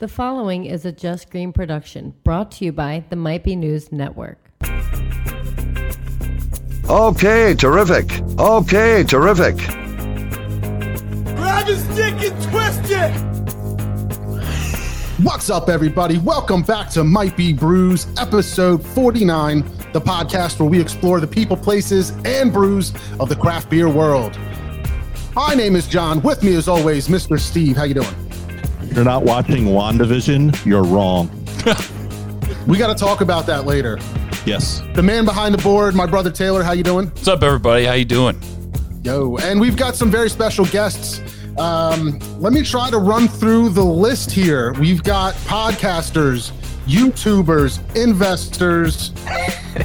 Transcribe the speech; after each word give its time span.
The 0.00 0.08
following 0.08 0.64
is 0.64 0.86
a 0.86 0.92
Just 0.92 1.30
Green 1.30 1.52
production 1.52 2.14
brought 2.24 2.52
to 2.52 2.64
you 2.64 2.72
by 2.72 3.04
the 3.10 3.16
Might 3.16 3.44
Be 3.44 3.54
News 3.54 3.92
Network. 3.92 4.38
Okay, 6.88 7.52
terrific. 7.52 8.10
Okay, 8.38 9.04
terrific. 9.04 9.58
Grab 11.36 11.66
his 11.66 11.86
dick 11.88 12.14
and 12.14 12.42
twist 12.44 12.80
it! 12.86 13.12
What's 15.22 15.50
up, 15.50 15.68
everybody? 15.68 16.16
Welcome 16.16 16.62
back 16.62 16.88
to 16.92 17.04
Might 17.04 17.36
Be 17.36 17.52
Brews, 17.52 18.06
episode 18.16 18.82
49, 18.82 19.60
the 19.92 20.00
podcast 20.00 20.58
where 20.60 20.68
we 20.70 20.80
explore 20.80 21.20
the 21.20 21.26
people, 21.26 21.58
places, 21.58 22.12
and 22.24 22.50
brews 22.50 22.94
of 23.20 23.28
the 23.28 23.36
craft 23.36 23.68
beer 23.68 23.90
world. 23.90 24.38
My 25.34 25.52
name 25.54 25.76
is 25.76 25.86
John. 25.86 26.22
With 26.22 26.42
me, 26.42 26.54
as 26.54 26.68
always, 26.68 27.08
Mr. 27.08 27.38
Steve. 27.38 27.76
How 27.76 27.84
you 27.84 27.92
doing? 27.92 28.19
You're 28.92 29.04
not 29.04 29.24
watching 29.24 29.66
WandaVision, 29.66 30.64
you're 30.66 30.84
wrong. 30.84 31.30
We 32.66 32.76
got 32.78 32.96
to 32.96 33.04
talk 33.04 33.20
about 33.20 33.46
that 33.46 33.64
later. 33.64 33.98
Yes. 34.44 34.82
The 34.94 35.02
man 35.02 35.24
behind 35.24 35.54
the 35.54 35.62
board, 35.62 35.94
my 35.94 36.06
brother 36.06 36.30
Taylor. 36.30 36.62
How 36.62 36.72
you 36.72 36.82
doing? 36.84 37.06
What's 37.08 37.26
up, 37.26 37.42
everybody? 37.42 37.84
How 37.84 37.94
you 37.94 38.04
doing? 38.04 38.40
Yo, 39.02 39.38
and 39.38 39.60
we've 39.60 39.76
got 39.76 39.96
some 39.96 40.10
very 40.10 40.28
special 40.28 40.66
guests. 40.66 41.20
Um, 41.58 42.18
let 42.38 42.52
me 42.52 42.62
try 42.62 42.90
to 42.90 42.98
run 42.98 43.28
through 43.28 43.70
the 43.70 43.82
list 43.84 44.30
here. 44.30 44.72
We've 44.74 45.02
got 45.02 45.34
podcasters, 45.46 46.52
YouTubers, 46.86 47.80
investors, 47.96 49.10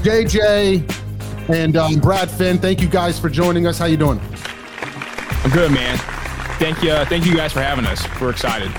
JJ, 0.04 1.50
and 1.50 1.78
um, 1.78 1.96
Brad 1.96 2.30
Finn. 2.30 2.60
Thank 2.60 2.82
you 2.82 2.88
guys 2.88 3.18
for 3.18 3.30
joining 3.30 3.68
us. 3.68 3.80
How 3.80 3.86
you 3.86 3.98
doing? 3.98 4.20
I'm 5.44 5.50
good, 5.52 5.72
man. 5.72 5.98
Thank 6.60 6.84
you. 6.84 6.94
Thank 7.06 7.26
you 7.26 7.36
guys 7.36 7.52
for 7.54 7.62
having 7.62 7.86
us. 7.86 8.06
We're 8.20 8.30
excited. 8.32 8.72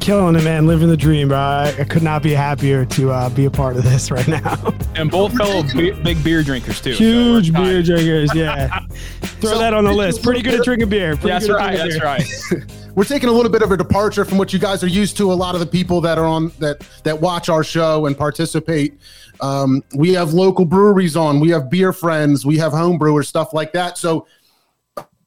Killing 0.00 0.34
it, 0.36 0.42
man. 0.44 0.66
Living 0.66 0.88
the 0.88 0.96
dream, 0.96 1.28
bro. 1.28 1.38
I, 1.38 1.74
I 1.78 1.84
could 1.84 2.02
not 2.02 2.22
be 2.22 2.32
happier 2.32 2.84
to 2.86 3.10
uh, 3.10 3.28
be 3.30 3.44
a 3.44 3.50
part 3.50 3.76
of 3.76 3.84
this 3.84 4.10
right 4.10 4.26
now. 4.26 4.72
And 4.96 5.10
both 5.10 5.36
fellow 5.36 5.62
be- 5.74 5.92
big 5.92 6.22
beer 6.24 6.42
drinkers 6.42 6.80
too. 6.80 6.92
Huge 6.92 7.50
we're 7.50 7.64
beer 7.64 7.78
excited. 7.80 7.86
drinkers, 7.86 8.34
yeah. 8.34 8.80
Throw 9.40 9.50
So, 9.52 9.58
that 9.58 9.74
on 9.74 9.84
the 9.84 9.92
list. 9.92 10.22
Pretty 10.22 10.42
good 10.42 10.50
little 10.50 10.62
at 10.62 10.64
drinking 10.64 10.88
beer. 10.88 11.14
Pretty 11.16 11.28
That's 11.28 11.46
good 11.46 11.54
right. 11.54 11.76
That's 11.76 11.96
beer. 11.98 12.04
right. 12.04 12.24
We're 12.96 13.04
taking 13.04 13.28
a 13.28 13.32
little 13.32 13.52
bit 13.52 13.62
of 13.62 13.70
a 13.70 13.76
departure 13.76 14.24
from 14.24 14.36
what 14.36 14.52
you 14.52 14.58
guys 14.58 14.82
are 14.82 14.88
used 14.88 15.16
to. 15.18 15.32
A 15.32 15.34
lot 15.34 15.54
of 15.54 15.60
the 15.60 15.66
people 15.66 16.00
that 16.00 16.18
are 16.18 16.26
on 16.26 16.50
that 16.58 16.84
that 17.04 17.20
watch 17.20 17.48
our 17.48 17.62
show 17.62 18.06
and 18.06 18.18
participate. 18.18 18.98
Um, 19.40 19.82
we 19.94 20.12
have 20.14 20.32
local 20.34 20.64
breweries 20.64 21.16
on. 21.16 21.38
We 21.38 21.50
have 21.50 21.70
beer 21.70 21.92
friends. 21.92 22.44
We 22.44 22.58
have 22.58 22.72
home 22.72 22.98
brewers, 22.98 23.28
stuff 23.28 23.54
like 23.54 23.72
that. 23.74 23.96
So 23.96 24.26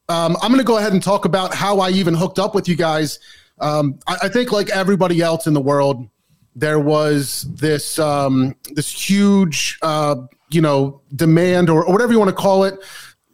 um, 0.10 0.36
I'm 0.42 0.50
going 0.50 0.58
to 0.58 0.64
go 0.66 0.78
ahead 0.78 0.92
and 0.92 1.02
talk 1.02 1.24
about 1.24 1.54
how 1.56 1.80
I 1.80 1.90
even 1.92 2.14
hooked 2.14 2.38
up 2.38 2.54
with 2.54 2.68
you 2.68 2.76
guys. 2.76 3.18
Um, 3.64 4.00
I, 4.08 4.18
I 4.24 4.30
think, 4.30 4.52
like 4.52 4.70
everybody 4.70 5.22
else 5.22 5.48
in 5.48 5.54
the 5.54 5.62
world, 5.62 6.08
there 6.56 6.80
was 6.80 7.48
this 7.54 7.98
um, 7.98 8.56
this 8.72 8.92
huge, 8.92 9.80
uh, 9.82 10.16
you 10.50 10.62
know, 10.62 11.02
demand 11.16 11.70
or, 11.70 11.86
or 11.86 11.92
whatever 11.92 12.12
you 12.12 12.20
want 12.20 12.30
to 12.30 12.36
call 12.36 12.66
it, 12.66 12.76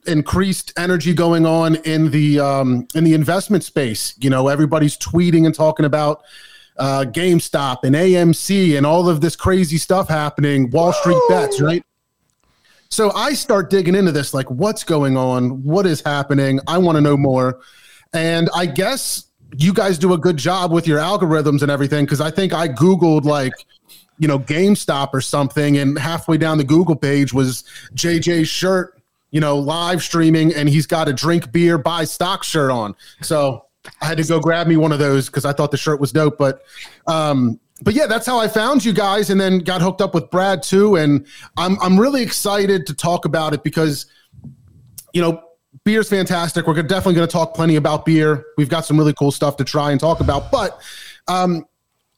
increased 0.05 0.72
energy 0.77 1.13
going 1.13 1.45
on 1.45 1.75
in 1.77 2.11
the 2.11 2.39
um, 2.39 2.88
in 2.95 3.03
the 3.03 3.13
investment 3.13 3.63
space. 3.63 4.13
You 4.19 4.30
know, 4.30 4.47
everybody's 4.47 4.97
tweeting 4.97 5.45
and 5.45 5.55
talking 5.55 5.85
about 5.85 6.23
uh, 6.77 7.05
GameStop 7.07 7.80
and 7.83 7.95
AMC 7.95 8.77
and 8.77 8.85
all 8.85 9.09
of 9.09 9.22
this 9.22 9.35
crazy 9.35 9.77
stuff 9.77 10.07
happening. 10.07 10.69
Wall 10.69 10.94
Street 10.94 11.22
bets, 11.27 11.59
right? 11.59 11.83
So 12.89 13.11
I 13.11 13.33
start 13.33 13.69
digging 13.69 13.94
into 13.94 14.11
this, 14.11 14.33
like, 14.33 14.50
what's 14.50 14.83
going 14.83 15.16
on? 15.16 15.63
What 15.63 15.85
is 15.85 16.02
happening? 16.02 16.59
I 16.67 16.80
want 16.80 16.95
to 16.95 17.02
know 17.02 17.16
more. 17.16 17.59
And 18.13 18.50
I 18.55 18.66
guess 18.66 19.28
you 19.58 19.73
guys 19.73 19.97
do 19.97 20.14
a 20.14 20.17
good 20.17 20.38
job 20.38 20.72
with 20.72 20.88
your 20.88 21.00
algorithms 21.00 21.61
and 21.61 21.72
everything 21.72 22.05
because 22.05 22.22
I 22.22 22.31
think 22.31 22.53
I 22.53 22.67
Googled, 22.67 23.23
like, 23.23 23.53
you 24.17 24.28
know, 24.28 24.39
GameStop 24.39 25.09
or 25.14 25.22
something, 25.22 25.78
and 25.78 25.97
halfway 25.97 26.38
down 26.38 26.58
the 26.58 26.64
Google 26.64 26.95
page 26.95 27.33
was 27.33 27.64
JJ's 27.95 28.50
shirt, 28.50 29.02
you 29.31 29.39
know, 29.39 29.58
live 29.58 30.03
streaming, 30.03 30.53
and 30.53 30.69
he's 30.69 30.85
got 30.85 31.07
a 31.07 31.13
drink 31.13 31.51
beer, 31.51 31.78
buy 31.78 32.03
stock 32.03 32.44
shirt 32.44 32.69
on. 32.69 32.96
So 33.22 33.66
I 34.01 34.06
had 34.06 34.18
to 34.18 34.23
go 34.23 34.40
grab 34.40 34.68
me 34.68 34.78
one 34.78 34.91
of 34.91 35.00
those 35.00 35.28
because 35.28 35.46
I 35.46 35.53
thought 35.53 35.72
the 35.72 35.78
shirt 35.78 36.00
was 36.00 36.12
dope. 36.12 36.38
But, 36.38 36.62
um, 37.07 37.59
but 37.81 37.94
yeah, 37.94 38.07
that's 38.07 38.25
how 38.25 38.40
I 38.40 38.47
found 38.47 38.84
you 38.84 38.94
guys, 38.94 39.29
and 39.29 39.40
then 39.40 39.59
got 39.59 39.81
hooked 39.81 40.02
up 40.02 40.13
with 40.13 40.29
Brad 40.29 40.62
too. 40.62 40.97
And 40.97 41.25
I'm 41.57 41.79
I'm 41.81 42.00
really 42.00 42.22
excited 42.22 42.85
to 42.88 42.94
talk 42.94 43.25
about 43.25 43.53
it 43.53 43.63
because, 43.63 44.06
you 45.13 45.22
know, 45.22 45.41
beer's 45.84 46.09
fantastic. 46.09 46.68
We're 46.68 46.81
definitely 46.81 47.16
going 47.16 47.28
to 47.28 47.31
talk 47.31 47.53
plenty 47.53 47.75
about 47.75 48.06
beer. 48.06 48.46
We've 48.57 48.69
got 48.69 48.85
some 48.85 48.97
really 48.97 49.13
cool 49.13 49.31
stuff 49.31 49.57
to 49.57 49.63
try 49.63 49.91
and 49.91 50.00
talk 50.00 50.19
about. 50.19 50.52
But, 50.52 50.80
um, 51.28 51.66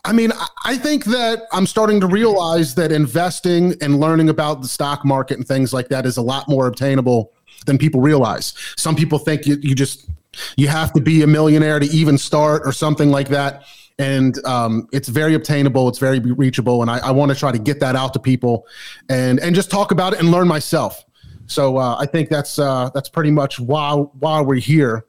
I 0.04 0.14
mean, 0.14 0.32
I- 0.66 0.78
think 0.78 1.06
that 1.06 1.44
I'm 1.52 1.68
starting 1.68 2.00
to 2.00 2.08
realize 2.08 2.74
that 2.76 2.92
investing 2.92 3.76
and 3.82 4.00
learning 4.00 4.30
about 4.30 4.62
the 4.62 4.68
stock 4.68 5.06
market 5.06 5.38
and 5.38 5.48
things 5.48 5.74
like 5.74 5.90
that 5.90 6.06
is 6.06 6.18
a 6.18 6.22
lot 6.22 6.48
more 6.48 6.66
obtainable 6.68 7.34
than 7.66 7.78
people 7.78 8.02
realize. 8.02 8.54
Some 8.78 8.96
people 8.96 9.20
think 9.20 9.46
you, 9.46 9.58
you 9.62 9.76
just 9.76 10.10
you 10.56 10.68
have 10.70 10.94
to 10.94 11.02
be 11.02 11.22
a 11.22 11.28
millionaire 11.28 11.80
to 11.80 11.86
even 11.88 12.18
start 12.18 12.64
or 12.66 12.72
something 12.72 13.12
like 13.12 13.28
that. 13.30 13.64
And 14.00 14.44
um, 14.46 14.88
it's 14.92 15.10
very 15.10 15.36
obtainable. 15.36 15.88
It's 15.88 16.00
very 16.00 16.20
reachable, 16.20 16.82
and 16.82 16.90
I, 16.90 16.98
I 17.00 17.12
want 17.12 17.32
to 17.32 17.38
try 17.38 17.52
to 17.52 17.60
get 17.60 17.80
that 17.82 17.96
out 17.96 18.14
to 18.14 18.20
people, 18.20 18.66
and 19.10 19.40
and 19.40 19.54
just 19.54 19.70
talk 19.70 19.92
about 19.92 20.14
it 20.14 20.20
and 20.20 20.32
learn 20.32 20.48
myself. 20.48 21.06
So 21.52 21.78
uh, 21.78 21.98
I 22.00 22.06
think 22.06 22.30
that's 22.30 22.58
uh, 22.58 22.90
that's 22.94 23.10
pretty 23.10 23.32
much 23.32 23.60
why 23.60 23.94
why 23.94 24.42
we're 24.42 24.56
here. 24.56 25.06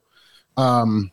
Um, 0.57 1.11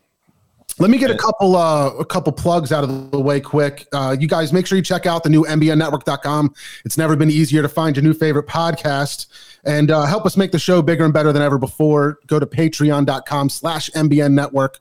let 0.79 0.90
me 0.90 0.97
get 0.97 1.12
a 1.12 1.17
couple 1.17 1.56
uh, 1.56 1.90
a 1.91 2.06
couple 2.06 2.31
plugs 2.31 2.72
out 2.72 2.84
of 2.84 3.12
the 3.12 3.19
way 3.19 3.39
quick. 3.41 3.85
Uh, 3.91 4.16
you 4.18 4.28
guys 4.28 4.53
make 4.53 4.66
sure 4.66 4.78
you 4.78 4.84
check 4.84 5.06
out 5.06 5.23
the 5.23 5.29
new 5.29 5.44
mbnnetwork.com. 5.44 6.53
It's 6.85 6.97
never 6.97 7.16
been 7.16 7.29
easier 7.29 7.62
to 7.62 7.69
find 7.69 7.95
your 7.95 8.03
new 8.03 8.13
favorite 8.13 8.47
podcast 8.47 9.28
and 9.66 9.91
uh, 9.91 10.06
help 10.06 10.25
us 10.25 10.38
make 10.38 10.51
the 10.51 10.59
show 10.59 10.81
bigger 10.81 11.03
and 11.03 11.13
better 11.13 11.34
than 11.34 11.41
ever 11.41 11.57
before. 11.57 12.19
Go 12.28 12.39
to 12.39 12.45
patreon.com 12.45 13.50
slash 13.50 13.89
mbn 13.91 14.31
network. 14.31 14.79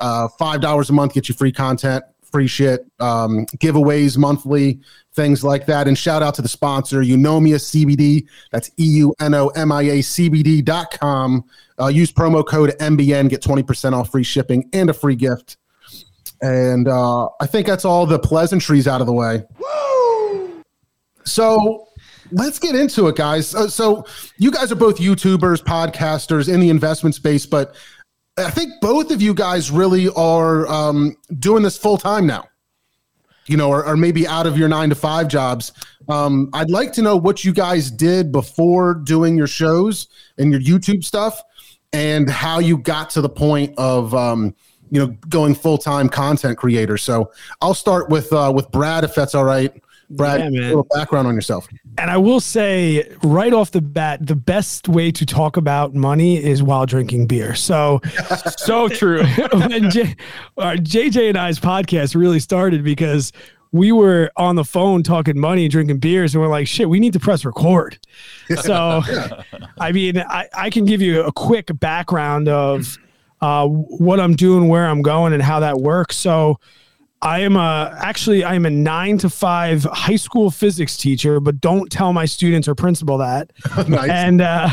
Uh, 0.00 0.28
Five 0.28 0.60
dollars 0.60 0.90
a 0.90 0.92
month 0.92 1.14
gets 1.14 1.28
you 1.28 1.34
free 1.34 1.52
content, 1.52 2.04
free 2.34 2.48
shit, 2.48 2.84
um, 2.98 3.46
giveaways 3.58 4.18
monthly, 4.18 4.80
things 5.12 5.44
like 5.44 5.66
that. 5.66 5.86
And 5.86 5.96
shout 5.96 6.20
out 6.20 6.34
to 6.34 6.42
the 6.42 6.48
sponsor, 6.48 7.00
Eunomia 7.00 7.60
CBD. 7.60 8.26
That's 8.50 8.72
E 8.76 8.86
U 8.98 9.14
N 9.20 9.34
O 9.34 9.50
M 9.50 9.70
I 9.70 9.82
A 9.82 9.98
CBD.com. 10.00 11.44
Uh, 11.80 11.86
use 11.86 12.10
promo 12.10 12.44
code 12.44 12.70
MBN, 12.80 13.28
get 13.28 13.40
20% 13.40 13.92
off 13.92 14.10
free 14.10 14.24
shipping 14.24 14.68
and 14.72 14.90
a 14.90 14.92
free 14.92 15.14
gift. 15.14 15.58
And 16.42 16.88
uh, 16.88 17.28
I 17.40 17.46
think 17.46 17.68
that's 17.68 17.84
all 17.84 18.04
the 18.04 18.18
pleasantries 18.18 18.88
out 18.88 19.00
of 19.00 19.06
the 19.06 19.12
way. 19.12 19.44
Woo! 19.60 20.64
So 21.24 21.86
let's 22.32 22.58
get 22.58 22.74
into 22.74 23.06
it, 23.06 23.14
guys. 23.14 23.54
Uh, 23.54 23.68
so 23.68 24.04
you 24.38 24.50
guys 24.50 24.72
are 24.72 24.76
both 24.76 24.98
YouTubers, 24.98 25.62
podcasters 25.62 26.52
in 26.52 26.58
the 26.58 26.70
investment 26.70 27.14
space, 27.14 27.46
but 27.46 27.76
I 28.36 28.50
think 28.50 28.80
both 28.80 29.10
of 29.10 29.22
you 29.22 29.32
guys 29.32 29.70
really 29.70 30.08
are 30.10 30.66
um, 30.66 31.16
doing 31.38 31.62
this 31.62 31.78
full 31.78 31.96
time 31.96 32.26
now. 32.26 32.48
You 33.46 33.58
know, 33.58 33.68
or, 33.68 33.84
or 33.84 33.96
maybe 33.96 34.26
out 34.26 34.46
of 34.46 34.56
your 34.56 34.68
nine 34.68 34.88
to 34.88 34.94
five 34.94 35.28
jobs. 35.28 35.72
Um, 36.08 36.48
I'd 36.54 36.70
like 36.70 36.94
to 36.94 37.02
know 37.02 37.14
what 37.14 37.44
you 37.44 37.52
guys 37.52 37.90
did 37.90 38.32
before 38.32 38.94
doing 38.94 39.36
your 39.36 39.46
shows 39.46 40.08
and 40.38 40.50
your 40.50 40.62
YouTube 40.62 41.04
stuff, 41.04 41.42
and 41.92 42.28
how 42.28 42.58
you 42.58 42.78
got 42.78 43.10
to 43.10 43.20
the 43.20 43.28
point 43.28 43.74
of 43.76 44.14
um, 44.14 44.54
you 44.90 44.98
know 44.98 45.08
going 45.28 45.54
full 45.54 45.76
time 45.76 46.08
content 46.08 46.56
creator. 46.56 46.96
So 46.96 47.32
I'll 47.60 47.74
start 47.74 48.08
with 48.08 48.32
uh, 48.32 48.50
with 48.54 48.70
Brad, 48.70 49.04
if 49.04 49.14
that's 49.14 49.34
all 49.34 49.44
right. 49.44 49.72
Brad, 50.16 50.52
Yeah, 50.52 50.60
a 50.60 50.68
little 50.68 50.86
background 50.94 51.26
on 51.26 51.34
yourself. 51.34 51.68
And 51.98 52.10
I 52.10 52.16
will 52.16 52.40
say 52.40 53.08
right 53.22 53.52
off 53.52 53.70
the 53.70 53.80
bat, 53.80 54.26
the 54.26 54.36
best 54.36 54.88
way 54.88 55.10
to 55.12 55.24
talk 55.26 55.56
about 55.56 55.94
money 55.94 56.42
is 56.42 56.62
while 56.62 56.86
drinking 56.86 57.26
beer. 57.26 57.54
So, 57.54 58.00
So 58.58 58.88
true. 58.88 59.24
when 59.52 59.90
J, 59.90 60.14
our 60.58 60.76
JJ 60.76 61.28
and 61.30 61.38
I's 61.38 61.58
podcast 61.58 62.14
really 62.14 62.40
started 62.40 62.82
because 62.84 63.32
we 63.74 63.90
were 63.90 64.30
on 64.36 64.54
the 64.54 64.64
phone 64.64 65.02
talking 65.02 65.36
money, 65.36 65.64
and 65.64 65.72
drinking 65.72 65.98
beers, 65.98 66.32
and 66.32 66.40
we're 66.40 66.48
like, 66.48 66.68
shit, 66.68 66.88
we 66.88 67.00
need 67.00 67.12
to 67.12 67.18
press 67.18 67.44
record. 67.44 67.98
So, 68.62 69.02
I 69.80 69.90
mean, 69.90 70.18
I, 70.18 70.48
I 70.54 70.70
can 70.70 70.84
give 70.84 71.02
you 71.02 71.24
a 71.24 71.32
quick 71.32 71.70
background 71.80 72.48
of 72.48 72.96
uh, 73.40 73.66
what 73.66 74.20
I'm 74.20 74.36
doing, 74.36 74.68
where 74.68 74.86
I'm 74.86 75.02
going, 75.02 75.32
and 75.32 75.42
how 75.42 75.58
that 75.58 75.78
works. 75.78 76.16
So, 76.16 76.60
I 77.24 77.40
am 77.40 77.56
a 77.56 77.96
actually 77.98 78.44
I 78.44 78.54
am 78.54 78.66
a 78.66 78.70
nine 78.70 79.16
to 79.18 79.30
five 79.30 79.84
high 79.84 80.16
school 80.16 80.50
physics 80.50 80.98
teacher, 80.98 81.40
but 81.40 81.58
don't 81.58 81.90
tell 81.90 82.12
my 82.12 82.26
students 82.26 82.68
or 82.68 82.74
principal 82.74 83.16
that. 83.18 83.50
nice. 83.88 84.10
And 84.10 84.42
uh, 84.42 84.68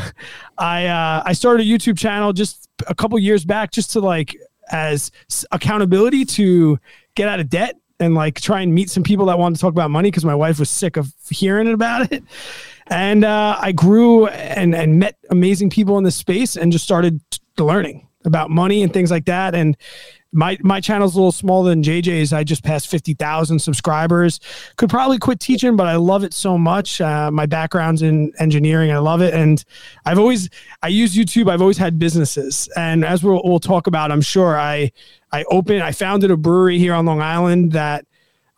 I 0.57 0.87
uh, 0.87 1.23
I 1.25 1.31
started 1.31 1.65
a 1.65 1.69
YouTube 1.69 1.97
channel 1.97 2.33
just 2.33 2.67
a 2.87 2.93
couple 2.93 3.17
years 3.19 3.45
back, 3.45 3.71
just 3.71 3.91
to 3.91 4.01
like 4.01 4.35
as 4.69 5.11
accountability 5.51 6.25
to 6.25 6.77
get 7.15 7.29
out 7.29 7.39
of 7.39 7.49
debt 7.49 7.77
and 8.01 8.15
like 8.15 8.41
try 8.41 8.59
and 8.59 8.75
meet 8.75 8.89
some 8.89 9.03
people 9.03 9.27
that 9.27 9.39
wanted 9.39 9.55
to 9.55 9.61
talk 9.61 9.71
about 9.71 9.89
money 9.89 10.11
because 10.11 10.25
my 10.25 10.35
wife 10.35 10.59
was 10.59 10.69
sick 10.69 10.97
of 10.97 11.13
hearing 11.29 11.71
about 11.71 12.11
it. 12.11 12.21
And 12.87 13.23
uh, 13.23 13.57
I 13.61 13.71
grew 13.71 14.27
and 14.27 14.75
and 14.75 14.99
met 14.99 15.17
amazing 15.29 15.69
people 15.69 15.97
in 15.97 16.03
this 16.03 16.17
space 16.17 16.57
and 16.57 16.69
just 16.73 16.83
started 16.83 17.21
learning. 17.57 18.09
About 18.25 18.49
money 18.49 18.83
and 18.83 18.93
things 18.93 19.11
like 19.11 19.25
that. 19.25 19.55
And 19.55 19.77
my 20.33 20.57
my 20.61 20.79
channel's 20.79 21.15
a 21.15 21.17
little 21.17 21.31
smaller 21.31 21.69
than 21.69 21.83
JJ's. 21.83 22.31
I 22.31 22.43
just 22.43 22.63
passed 22.63 22.87
fifty 22.87 23.13
thousand 23.13 23.59
subscribers. 23.59 24.39
Could 24.77 24.89
probably 24.89 25.19
quit 25.19 25.39
teaching, 25.39 25.75
but 25.75 25.87
I 25.87 25.95
love 25.97 26.23
it 26.23 26.33
so 26.33 26.57
much. 26.57 27.01
Uh, 27.01 27.29
my 27.31 27.45
background's 27.45 28.01
in 28.01 28.31
engineering. 28.39 28.91
I 28.91 28.99
love 28.99 29.21
it, 29.21 29.33
and 29.33 29.63
I've 30.05 30.19
always 30.19 30.49
I 30.81 30.87
use 30.87 31.15
YouTube. 31.15 31.49
I've 31.49 31.61
always 31.61 31.77
had 31.77 31.99
businesses, 31.99 32.69
and 32.75 33.03
as 33.03 33.23
we'll, 33.23 33.41
we'll 33.43 33.59
talk 33.59 33.87
about, 33.87 34.11
I'm 34.11 34.21
sure 34.21 34.57
I 34.57 34.91
I 35.31 35.43
opened 35.45 35.83
I 35.83 35.91
founded 35.91 36.31
a 36.31 36.37
brewery 36.37 36.77
here 36.77 36.93
on 36.93 37.05
Long 37.05 37.21
Island 37.21 37.73
that. 37.73 38.05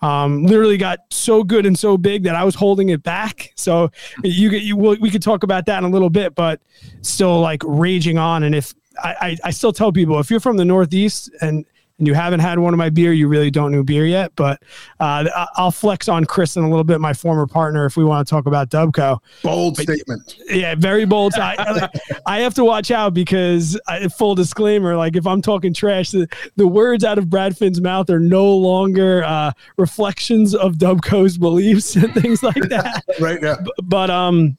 Um, 0.02 0.44
literally 0.46 0.76
got 0.76 1.00
so 1.12 1.46
good 1.46 1.66
and 1.66 1.80
so 1.80 1.98
big 1.98 2.24
that 2.24 2.36
I 2.36 2.44
was 2.44 2.56
holding 2.56 2.90
it 2.90 3.04
back. 3.04 3.54
So 3.56 3.90
you, 4.22 4.50
you 4.50 4.76
we 4.76 5.10
could 5.10 5.22
talk 5.22 5.44
about 5.44 5.66
that 5.68 5.78
in 5.78 5.86
a 5.86 5.90
little 5.90 6.10
bit, 6.10 6.36
but 6.36 6.60
still 7.04 7.40
like 7.40 7.62
raging 7.64 8.18
on. 8.18 8.44
And 8.44 8.54
if 8.54 8.74
I, 9.02 9.38
I, 9.44 9.52
still 9.52 9.74
tell 9.74 9.92
people 9.92 10.20
if 10.20 10.30
you're 10.30 10.40
from 10.40 10.58
the 10.58 10.66
Northeast 10.66 11.32
and 11.42 11.66
and 12.00 12.08
you 12.08 12.16
haven't 12.16 12.40
had 12.40 12.58
one 12.58 12.74
of 12.74 12.78
my 12.78 12.90
beer, 12.90 13.14
you 13.14 13.28
really 13.28 13.52
don't 13.52 13.72
know 13.72 13.84
beer 13.84 14.06
yet. 14.06 14.32
But 14.36 14.64
uh, 15.00 15.46
I'll 15.56 15.72
flex 15.72 16.10
on 16.10 16.26
Chris 16.26 16.58
in 16.58 16.64
a 16.64 16.70
little 16.70 16.84
bit, 16.84 17.00
my 17.00 17.14
former 17.14 17.46
partner, 17.46 17.86
if 17.86 17.96
we 17.96 18.04
want 18.04 18.28
to 18.28 18.30
talk 18.30 18.48
about 18.48 18.70
Dubco. 18.70 19.20
Bold 19.44 19.76
but, 19.76 19.84
statement. 19.84 20.36
Yeah, 20.50 20.76
very 20.76 21.06
bold. 21.06 21.36
I, 21.36 21.88
I 22.26 22.40
have 22.40 22.56
to 22.56 22.66
watch 22.66 22.90
out 22.90 23.14
because, 23.14 23.80
I, 23.88 24.08
full 24.08 24.34
disclaimer, 24.34 24.98
like 24.98 25.16
if 25.16 25.28
I'm 25.28 25.42
talking 25.42 25.74
trash, 25.74 26.12
the, 26.12 26.28
the 26.56 26.68
words 26.68 27.04
out 27.04 27.18
of 27.18 27.30
Brad 27.30 27.56
Finn's 27.58 27.80
mouth 27.80 28.10
are 28.10 28.20
no 28.20 28.46
longer 28.46 29.24
uh, 29.24 29.52
reflections 29.78 30.56
of 30.56 30.74
Dubco's 30.76 31.38
beliefs 31.38 31.96
and 31.96 32.14
things 32.16 32.42
like 32.42 32.70
that. 32.70 33.04
right. 33.22 33.42
Yeah. 33.42 33.58
But, 33.64 33.74
but 33.84 34.10
um, 34.10 34.58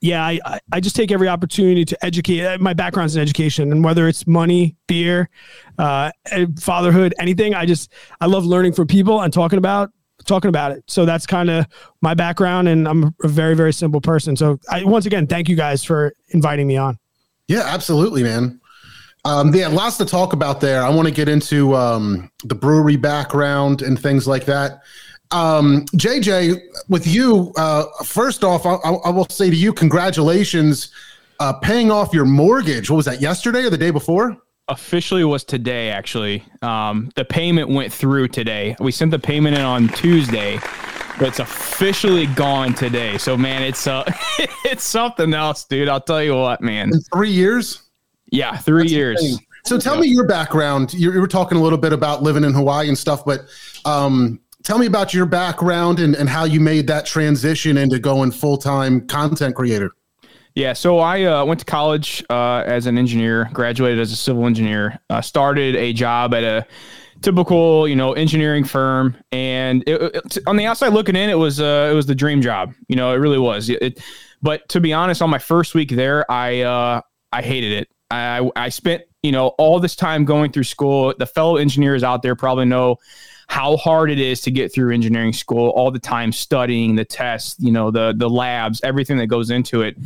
yeah, 0.00 0.24
I, 0.24 0.60
I 0.72 0.80
just 0.80 0.96
take 0.96 1.12
every 1.12 1.28
opportunity 1.28 1.84
to 1.84 2.04
educate. 2.04 2.44
Uh, 2.44 2.58
my 2.58 2.72
background's 2.72 3.16
in 3.16 3.22
education, 3.22 3.70
and 3.70 3.84
whether 3.84 4.08
it's 4.08 4.26
money, 4.26 4.76
beer, 4.86 5.28
uh, 5.78 6.10
fatherhood, 6.58 7.14
anything, 7.18 7.54
I 7.54 7.66
just 7.66 7.92
I 8.20 8.26
love 8.26 8.46
learning 8.46 8.72
from 8.72 8.86
people 8.86 9.20
and 9.20 9.32
talking 9.32 9.58
about 9.58 9.90
talking 10.26 10.48
about 10.48 10.72
it. 10.72 10.84
So 10.86 11.04
that's 11.04 11.26
kind 11.26 11.50
of 11.50 11.66
my 12.00 12.14
background, 12.14 12.68
and 12.68 12.88
I'm 12.88 13.14
a 13.22 13.28
very 13.28 13.54
very 13.54 13.72
simple 13.72 14.00
person. 14.00 14.36
So 14.36 14.58
I 14.70 14.84
once 14.84 15.04
again 15.04 15.26
thank 15.26 15.48
you 15.48 15.56
guys 15.56 15.84
for 15.84 16.14
inviting 16.28 16.66
me 16.66 16.78
on. 16.78 16.98
Yeah, 17.48 17.62
absolutely, 17.66 18.22
man. 18.22 18.60
Um, 19.26 19.54
yeah, 19.54 19.68
lots 19.68 19.98
to 19.98 20.06
talk 20.06 20.32
about 20.32 20.62
there. 20.62 20.82
I 20.82 20.88
want 20.88 21.08
to 21.08 21.12
get 21.12 21.28
into 21.28 21.74
um, 21.76 22.30
the 22.44 22.54
brewery 22.54 22.96
background 22.96 23.82
and 23.82 24.00
things 24.00 24.26
like 24.26 24.46
that. 24.46 24.80
Um, 25.32 25.84
JJ, 25.96 26.60
with 26.88 27.06
you, 27.06 27.52
uh, 27.56 27.84
first 28.04 28.42
off, 28.42 28.66
I, 28.66 28.74
I, 28.74 29.10
will 29.10 29.28
say 29.28 29.48
to 29.48 29.54
you, 29.54 29.72
congratulations, 29.72 30.90
uh, 31.38 31.52
paying 31.52 31.90
off 31.90 32.12
your 32.12 32.24
mortgage. 32.24 32.90
What 32.90 32.96
was 32.96 33.06
that, 33.06 33.20
yesterday 33.20 33.64
or 33.64 33.70
the 33.70 33.78
day 33.78 33.92
before? 33.92 34.36
Officially 34.68 35.24
was 35.24 35.44
today, 35.44 35.90
actually. 35.90 36.44
Um, 36.62 37.10
the 37.14 37.24
payment 37.24 37.68
went 37.68 37.92
through 37.92 38.28
today. 38.28 38.76
We 38.80 38.90
sent 38.90 39.12
the 39.12 39.18
payment 39.18 39.56
in 39.56 39.62
on 39.62 39.88
Tuesday, 39.88 40.58
but 41.18 41.28
it's 41.28 41.38
officially 41.38 42.26
gone 42.26 42.74
today. 42.74 43.16
So, 43.18 43.36
man, 43.36 43.62
it's 43.62 43.86
uh, 43.86 44.04
it's 44.64 44.84
something 44.84 45.32
else, 45.32 45.64
dude. 45.64 45.88
I'll 45.88 46.00
tell 46.00 46.22
you 46.22 46.36
what, 46.36 46.60
man. 46.60 46.92
In 46.92 47.00
three 47.12 47.30
years? 47.30 47.82
Yeah, 48.32 48.56
three 48.56 48.82
That's 48.82 48.92
years. 48.92 49.38
So, 49.64 49.78
tell 49.78 49.98
me 49.98 50.06
your 50.06 50.26
background. 50.26 50.94
You, 50.94 51.12
you 51.12 51.20
were 51.20 51.28
talking 51.28 51.58
a 51.58 51.60
little 51.60 51.78
bit 51.78 51.92
about 51.92 52.22
living 52.22 52.44
in 52.44 52.54
Hawaii 52.54 52.88
and 52.88 52.96
stuff, 52.96 53.24
but 53.24 53.46
um, 53.84 54.40
tell 54.62 54.78
me 54.78 54.86
about 54.86 55.14
your 55.14 55.26
background 55.26 56.00
and, 56.00 56.14
and 56.14 56.28
how 56.28 56.44
you 56.44 56.60
made 56.60 56.86
that 56.88 57.06
transition 57.06 57.76
into 57.76 57.98
going 57.98 58.30
full 58.30 58.56
time 58.56 59.06
content 59.06 59.54
creator. 59.54 59.92
Yeah, 60.54 60.72
so 60.72 60.98
I 60.98 61.22
uh, 61.24 61.44
went 61.44 61.60
to 61.60 61.66
college 61.66 62.24
uh, 62.28 62.64
as 62.66 62.86
an 62.86 62.98
engineer, 62.98 63.48
graduated 63.52 64.00
as 64.00 64.12
a 64.12 64.16
civil 64.16 64.46
engineer, 64.46 64.98
uh, 65.08 65.20
started 65.20 65.76
a 65.76 65.92
job 65.92 66.34
at 66.34 66.42
a 66.42 66.66
typical, 67.22 67.86
you 67.86 67.94
know, 67.94 68.14
engineering 68.14 68.64
firm, 68.64 69.16
and 69.30 69.84
it, 69.86 70.02
it, 70.02 70.38
on 70.46 70.56
the 70.56 70.66
outside 70.66 70.88
looking 70.88 71.14
in, 71.14 71.30
it 71.30 71.38
was 71.38 71.60
uh, 71.60 71.88
it 71.90 71.94
was 71.94 72.06
the 72.06 72.14
dream 72.14 72.42
job. 72.42 72.74
You 72.88 72.96
know, 72.96 73.12
it 73.12 73.18
really 73.18 73.38
was. 73.38 73.70
It, 73.70 74.02
but 74.42 74.68
to 74.70 74.80
be 74.80 74.92
honest, 74.92 75.22
on 75.22 75.30
my 75.30 75.38
first 75.38 75.74
week 75.74 75.90
there, 75.90 76.28
I 76.30 76.62
uh, 76.62 77.00
I 77.32 77.42
hated 77.42 77.72
it. 77.72 77.88
I 78.10 78.50
I 78.56 78.70
spent 78.70 79.02
you 79.22 79.32
know 79.32 79.48
all 79.58 79.80
this 79.80 79.96
time 79.96 80.24
going 80.24 80.52
through 80.52 80.64
school. 80.64 81.14
The 81.18 81.26
fellow 81.26 81.56
engineers 81.56 82.02
out 82.02 82.22
there 82.22 82.36
probably 82.36 82.64
know 82.66 82.98
how 83.50 83.76
hard 83.76 84.12
it 84.12 84.20
is 84.20 84.40
to 84.42 84.50
get 84.52 84.72
through 84.72 84.94
engineering 84.94 85.32
school 85.32 85.70
all 85.70 85.90
the 85.90 85.98
time 85.98 86.30
studying 86.30 86.94
the 86.94 87.04
tests 87.04 87.56
you 87.58 87.72
know 87.72 87.90
the 87.90 88.14
the 88.16 88.30
labs 88.30 88.80
everything 88.84 89.16
that 89.16 89.26
goes 89.26 89.50
into 89.50 89.82
it 89.82 89.96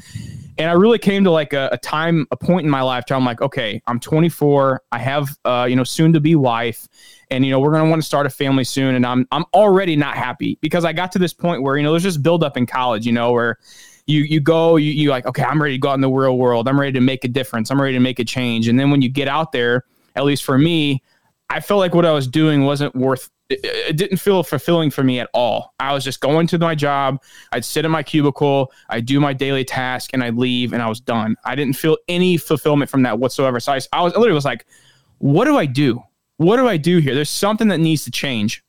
and 0.57 0.71
i 0.71 0.73
really 0.73 0.99
came 0.99 1.23
to 1.23 1.31
like 1.31 1.53
a, 1.53 1.69
a 1.71 1.77
time 1.77 2.27
a 2.31 2.37
point 2.39 2.65
in 2.65 2.71
my 2.71 2.81
life 2.81 3.05
where 3.07 3.19
i'm 3.19 3.25
like 3.25 3.43
okay 3.43 3.83
i'm 3.87 4.01
24 4.01 4.83
i 4.93 4.99
have 4.99 5.29
uh, 5.45 5.67
you 5.69 5.77
know 5.77 5.85
soon 5.85 6.11
to 6.11 6.21
be 6.21 6.35
wife 6.35 6.89
and 7.31 7.45
you 7.45 7.51
know 7.51 7.61
we're 7.61 7.71
to 7.71 7.91
want 7.91 8.01
to 8.01 8.07
start 8.07 8.25
a 8.25 8.31
family 8.31 8.65
soon 8.65 8.95
and 8.95 9.05
i'm 9.05 9.29
i'm 9.31 9.45
already 9.53 9.95
not 9.95 10.17
happy 10.17 10.59
because 10.63 10.87
i 10.87 10.93
got 10.95 11.13
to 11.13 11.19
this 11.19 11.35
point 11.35 11.63
where 11.63 11.77
you 11.77 11.83
know 11.83 11.91
there's 11.91 12.03
just 12.03 12.23
build 12.23 12.43
up 12.43 12.57
in 12.57 12.65
college 12.65 13.05
you 13.05 13.13
know 13.13 13.31
where 13.31 13.59
you 14.07 14.21
you 14.21 14.41
go 14.41 14.77
you 14.77 14.93
you 14.93 15.11
like 15.11 15.27
okay 15.27 15.43
i'm 15.45 15.61
ready 15.61 15.75
to 15.75 15.79
go 15.79 15.89
out 15.89 15.95
in 15.95 16.01
the 16.01 16.11
real 16.11 16.37
world 16.37 16.69
i'm 16.69 16.79
ready 16.79 16.93
to 16.93 17.01
make 17.01 17.25
a 17.25 17.29
difference 17.29 17.71
i'm 17.71 17.81
ready 17.81 17.95
to 17.95 18.01
make 18.01 18.19
a 18.19 18.25
change 18.25 18.69
and 18.69 18.79
then 18.79 18.91
when 18.91 19.01
you 19.01 19.09
get 19.09 19.29
out 19.29 19.53
there 19.53 19.85
at 20.17 20.25
least 20.25 20.45
for 20.45 20.59
me 20.59 21.03
I 21.51 21.61
felt 21.61 21.79
like 21.79 21.95
what 21.95 22.07
I 22.07 22.13
was 22.13 22.27
doing 22.27 22.65
wasn't 22.65 22.95
worth 22.95 23.31
it, 23.51 23.97
didn't 23.97 24.17
feel 24.17 24.43
fulfilling 24.43 24.91
for 24.91 25.05
me 25.05 25.21
at 25.21 25.29
all. 25.35 25.75
I 25.79 25.93
was 25.93 26.03
just 26.03 26.21
going 26.21 26.47
to 26.49 26.59
my 26.59 26.75
job. 26.75 27.23
I'd 27.53 27.65
sit 27.65 27.85
in 27.85 27.91
my 27.91 28.03
cubicle, 28.03 28.73
I'd 28.89 29.07
do 29.07 29.21
my 29.21 29.33
daily 29.33 29.65
task, 29.65 30.11
and 30.13 30.25
I'd 30.25 30.35
leave, 30.35 30.73
and 30.73 30.83
I 30.83 30.89
was 30.89 31.01
done. 31.01 31.37
I 31.45 31.55
didn't 31.55 31.77
feel 31.77 31.99
any 32.09 32.37
fulfillment 32.39 32.91
from 32.91 33.03
that 33.03 33.19
whatsoever. 33.19 33.61
So 33.61 33.73
I, 33.73 33.81
I 33.93 34.03
was 34.03 34.15
I 34.15 34.19
literally 34.19 34.33
was 34.33 34.45
like, 34.45 34.67
"What 35.19 35.45
do 35.45 35.57
I 35.57 35.67
do? 35.67 36.03
What 36.39 36.57
do 36.57 36.67
I 36.67 36.77
do 36.77 36.99
here? 36.99 37.15
There's 37.15 37.31
something 37.31 37.69
that 37.69 37.79
needs 37.79 38.05
to 38.05 38.11
change." 38.11 38.65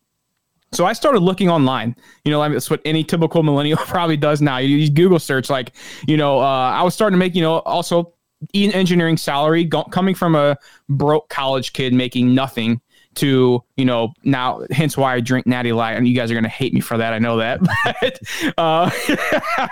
So 0.75 0.85
I 0.85 0.93
started 0.93 1.19
looking 1.19 1.49
online. 1.49 1.95
You 2.25 2.31
know, 2.31 2.47
that's 2.49 2.69
what 2.69 2.81
any 2.85 3.03
typical 3.03 3.43
millennial 3.43 3.77
probably 3.85 4.17
does 4.17 4.41
now. 4.41 4.57
You, 4.57 4.75
you 4.75 4.89
Google 4.89 5.19
search, 5.19 5.49
like, 5.49 5.73
you 6.07 6.17
know, 6.17 6.39
uh, 6.39 6.71
I 6.71 6.83
was 6.83 6.93
starting 6.93 7.13
to 7.15 7.17
make, 7.17 7.33
you 7.33 7.41
know, 7.41 7.59
also 7.59 8.13
engineering 8.53 9.17
salary 9.17 9.63
go, 9.63 9.83
coming 9.85 10.13
from 10.13 10.35
a 10.35 10.57
broke 10.89 11.29
college 11.29 11.73
kid 11.73 11.93
making 11.93 12.35
nothing 12.35 12.81
to 13.15 13.63
you 13.77 13.85
know 13.85 14.13
now 14.23 14.61
hence 14.71 14.97
why 14.97 15.15
i 15.15 15.21
drink 15.21 15.47
natty 15.47 15.71
light 15.71 15.93
and 15.93 16.05
you 16.05 16.13
guys 16.13 16.29
are 16.29 16.33
going 16.33 16.43
to 16.43 16.49
hate 16.49 16.73
me 16.73 16.81
for 16.81 16.97
that 16.97 17.13
i 17.13 17.17
know 17.17 17.37
that 17.37 17.61
but 18.57 18.57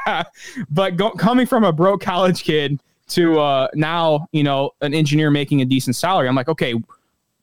uh, 0.06 0.24
but 0.70 0.96
go, 0.96 1.12
coming 1.12 1.46
from 1.46 1.66
a 1.66 1.72
broke 1.72 2.02
college 2.02 2.44
kid 2.44 2.80
to 3.10 3.38
uh, 3.40 3.68
now 3.76 4.26
you 4.32 4.44
know 4.44 4.72
an 4.80 4.94
engineer 4.94 5.30
making 5.30 5.62
a 5.62 5.66
decent 5.66 5.94
salary 5.94 6.28
i'm 6.28 6.36
like 6.36 6.48
okay 6.48 6.74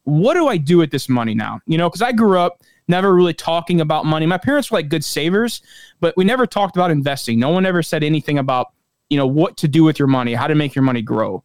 what 0.05 0.35
do 0.35 0.49
i 0.49 0.57
do 0.57 0.79
with 0.79 0.91
this 0.91 1.07
money 1.07 1.35
now 1.35 1.61
you 1.67 1.77
know 1.77 1.89
because 1.89 2.03
i 2.03 2.13
grew 2.13 2.39
up 2.39 2.63
never 2.89 3.15
really 3.15 3.35
talking 3.35 3.81
about 3.81 4.05
money 4.05 4.27
my 4.27 4.39
parents 4.39 4.71
were 4.71 4.79
like 4.79 4.89
good 4.89 5.05
savers 5.05 5.63
but 6.01 6.17
we 6.17 6.25
never 6.25 6.47
talked 6.47 6.77
about 6.77 6.91
investing 6.91 7.39
no 7.39 7.51
one 7.51 7.67
ever 7.67 7.83
said 7.83 8.03
anything 8.03 8.39
about 8.39 8.69
you 9.09 9.17
know 9.17 9.27
what 9.27 9.57
to 9.57 9.69
do 9.69 9.85
with 9.85 9.99
your 9.99 10.09
money 10.09 10.35
how 10.35 10.47
to 10.47 10.55
make 10.55 10.75
your 10.75 10.85
money 10.85 11.03
grow 11.03 11.43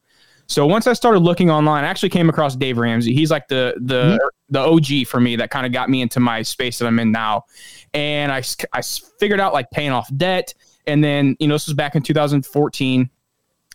so 0.48 0.66
once 0.66 0.86
I 0.86 0.94
started 0.94 1.20
looking 1.20 1.50
online, 1.50 1.84
I 1.84 1.88
actually 1.88 2.10
came 2.10 2.30
across 2.30 2.56
Dave 2.56 2.78
Ramsey. 2.78 3.14
He's 3.14 3.32
like 3.32 3.48
the 3.48 3.74
the 3.82 4.18
mm-hmm. 4.18 4.28
the 4.50 4.60
OG 4.60 5.08
for 5.08 5.20
me 5.20 5.36
that 5.38 5.50
kind 5.50 5.66
of 5.66 5.72
got 5.72 5.90
me 5.90 6.02
into 6.02 6.20
my 6.20 6.42
space 6.44 6.80
that 6.80 6.86
I'm 6.86 7.00
in 7.00 7.12
now. 7.12 7.46
And 7.94 8.32
I 8.32 8.44
I 8.72 8.82
figured 9.20 9.40
out 9.40 9.54
like 9.54 9.72
paying 9.72 9.92
off 9.92 10.10
debt, 10.16 10.54
and 10.86 11.04
then 11.04 11.36
you 11.40 11.48
know 11.48 11.56
this 11.56 11.68
was 11.68 11.74
back 11.74 11.96
in 11.96 12.04
2014. 12.04 13.10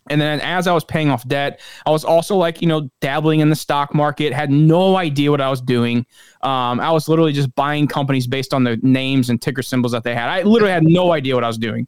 And 0.09 0.21
then 0.21 0.41
as 0.41 0.67
I 0.67 0.73
was 0.73 0.85
paying 0.85 1.11
off 1.11 1.27
debt, 1.29 1.61
I 1.87 1.91
was 1.91 2.05
also 2.05 2.37
like, 2.37 2.61
you 2.61 2.67
know, 2.69 2.91
dabbling 3.01 3.41
in 3.41 3.51
the 3.51 3.57
stock 3.57 3.95
market, 3.95 4.33
had 4.33 4.51
no 4.51 4.97
idea 4.97 5.31
what 5.31 5.41
I 5.41 5.51
was 5.51 5.61
doing. 5.61 6.07
Um, 6.43 6.81
I 6.81 6.91
was 6.91 7.09
literally 7.09 7.33
just 7.33 7.55
buying 7.55 7.87
companies 7.87 8.27
based 8.27 8.55
on 8.55 8.65
the 8.65 8.79
names 8.83 9.31
and 9.31 9.41
ticker 9.41 9.63
symbols 9.63 9.93
that 9.93 10.03
they 10.03 10.15
had. 10.15 10.29
I 10.29 10.43
literally 10.43 10.73
had 10.73 10.85
no 10.85 11.13
idea 11.13 11.35
what 11.35 11.45
I 11.45 11.49
was 11.49 11.59
doing. 11.59 11.87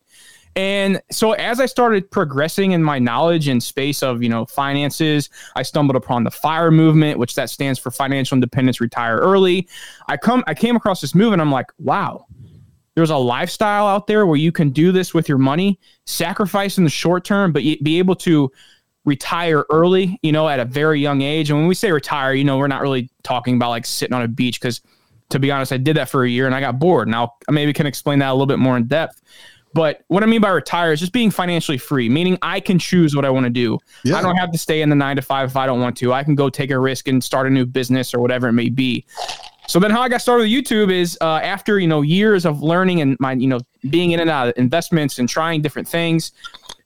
And 0.54 1.00
so 1.10 1.32
as 1.32 1.60
I 1.60 1.66
started 1.66 2.10
progressing 2.10 2.72
in 2.72 2.82
my 2.82 2.98
knowledge 2.98 3.48
and 3.48 3.62
space 3.62 4.02
of, 4.02 4.22
you 4.22 4.28
know, 4.28 4.44
finances, 4.44 5.30
I 5.56 5.62
stumbled 5.62 5.96
upon 5.96 6.24
the 6.24 6.30
FIRE 6.30 6.70
movement, 6.70 7.18
which 7.18 7.34
that 7.36 7.48
stands 7.48 7.78
for 7.78 7.90
financial 7.90 8.36
independence, 8.36 8.80
retire 8.80 9.16
early. 9.16 9.66
I 10.08 10.18
come 10.18 10.44
I 10.46 10.54
came 10.54 10.76
across 10.76 11.00
this 11.00 11.14
movement. 11.14 11.40
And 11.40 11.48
I'm 11.48 11.52
like, 11.52 11.72
wow, 11.78 12.26
there's 12.94 13.10
a 13.10 13.16
lifestyle 13.16 13.86
out 13.86 14.06
there 14.06 14.26
where 14.26 14.36
you 14.36 14.52
can 14.52 14.70
do 14.70 14.92
this 14.92 15.14
with 15.14 15.28
your 15.28 15.38
money, 15.38 15.78
sacrifice 16.06 16.78
in 16.78 16.84
the 16.84 16.90
short 16.90 17.24
term, 17.24 17.52
but 17.52 17.62
be 17.62 17.98
able 17.98 18.14
to 18.16 18.50
retire 19.04 19.64
early, 19.70 20.18
you 20.22 20.32
know, 20.32 20.48
at 20.48 20.60
a 20.60 20.64
very 20.64 21.00
young 21.00 21.22
age. 21.22 21.50
And 21.50 21.58
when 21.58 21.68
we 21.68 21.74
say 21.74 21.90
retire, 21.90 22.34
you 22.34 22.44
know, 22.44 22.58
we're 22.58 22.68
not 22.68 22.82
really 22.82 23.10
talking 23.22 23.56
about 23.56 23.70
like 23.70 23.86
sitting 23.86 24.14
on 24.14 24.22
a 24.22 24.28
beach 24.28 24.60
because 24.60 24.80
to 25.30 25.38
be 25.38 25.50
honest, 25.50 25.72
I 25.72 25.78
did 25.78 25.96
that 25.96 26.08
for 26.08 26.24
a 26.24 26.28
year 26.28 26.46
and 26.46 26.54
I 26.54 26.60
got 26.60 26.78
bored. 26.78 27.08
Now 27.08 27.34
I 27.48 27.52
maybe 27.52 27.72
can 27.72 27.86
explain 27.86 28.18
that 28.20 28.28
a 28.28 28.32
little 28.32 28.46
bit 28.46 28.58
more 28.58 28.76
in 28.76 28.86
depth. 28.86 29.20
But 29.74 30.04
what 30.08 30.22
I 30.22 30.26
mean 30.26 30.42
by 30.42 30.50
retire 30.50 30.92
is 30.92 31.00
just 31.00 31.12
being 31.12 31.30
financially 31.30 31.78
free, 31.78 32.10
meaning 32.10 32.38
I 32.42 32.60
can 32.60 32.78
choose 32.78 33.16
what 33.16 33.24
I 33.24 33.30
want 33.30 33.44
to 33.44 33.50
do. 33.50 33.78
Yeah. 34.04 34.16
I 34.16 34.22
don't 34.22 34.36
have 34.36 34.52
to 34.52 34.58
stay 34.58 34.82
in 34.82 34.90
the 34.90 34.94
nine 34.94 35.16
to 35.16 35.22
five 35.22 35.48
if 35.48 35.56
I 35.56 35.64
don't 35.64 35.80
want 35.80 35.96
to. 35.98 36.12
I 36.12 36.22
can 36.22 36.34
go 36.34 36.50
take 36.50 36.70
a 36.70 36.78
risk 36.78 37.08
and 37.08 37.24
start 37.24 37.46
a 37.46 37.50
new 37.50 37.64
business 37.64 38.12
or 38.12 38.20
whatever 38.20 38.48
it 38.48 38.52
may 38.52 38.68
be. 38.68 39.06
So 39.68 39.78
then 39.78 39.90
how 39.90 40.02
I 40.02 40.08
got 40.08 40.20
started 40.20 40.42
with 40.42 40.50
YouTube 40.50 40.92
is 40.92 41.16
uh, 41.20 41.40
after, 41.42 41.78
you 41.78 41.86
know, 41.86 42.02
years 42.02 42.44
of 42.44 42.62
learning 42.62 43.00
and 43.00 43.16
my, 43.20 43.32
you 43.32 43.46
know, 43.46 43.60
being 43.90 44.10
in 44.10 44.20
and 44.20 44.28
out 44.28 44.48
of 44.48 44.54
investments 44.56 45.18
and 45.18 45.28
trying 45.28 45.62
different 45.62 45.88
things, 45.88 46.32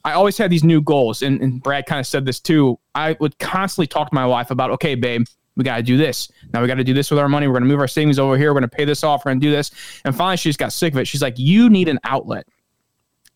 I 0.04 0.12
always 0.12 0.38
had 0.38 0.50
these 0.50 0.62
new 0.62 0.80
goals, 0.80 1.22
and, 1.22 1.40
and 1.40 1.60
Brad 1.60 1.86
kind 1.86 1.98
of 1.98 2.06
said 2.06 2.24
this 2.24 2.38
too. 2.38 2.78
I 2.94 3.16
would 3.18 3.36
constantly 3.40 3.88
talk 3.88 4.10
to 4.10 4.14
my 4.14 4.24
wife 4.24 4.52
about, 4.52 4.70
okay, 4.72 4.94
babe, 4.94 5.26
we 5.56 5.64
got 5.64 5.78
to 5.78 5.82
do 5.82 5.96
this. 5.96 6.30
Now 6.52 6.60
we 6.60 6.68
got 6.68 6.74
to 6.74 6.84
do 6.84 6.94
this 6.94 7.10
with 7.10 7.18
our 7.18 7.28
money. 7.28 7.48
We're 7.48 7.54
going 7.54 7.64
to 7.64 7.68
move 7.68 7.80
our 7.80 7.88
savings 7.88 8.18
over 8.18 8.36
here. 8.36 8.50
We're 8.50 8.60
going 8.60 8.70
to 8.70 8.76
pay 8.76 8.84
this 8.84 9.02
off. 9.02 9.24
We're 9.24 9.30
going 9.30 9.40
to 9.40 9.46
do 9.46 9.50
this. 9.50 9.72
And 10.04 10.14
finally, 10.14 10.36
she 10.36 10.50
just 10.50 10.58
got 10.58 10.72
sick 10.72 10.92
of 10.92 10.98
it. 11.00 11.08
She's 11.08 11.22
like, 11.22 11.38
you 11.38 11.70
need 11.70 11.88
an 11.88 11.98
outlet. 12.04 12.46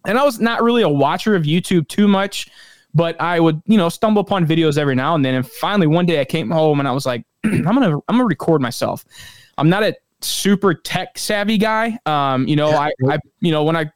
And 0.07 0.17
I 0.17 0.23
was 0.23 0.39
not 0.39 0.63
really 0.63 0.83
a 0.83 0.89
watcher 0.89 1.35
of 1.35 1.43
YouTube 1.43 1.89
too 1.89 2.07
much, 2.07 2.49
but 2.95 3.21
I 3.21 3.41
would, 3.41 3.63
you 3.67 3.77
know, 3.77 3.89
stumble 3.89 4.21
upon 4.21 4.47
videos 4.47 4.79
every 4.79 4.95
now 4.95 5.15
and 5.15 5.25
then. 5.25 5.35
And 5.35 5.47
finally, 5.47 5.87
one 5.87 6.07
day 6.07 6.21
I 6.21 6.25
came 6.25 6.51
home 6.51 6.81
and 6.81 6.89
I 6.89 6.93
was 6.93 7.07
like, 7.07 7.25
I'm 7.45 7.63
gonna, 7.63 7.97
I'm 7.97 8.17
gonna 8.17 8.25
record 8.25 8.61
myself. 8.61 9.05
I'm 9.59 9.69
not 9.69 9.83
a 9.83 9.95
super 10.21 10.75
tech 10.75 11.19
savvy 11.19 11.59
guy. 11.59 11.99
Um, 12.07 12.47
you 12.47 12.57
know, 12.57 12.71
I, 12.71 12.93
I, 13.09 13.19
you 13.41 13.53
know, 13.53 13.65
when 13.65 13.77
I 13.77 13.91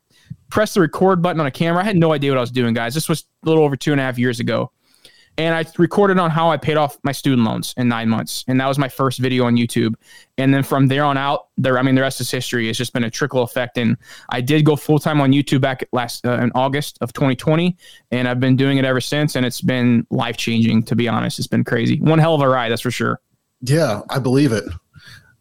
pressed 0.50 0.74
the 0.74 0.80
record 0.80 1.22
button 1.22 1.40
on 1.40 1.46
a 1.46 1.50
camera, 1.50 1.82
I 1.82 1.84
had 1.84 1.96
no 1.96 2.12
idea 2.12 2.30
what 2.30 2.38
I 2.38 2.40
was 2.42 2.50
doing, 2.50 2.74
guys. 2.74 2.94
This 2.94 3.08
was 3.08 3.24
a 3.44 3.48
little 3.48 3.64
over 3.64 3.76
two 3.76 3.92
and 3.92 4.00
a 4.00 4.04
half 4.04 4.18
years 4.18 4.40
ago 4.40 4.70
and 5.36 5.54
I 5.54 5.64
recorded 5.78 6.18
on 6.18 6.30
how 6.30 6.50
I 6.50 6.56
paid 6.56 6.76
off 6.76 6.98
my 7.02 7.12
student 7.12 7.46
loans 7.46 7.74
in 7.76 7.88
nine 7.88 8.08
months, 8.08 8.44
and 8.46 8.60
that 8.60 8.66
was 8.66 8.78
my 8.78 8.88
first 8.88 9.18
video 9.18 9.44
on 9.44 9.56
YouTube. 9.56 9.94
And 10.38 10.54
then 10.54 10.62
from 10.62 10.86
there 10.86 11.04
on 11.04 11.16
out, 11.16 11.48
there 11.56 11.78
I 11.78 11.82
mean, 11.82 11.94
the 11.94 12.02
rest 12.02 12.20
is 12.20 12.30
history. 12.30 12.68
It's 12.68 12.78
just 12.78 12.92
been 12.92 13.04
a 13.04 13.10
trickle 13.10 13.42
effect, 13.42 13.78
and 13.78 13.96
I 14.28 14.40
did 14.40 14.64
go 14.64 14.76
full 14.76 14.98
time 14.98 15.20
on 15.20 15.32
YouTube 15.32 15.60
back 15.60 15.86
last 15.92 16.24
uh, 16.26 16.38
in 16.38 16.52
August 16.54 16.98
of 17.00 17.12
2020, 17.12 17.76
and 18.10 18.28
I've 18.28 18.40
been 18.40 18.56
doing 18.56 18.78
it 18.78 18.84
ever 18.84 19.00
since, 19.00 19.34
and 19.36 19.44
it's 19.44 19.60
been 19.60 20.06
life 20.10 20.36
changing. 20.36 20.84
To 20.84 20.96
be 20.96 21.08
honest, 21.08 21.38
it's 21.38 21.48
been 21.48 21.64
crazy. 21.64 22.00
One 22.00 22.18
hell 22.18 22.34
of 22.34 22.40
a 22.40 22.48
ride, 22.48 22.70
that's 22.70 22.82
for 22.82 22.90
sure. 22.90 23.20
Yeah, 23.60 24.02
I 24.10 24.18
believe 24.18 24.52
it. 24.52 24.64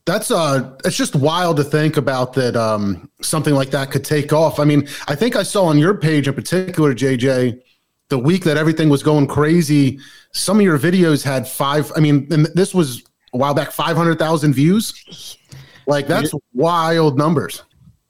That's 0.05 0.31
uh 0.31 0.75
it's 0.83 0.97
just 0.97 1.15
wild 1.15 1.57
to 1.57 1.63
think 1.63 1.95
about 1.95 2.33
that 2.33 2.57
um 2.57 3.09
something 3.21 3.53
like 3.53 3.69
that 3.71 3.89
could 3.91 4.03
take 4.03 4.33
off. 4.33 4.59
I 4.59 4.65
mean, 4.65 4.88
I 5.07 5.15
think 5.15 5.35
I 5.35 5.43
saw 5.43 5.65
on 5.65 5.77
your 5.77 5.93
page 5.93 6.27
in 6.27 6.33
particular, 6.33 6.93
JJ, 6.93 7.62
the 8.10 8.17
week 8.17 8.43
that 8.43 8.57
everything 8.57 8.89
was 8.89 9.03
going 9.03 9.27
crazy, 9.27 10.00
some 10.31 10.57
of 10.57 10.63
your 10.63 10.77
videos 10.77 11.24
had 11.24 11.48
five. 11.48 11.91
I 11.95 12.00
mean, 12.00 12.27
and 12.31 12.45
this 12.53 12.74
was 12.74 13.03
a 13.33 13.38
while 13.38 13.53
back, 13.53 13.72
500,000 13.72 14.53
views. 14.53 15.38
Like, 15.88 16.07
that's 16.07 16.31
wild 16.53 17.17
numbers. 17.17 17.63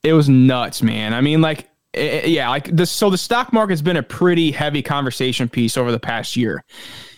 It 0.03 0.13
was 0.13 0.29
nuts, 0.29 0.83
man. 0.83 1.13
I 1.13 1.21
mean, 1.21 1.41
like, 1.41 1.69
it, 1.93 2.27
yeah, 2.27 2.49
like 2.49 2.65
this. 2.65 2.91
So 2.91 3.09
the 3.09 3.17
stock 3.17 3.53
market's 3.53 3.81
been 3.81 3.97
a 3.97 4.03
pretty 4.03 4.51
heavy 4.51 4.81
conversation 4.81 5.47
piece 5.47 5.77
over 5.77 5.91
the 5.91 5.99
past 5.99 6.35
year. 6.35 6.63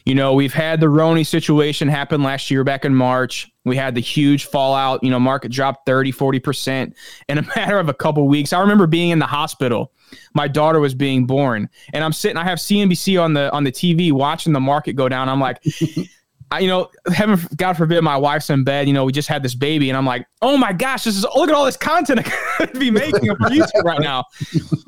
You 0.05 0.13
know, 0.13 0.33
we've 0.33 0.53
had 0.53 0.79
the 0.79 0.85
Roni 0.85 1.25
situation 1.25 1.87
happen 1.87 2.21
last 2.21 2.51
year 2.51 2.63
back 2.63 2.85
in 2.85 2.93
March. 2.93 3.51
We 3.63 3.75
had 3.75 3.95
the 3.95 4.01
huge 4.01 4.45
fallout. 4.45 5.03
You 5.03 5.09
know, 5.09 5.19
market 5.19 5.51
dropped 5.51 5.87
30, 5.87 6.11
40% 6.11 6.93
in 7.27 7.37
a 7.39 7.41
matter 7.55 7.79
of 7.79 7.89
a 7.89 7.93
couple 7.93 8.27
weeks. 8.27 8.53
I 8.53 8.59
remember 8.59 8.85
being 8.85 9.09
in 9.09 9.19
the 9.19 9.25
hospital. 9.25 9.91
My 10.33 10.47
daughter 10.47 10.79
was 10.79 10.93
being 10.93 11.25
born, 11.25 11.69
and 11.93 12.03
I'm 12.03 12.13
sitting. 12.13 12.37
I 12.37 12.43
have 12.43 12.59
CNBC 12.59 13.21
on 13.21 13.33
the 13.33 13.51
on 13.51 13.63
the 13.63 13.71
TV 13.71 14.11
watching 14.11 14.53
the 14.53 14.59
market 14.59 14.93
go 14.93 15.09
down. 15.09 15.29
I'm 15.29 15.39
like, 15.39 15.63
I, 16.51 16.59
you 16.59 16.67
know, 16.67 16.89
heaven, 17.11 17.39
God 17.55 17.73
forbid, 17.73 18.03
my 18.03 18.17
wife's 18.17 18.49
in 18.49 18.63
bed. 18.63 18.87
You 18.87 18.93
know, 18.93 19.05
we 19.05 19.11
just 19.11 19.27
had 19.27 19.41
this 19.41 19.55
baby, 19.55 19.89
and 19.89 19.97
I'm 19.97 20.05
like, 20.05 20.27
oh 20.41 20.57
my 20.57 20.73
gosh, 20.73 21.03
this 21.03 21.15
is 21.15 21.25
look 21.35 21.49
at 21.49 21.55
all 21.55 21.65
this 21.65 21.77
content 21.77 22.19
I 22.19 22.23
could 22.65 22.79
be 22.79 22.91
making 22.91 23.25
for 23.25 23.49
YouTube 23.49 23.83
right 23.83 24.01
now. 24.01 24.25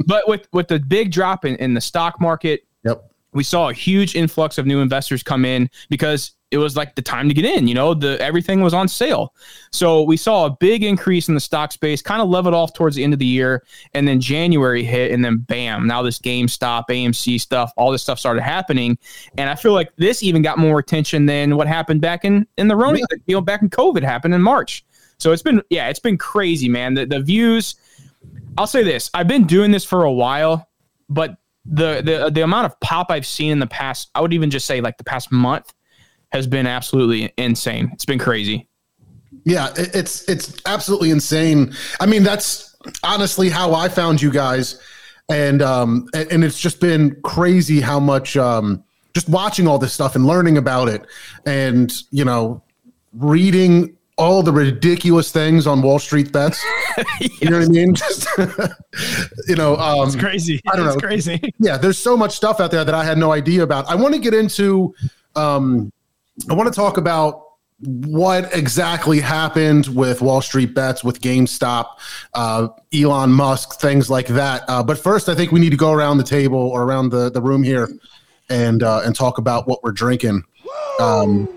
But 0.05 0.25
with 0.27 0.47
with 0.53 0.69
the 0.69 0.79
big 0.79 1.12
drop 1.12 1.43
in, 1.43 1.55
in 1.57 1.74
the 1.74 1.81
stock 1.81 2.21
market. 2.21 2.66
We 3.34 3.43
saw 3.43 3.69
a 3.69 3.74
huge 3.74 4.15
influx 4.15 4.57
of 4.57 4.65
new 4.65 4.81
investors 4.81 5.24
come 5.24 5.46
in 5.46 5.69
because 5.89 6.34
it 6.50 6.57
was 6.57 6.77
like 6.77 6.96
the 6.96 7.01
time 7.01 7.27
to 7.27 7.34
get 7.34 7.43
in 7.43 7.67
you 7.67 7.74
know 7.74 7.93
the 7.93 8.19
everything 8.22 8.62
was 8.62 8.74
on 8.74 8.88
sale. 8.88 9.34
So 9.72 10.03
we 10.03 10.15
saw 10.15 10.46
a 10.46 10.50
big 10.50 10.84
increase 10.84 11.27
in 11.27 11.34
the 11.34 11.41
stock 11.41 11.72
space 11.72 12.01
kind 12.01 12.22
of 12.22 12.29
leveled 12.29 12.55
off 12.55 12.74
towards 12.74 12.96
the 12.96 13.03
end 13.03 13.13
of 13.13 13.19
the 13.19 13.25
year 13.25 13.63
and 13.93 14.07
then 14.07 14.22
january 14.22 14.84
hit 14.84 15.12
and 15.12 15.24
then 15.24 15.38
bam 15.38 15.86
now 15.88 16.01
this 16.01 16.19
gamestop 16.19 16.86
amc 16.89 17.39
stuff 17.41 17.72
all 17.75 17.91
this 17.91 18.01
stuff 18.01 18.19
started 18.19 18.41
happening. 18.41 18.98
And 19.38 19.50
i 19.50 19.55
feel 19.55 19.74
like 19.74 19.96
this 19.98 20.24
even 20.24 20.41
got 20.41 20.57
more 20.57 20.79
attention 20.79 21.25
than 21.25 21.55
what 21.57 21.67
happened 21.67 22.01
back 22.01 22.24
in 22.24 22.48
in 22.57 22.67
the 22.67 22.75
Roni, 22.75 23.01
you 23.25 23.36
know 23.36 23.41
back 23.41 23.62
in 23.62 23.69
covid 23.69 24.03
happened 24.03 24.34
in 24.34 24.41
march. 24.41 24.86
So 25.17 25.31
it's 25.31 25.43
been 25.43 25.62
yeah 25.69 25.89
it's 25.89 26.00
been 26.00 26.17
crazy 26.17 26.69
man. 26.69 26.93
The, 26.93 27.05
the 27.05 27.19
views 27.19 27.75
i'll 28.57 28.67
say 28.67 28.84
this 28.84 29.10
i've 29.13 29.27
been 29.27 29.46
doing 29.46 29.72
this 29.72 29.86
for 29.86 30.03
a 30.03 30.12
while 30.12 30.67
but 31.10 31.38
the 31.67 32.01
the 32.01 32.31
the 32.31 32.41
amount 32.41 32.65
of 32.65 32.79
pop 32.79 33.12
I've 33.12 33.25
seen 33.25 33.51
in 33.51 33.59
the 33.59 33.67
past, 33.67 34.09
I 34.15 34.21
would 34.21 34.33
even 34.33 34.50
just 34.50 34.65
say 34.65 34.81
like 34.81 34.97
the 34.97 35.03
past 35.03 35.31
month, 35.31 35.74
has 36.31 36.47
been 36.47 36.67
absolutely 36.67 37.33
insane. 37.38 37.89
It's 37.93 38.05
been 38.05 38.19
crazy. 38.19 38.67
Yeah, 39.43 39.74
it's 39.75 40.27
it's 40.29 40.62
absolutely 40.65 41.12
insane. 41.12 41.74
I 42.00 42.05
mean, 42.05 42.24
that's 42.24 42.75
honestly 43.03 43.50
how 43.50 43.74
I 43.74 43.89
found 43.89 44.21
you 44.21 44.31
guys, 44.31 44.79
and 45.29 45.62
um, 45.62 46.07
and, 46.13 46.43
it's 46.43 46.59
just 46.59 46.79
been 46.79 47.19
crazy 47.24 47.81
how 47.81 48.00
much 48.00 48.38
um, 48.38 48.83
just 49.13 49.29
watching 49.29 49.67
all 49.67 49.77
this 49.77 49.93
stuff 49.93 50.15
and 50.15 50.25
learning 50.25 50.57
about 50.57 50.88
it, 50.88 51.05
and 51.45 51.93
you 52.12 52.25
know, 52.25 52.63
reading 53.13 53.97
all 54.17 54.41
the 54.41 54.51
ridiculous 54.51 55.31
things 55.31 55.67
on 55.67 55.81
Wall 55.81 56.00
Street 56.00 56.31
bets. 56.31 56.63
You 57.41 57.50
know 57.51 57.59
what 57.59 57.67
I 57.67 57.71
mean? 57.71 57.93
Just 58.03 58.27
you 59.47 59.55
know, 59.55 59.75
um, 59.77 60.07
It's 60.07 60.15
crazy. 60.15 60.59
I 60.67 60.75
don't 60.75 60.88
it's 60.88 60.95
know. 60.95 61.00
crazy. 61.07 61.39
yeah, 61.59 61.77
there's 61.77 61.97
so 62.00 62.17
much 62.17 62.36
stuff 62.36 62.59
out 62.59 62.71
there 62.71 62.83
that 62.83 62.95
I 62.95 63.03
had 63.03 63.17
no 63.19 63.31
idea 63.31 63.62
about. 63.63 63.88
I 63.88 63.95
want 63.95 64.15
to 64.15 64.19
get 64.19 64.33
into 64.33 64.93
um 65.36 65.91
I 66.50 66.53
want 66.55 66.71
to 66.71 66.75
talk 66.75 66.97
about 66.97 67.43
what 67.79 68.51
exactly 68.55 69.19
happened 69.19 69.88
with 69.88 70.21
Wall 70.21 70.41
Street 70.41 70.74
bets, 70.74 71.03
with 71.03 71.21
GameStop, 71.21 71.86
uh, 72.33 72.69
Elon 72.91 73.31
Musk, 73.31 73.79
things 73.79 74.09
like 74.09 74.25
that. 74.29 74.63
Uh, 74.67 74.81
but 74.81 74.97
first, 74.97 75.29
I 75.29 75.36
think 75.36 75.51
we 75.51 75.59
need 75.59 75.69
to 75.69 75.77
go 75.77 75.91
around 75.91 76.17
the 76.17 76.24
table 76.24 76.57
or 76.59 76.81
around 76.83 77.09
the, 77.09 77.29
the 77.29 77.41
room 77.41 77.62
here 77.62 77.88
and 78.50 78.81
uh, 78.81 79.01
and 79.05 79.15
talk 79.15 79.38
about 79.38 79.67
what 79.67 79.83
we're 79.83 79.91
drinking. 79.91 80.43
Um, 81.00 81.47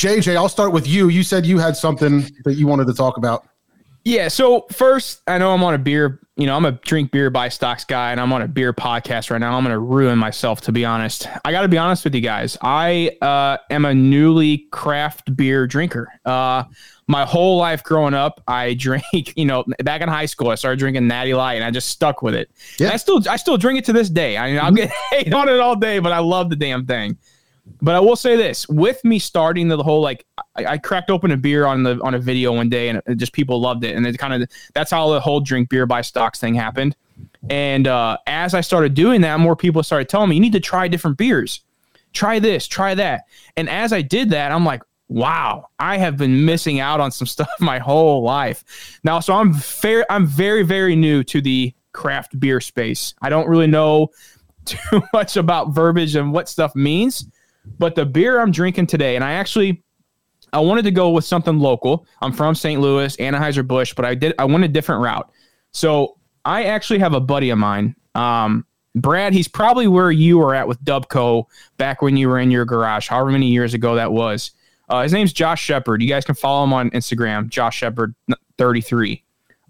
JJ, 0.00 0.34
I'll 0.34 0.48
start 0.48 0.72
with 0.72 0.88
you. 0.88 1.10
You 1.10 1.22
said 1.22 1.44
you 1.44 1.58
had 1.58 1.76
something 1.76 2.26
that 2.46 2.54
you 2.54 2.66
wanted 2.66 2.86
to 2.86 2.94
talk 2.94 3.18
about. 3.18 3.46
Yeah. 4.02 4.28
So 4.28 4.64
first, 4.72 5.20
I 5.26 5.36
know 5.36 5.52
I'm 5.52 5.62
on 5.62 5.74
a 5.74 5.78
beer. 5.78 6.20
You 6.36 6.46
know, 6.46 6.56
I'm 6.56 6.64
a 6.64 6.72
drink 6.72 7.10
beer 7.10 7.28
buy 7.28 7.50
stocks 7.50 7.84
guy, 7.84 8.10
and 8.10 8.18
I'm 8.18 8.32
on 8.32 8.40
a 8.40 8.48
beer 8.48 8.72
podcast 8.72 9.30
right 9.30 9.36
now. 9.36 9.54
I'm 9.54 9.62
going 9.62 9.74
to 9.74 9.78
ruin 9.78 10.18
myself, 10.18 10.62
to 10.62 10.72
be 10.72 10.86
honest. 10.86 11.28
I 11.44 11.52
got 11.52 11.62
to 11.62 11.68
be 11.68 11.76
honest 11.76 12.04
with 12.04 12.14
you 12.14 12.22
guys. 12.22 12.56
I 12.62 13.10
uh, 13.20 13.58
am 13.68 13.84
a 13.84 13.92
newly 13.92 14.68
craft 14.70 15.36
beer 15.36 15.66
drinker. 15.66 16.10
Uh, 16.24 16.64
my 17.06 17.26
whole 17.26 17.58
life 17.58 17.82
growing 17.84 18.14
up, 18.14 18.42
I 18.48 18.72
drank. 18.78 19.36
You 19.36 19.44
know, 19.44 19.66
back 19.84 20.00
in 20.00 20.08
high 20.08 20.24
school, 20.24 20.48
I 20.48 20.54
started 20.54 20.78
drinking 20.78 21.08
Natty 21.08 21.34
Light, 21.34 21.56
and 21.56 21.64
I 21.64 21.70
just 21.70 21.90
stuck 21.90 22.22
with 22.22 22.34
it. 22.34 22.50
Yeah. 22.78 22.86
And 22.86 22.94
I 22.94 22.96
still, 22.96 23.22
I 23.28 23.36
still 23.36 23.58
drink 23.58 23.80
it 23.80 23.84
to 23.84 23.92
this 23.92 24.08
day. 24.08 24.38
I 24.38 24.50
mean, 24.50 24.60
I'll 24.60 24.72
get 24.72 24.90
hate 25.10 25.34
on 25.34 25.50
it 25.50 25.60
all 25.60 25.76
day, 25.76 25.98
but 25.98 26.12
I 26.12 26.20
love 26.20 26.48
the 26.48 26.56
damn 26.56 26.86
thing. 26.86 27.18
But 27.82 27.94
I 27.94 28.00
will 28.00 28.16
say 28.16 28.36
this: 28.36 28.68
with 28.68 29.02
me 29.04 29.18
starting 29.18 29.68
the 29.68 29.82
whole 29.82 30.00
like, 30.00 30.26
I, 30.56 30.66
I 30.66 30.78
cracked 30.78 31.10
open 31.10 31.30
a 31.30 31.36
beer 31.36 31.66
on 31.66 31.82
the 31.82 32.00
on 32.02 32.14
a 32.14 32.18
video 32.18 32.52
one 32.52 32.68
day, 32.68 32.88
and 32.88 33.02
just 33.16 33.32
people 33.32 33.60
loved 33.60 33.84
it, 33.84 33.96
and 33.96 34.06
it 34.06 34.18
kind 34.18 34.42
of 34.42 34.48
that's 34.74 34.90
how 34.90 35.10
the 35.10 35.20
whole 35.20 35.40
drink 35.40 35.68
beer 35.68 35.86
buy 35.86 36.02
stocks 36.02 36.38
thing 36.38 36.54
happened. 36.54 36.96
And 37.48 37.86
uh, 37.86 38.18
as 38.26 38.54
I 38.54 38.60
started 38.60 38.94
doing 38.94 39.22
that, 39.22 39.40
more 39.40 39.56
people 39.56 39.82
started 39.82 40.08
telling 40.08 40.28
me 40.28 40.36
you 40.36 40.40
need 40.40 40.52
to 40.52 40.60
try 40.60 40.88
different 40.88 41.16
beers, 41.16 41.62
try 42.12 42.38
this, 42.38 42.66
try 42.66 42.94
that. 42.94 43.24
And 43.56 43.68
as 43.68 43.92
I 43.92 44.02
did 44.02 44.30
that, 44.30 44.52
I'm 44.52 44.64
like, 44.64 44.82
wow, 45.08 45.68
I 45.78 45.96
have 45.98 46.16
been 46.16 46.44
missing 46.44 46.80
out 46.80 47.00
on 47.00 47.10
some 47.10 47.26
stuff 47.26 47.48
my 47.60 47.78
whole 47.78 48.22
life. 48.22 48.98
Now, 49.04 49.20
so 49.20 49.34
I'm 49.34 49.54
fair, 49.54 50.04
I'm 50.10 50.26
very 50.26 50.62
very 50.62 50.96
new 50.96 51.22
to 51.24 51.40
the 51.40 51.72
craft 51.92 52.38
beer 52.38 52.60
space. 52.60 53.14
I 53.22 53.30
don't 53.30 53.48
really 53.48 53.66
know 53.66 54.10
too 54.64 55.02
much 55.12 55.36
about 55.36 55.70
verbiage 55.70 56.14
and 56.16 56.32
what 56.32 56.48
stuff 56.48 56.74
means. 56.76 57.26
But 57.78 57.94
the 57.94 58.04
beer 58.06 58.40
I'm 58.40 58.50
drinking 58.50 58.86
today, 58.86 59.16
and 59.16 59.24
I 59.24 59.32
actually 59.32 59.82
I 60.52 60.60
wanted 60.60 60.82
to 60.82 60.90
go 60.90 61.10
with 61.10 61.24
something 61.24 61.58
local. 61.58 62.06
I'm 62.20 62.32
from 62.32 62.54
St. 62.54 62.80
Louis, 62.80 63.16
Anheuser 63.16 63.66
Busch, 63.66 63.94
but 63.94 64.04
I 64.04 64.14
did 64.14 64.34
I 64.38 64.44
went 64.44 64.64
a 64.64 64.68
different 64.68 65.02
route. 65.02 65.30
So 65.72 66.18
I 66.44 66.64
actually 66.64 66.98
have 67.00 67.14
a 67.14 67.20
buddy 67.20 67.50
of 67.50 67.58
mine, 67.58 67.94
um, 68.14 68.66
Brad. 68.94 69.32
He's 69.32 69.48
probably 69.48 69.86
where 69.86 70.10
you 70.10 70.38
were 70.38 70.54
at 70.54 70.66
with 70.66 70.82
Dubco 70.84 71.44
back 71.76 72.02
when 72.02 72.16
you 72.16 72.28
were 72.28 72.38
in 72.38 72.50
your 72.50 72.64
garage, 72.64 73.08
however 73.08 73.30
many 73.30 73.48
years 73.48 73.74
ago 73.74 73.94
that 73.94 74.12
was. 74.12 74.52
Uh, 74.88 75.02
his 75.02 75.12
name's 75.12 75.32
Josh 75.32 75.62
Shepard. 75.62 76.02
You 76.02 76.08
guys 76.08 76.24
can 76.24 76.34
follow 76.34 76.64
him 76.64 76.72
on 76.72 76.90
Instagram, 76.90 77.48
Josh 77.48 77.76
Shepard 77.76 78.14
33. 78.58 79.22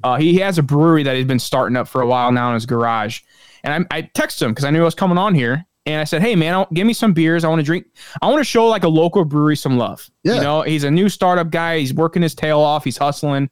Uh, 0.02 0.16
he 0.16 0.38
has 0.38 0.56
a 0.56 0.62
brewery 0.62 1.02
that 1.02 1.14
he's 1.14 1.26
been 1.26 1.38
starting 1.38 1.76
up 1.76 1.86
for 1.86 2.00
a 2.00 2.06
while 2.06 2.32
now 2.32 2.48
in 2.48 2.54
his 2.54 2.64
garage. 2.64 3.20
And 3.62 3.86
I, 3.90 3.98
I 3.98 4.02
texted 4.02 4.42
him 4.42 4.52
because 4.52 4.64
I 4.64 4.70
knew 4.70 4.80
I 4.80 4.84
was 4.84 4.94
coming 4.94 5.18
on 5.18 5.34
here. 5.34 5.66
And 5.86 6.00
I 6.00 6.04
said, 6.04 6.20
hey, 6.20 6.36
man, 6.36 6.66
give 6.74 6.86
me 6.86 6.92
some 6.92 7.12
beers. 7.14 7.42
I 7.42 7.48
want 7.48 7.60
to 7.60 7.64
drink. 7.64 7.86
I 8.20 8.26
want 8.28 8.38
to 8.38 8.44
show 8.44 8.66
like 8.66 8.84
a 8.84 8.88
local 8.88 9.24
brewery 9.24 9.56
some 9.56 9.78
love. 9.78 10.08
Yeah. 10.22 10.34
You 10.34 10.40
know, 10.42 10.62
he's 10.62 10.84
a 10.84 10.90
new 10.90 11.08
startup 11.08 11.50
guy. 11.50 11.78
He's 11.78 11.94
working 11.94 12.20
his 12.22 12.34
tail 12.34 12.60
off. 12.60 12.84
He's 12.84 12.98
hustling. 12.98 13.48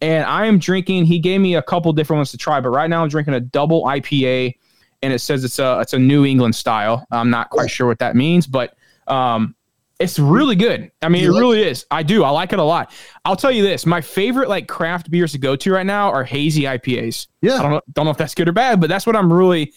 And 0.00 0.24
I 0.24 0.46
am 0.46 0.58
drinking. 0.58 1.06
He 1.06 1.18
gave 1.18 1.40
me 1.40 1.54
a 1.56 1.62
couple 1.62 1.92
different 1.92 2.18
ones 2.18 2.30
to 2.32 2.36
try, 2.36 2.60
but 2.60 2.70
right 2.70 2.88
now 2.90 3.02
I'm 3.02 3.08
drinking 3.08 3.34
a 3.34 3.40
double 3.40 3.84
IPA, 3.84 4.54
and 5.02 5.12
it 5.12 5.18
says 5.20 5.42
it's 5.44 5.58
a 5.58 5.80
it's 5.80 5.92
a 5.92 5.98
New 5.98 6.24
England 6.24 6.54
style. 6.54 7.04
I'm 7.10 7.30
not 7.30 7.50
quite 7.50 7.70
sure 7.70 7.86
what 7.86 7.98
that 7.98 8.14
means, 8.14 8.46
but 8.46 8.76
um, 9.08 9.56
It's 9.98 10.18
really 10.18 10.54
good. 10.54 10.92
I 11.02 11.08
mean, 11.08 11.24
You 11.24 11.30
it 11.30 11.32
like 11.32 11.40
really 11.40 11.62
is. 11.62 11.84
I 11.90 12.04
do. 12.04 12.22
I 12.22 12.30
like 12.30 12.52
it 12.52 12.60
a 12.60 12.62
lot. 12.64 12.92
I'll 13.24 13.34
tell 13.34 13.50
you 13.50 13.62
this: 13.64 13.86
my 13.86 14.00
favorite 14.00 14.48
like 14.48 14.68
craft 14.68 15.10
beers 15.10 15.32
to 15.32 15.38
go 15.38 15.56
to 15.56 15.72
right 15.72 15.86
now 15.86 16.10
are 16.10 16.22
hazy 16.22 16.62
IPAs. 16.62 17.26
Yeah. 17.40 17.54
I 17.54 17.62
don't 17.62 17.70
know, 17.72 17.80
don't 17.94 18.04
know 18.04 18.12
if 18.12 18.16
that's 18.18 18.34
good 18.34 18.48
or 18.48 18.52
bad, 18.52 18.80
but 18.80 18.88
that's 18.88 19.04
what 19.06 19.16
I'm 19.16 19.32
really. 19.32 19.72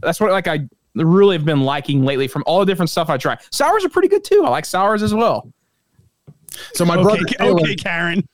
That's 0.00 0.20
what 0.20 0.30
like 0.30 0.46
I 0.46 0.68
really 0.94 1.36
have 1.36 1.44
been 1.44 1.62
liking 1.62 2.04
lately 2.04 2.26
from 2.28 2.42
all 2.46 2.60
the 2.60 2.66
different 2.66 2.90
stuff 2.90 3.08
I 3.10 3.16
try. 3.16 3.36
Sours 3.50 3.84
are 3.84 3.88
pretty 3.88 4.08
good 4.08 4.24
too. 4.24 4.42
I 4.44 4.48
like 4.50 4.64
sours 4.64 5.02
as 5.02 5.14
well. 5.14 5.52
So 6.74 6.84
my 6.84 6.94
Okay, 6.94 7.02
brother 7.02 7.24
Taylor, 7.24 7.60
okay, 7.60 7.76
Karen. 7.76 8.28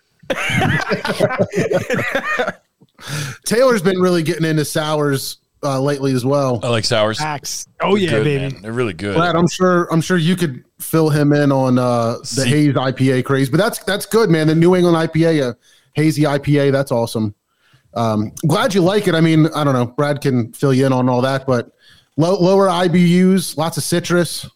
Taylor's 3.45 3.83
been 3.83 4.01
really 4.01 4.23
getting 4.23 4.45
into 4.47 4.65
sours 4.65 5.39
uh, 5.63 5.81
lately 5.81 6.13
as 6.13 6.25
well. 6.25 6.61
I 6.63 6.69
like 6.69 6.85
sours. 6.85 7.19
Facts. 7.19 7.67
Oh 7.81 7.95
yeah, 7.97 8.11
Good, 8.11 8.25
baby. 8.25 8.53
man. 8.55 8.63
They're 8.63 8.73
really 8.73 8.93
good. 8.93 9.17
Brad, 9.17 9.37
I'm 9.37 9.49
sure 9.49 9.85
I'm 9.93 10.01
sure 10.01 10.17
you 10.17 10.37
could 10.37 10.65
fill 10.79 11.11
him 11.11 11.33
in 11.33 11.53
on 11.53 11.79
uh, 11.79 12.19
the 12.21 12.25
See- 12.27 12.49
haze 12.49 12.75
IPA 12.75 13.25
craze, 13.25 13.51
but 13.51 13.59
that's 13.59 13.79
that's 13.81 14.07
good, 14.07 14.31
man. 14.31 14.47
The 14.47 14.55
New 14.55 14.75
England 14.77 14.97
IPA, 14.97 15.51
a 15.51 15.57
hazy 15.95 16.23
IPA, 16.23 16.73
that's 16.73 16.91
awesome. 16.93 17.35
Um, 17.95 18.33
glad 18.47 18.75
you 18.75 18.83
like 18.83 19.09
it. 19.09 19.15
I 19.15 19.21
mean, 19.21 19.47
I 19.55 19.65
don't 19.65 19.73
know, 19.73 19.87
Brad 19.87 20.21
can 20.21 20.53
fill 20.53 20.75
you 20.75 20.85
in 20.87 20.93
on 20.93 21.09
all 21.09 21.23
that, 21.23 21.47
but 21.47 21.71
low, 22.16 22.37
lower 22.38 22.68
IBUs, 22.68 23.56
lots 23.56 23.76
of 23.76 23.85
citrus. 23.85 24.49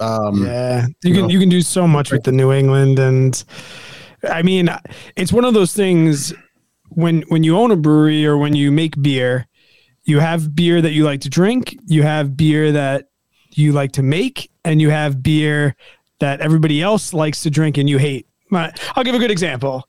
Um, 0.00 0.44
Yeah, 0.44 0.86
you 1.04 1.14
can 1.14 1.28
you 1.30 1.38
can 1.38 1.48
do 1.48 1.60
so 1.60 1.86
much 1.86 2.10
with 2.10 2.24
the 2.24 2.32
New 2.32 2.52
England, 2.52 2.98
and 2.98 3.42
I 4.28 4.42
mean, 4.42 4.68
it's 5.16 5.32
one 5.32 5.44
of 5.44 5.54
those 5.54 5.72
things 5.74 6.32
when 6.88 7.22
when 7.28 7.42
you 7.44 7.56
own 7.58 7.70
a 7.70 7.76
brewery 7.76 8.26
or 8.26 8.38
when 8.38 8.54
you 8.54 8.72
make 8.72 9.00
beer, 9.00 9.46
you 10.04 10.20
have 10.20 10.54
beer 10.54 10.80
that 10.80 10.92
you 10.92 11.04
like 11.04 11.20
to 11.22 11.28
drink, 11.28 11.76
you 11.86 12.02
have 12.02 12.36
beer 12.36 12.72
that 12.72 13.08
you 13.50 13.72
like 13.72 13.92
to 13.92 14.02
make, 14.02 14.50
and 14.64 14.80
you 14.80 14.90
have 14.90 15.22
beer 15.22 15.76
that 16.20 16.40
everybody 16.40 16.80
else 16.80 17.12
likes 17.12 17.42
to 17.42 17.50
drink 17.50 17.76
and 17.78 17.88
you 17.88 17.98
hate. 17.98 18.26
I'll 18.52 19.04
give 19.04 19.14
a 19.14 19.18
good 19.18 19.30
example. 19.30 19.88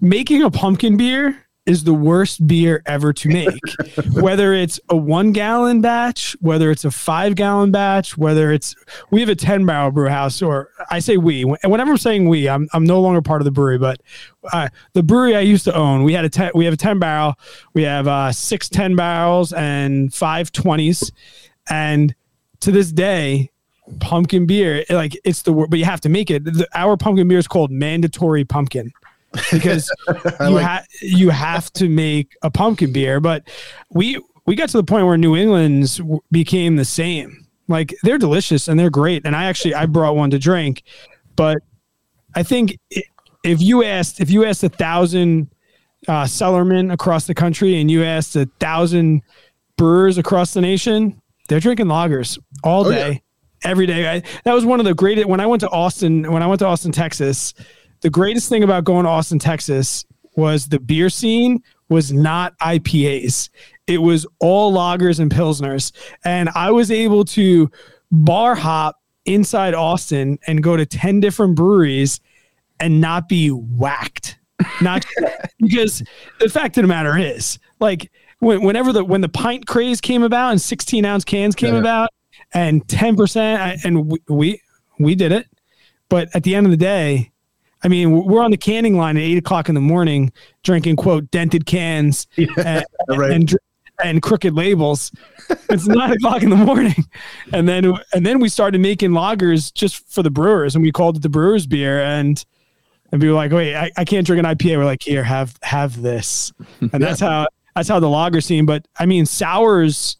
Making 0.00 0.42
a 0.42 0.50
pumpkin 0.50 0.96
beer 0.96 1.43
is 1.66 1.84
the 1.84 1.94
worst 1.94 2.46
beer 2.46 2.82
ever 2.84 3.12
to 3.12 3.28
make. 3.28 3.60
whether 4.12 4.52
it's 4.52 4.78
a 4.90 4.96
one 4.96 5.32
gallon 5.32 5.80
batch, 5.80 6.36
whether 6.40 6.70
it's 6.70 6.84
a 6.84 6.90
five 6.90 7.34
gallon 7.34 7.70
batch, 7.70 8.18
whether 8.18 8.52
it's 8.52 8.74
we 9.10 9.20
have 9.20 9.28
a 9.28 9.34
10 9.34 9.64
barrel 9.64 9.90
brew 9.90 10.08
house, 10.08 10.42
or 10.42 10.70
I 10.90 10.98
say 10.98 11.16
we, 11.16 11.42
and 11.42 11.72
whenever 11.72 11.92
I'm 11.92 11.98
saying 11.98 12.28
we, 12.28 12.48
I'm, 12.48 12.68
I'm 12.72 12.84
no 12.84 13.00
longer 13.00 13.22
part 13.22 13.40
of 13.40 13.44
the 13.44 13.50
brewery, 13.50 13.78
but 13.78 14.00
uh, 14.52 14.68
the 14.92 15.02
brewery 15.02 15.36
I 15.36 15.40
used 15.40 15.64
to 15.64 15.74
own, 15.74 16.04
we 16.04 16.12
had 16.12 16.24
a 16.24 16.28
10, 16.28 16.52
we 16.54 16.64
have 16.66 16.74
a 16.74 16.78
10 16.78 16.98
barrel, 16.98 17.34
we 17.72 17.82
have 17.82 18.06
uh, 18.06 18.32
six 18.32 18.68
10 18.68 18.96
barrels 18.96 19.52
and 19.52 20.12
five 20.12 20.52
20s. 20.52 21.12
And 21.70 22.14
to 22.60 22.70
this 22.70 22.92
day, 22.92 23.50
pumpkin 24.00 24.46
beer, 24.46 24.84
like 24.90 25.18
it's 25.24 25.42
the 25.42 25.52
word, 25.52 25.70
but 25.70 25.78
you 25.78 25.84
have 25.86 26.00
to 26.02 26.08
make 26.08 26.30
it. 26.30 26.44
The, 26.44 26.68
our 26.74 26.96
pumpkin 26.96 27.28
beer 27.28 27.38
is 27.38 27.48
called 27.48 27.70
mandatory 27.70 28.44
pumpkin 28.44 28.92
because 29.52 29.90
you, 30.08 30.14
like- 30.50 30.64
ha- 30.64 30.84
you 31.02 31.30
have 31.30 31.72
to 31.74 31.88
make 31.88 32.32
a 32.42 32.50
pumpkin 32.50 32.92
beer. 32.92 33.20
But 33.20 33.48
we 33.90 34.20
we 34.46 34.54
got 34.54 34.68
to 34.70 34.76
the 34.76 34.84
point 34.84 35.06
where 35.06 35.16
New 35.16 35.36
England's 35.36 35.96
w- 35.98 36.20
became 36.30 36.76
the 36.76 36.84
same. 36.84 37.46
Like 37.68 37.94
they're 38.02 38.18
delicious 38.18 38.68
and 38.68 38.78
they're 38.78 38.90
great. 38.90 39.24
And 39.24 39.34
I 39.34 39.44
actually 39.46 39.74
I 39.74 39.86
brought 39.86 40.16
one 40.16 40.30
to 40.30 40.38
drink, 40.38 40.82
but 41.36 41.58
I 42.34 42.42
think 42.42 42.78
if 43.42 43.60
you 43.62 43.82
asked 43.84 44.20
if 44.20 44.30
you 44.30 44.44
asked 44.44 44.62
a 44.64 44.68
thousand 44.68 45.48
uh, 46.06 46.24
cellarmen 46.24 46.92
across 46.92 47.26
the 47.26 47.34
country 47.34 47.80
and 47.80 47.90
you 47.90 48.04
asked 48.04 48.36
a 48.36 48.46
thousand 48.60 49.22
brewers 49.78 50.18
across 50.18 50.52
the 50.52 50.60
nation, 50.60 51.20
they're 51.48 51.60
drinking 51.60 51.86
lagers 51.86 52.38
all 52.62 52.86
Oh, 52.86 52.90
yeah. 52.90 53.08
day, 53.08 53.22
every 53.64 53.86
day. 53.86 54.06
I, 54.16 54.22
that 54.44 54.52
was 54.52 54.66
one 54.66 54.78
of 54.80 54.84
the 54.84 54.92
greatest. 54.94 55.26
When 55.26 55.40
I 55.40 55.46
went 55.46 55.60
to 55.60 55.70
Austin, 55.70 56.30
when 56.30 56.42
I 56.42 56.46
went 56.46 56.58
to 56.58 56.66
Austin, 56.66 56.92
Texas, 56.92 57.54
the 58.04 58.10
greatest 58.10 58.50
thing 58.50 58.62
about 58.62 58.84
going 58.84 59.04
to 59.04 59.10
Austin, 59.10 59.38
Texas, 59.38 60.04
was 60.36 60.66
the 60.66 60.78
beer 60.78 61.08
scene 61.08 61.62
was 61.88 62.12
not 62.12 62.56
IPAs. 62.58 63.48
It 63.86 63.96
was 63.98 64.26
all 64.40 64.74
lagers 64.74 65.20
and 65.20 65.30
pilsners, 65.30 65.90
and 66.22 66.50
I 66.54 66.70
was 66.70 66.90
able 66.90 67.24
to 67.26 67.70
bar 68.12 68.54
hop 68.54 68.96
inside 69.24 69.72
Austin 69.72 70.38
and 70.46 70.62
go 70.62 70.76
to 70.76 70.84
ten 70.84 71.18
different 71.18 71.54
breweries 71.56 72.20
and 72.78 73.00
not 73.00 73.26
be 73.26 73.48
whacked. 73.48 74.38
Not 74.82 75.06
because 75.58 76.02
the 76.40 76.50
fact 76.50 76.76
of 76.76 76.82
the 76.82 76.88
matter 76.88 77.16
is, 77.16 77.58
like, 77.80 78.12
when, 78.40 78.62
whenever 78.62 78.92
the 78.92 79.02
when 79.02 79.22
the 79.22 79.30
pint 79.30 79.66
craze 79.66 80.02
came 80.02 80.22
about 80.22 80.50
and 80.50 80.60
16 80.60 81.06
ounce 81.06 81.24
cans 81.24 81.54
came 81.54 81.72
Yeah. 81.72 81.80
about 81.80 82.10
and 82.52 82.86
10 82.86 83.16
percent, 83.16 83.80
and 83.82 84.10
we, 84.10 84.18
we 84.28 84.60
we 84.98 85.14
did 85.14 85.32
it, 85.32 85.46
but 86.10 86.28
at 86.34 86.42
the 86.42 86.54
end 86.54 86.66
of 86.66 86.70
the 86.70 86.76
day, 86.76 87.30
I 87.84 87.88
mean, 87.88 88.24
we're 88.24 88.42
on 88.42 88.50
the 88.50 88.56
canning 88.56 88.96
line 88.96 89.16
at 89.16 89.22
eight 89.22 89.36
o'clock 89.36 89.68
in 89.68 89.74
the 89.74 89.80
morning, 89.80 90.32
drinking 90.62 90.96
quote 90.96 91.30
dented 91.30 91.66
cans 91.66 92.26
and, 92.56 92.84
right. 93.08 93.30
and 93.30 93.54
and 94.02 94.22
crooked 94.22 94.54
labels. 94.54 95.12
It's 95.68 95.86
nine 95.86 96.12
o'clock 96.16 96.42
in 96.42 96.50
the 96.50 96.56
morning, 96.56 97.04
and 97.52 97.68
then 97.68 97.92
and 98.12 98.24
then 98.24 98.40
we 98.40 98.48
started 98.48 98.80
making 98.80 99.10
lagers 99.10 99.72
just 99.72 100.08
for 100.10 100.22
the 100.22 100.30
brewers, 100.30 100.74
and 100.74 100.82
we 100.82 100.90
called 100.90 101.16
it 101.16 101.22
the 101.22 101.28
brewers 101.28 101.66
beer. 101.66 102.02
And 102.02 102.44
and 103.12 103.22
we 103.22 103.28
were 103.28 103.34
like, 103.34 103.52
wait, 103.52 103.76
I, 103.76 103.92
I 103.96 104.04
can't 104.04 104.26
drink 104.26 104.44
an 104.44 104.56
IPA. 104.56 104.78
We're 104.78 104.84
like, 104.84 105.02
here, 105.02 105.22
have 105.22 105.56
have 105.62 106.00
this, 106.00 106.52
and 106.80 107.02
that's 107.02 107.20
how 107.20 107.46
that's 107.76 107.88
how 107.88 108.00
the 108.00 108.08
lager 108.08 108.40
scene. 108.40 108.66
But 108.66 108.88
I 108.98 109.06
mean, 109.06 109.26
sours. 109.26 110.16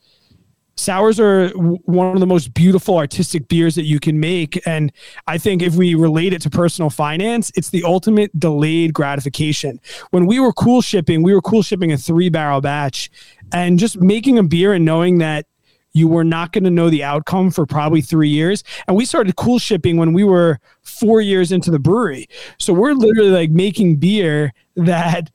Sours 0.77 1.21
are 1.21 1.49
one 1.51 2.15
of 2.15 2.21
the 2.21 2.27
most 2.27 2.53
beautiful 2.53 2.97
artistic 2.97 3.49
beers 3.49 3.75
that 3.77 3.85
you 3.85 4.01
can 4.01 4.19
make. 4.19 4.61
And 4.67 4.93
I 5.27 5.39
think 5.39 5.63
if 5.63 5.77
we 5.77 5.95
relate 5.95 6.33
it 6.33 6.43
to 6.43 6.51
personal 6.51 6.91
finance, 6.91 7.53
it's 7.55 7.71
the 7.71 7.85
ultimate 7.85 8.39
delayed 8.39 8.93
gratification. 8.93 9.81
When 10.11 10.27
we 10.27 10.41
were 10.41 10.53
cool 10.53 10.83
shipping, 10.83 11.23
we 11.23 11.33
were 11.33 11.43
cool 11.43 11.63
shipping 11.63 11.93
a 11.93 11.97
three 11.97 12.29
barrel 12.29 12.61
batch 12.61 13.11
and 13.53 13.79
just 13.79 14.01
making 14.01 14.39
a 14.39 14.43
beer 14.43 14.73
and 14.73 14.85
knowing 14.85 15.19
that 15.19 15.47
you 15.93 16.09
were 16.09 16.25
not 16.25 16.53
going 16.53 16.65
to 16.65 16.71
know 16.71 16.91
the 16.91 17.05
outcome 17.05 17.53
for 17.53 17.65
probably 17.67 18.01
three 18.01 18.29
years. 18.29 18.65
And 18.89 18.97
we 18.97 19.05
started 19.05 19.37
cool 19.37 19.61
shipping 19.61 19.97
when 19.97 20.13
we 20.13 20.25
were 20.25 20.59
four 20.83 21.21
years 21.21 21.53
into 21.53 21.71
the 21.71 21.79
brewery. 21.79 22.27
So 22.59 22.73
we're 22.73 22.95
literally 22.95 23.31
like 23.31 23.51
making 23.51 23.97
beer 23.97 24.53
that 24.75 25.31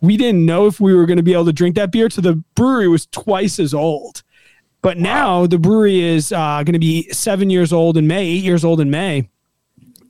we 0.00 0.16
didn't 0.16 0.46
know 0.46 0.66
if 0.66 0.80
we 0.80 0.94
were 0.94 1.06
going 1.06 1.16
to 1.16 1.22
be 1.22 1.32
able 1.32 1.46
to 1.46 1.52
drink 1.52 1.74
that 1.74 1.90
beer 1.90 2.08
to 2.10 2.20
the 2.20 2.34
brewery 2.54 2.86
was 2.86 3.06
twice 3.06 3.58
as 3.58 3.74
old. 3.74 4.22
But 4.84 4.98
now 4.98 5.46
the 5.46 5.56
brewery 5.56 6.02
is 6.02 6.30
uh, 6.30 6.62
going 6.62 6.74
to 6.74 6.78
be 6.78 7.08
seven 7.10 7.48
years 7.48 7.72
old 7.72 7.96
in 7.96 8.06
May, 8.06 8.26
eight 8.26 8.44
years 8.44 8.66
old 8.66 8.82
in 8.82 8.90
May. 8.90 9.30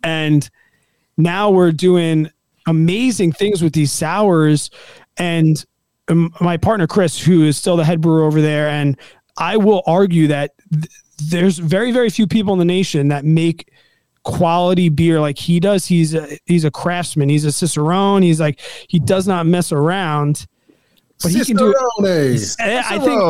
And 0.02 0.50
now 1.16 1.52
we're 1.52 1.70
doing 1.70 2.28
amazing 2.66 3.30
things 3.30 3.62
with 3.62 3.72
these 3.72 3.92
sours. 3.92 4.72
And 5.16 5.64
um, 6.08 6.34
my 6.40 6.56
partner, 6.56 6.88
Chris, 6.88 7.16
who 7.20 7.44
is 7.44 7.56
still 7.56 7.76
the 7.76 7.84
head 7.84 8.00
brewer 8.00 8.24
over 8.24 8.40
there, 8.40 8.68
and 8.68 8.98
I 9.36 9.58
will 9.58 9.84
argue 9.86 10.26
that 10.26 10.54
th- 10.72 10.90
there's 11.28 11.58
very, 11.58 11.92
very 11.92 12.10
few 12.10 12.26
people 12.26 12.52
in 12.52 12.58
the 12.58 12.64
nation 12.64 13.06
that 13.08 13.24
make 13.24 13.70
quality 14.24 14.88
beer 14.88 15.20
like 15.20 15.38
he 15.38 15.60
does. 15.60 15.86
He's 15.86 16.14
a, 16.14 16.36
he's 16.46 16.64
a 16.64 16.70
craftsman. 16.72 17.28
He's 17.28 17.44
a 17.44 17.52
cicerone. 17.52 18.22
He's 18.22 18.40
like, 18.40 18.58
he 18.88 18.98
does 18.98 19.28
not 19.28 19.46
mess 19.46 19.70
around. 19.70 20.48
But 21.24 21.32
he 21.32 21.44
can 21.44 21.56
do 21.56 21.70
it. 21.70 21.76
I 22.86 22.98
think 22.98 23.20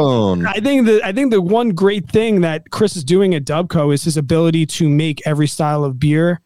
I 0.46 0.60
think 0.60 0.86
the 0.86 1.00
I 1.04 1.12
think 1.12 1.30
the 1.30 1.40
one 1.40 1.70
great 1.70 2.08
thing 2.10 2.42
that 2.42 2.70
Chris 2.70 2.96
is 2.96 3.04
doing 3.04 3.34
at 3.34 3.44
Dubco 3.44 3.92
is 3.94 4.04
his 4.04 4.16
ability 4.16 4.66
to 4.66 4.88
make 4.88 5.22
every 5.26 5.46
style 5.46 5.84
of 5.84 5.98
beer 5.98 6.40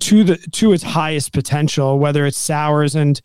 to 0.00 0.24
the 0.24 0.36
to 0.36 0.72
its 0.72 0.82
highest 0.82 1.32
potential, 1.32 1.98
whether 1.98 2.26
it's 2.26 2.36
sours 2.36 2.94
and 2.94 3.20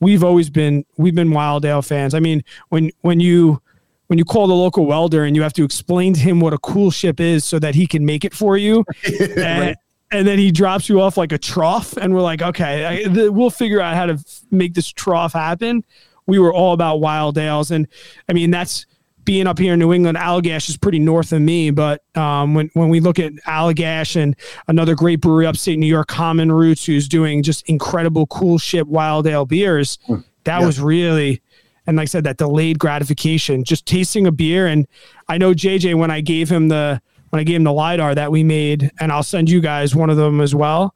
we've 0.00 0.22
always 0.22 0.50
been 0.50 0.84
we've 0.96 1.14
been 1.14 1.30
Wild 1.30 1.64
Ale 1.64 1.82
fans. 1.82 2.14
I 2.14 2.20
mean, 2.20 2.42
when 2.68 2.90
when 3.00 3.20
you 3.20 3.60
when 4.08 4.18
you 4.18 4.24
call 4.24 4.46
the 4.46 4.54
local 4.54 4.86
welder 4.86 5.24
and 5.24 5.34
you 5.34 5.42
have 5.42 5.54
to 5.54 5.64
explain 5.64 6.12
to 6.14 6.20
him 6.20 6.40
what 6.40 6.52
a 6.52 6.58
cool 6.58 6.90
ship 6.90 7.20
is 7.20 7.44
so 7.44 7.58
that 7.58 7.74
he 7.74 7.86
can 7.86 8.04
make 8.04 8.24
it 8.24 8.34
for 8.34 8.56
you, 8.56 8.84
and, 9.36 9.76
and 10.10 10.26
then 10.28 10.38
he 10.38 10.50
drops 10.50 10.88
you 10.88 11.00
off 11.00 11.16
like 11.16 11.32
a 11.32 11.38
trough, 11.38 11.96
and 11.96 12.14
we're 12.14 12.20
like, 12.20 12.42
okay, 12.42 12.84
I, 12.84 13.08
the, 13.08 13.32
we'll 13.32 13.50
figure 13.50 13.80
out 13.80 13.94
how 13.94 14.06
to 14.06 14.12
f- 14.14 14.42
make 14.50 14.74
this 14.74 14.88
trough 14.92 15.32
happen. 15.32 15.84
We 16.26 16.38
were 16.38 16.52
all 16.52 16.72
about 16.72 17.00
wild 17.00 17.38
ales, 17.38 17.70
and 17.70 17.86
I 18.28 18.32
mean 18.32 18.50
that's 18.50 18.86
being 19.24 19.46
up 19.46 19.58
here 19.58 19.72
in 19.72 19.78
New 19.78 19.92
England. 19.92 20.18
Allagash 20.18 20.68
is 20.68 20.76
pretty 20.76 20.98
north 20.98 21.32
of 21.32 21.40
me, 21.40 21.70
but 21.70 22.02
um, 22.16 22.54
when 22.54 22.70
when 22.74 22.88
we 22.88 23.00
look 23.00 23.18
at 23.18 23.32
Allagash 23.46 24.16
and 24.16 24.36
another 24.68 24.94
great 24.94 25.20
brewery 25.20 25.46
upstate 25.46 25.78
New 25.78 25.86
York, 25.86 26.08
Common 26.08 26.52
Roots, 26.52 26.84
who's 26.84 27.08
doing 27.08 27.42
just 27.42 27.68
incredible 27.68 28.26
cool 28.26 28.58
shit 28.58 28.86
wild 28.86 29.26
ale 29.26 29.46
beers, 29.46 29.98
that 30.44 30.62
was 30.62 30.80
really 30.80 31.40
and 31.86 31.96
like 31.96 32.04
I 32.04 32.06
said, 32.06 32.24
that 32.24 32.38
delayed 32.38 32.78
gratification, 32.78 33.64
just 33.64 33.86
tasting 33.86 34.26
a 34.26 34.32
beer. 34.32 34.66
And 34.66 34.86
I 35.28 35.38
know 35.38 35.52
JJ 35.52 35.96
when 35.96 36.10
I 36.10 36.20
gave 36.20 36.50
him 36.50 36.68
the 36.68 37.00
when 37.30 37.40
I 37.40 37.44
gave 37.44 37.56
him 37.56 37.64
the 37.64 37.72
lidar 37.72 38.14
that 38.14 38.30
we 38.30 38.44
made, 38.44 38.90
and 39.00 39.10
I'll 39.10 39.22
send 39.22 39.50
you 39.50 39.60
guys 39.60 39.94
one 39.94 40.10
of 40.10 40.16
them 40.16 40.40
as 40.40 40.54
well. 40.54 40.94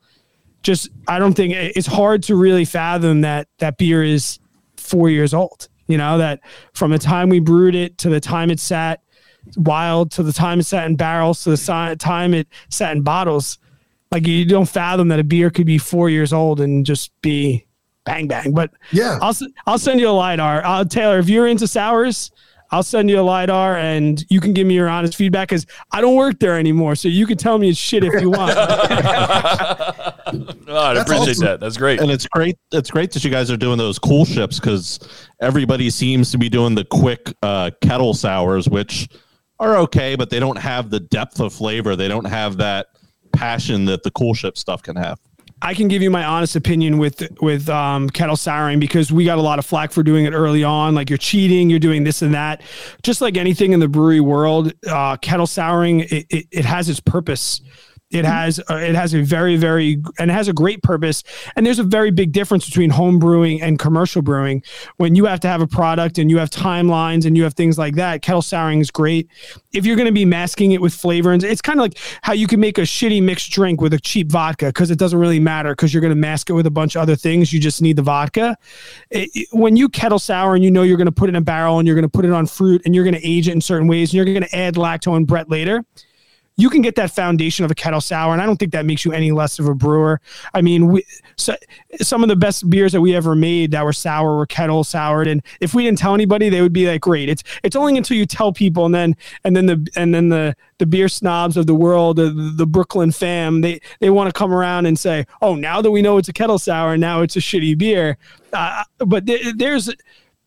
Just 0.62 0.88
I 1.06 1.18
don't 1.18 1.34
think 1.34 1.54
it's 1.54 1.86
hard 1.86 2.22
to 2.24 2.36
really 2.36 2.64
fathom 2.64 3.22
that 3.22 3.48
that 3.58 3.76
beer 3.76 4.02
is 4.02 4.38
four 4.88 5.10
years 5.10 5.34
old. 5.34 5.68
You 5.86 5.96
know 5.98 6.18
that 6.18 6.40
from 6.74 6.90
the 6.90 6.98
time 6.98 7.28
we 7.28 7.40
brewed 7.40 7.74
it 7.74 7.98
to 7.98 8.08
the 8.10 8.20
time 8.20 8.50
it 8.50 8.60
sat 8.60 9.00
wild 9.56 10.10
to 10.12 10.22
the 10.22 10.32
time 10.32 10.60
it 10.60 10.64
sat 10.64 10.86
in 10.86 10.96
barrels 10.96 11.42
to 11.44 11.50
the 11.50 11.96
time 11.98 12.34
it 12.34 12.48
sat 12.68 12.96
in 12.96 13.02
bottles. 13.02 13.58
Like 14.12 14.26
you 14.26 14.44
don't 14.44 14.68
fathom 14.68 15.08
that 15.08 15.18
a 15.18 15.24
beer 15.24 15.50
could 15.50 15.66
be 15.66 15.78
four 15.78 16.10
years 16.10 16.32
old 16.32 16.60
and 16.60 16.84
just 16.84 17.10
be 17.22 17.66
bang 18.04 18.26
bang. 18.26 18.52
But 18.52 18.70
Yeah. 18.90 19.18
I'll 19.22 19.34
I'll 19.66 19.78
send 19.78 20.00
you 20.00 20.08
a 20.08 20.12
lidar. 20.12 20.62
Uh, 20.64 20.84
Taylor, 20.84 21.18
if 21.18 21.28
you're 21.28 21.46
into 21.46 21.66
sours, 21.66 22.30
I'll 22.70 22.82
send 22.82 23.08
you 23.08 23.18
a 23.18 23.22
lidar 23.22 23.76
and 23.76 24.24
you 24.28 24.40
can 24.40 24.52
give 24.52 24.66
me 24.66 24.74
your 24.74 24.88
honest 24.88 25.16
feedback 25.16 25.48
because 25.48 25.66
I 25.90 26.00
don't 26.00 26.16
work 26.16 26.38
there 26.38 26.58
anymore. 26.58 26.94
So 26.96 27.08
you 27.08 27.26
can 27.26 27.38
tell 27.38 27.58
me 27.58 27.72
shit 27.72 28.04
if 28.04 28.20
you 28.20 28.30
want. 28.30 28.56
Oh, 30.70 30.76
I 30.76 31.00
appreciate 31.00 31.30
awesome. 31.30 31.46
that. 31.46 31.60
That's 31.60 31.78
great. 31.78 32.00
And 32.00 32.10
it's 32.10 32.26
great. 32.26 32.58
It's 32.72 32.90
great 32.90 33.10
that 33.12 33.24
you 33.24 33.30
guys 33.30 33.50
are 33.50 33.56
doing 33.56 33.78
those 33.78 33.98
cool 33.98 34.26
ships 34.26 34.60
because 34.60 35.00
everybody 35.40 35.88
seems 35.88 36.30
to 36.32 36.38
be 36.38 36.50
doing 36.50 36.74
the 36.74 36.84
quick 36.84 37.32
uh, 37.42 37.70
kettle 37.80 38.12
sours, 38.12 38.68
which 38.68 39.08
are 39.58 39.76
okay, 39.78 40.14
but 40.14 40.28
they 40.28 40.38
don't 40.38 40.58
have 40.58 40.90
the 40.90 41.00
depth 41.00 41.40
of 41.40 41.54
flavor. 41.54 41.96
They 41.96 42.08
don't 42.08 42.26
have 42.26 42.58
that 42.58 42.88
passion 43.32 43.86
that 43.86 44.02
the 44.02 44.10
cool 44.10 44.34
ship 44.34 44.58
stuff 44.58 44.82
can 44.82 44.96
have. 44.96 45.18
I 45.60 45.74
can 45.74 45.88
give 45.88 46.02
you 46.02 46.10
my 46.10 46.24
honest 46.24 46.56
opinion 46.56 46.98
with 46.98 47.22
with 47.40 47.68
um, 47.68 48.08
kettle 48.10 48.36
souring 48.36 48.78
because 48.78 49.10
we 49.10 49.24
got 49.24 49.38
a 49.38 49.42
lot 49.42 49.58
of 49.58 49.66
flack 49.66 49.92
for 49.92 50.02
doing 50.02 50.24
it 50.24 50.32
early 50.32 50.62
on. 50.62 50.94
Like 50.94 51.10
you're 51.10 51.18
cheating, 51.18 51.68
you're 51.70 51.78
doing 51.78 52.04
this 52.04 52.22
and 52.22 52.34
that. 52.34 52.62
Just 53.02 53.20
like 53.20 53.36
anything 53.36 53.72
in 53.72 53.80
the 53.80 53.88
brewery 53.88 54.20
world, 54.20 54.72
uh, 54.88 55.16
kettle 55.16 55.46
souring 55.46 56.00
it, 56.00 56.26
it, 56.30 56.46
it 56.50 56.64
has 56.64 56.88
its 56.88 57.00
purpose. 57.00 57.60
It 58.10 58.24
has 58.24 58.58
uh, 58.70 58.76
it 58.76 58.94
has 58.94 59.12
a 59.12 59.20
very 59.22 59.56
very 59.56 60.02
and 60.18 60.30
it 60.30 60.34
has 60.34 60.48
a 60.48 60.52
great 60.54 60.82
purpose. 60.82 61.22
And 61.56 61.66
there's 61.66 61.78
a 61.78 61.84
very 61.84 62.10
big 62.10 62.32
difference 62.32 62.64
between 62.64 62.88
home 62.88 63.18
brewing 63.18 63.60
and 63.60 63.78
commercial 63.78 64.22
brewing. 64.22 64.62
When 64.96 65.14
you 65.14 65.26
have 65.26 65.40
to 65.40 65.48
have 65.48 65.60
a 65.60 65.66
product 65.66 66.16
and 66.16 66.30
you 66.30 66.38
have 66.38 66.48
timelines 66.48 67.26
and 67.26 67.36
you 67.36 67.42
have 67.42 67.52
things 67.52 67.76
like 67.76 67.96
that, 67.96 68.22
kettle 68.22 68.40
souring 68.40 68.80
is 68.80 68.90
great. 68.90 69.28
If 69.74 69.84
you're 69.84 69.96
going 69.96 70.06
to 70.06 70.12
be 70.12 70.24
masking 70.24 70.72
it 70.72 70.80
with 70.80 70.94
flavor, 70.94 71.32
and 71.32 71.44
it's 71.44 71.60
kind 71.60 71.78
of 71.78 71.82
like 71.82 71.98
how 72.22 72.32
you 72.32 72.46
can 72.46 72.60
make 72.60 72.78
a 72.78 72.82
shitty 72.82 73.22
mixed 73.22 73.50
drink 73.52 73.82
with 73.82 73.92
a 73.92 74.00
cheap 74.00 74.32
vodka 74.32 74.66
because 74.66 74.90
it 74.90 74.98
doesn't 74.98 75.18
really 75.18 75.40
matter 75.40 75.72
because 75.72 75.92
you're 75.92 76.00
going 76.00 76.10
to 76.10 76.16
mask 76.16 76.48
it 76.48 76.54
with 76.54 76.66
a 76.66 76.70
bunch 76.70 76.96
of 76.96 77.02
other 77.02 77.14
things. 77.16 77.52
You 77.52 77.60
just 77.60 77.82
need 77.82 77.96
the 77.96 78.02
vodka. 78.02 78.56
It- 79.10 79.28
it- 79.34 79.48
when 79.52 79.76
you 79.76 79.88
kettle 79.88 80.18
sour 80.18 80.54
and 80.54 80.64
you 80.64 80.70
know 80.70 80.82
you're 80.82 80.96
going 80.96 81.06
to 81.06 81.12
put 81.12 81.28
it 81.28 81.30
in 81.30 81.36
a 81.36 81.40
barrel 81.42 81.78
and 81.78 81.86
you're 81.86 81.94
going 81.94 82.02
to 82.04 82.08
put 82.08 82.24
it 82.24 82.32
on 82.32 82.46
fruit 82.46 82.80
and 82.86 82.94
you're 82.94 83.04
going 83.04 83.14
to 83.14 83.26
age 83.26 83.48
it 83.48 83.52
in 83.52 83.60
certain 83.60 83.86
ways 83.86 84.10
and 84.10 84.14
you're 84.14 84.24
going 84.24 84.42
to 84.42 84.56
add 84.56 84.76
lacto 84.76 85.14
and 85.14 85.26
Brett 85.26 85.50
later 85.50 85.84
you 86.58 86.68
can 86.68 86.82
get 86.82 86.96
that 86.96 87.12
foundation 87.12 87.64
of 87.64 87.70
a 87.70 87.74
kettle 87.74 88.00
sour, 88.00 88.32
and 88.32 88.42
I 88.42 88.46
don't 88.46 88.56
think 88.56 88.72
that 88.72 88.84
makes 88.84 89.04
you 89.04 89.12
any 89.12 89.30
less 89.30 89.60
of 89.60 89.68
a 89.68 89.74
brewer. 89.74 90.20
I 90.52 90.60
mean, 90.60 90.88
we, 90.88 91.04
so, 91.36 91.54
some 92.00 92.24
of 92.24 92.28
the 92.28 92.34
best 92.34 92.68
beers 92.68 92.90
that 92.92 93.00
we 93.00 93.14
ever 93.14 93.36
made 93.36 93.70
that 93.70 93.84
were 93.84 93.92
sour 93.92 94.36
were 94.36 94.44
kettle 94.44 94.82
soured, 94.82 95.28
and 95.28 95.40
if 95.60 95.72
we 95.72 95.84
didn't 95.84 95.98
tell 95.98 96.14
anybody, 96.14 96.48
they 96.48 96.60
would 96.60 96.72
be 96.72 96.88
like, 96.88 97.00
"Great!" 97.00 97.28
It's 97.28 97.44
it's 97.62 97.76
only 97.76 97.96
until 97.96 98.16
you 98.16 98.26
tell 98.26 98.52
people, 98.52 98.84
and 98.84 98.94
then 98.94 99.16
and 99.44 99.56
then 99.56 99.66
the 99.66 99.88
and 99.94 100.12
then 100.12 100.30
the 100.30 100.56
the 100.78 100.86
beer 100.86 101.08
snobs 101.08 101.56
of 101.56 101.68
the 101.68 101.74
world, 101.74 102.16
the, 102.16 102.30
the 102.30 102.66
Brooklyn 102.66 103.12
fam, 103.12 103.60
they 103.60 103.80
they 104.00 104.10
want 104.10 104.28
to 104.28 104.36
come 104.36 104.52
around 104.52 104.86
and 104.86 104.98
say, 104.98 105.26
"Oh, 105.40 105.54
now 105.54 105.80
that 105.80 105.92
we 105.92 106.02
know 106.02 106.18
it's 106.18 106.28
a 106.28 106.32
kettle 106.32 106.58
sour, 106.58 106.96
now 106.96 107.22
it's 107.22 107.36
a 107.36 107.40
shitty 107.40 107.78
beer." 107.78 108.18
Uh, 108.52 108.82
but 108.98 109.26
there, 109.26 109.38
there's 109.54 109.94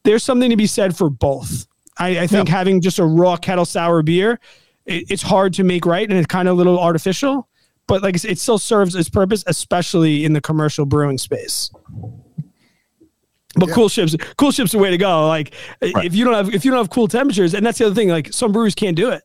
there's 0.04 0.24
something 0.24 0.50
to 0.50 0.58
be 0.58 0.67
said 0.67 0.95
for 0.97 1.10
both. 1.10 1.67
I, 1.97 2.21
I 2.21 2.28
think 2.28 2.50
having 2.50 2.82
just 2.82 3.00
a 3.00 3.06
raw 3.06 3.38
kettle 3.38 3.65
sour 3.65 4.02
beer, 4.02 4.39
it, 4.86 5.10
it's 5.10 5.22
hard 5.22 5.54
to 5.56 5.63
make 5.63 5.86
right, 5.86 6.08
and 6.10 6.17
it's 6.17 6.28
kind 6.28 6.48
of 6.48 6.56
a 6.56 6.58
little 6.58 6.80
artificial. 6.80 7.48
But 7.88 8.04
like 8.04 8.24
it 8.24 8.39
still 8.39 8.58
serves 8.58 8.96
its 8.96 9.10
purpose, 9.10 9.44
especially 9.48 10.24
in 10.24 10.34
the 10.34 10.41
commercial 10.41 10.86
brewing 10.86 11.17
space. 11.17 11.72
But 13.56 13.70
cool 13.72 13.89
ships, 13.89 14.15
cool 14.38 14.52
ships, 14.52 14.72
the 14.72 14.78
way 14.78 14.91
to 14.91 14.98
go. 14.98 15.28
Like 15.28 15.54
if 15.82 16.15
you 16.15 16.24
don't 16.24 16.34
have 16.34 16.54
if 16.54 16.63
you 16.63 16.72
don't 16.72 16.78
have 16.78 16.89
cool 16.89 17.08
temperatures, 17.08 17.54
and 17.54 17.65
that's 17.65 17.80
the 17.80 17.86
other 17.86 17.96
thing. 17.96 18.10
Like 18.10 18.32
some 18.32 18.52
breweries 18.52 18.76
can't 18.76 18.96
do 18.96 19.10
it. 19.10 19.24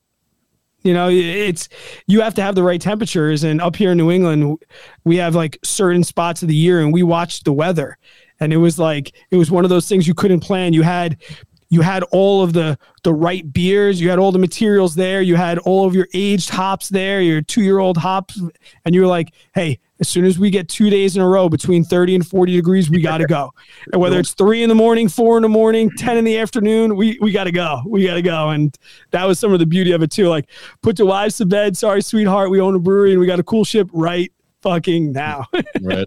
You 0.82 0.94
know, 0.94 1.08
it's 1.10 1.68
you 2.06 2.20
have 2.20 2.34
to 2.34 2.42
have 2.42 2.54
the 2.54 2.62
right 2.62 2.80
temperatures. 2.80 3.44
And 3.44 3.60
up 3.60 3.76
here 3.76 3.92
in 3.92 3.98
New 3.98 4.10
England, 4.10 4.58
we 5.04 5.16
have 5.16 5.34
like 5.34 5.58
certain 5.64 6.02
spots 6.02 6.42
of 6.42 6.48
the 6.48 6.56
year, 6.56 6.80
and 6.80 6.92
we 6.92 7.02
watched 7.02 7.44
the 7.44 7.52
weather, 7.52 7.98
and 8.40 8.52
it 8.52 8.56
was 8.56 8.78
like 8.78 9.12
it 9.30 9.36
was 9.36 9.50
one 9.50 9.64
of 9.64 9.70
those 9.70 9.88
things 9.88 10.08
you 10.08 10.14
couldn't 10.14 10.40
plan. 10.40 10.72
You 10.72 10.82
had 10.82 11.18
you 11.68 11.80
had 11.80 12.02
all 12.04 12.42
of 12.42 12.52
the 12.52 12.78
the 13.02 13.12
right 13.12 13.52
beers, 13.52 14.00
you 14.00 14.10
had 14.10 14.18
all 14.18 14.32
the 14.32 14.38
materials 14.38 14.94
there, 14.94 15.22
you 15.22 15.36
had 15.36 15.58
all 15.58 15.86
of 15.86 15.94
your 15.94 16.08
aged 16.14 16.50
hops 16.50 16.88
there, 16.88 17.20
your 17.20 17.40
two 17.40 17.62
year 17.62 17.78
old 17.78 17.96
hops, 17.96 18.40
and 18.84 18.94
you 18.94 19.00
were 19.00 19.06
like, 19.06 19.32
hey. 19.54 19.78
As 19.98 20.10
soon 20.10 20.26
as 20.26 20.38
we 20.38 20.50
get 20.50 20.68
two 20.68 20.90
days 20.90 21.16
in 21.16 21.22
a 21.22 21.26
row 21.26 21.48
between 21.48 21.82
30 21.82 22.16
and 22.16 22.26
40 22.26 22.52
degrees, 22.52 22.90
we 22.90 23.00
got 23.00 23.16
to 23.16 23.26
go. 23.26 23.50
And 23.94 24.02
whether 24.02 24.20
it's 24.20 24.34
three 24.34 24.62
in 24.62 24.68
the 24.68 24.74
morning, 24.74 25.08
four 25.08 25.38
in 25.38 25.42
the 25.42 25.48
morning, 25.48 25.90
10 25.96 26.18
in 26.18 26.24
the 26.26 26.38
afternoon, 26.38 26.96
we, 26.96 27.18
we 27.22 27.32
got 27.32 27.44
to 27.44 27.50
go. 27.50 27.80
We 27.86 28.04
got 28.06 28.16
to 28.16 28.20
go. 28.20 28.50
And 28.50 28.76
that 29.12 29.24
was 29.24 29.38
some 29.38 29.54
of 29.54 29.58
the 29.58 29.64
beauty 29.64 29.92
of 29.92 30.02
it, 30.02 30.10
too. 30.10 30.28
Like, 30.28 30.50
put 30.82 30.98
your 30.98 31.08
wives 31.08 31.38
to 31.38 31.46
bed. 31.46 31.78
Sorry, 31.78 32.02
sweetheart. 32.02 32.50
We 32.50 32.60
own 32.60 32.74
a 32.74 32.78
brewery 32.78 33.12
and 33.12 33.20
we 33.20 33.26
got 33.26 33.40
a 33.40 33.42
cool 33.42 33.64
ship 33.64 33.88
right 33.90 34.30
fucking 34.60 35.12
now. 35.12 35.46
Right. 35.80 36.06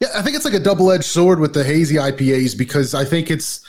Yeah, 0.00 0.08
I 0.16 0.22
think 0.22 0.36
it's 0.36 0.44
like 0.44 0.54
a 0.54 0.60
double 0.60 0.90
edged 0.90 1.04
sword 1.04 1.38
with 1.38 1.54
the 1.54 1.62
hazy 1.62 1.94
IPAs 1.96 2.58
because 2.58 2.94
I 2.94 3.04
think 3.04 3.30
it's 3.30 3.64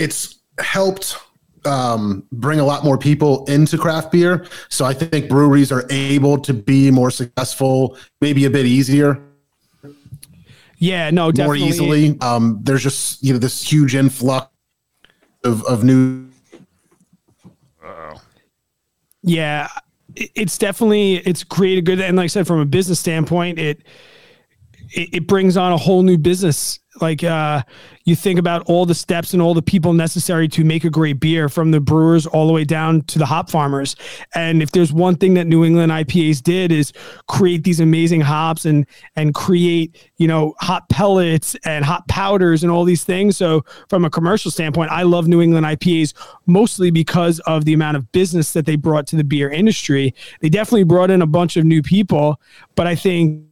it's 0.00 0.40
helped 0.58 1.16
um, 1.64 2.26
bring 2.32 2.58
a 2.58 2.64
lot 2.64 2.84
more 2.84 2.98
people 2.98 3.44
into 3.44 3.78
craft 3.78 4.12
beer. 4.12 4.46
So 4.68 4.84
I 4.84 4.94
think 4.94 5.28
breweries 5.28 5.70
are 5.70 5.84
able 5.90 6.38
to 6.38 6.54
be 6.54 6.90
more 6.90 7.10
successful, 7.10 7.96
maybe 8.20 8.46
a 8.46 8.50
bit 8.50 8.66
easier, 8.66 9.22
yeah, 10.80 11.10
no, 11.10 11.30
definitely. 11.30 11.60
more 11.60 11.68
easily. 11.68 12.20
Um, 12.20 12.58
there's 12.62 12.82
just 12.82 13.22
you 13.22 13.34
know 13.34 13.38
this 13.38 13.62
huge 13.62 13.94
influx 13.94 14.50
of 15.44 15.62
of 15.64 15.84
new. 15.84 16.26
Yeah, 19.22 19.68
it's 20.16 20.56
definitely 20.56 21.16
it's 21.16 21.44
created 21.44 21.84
good. 21.84 22.00
And 22.00 22.16
like 22.16 22.24
I 22.24 22.28
said, 22.28 22.46
from 22.46 22.60
a 22.60 22.64
business 22.64 22.98
standpoint, 22.98 23.58
it, 23.58 23.82
it 24.94 25.26
brings 25.26 25.58
on 25.58 25.72
a 25.72 25.76
whole 25.76 26.02
new 26.02 26.16
business. 26.16 26.79
Like 27.00 27.24
uh, 27.24 27.62
you 28.04 28.16
think 28.16 28.38
about 28.38 28.62
all 28.66 28.86
the 28.86 28.94
steps 28.94 29.32
and 29.32 29.42
all 29.42 29.54
the 29.54 29.62
people 29.62 29.92
necessary 29.92 30.48
to 30.48 30.64
make 30.64 30.84
a 30.84 30.90
great 30.90 31.20
beer, 31.20 31.48
from 31.48 31.70
the 31.70 31.80
brewers 31.80 32.26
all 32.26 32.46
the 32.46 32.52
way 32.52 32.64
down 32.64 33.02
to 33.02 33.18
the 33.18 33.26
hop 33.26 33.50
farmers. 33.50 33.96
And 34.34 34.62
if 34.62 34.72
there's 34.72 34.92
one 34.92 35.16
thing 35.16 35.34
that 35.34 35.46
New 35.46 35.64
England 35.64 35.92
IPAs 35.92 36.42
did 36.42 36.72
is 36.72 36.92
create 37.28 37.64
these 37.64 37.80
amazing 37.80 38.20
hops 38.20 38.64
and 38.64 38.86
and 39.16 39.34
create 39.34 40.10
you 40.16 40.26
know 40.26 40.54
hop 40.60 40.88
pellets 40.88 41.56
and 41.64 41.84
hop 41.84 42.06
powders 42.08 42.62
and 42.62 42.70
all 42.72 42.84
these 42.84 43.04
things. 43.04 43.36
So 43.36 43.64
from 43.88 44.04
a 44.04 44.10
commercial 44.10 44.50
standpoint, 44.50 44.90
I 44.90 45.02
love 45.02 45.28
New 45.28 45.40
England 45.40 45.66
IPAs 45.66 46.14
mostly 46.46 46.90
because 46.90 47.40
of 47.40 47.64
the 47.64 47.72
amount 47.72 47.96
of 47.96 48.10
business 48.12 48.52
that 48.52 48.66
they 48.66 48.76
brought 48.76 49.06
to 49.08 49.16
the 49.16 49.24
beer 49.24 49.50
industry. 49.50 50.14
They 50.40 50.48
definitely 50.48 50.84
brought 50.84 51.10
in 51.10 51.22
a 51.22 51.26
bunch 51.26 51.56
of 51.56 51.64
new 51.64 51.82
people, 51.82 52.40
but 52.74 52.86
I 52.86 52.94
think 52.94 53.44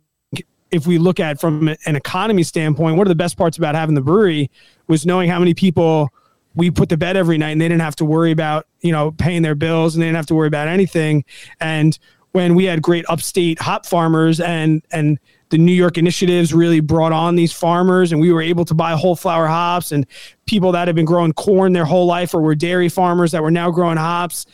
if 0.70 0.87
we 0.87 0.98
look 0.98 1.20
at 1.20 1.40
from 1.40 1.68
an 1.68 1.96
economy 1.96 2.42
standpoint, 2.42 2.96
one 2.96 3.07
of 3.07 3.11
the 3.11 3.14
best 3.14 3.37
parts 3.37 3.59
about 3.59 3.74
having 3.74 3.94
the 3.94 4.00
brewery 4.00 4.50
was 4.87 5.07
knowing 5.07 5.28
how 5.28 5.38
many 5.38 5.54
people 5.54 6.09
we 6.54 6.70
put 6.70 6.88
to 6.88 6.96
bed 6.96 7.16
every 7.16 7.38
night 7.38 7.50
and 7.50 7.61
they 7.61 7.68
didn't 7.68 7.83
have 7.83 7.96
to 7.96 8.04
worry 8.04 8.33
about, 8.33 8.66
you 8.81 8.92
know, 8.92 9.12
paying 9.12 9.42
their 9.42 9.54
bills 9.54 9.94
and 9.94 10.02
they 10.02 10.07
didn't 10.07 10.16
have 10.16 10.26
to 10.26 10.35
worry 10.35 10.48
about 10.48 10.68
anything. 10.68 11.24
And 11.61 11.98
when 12.33 12.54
we 12.54 12.64
had 12.64 12.83
great 12.83 13.04
upstate 13.09 13.59
hop 13.61 13.87
farmers 13.87 14.40
and 14.40 14.83
and 14.90 15.18
the 15.50 15.59
New 15.59 15.72
York 15.72 15.96
initiatives 15.96 16.52
really 16.52 16.81
brought 16.81 17.12
on 17.12 17.37
these 17.37 17.52
farmers 17.52 18.12
and 18.12 18.20
we 18.20 18.31
were 18.33 18.42
able 18.42 18.64
to 18.66 18.74
buy 18.74 18.92
whole 18.92 19.16
flower 19.16 19.46
hops 19.46 19.92
and 19.92 20.07
people 20.46 20.72
that 20.72 20.88
have 20.88 20.94
been 20.94 21.07
growing 21.07 21.33
corn 21.33 21.72
their 21.72 21.87
whole 21.87 22.04
life 22.04 22.35
or 22.35 22.42
were 22.42 22.54
dairy 22.54 22.88
farmers 22.88 23.33
that 23.33 23.42
were 23.42 23.50
now 23.50 23.70
growing 23.70 23.96
hops. 23.96 24.44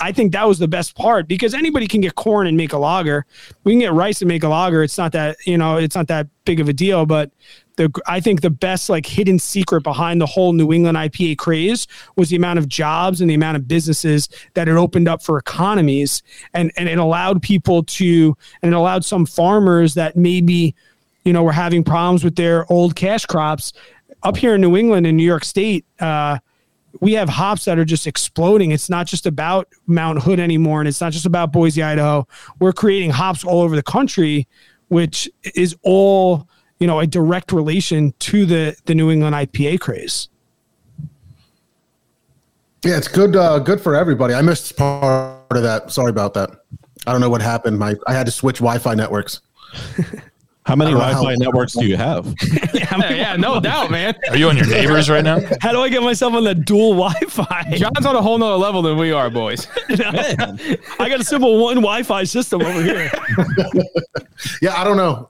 I 0.00 0.12
think 0.12 0.32
that 0.32 0.46
was 0.46 0.58
the 0.58 0.68
best 0.68 0.94
part 0.94 1.28
because 1.28 1.54
anybody 1.54 1.86
can 1.86 2.00
get 2.00 2.14
corn 2.14 2.46
and 2.46 2.56
make 2.56 2.72
a 2.72 2.78
lager. 2.78 3.26
We 3.64 3.72
can 3.72 3.80
get 3.80 3.92
rice 3.92 4.20
and 4.20 4.28
make 4.28 4.42
a 4.42 4.48
lager. 4.48 4.82
It's 4.82 4.98
not 4.98 5.12
that, 5.12 5.36
you 5.46 5.58
know, 5.58 5.76
it's 5.76 5.96
not 5.96 6.08
that 6.08 6.28
big 6.44 6.60
of 6.60 6.68
a 6.68 6.72
deal, 6.72 7.06
but 7.06 7.30
the 7.80 7.90
I 8.06 8.20
think 8.20 8.42
the 8.42 8.50
best 8.50 8.90
like 8.90 9.06
hidden 9.06 9.38
secret 9.38 9.82
behind 9.82 10.20
the 10.20 10.26
whole 10.26 10.52
New 10.52 10.72
England 10.72 10.98
IPA 10.98 11.38
craze 11.38 11.86
was 12.16 12.28
the 12.28 12.36
amount 12.36 12.58
of 12.58 12.68
jobs 12.68 13.20
and 13.20 13.30
the 13.30 13.34
amount 13.34 13.56
of 13.56 13.66
businesses 13.66 14.28
that 14.54 14.68
it 14.68 14.76
opened 14.76 15.08
up 15.08 15.22
for 15.22 15.38
economies 15.38 16.22
and 16.52 16.70
and 16.76 16.88
it 16.88 16.98
allowed 16.98 17.40
people 17.42 17.82
to 17.84 18.36
and 18.62 18.72
it 18.72 18.76
allowed 18.76 19.04
some 19.04 19.24
farmers 19.24 19.94
that 19.94 20.14
maybe 20.14 20.74
you 21.24 21.32
know 21.32 21.42
were 21.42 21.52
having 21.52 21.82
problems 21.82 22.22
with 22.22 22.36
their 22.36 22.70
old 22.70 22.96
cash 22.96 23.24
crops 23.24 23.72
up 24.22 24.36
here 24.36 24.54
in 24.54 24.60
New 24.60 24.76
England 24.76 25.06
and 25.06 25.16
New 25.16 25.24
York 25.24 25.44
State 25.44 25.86
uh 26.00 26.38
we 26.98 27.12
have 27.12 27.28
hops 27.28 27.64
that 27.66 27.78
are 27.78 27.84
just 27.84 28.06
exploding. 28.06 28.72
It's 28.72 28.90
not 28.90 29.06
just 29.06 29.26
about 29.26 29.68
Mount 29.86 30.22
Hood 30.22 30.40
anymore, 30.40 30.80
and 30.80 30.88
it's 30.88 31.00
not 31.00 31.12
just 31.12 31.26
about 31.26 31.52
Boise, 31.52 31.82
Idaho. 31.82 32.26
We're 32.58 32.72
creating 32.72 33.10
hops 33.10 33.44
all 33.44 33.60
over 33.62 33.76
the 33.76 33.82
country, 33.82 34.48
which 34.88 35.28
is 35.54 35.76
all 35.82 36.48
you 36.78 36.86
know 36.86 36.98
a 36.98 37.06
direct 37.06 37.52
relation 37.52 38.12
to 38.20 38.44
the 38.44 38.76
the 38.86 38.94
New 38.94 39.10
England 39.10 39.34
IPA 39.34 39.80
craze. 39.80 40.28
Yeah, 42.84 42.96
it's 42.96 43.08
good. 43.08 43.36
Uh, 43.36 43.58
good 43.58 43.80
for 43.80 43.94
everybody. 43.94 44.34
I 44.34 44.42
missed 44.42 44.76
part 44.76 45.36
of 45.50 45.62
that. 45.62 45.90
Sorry 45.90 46.10
about 46.10 46.34
that. 46.34 46.50
I 47.06 47.12
don't 47.12 47.20
know 47.20 47.30
what 47.30 47.42
happened. 47.42 47.78
My 47.78 47.94
I 48.06 48.14
had 48.14 48.26
to 48.26 48.32
switch 48.32 48.58
Wi-Fi 48.58 48.94
networks. 48.94 49.40
How 50.70 50.76
many 50.76 50.90
I 50.90 50.94
don't 50.94 51.00
know 51.00 51.06
Wi-Fi 51.14 51.32
how- 51.32 51.36
networks 51.38 51.72
do 51.72 51.84
you 51.84 51.96
have? 51.96 52.32
Yeah, 52.72 53.10
yeah, 53.12 53.36
no 53.36 53.60
doubt, 53.60 53.90
man. 53.90 54.14
Are 54.30 54.36
you 54.36 54.48
on 54.48 54.56
your 54.56 54.66
neighbors 54.66 55.08
right 55.10 55.22
now? 55.22 55.38
How 55.60 55.70
do 55.72 55.80
I 55.80 55.88
get 55.88 56.02
myself 56.02 56.34
on 56.34 56.42
the 56.44 56.54
dual 56.54 56.94
Wi-Fi? 56.94 57.74
John's 57.76 58.04
on 58.04 58.16
a 58.16 58.22
whole 58.22 58.36
nother 58.38 58.56
level 58.56 58.82
than 58.82 58.96
we 58.98 59.12
are, 59.12 59.30
boys. 59.30 59.66
I 59.90 61.08
got 61.08 61.20
a 61.20 61.24
simple 61.24 61.62
one 61.62 61.76
Wi-Fi 61.76 62.24
system 62.24 62.62
over 62.62 62.82
here. 62.82 63.10
Yeah, 64.60 64.74
I 64.80 64.82
don't 64.84 64.96
know. 64.96 65.28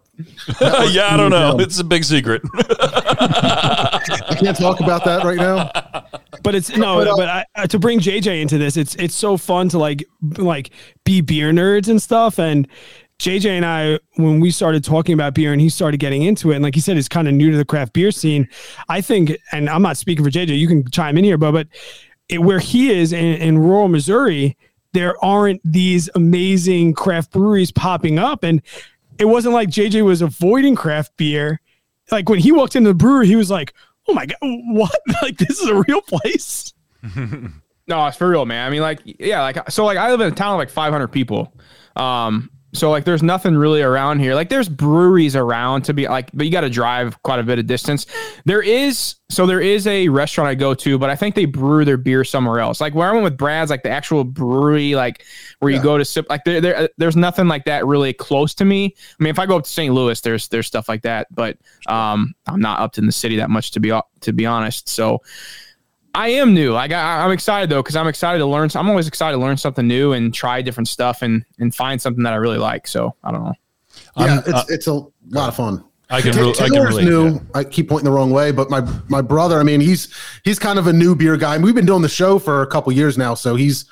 yeah, 0.61 1.09
I 1.11 1.17
don't 1.17 1.31
know. 1.31 1.59
It's 1.59 1.79
a 1.81 1.85
big 1.85 2.05
secret. 2.05 2.41
I 2.55 4.37
can't 4.39 4.57
talk 4.57 4.81
about 4.81 5.05
that 5.05 5.25
right 5.25 5.37
now. 5.39 5.71
But 6.43 6.55
it's 6.55 6.75
no, 6.77 7.05
but 7.17 7.29
I, 7.29 7.45
uh, 7.57 7.67
to 7.67 7.79
bring 7.79 8.01
JJ 8.01 8.41
into 8.41 8.57
this, 8.59 8.77
it's 8.77 8.95
it's 8.97 9.15
so 9.15 9.37
fun 9.37 9.69
to 9.71 9.79
like 9.79 10.05
like 10.39 10.71
be 11.05 11.21
beer 11.21 11.53
nerds 11.53 11.89
and 11.89 12.01
stuff. 12.01 12.39
And 12.39 12.67
JJ 13.21 13.51
and 13.51 13.67
I, 13.67 13.99
when 14.17 14.41
we 14.41 14.51
started 14.51 14.83
talking 14.83 15.13
about 15.13 15.35
beer 15.35 15.53
and 15.53 15.61
he 15.61 15.69
started 15.69 16.01
getting 16.01 16.23
into 16.23 16.53
it, 16.53 16.55
and 16.55 16.65
like 16.65 16.75
he 16.75 16.81
said, 16.81 16.97
he's 16.97 17.09
kind 17.09 17.29
of 17.29 17.35
new 17.35 17.51
to 17.51 17.57
the 17.59 17.67
craft 17.67 17.93
beer 17.93 18.11
scene. 18.11 18.49
I 18.89 19.03
think, 19.03 19.37
and 19.53 19.69
I'm 19.69 19.83
not 19.83 19.99
speaking 19.99 20.25
for 20.25 20.31
JJ, 20.31 20.59
you 20.59 20.67
can 20.67 20.91
chime 20.91 21.19
in 21.19 21.25
here, 21.25 21.37
but 21.37 21.53
but 21.53 21.69
it, 22.31 22.39
where 22.39 22.59
he 22.59 22.91
is 22.91 23.13
in, 23.13 23.35
in 23.37 23.59
rural 23.59 23.89
Missouri, 23.89 24.57
there 24.95 25.23
aren't 25.23 25.61
these 25.71 26.09
amazing 26.15 26.95
craft 26.95 27.33
breweries 27.33 27.71
popping 27.71 28.19
up, 28.19 28.43
and 28.43 28.63
it 29.19 29.27
wasn't 29.27 29.53
like 29.53 29.69
JJ 29.69 30.03
was 30.03 30.23
avoiding 30.23 30.75
craft 30.75 31.15
beer. 31.19 31.61
Like 32.11 32.31
when 32.31 32.39
he 32.39 32.53
walked 32.53 32.75
into 32.75 32.89
the 32.89 32.95
brewery, 32.95 33.27
he 33.27 33.37
was 33.37 33.51
like, 33.51 33.75
"Oh 34.09 34.15
my 34.15 34.25
god, 34.25 34.39
what? 34.41 34.99
Like 35.23 35.37
this 35.37 35.61
is 35.61 35.69
a 35.69 35.83
real 35.87 36.01
place." 36.01 36.73
No, 37.89 38.07
it's 38.07 38.17
for 38.17 38.29
real, 38.29 38.47
man. 38.47 38.65
I 38.65 38.71
mean, 38.71 38.83
like, 38.83 39.01
yeah, 39.05 39.43
like, 39.43 39.69
so, 39.69 39.85
like, 39.85 39.99
I 39.99 40.13
live 40.13 40.21
in 40.21 40.33
a 40.33 40.37
town 40.37 40.53
of 40.53 40.59
like 40.59 40.71
500 40.71 41.09
people. 41.09 41.53
Um, 41.97 42.49
so 42.73 42.91
like, 42.91 43.05
there's 43.05 43.23
nothing 43.23 43.57
really 43.57 43.83
around 43.83 44.21
here. 44.21 44.35
Like, 44.35 44.49
there's 44.49 44.69
breweries 44.69 45.35
around 45.35 45.83
to 45.83 45.95
be 45.95 46.07
like, 46.07 46.31
but 46.33 46.47
you 46.47 46.53
got 46.53 46.61
to 46.61 46.71
drive 46.71 47.21
quite 47.23 47.41
a 47.41 47.43
bit 47.43 47.59
of 47.59 47.67
distance. 47.67 48.07
There 48.45 48.63
is, 48.63 49.17
so 49.29 49.45
there 49.47 49.61
is 49.61 49.87
a 49.87 50.09
restaurant 50.09 50.49
I 50.49 50.55
go 50.55 50.75
to, 50.75 50.99
but 50.99 51.11
I 51.11 51.17
think 51.17 51.35
they 51.35 51.47
brew 51.47 51.85
their 51.85 51.97
beer 51.97 52.23
somewhere 52.25 52.61
else. 52.61 52.81
Like 52.81 52.95
where 52.95 53.09
I 53.09 53.13
went 53.13 53.25
with 53.25 53.37
Brad's, 53.37 53.71
like 53.71 53.83
the 53.83 53.91
actual 53.91 54.23
brewery, 54.23 54.95
like 54.95 55.25
where 55.59 55.73
you 55.73 55.83
go 55.83 55.99
to 55.99 56.05
sip. 56.05 56.27
Like 56.31 56.45
there, 56.45 56.61
there, 56.61 56.89
there's 56.97 57.17
nothing 57.17 57.49
like 57.49 57.65
that 57.65 57.87
really 57.87 58.13
close 58.13 58.55
to 58.55 58.65
me. 58.65 58.95
I 59.19 59.23
mean, 59.23 59.31
if 59.31 59.39
I 59.39 59.47
go 59.47 59.57
up 59.57 59.65
to 59.65 59.71
St. 59.71 59.93
Louis, 59.93 60.21
there's 60.21 60.49
there's 60.49 60.67
stuff 60.67 60.89
like 60.89 61.03
that, 61.03 61.27
but 61.35 61.59
um, 61.89 62.35
I'm 62.47 62.61
not 62.61 62.81
up 62.81 62.99
in 62.99 63.07
the 63.07 63.13
city 63.13 63.37
that 63.37 63.51
much 63.51 63.73
to 63.73 63.81
be 63.81 63.93
to 64.21 64.33
be 64.33 64.47
honest. 64.47 64.89
So. 64.89 65.23
I 66.15 66.29
am 66.29 66.55
new. 66.55 66.73
Like 66.73 66.93
I, 66.93 67.25
I'm 67.25 67.31
excited 67.31 67.71
though 67.71 67.83
because 67.83 67.97
I'm 67.97 68.09
excited 68.09 68.39
to 68.39 68.47
learn. 68.47 68.69
I'm 68.75 68.89
always 68.91 69.07
excited 69.09 69.37
to 69.37 69.41
learn 69.43 69.57
something 69.57 69.87
new 69.87 70.13
and 70.13 70.35
try 70.35 70.61
different 70.63 70.89
stuff 70.89 71.23
and 71.23 71.45
and 71.59 71.75
find 71.75 72.01
something 72.03 72.25
that 72.25 72.33
I 72.33 72.37
really 72.37 72.59
like. 72.59 72.87
So 72.89 73.15
I 73.23 73.31
don't 73.31 73.45
know. 73.45 73.55
Yeah, 74.17 74.25
I'm- 74.25 74.39
it's 74.47 74.49
uh, 74.55 74.65
it's 74.69 74.87
a 74.87 74.93
lot 74.95 75.49
of 75.49 75.57
fun. 75.57 75.85
I 76.13 76.21
can, 76.21 76.33
Ta- 76.33 76.41
re- 76.41 76.51
I 76.51 76.53
can 76.55 76.73
Taylor's 76.73 76.89
relate. 76.97 77.05
new. 77.05 77.29
yeah. 77.35 77.39
I 77.55 77.63
keep 77.63 77.89
pointing 77.89 78.07
the 78.07 78.11
wrong 78.11 78.33
way, 78.33 78.51
but 78.51 78.69
my 78.69 78.81
my 79.09 79.23
brother. 79.23 79.61
I 79.61 79.63
mean, 79.63 79.81
he's 79.81 80.13
he's 80.43 80.59
kind 80.59 80.77
of 80.79 80.89
a 80.89 80.93
new 80.93 81.15
beer 81.15 81.37
guy. 81.37 81.57
We've 81.59 81.75
been 81.75 81.87
doing 81.87 82.03
the 82.03 82.09
show 82.09 82.41
for 82.41 82.63
a 82.63 82.67
couple 82.67 82.91
years 82.93 83.17
now, 83.17 83.35
so 83.35 83.55
he's 83.55 83.85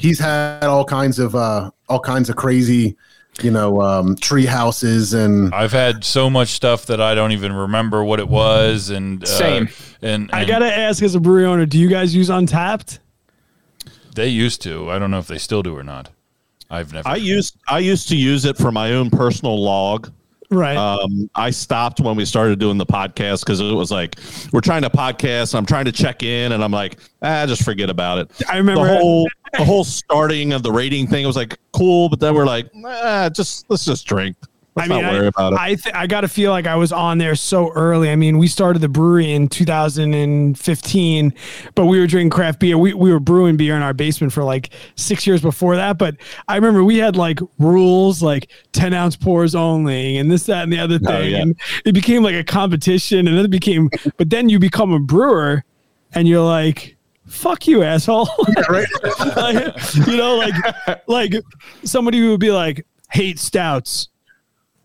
he's 0.00 0.18
had 0.18 0.64
all 0.64 0.84
kinds 0.84 1.20
of 1.20 1.36
uh 1.36 1.70
all 1.88 2.00
kinds 2.00 2.28
of 2.28 2.34
crazy, 2.34 2.96
you 3.40 3.50
know, 3.50 3.80
um, 3.80 4.16
tree 4.16 4.46
houses 4.46 5.14
and 5.14 5.54
I've 5.54 5.72
had 5.72 6.04
so 6.04 6.28
much 6.28 6.48
stuff 6.48 6.86
that 6.86 7.00
I 7.00 7.14
don't 7.14 7.32
even 7.32 7.52
remember 7.52 8.04
what 8.04 8.20
it 8.20 8.28
was, 8.28 8.90
and 8.90 9.22
uh, 9.22 9.26
Same. 9.26 9.68
And, 10.02 10.30
I 10.32 10.44
gotta 10.44 10.66
ask, 10.66 11.02
as 11.02 11.14
a 11.14 11.20
brewery 11.20 11.46
owner, 11.46 11.64
do 11.64 11.78
you 11.78 11.88
guys 11.88 12.14
use 12.14 12.28
Untappd? 12.28 12.98
they 14.14 14.28
used 14.28 14.60
to. 14.62 14.90
I 14.90 14.98
don't 14.98 15.10
know 15.10 15.18
if 15.18 15.26
they 15.26 15.38
still 15.38 15.62
do 15.62 15.76
or 15.76 15.82
not. 15.82 16.10
I've 16.70 16.92
never. 16.92 17.08
I 17.08 17.16
used 17.16 17.56
I 17.68 17.78
used 17.78 18.08
to 18.08 18.16
use 18.16 18.44
it 18.44 18.56
for 18.56 18.72
my 18.72 18.92
own 18.92 19.10
personal 19.10 19.62
log. 19.62 20.10
Right. 20.50 20.76
Um, 20.76 21.30
I 21.34 21.50
stopped 21.50 22.00
when 22.00 22.14
we 22.14 22.26
started 22.26 22.58
doing 22.58 22.76
the 22.76 22.84
podcast 22.86 23.40
because 23.40 23.60
it 23.60 23.72
was 23.72 23.90
like 23.90 24.16
we're 24.52 24.60
trying 24.60 24.82
to 24.82 24.90
podcast. 24.90 25.54
I'm 25.54 25.66
trying 25.66 25.86
to 25.86 25.92
check 25.92 26.22
in, 26.22 26.52
and 26.52 26.62
I'm 26.62 26.70
like, 26.72 26.98
ah, 27.22 27.46
just 27.46 27.64
forget 27.64 27.88
about 27.88 28.18
it. 28.18 28.30
I 28.48 28.58
remember- 28.58 28.86
the 28.86 28.98
whole 28.98 29.28
the 29.52 29.64
whole 29.64 29.84
starting 29.84 30.52
of 30.52 30.62
the 30.62 30.72
rating 30.72 31.06
thing. 31.06 31.24
it 31.24 31.26
was 31.26 31.36
like 31.36 31.58
cool, 31.72 32.08
but 32.08 32.20
then 32.20 32.34
we're 32.34 32.46
like, 32.46 32.70
just 33.32 33.66
let's 33.68 33.84
just 33.84 34.06
drink. 34.06 34.36
Let's 34.74 34.90
I 34.90 34.94
mean, 34.94 35.02
not 35.02 35.12
worry 35.12 35.24
I, 35.26 35.28
about 35.28 35.52
it. 35.52 35.58
I, 35.58 35.74
th- 35.74 35.94
I 35.94 36.06
got 36.06 36.22
to 36.22 36.28
feel 36.28 36.50
like 36.50 36.66
I 36.66 36.76
was 36.76 36.92
on 36.92 37.18
there 37.18 37.34
so 37.34 37.70
early. 37.72 38.08
I 38.08 38.16
mean, 38.16 38.38
we 38.38 38.48
started 38.48 38.78
the 38.78 38.88
brewery 38.88 39.32
in 39.32 39.48
2015, 39.48 41.34
but 41.74 41.86
we 41.86 42.00
were 42.00 42.06
drinking 42.06 42.30
craft 42.30 42.58
beer. 42.58 42.78
We, 42.78 42.94
we 42.94 43.12
were 43.12 43.20
brewing 43.20 43.58
beer 43.58 43.76
in 43.76 43.82
our 43.82 43.92
basement 43.92 44.32
for 44.32 44.44
like 44.44 44.70
six 44.94 45.26
years 45.26 45.42
before 45.42 45.76
that. 45.76 45.98
But 45.98 46.16
I 46.48 46.54
remember 46.54 46.84
we 46.84 46.96
had 46.96 47.16
like 47.16 47.38
rules 47.58 48.22
like 48.22 48.50
10 48.72 48.94
ounce 48.94 49.14
pours 49.14 49.54
only 49.54 50.16
and 50.16 50.32
this, 50.32 50.44
that, 50.44 50.62
and 50.62 50.72
the 50.72 50.78
other 50.78 50.98
oh, 51.02 51.06
thing. 51.06 51.32
yeah. 51.32 51.42
And 51.42 51.60
it 51.84 51.92
became 51.92 52.22
like 52.22 52.34
a 52.34 52.44
competition. 52.44 53.28
And 53.28 53.36
then 53.36 53.44
it 53.44 53.50
became, 53.50 53.90
but 54.16 54.30
then 54.30 54.48
you 54.48 54.58
become 54.58 54.94
a 54.94 55.00
brewer 55.00 55.64
and 56.14 56.26
you're 56.26 56.40
like, 56.40 56.91
fuck 57.32 57.66
you, 57.66 57.82
asshole. 57.82 58.28
right. 58.68 58.86
like, 59.36 60.06
you 60.06 60.16
know, 60.16 60.36
like 60.36 60.54
like 61.08 61.32
somebody 61.84 62.18
who 62.18 62.30
would 62.30 62.40
be 62.40 62.50
like, 62.50 62.86
hate 63.10 63.38
stouts. 63.38 64.08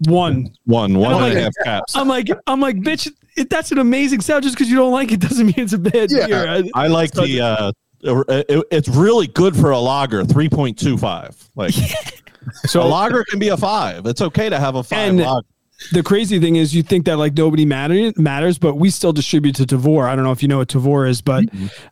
One. 0.08 0.52
one 0.66 0.94
one 1.00 1.14
and 1.14 1.24
a 1.24 1.28
like- 1.28 1.38
half 1.38 1.54
caps. 1.64 1.96
I'm 1.96 2.08
like, 2.08 2.30
I'm 2.46 2.60
like, 2.60 2.76
bitch, 2.78 3.12
it, 3.36 3.50
that's 3.50 3.72
an 3.72 3.80
amazing 3.80 4.22
stout. 4.22 4.44
Just 4.44 4.56
because 4.56 4.70
you 4.70 4.76
don't 4.76 4.92
like 4.92 5.12
it 5.12 5.20
doesn't 5.20 5.46
mean 5.46 5.56
it's 5.58 5.74
a 5.74 5.78
bad 5.80 6.12
Yeah. 6.12 6.28
beer. 6.28 6.48
I- 6.48 6.84
I 6.84 6.88
like 6.88 7.12
the. 7.12 7.42
Uh, 7.42 7.72
it, 8.04 8.64
it's 8.70 8.88
really 8.90 9.26
good 9.28 9.56
for 9.56 9.72
a 9.72 9.80
lager, 9.80 10.24
three 10.24 10.50
point 10.50 10.78
two 10.78 10.98
five. 10.98 11.36
Like 11.56 11.74
So 12.68 12.82
a 12.82 12.86
lager 12.86 13.24
can 13.26 13.40
be 13.40 13.50
a 13.50 13.58
five. 13.58 14.06
It's 14.06 14.22
okay 14.22 14.50
to 14.50 14.60
have 14.60 14.76
a 14.76 14.84
five 14.84 15.10
And- 15.10 15.20
lager. 15.20 15.48
The 15.92 16.04
crazy 16.04 16.40
thing 16.40 16.56
is, 16.56 16.74
you 16.74 16.84
think 16.84 17.06
that 17.06 17.18
like 17.18 17.34
nobody 17.34 17.66
matter, 17.66 18.12
matters, 18.18 18.58
but 18.58 18.76
we 18.76 18.90
still 18.90 19.14
distribute 19.14 19.56
to 19.58 19.64
Tavour. 19.66 20.06
I 20.08 20.16
don't 20.16 20.26
know 20.26 20.32
if 20.32 20.42
you 20.42 20.48
know 20.48 20.58
what 20.58 20.70
Tavour 20.70 21.08
is, 21.08 21.22
but 21.22 21.46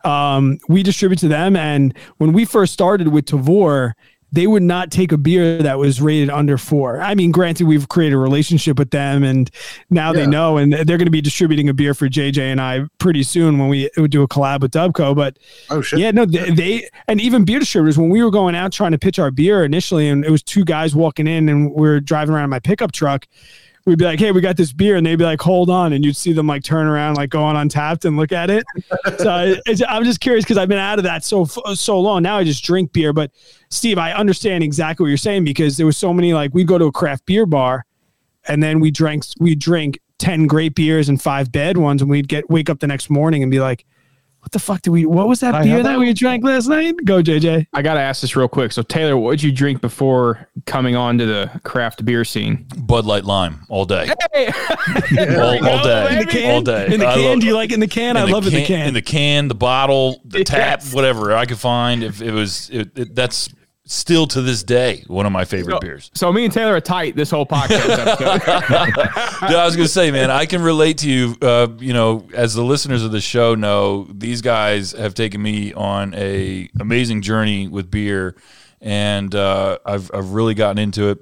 um, 0.04 0.58
we 0.68 0.82
distribute 0.82 1.18
to 1.20 1.28
them. 1.28 1.56
And 1.56 1.96
when 2.18 2.32
we 2.32 2.44
first 2.44 2.72
started 2.72 3.08
with 3.08 3.26
Tavour, 3.26 3.92
they 4.32 4.46
would 4.46 4.62
not 4.62 4.90
take 4.90 5.12
a 5.12 5.16
beer 5.16 5.62
that 5.62 5.78
was 5.78 6.00
rated 6.02 6.30
under 6.30 6.58
four. 6.58 7.00
I 7.00 7.14
mean, 7.14 7.30
granted, 7.30 7.68
we've 7.68 7.88
created 7.88 8.16
a 8.16 8.18
relationship 8.18 8.78
with 8.78 8.90
them, 8.90 9.22
and 9.22 9.50
now 9.88 10.12
they 10.12 10.26
know, 10.26 10.56
and 10.56 10.72
they're 10.72 10.98
going 10.98 11.06
to 11.06 11.10
be 11.10 11.20
distributing 11.20 11.68
a 11.68 11.74
beer 11.74 11.94
for 11.94 12.08
JJ 12.08 12.38
and 12.38 12.60
I 12.60 12.86
pretty 12.98 13.22
soon 13.22 13.56
when 13.58 13.68
we 13.68 13.88
would 13.96 14.10
do 14.10 14.22
a 14.22 14.28
collab 14.28 14.60
with 14.60 14.72
Dubco. 14.72 15.14
But 15.14 15.38
Oh 15.70 15.80
shit. 15.80 16.00
yeah, 16.00 16.10
no, 16.10 16.26
they, 16.26 16.50
they 16.50 16.88
and 17.06 17.20
even 17.20 17.44
beer 17.44 17.60
distributors 17.60 17.96
when 17.96 18.10
we 18.10 18.22
were 18.22 18.32
going 18.32 18.56
out 18.56 18.72
trying 18.72 18.92
to 18.92 18.98
pitch 18.98 19.18
our 19.18 19.30
beer 19.30 19.64
initially, 19.64 20.08
and 20.08 20.24
it 20.24 20.30
was 20.30 20.42
two 20.42 20.64
guys 20.64 20.94
walking 20.94 21.28
in, 21.28 21.48
and 21.48 21.72
we 21.72 21.88
are 21.88 22.00
driving 22.00 22.34
around 22.34 22.44
in 22.44 22.50
my 22.50 22.60
pickup 22.60 22.92
truck. 22.92 23.26
We'd 23.86 23.98
be 23.98 24.04
like, 24.04 24.18
"Hey, 24.18 24.32
we 24.32 24.40
got 24.40 24.56
this 24.56 24.72
beer," 24.72 24.96
and 24.96 25.06
they'd 25.06 25.14
be 25.14 25.24
like, 25.24 25.40
"Hold 25.40 25.70
on," 25.70 25.92
and 25.92 26.04
you'd 26.04 26.16
see 26.16 26.32
them 26.32 26.48
like 26.48 26.64
turn 26.64 26.88
around, 26.88 27.14
like 27.14 27.30
go 27.30 27.42
on 27.42 27.54
Untappd 27.54 28.04
and 28.04 28.16
look 28.16 28.32
at 28.32 28.50
it. 28.50 28.64
so 29.18 29.54
it's, 29.64 29.80
I'm 29.88 30.02
just 30.02 30.20
curious 30.20 30.44
because 30.44 30.58
I've 30.58 30.68
been 30.68 30.78
out 30.78 30.98
of 30.98 31.04
that 31.04 31.22
so 31.22 31.44
so 31.44 32.00
long. 32.00 32.24
Now 32.24 32.36
I 32.36 32.42
just 32.42 32.64
drink 32.64 32.92
beer. 32.92 33.12
But 33.12 33.30
Steve, 33.70 33.96
I 33.96 34.12
understand 34.12 34.64
exactly 34.64 35.04
what 35.04 35.08
you're 35.08 35.16
saying 35.16 35.44
because 35.44 35.76
there 35.76 35.86
was 35.86 35.96
so 35.96 36.12
many 36.12 36.34
like 36.34 36.52
we 36.52 36.64
go 36.64 36.78
to 36.78 36.86
a 36.86 36.92
craft 36.92 37.26
beer 37.26 37.46
bar, 37.46 37.86
and 38.48 38.60
then 38.60 38.80
we 38.80 38.90
drank 38.90 39.24
we 39.38 39.54
drink 39.54 40.00
ten 40.18 40.48
great 40.48 40.74
beers 40.74 41.08
and 41.08 41.22
five 41.22 41.52
bad 41.52 41.76
ones, 41.76 42.02
and 42.02 42.10
we'd 42.10 42.26
get 42.26 42.50
wake 42.50 42.68
up 42.68 42.80
the 42.80 42.88
next 42.88 43.08
morning 43.08 43.44
and 43.44 43.52
be 43.52 43.60
like, 43.60 43.86
"What 44.46 44.52
the 44.52 44.60
fuck 44.60 44.80
did 44.82 44.90
we? 44.90 45.06
What 45.06 45.26
was 45.26 45.40
that 45.40 45.56
I 45.56 45.64
beer 45.64 45.78
that 45.78 45.82
that? 45.82 45.98
we 45.98 46.12
drank 46.12 46.44
last 46.44 46.68
night?" 46.68 46.94
Go, 47.04 47.20
JJ. 47.20 47.66
I 47.72 47.82
gotta 47.82 47.98
ask 47.98 48.20
this 48.20 48.36
real 48.36 48.46
quick. 48.46 48.70
So 48.70 48.82
Taylor, 48.82 49.16
what 49.16 49.32
did 49.32 49.42
you 49.42 49.50
drink 49.50 49.80
before 49.80 50.48
coming 50.66 50.94
on 50.94 51.18
to 51.18 51.26
the 51.26 51.60
craft 51.64 52.04
beer 52.04 52.24
scene? 52.24 52.64
Bud 52.78 53.06
Light 53.06 53.24
Lime 53.24 53.66
all 53.68 53.84
day. 53.86 54.08
Hey, 54.32 54.46
all, 55.36 55.68
all 55.68 55.82
day. 55.82 56.12
In 56.12 56.18
the 56.20 56.26
can, 56.30 56.54
All 56.54 56.62
day. 56.62 56.84
In 56.86 57.00
the 57.00 57.06
can, 57.06 57.24
love- 57.24 57.40
do 57.40 57.46
you 57.46 57.54
like 57.56 57.70
it 57.70 57.74
in 57.74 57.80
the 57.80 57.88
can? 57.88 58.16
I 58.16 58.24
the 58.26 58.32
love 58.32 58.46
it 58.46 58.54
in 58.54 58.60
the 58.60 58.66
can. 58.66 58.86
In 58.86 58.94
the 58.94 59.02
can, 59.02 59.48
the 59.48 59.56
bottle, 59.56 60.20
the 60.24 60.44
tap, 60.44 60.78
Yes. 60.80 60.94
whatever 60.94 61.32
I 61.34 61.44
could 61.46 61.58
find. 61.58 62.04
If 62.04 62.22
it 62.22 62.30
was, 62.30 62.70
it, 62.70 62.96
it, 62.96 63.14
that's 63.16 63.48
still 63.86 64.26
to 64.26 64.42
this 64.42 64.64
day 64.64 65.04
one 65.06 65.26
of 65.26 65.32
my 65.32 65.44
favorite 65.44 65.74
so, 65.74 65.78
beers. 65.78 66.10
so 66.12 66.32
me 66.32 66.44
and 66.44 66.52
Taylor 66.52 66.74
are 66.74 66.80
tight 66.80 67.14
this 67.14 67.30
whole 67.30 67.46
podcast 67.46 67.88
episode. 67.88 68.40
Dude, 69.48 69.56
I 69.56 69.64
was 69.64 69.76
gonna 69.76 69.88
say, 69.88 70.10
man, 70.10 70.30
I 70.30 70.44
can 70.44 70.60
relate 70.60 70.98
to 70.98 71.08
you. 71.08 71.36
Uh, 71.40 71.68
you 71.78 71.92
know, 71.92 72.28
as 72.34 72.54
the 72.54 72.64
listeners 72.64 73.04
of 73.04 73.12
the 73.12 73.20
show 73.20 73.54
know, 73.54 74.08
these 74.12 74.42
guys 74.42 74.92
have 74.92 75.14
taken 75.14 75.40
me 75.40 75.72
on 75.72 76.12
a 76.14 76.68
amazing 76.80 77.22
journey 77.22 77.68
with 77.68 77.90
beer, 77.90 78.36
and 78.80 79.32
uh, 79.34 79.78
I've 79.86 80.10
I've 80.12 80.32
really 80.32 80.54
gotten 80.54 80.78
into 80.78 81.10
it. 81.10 81.20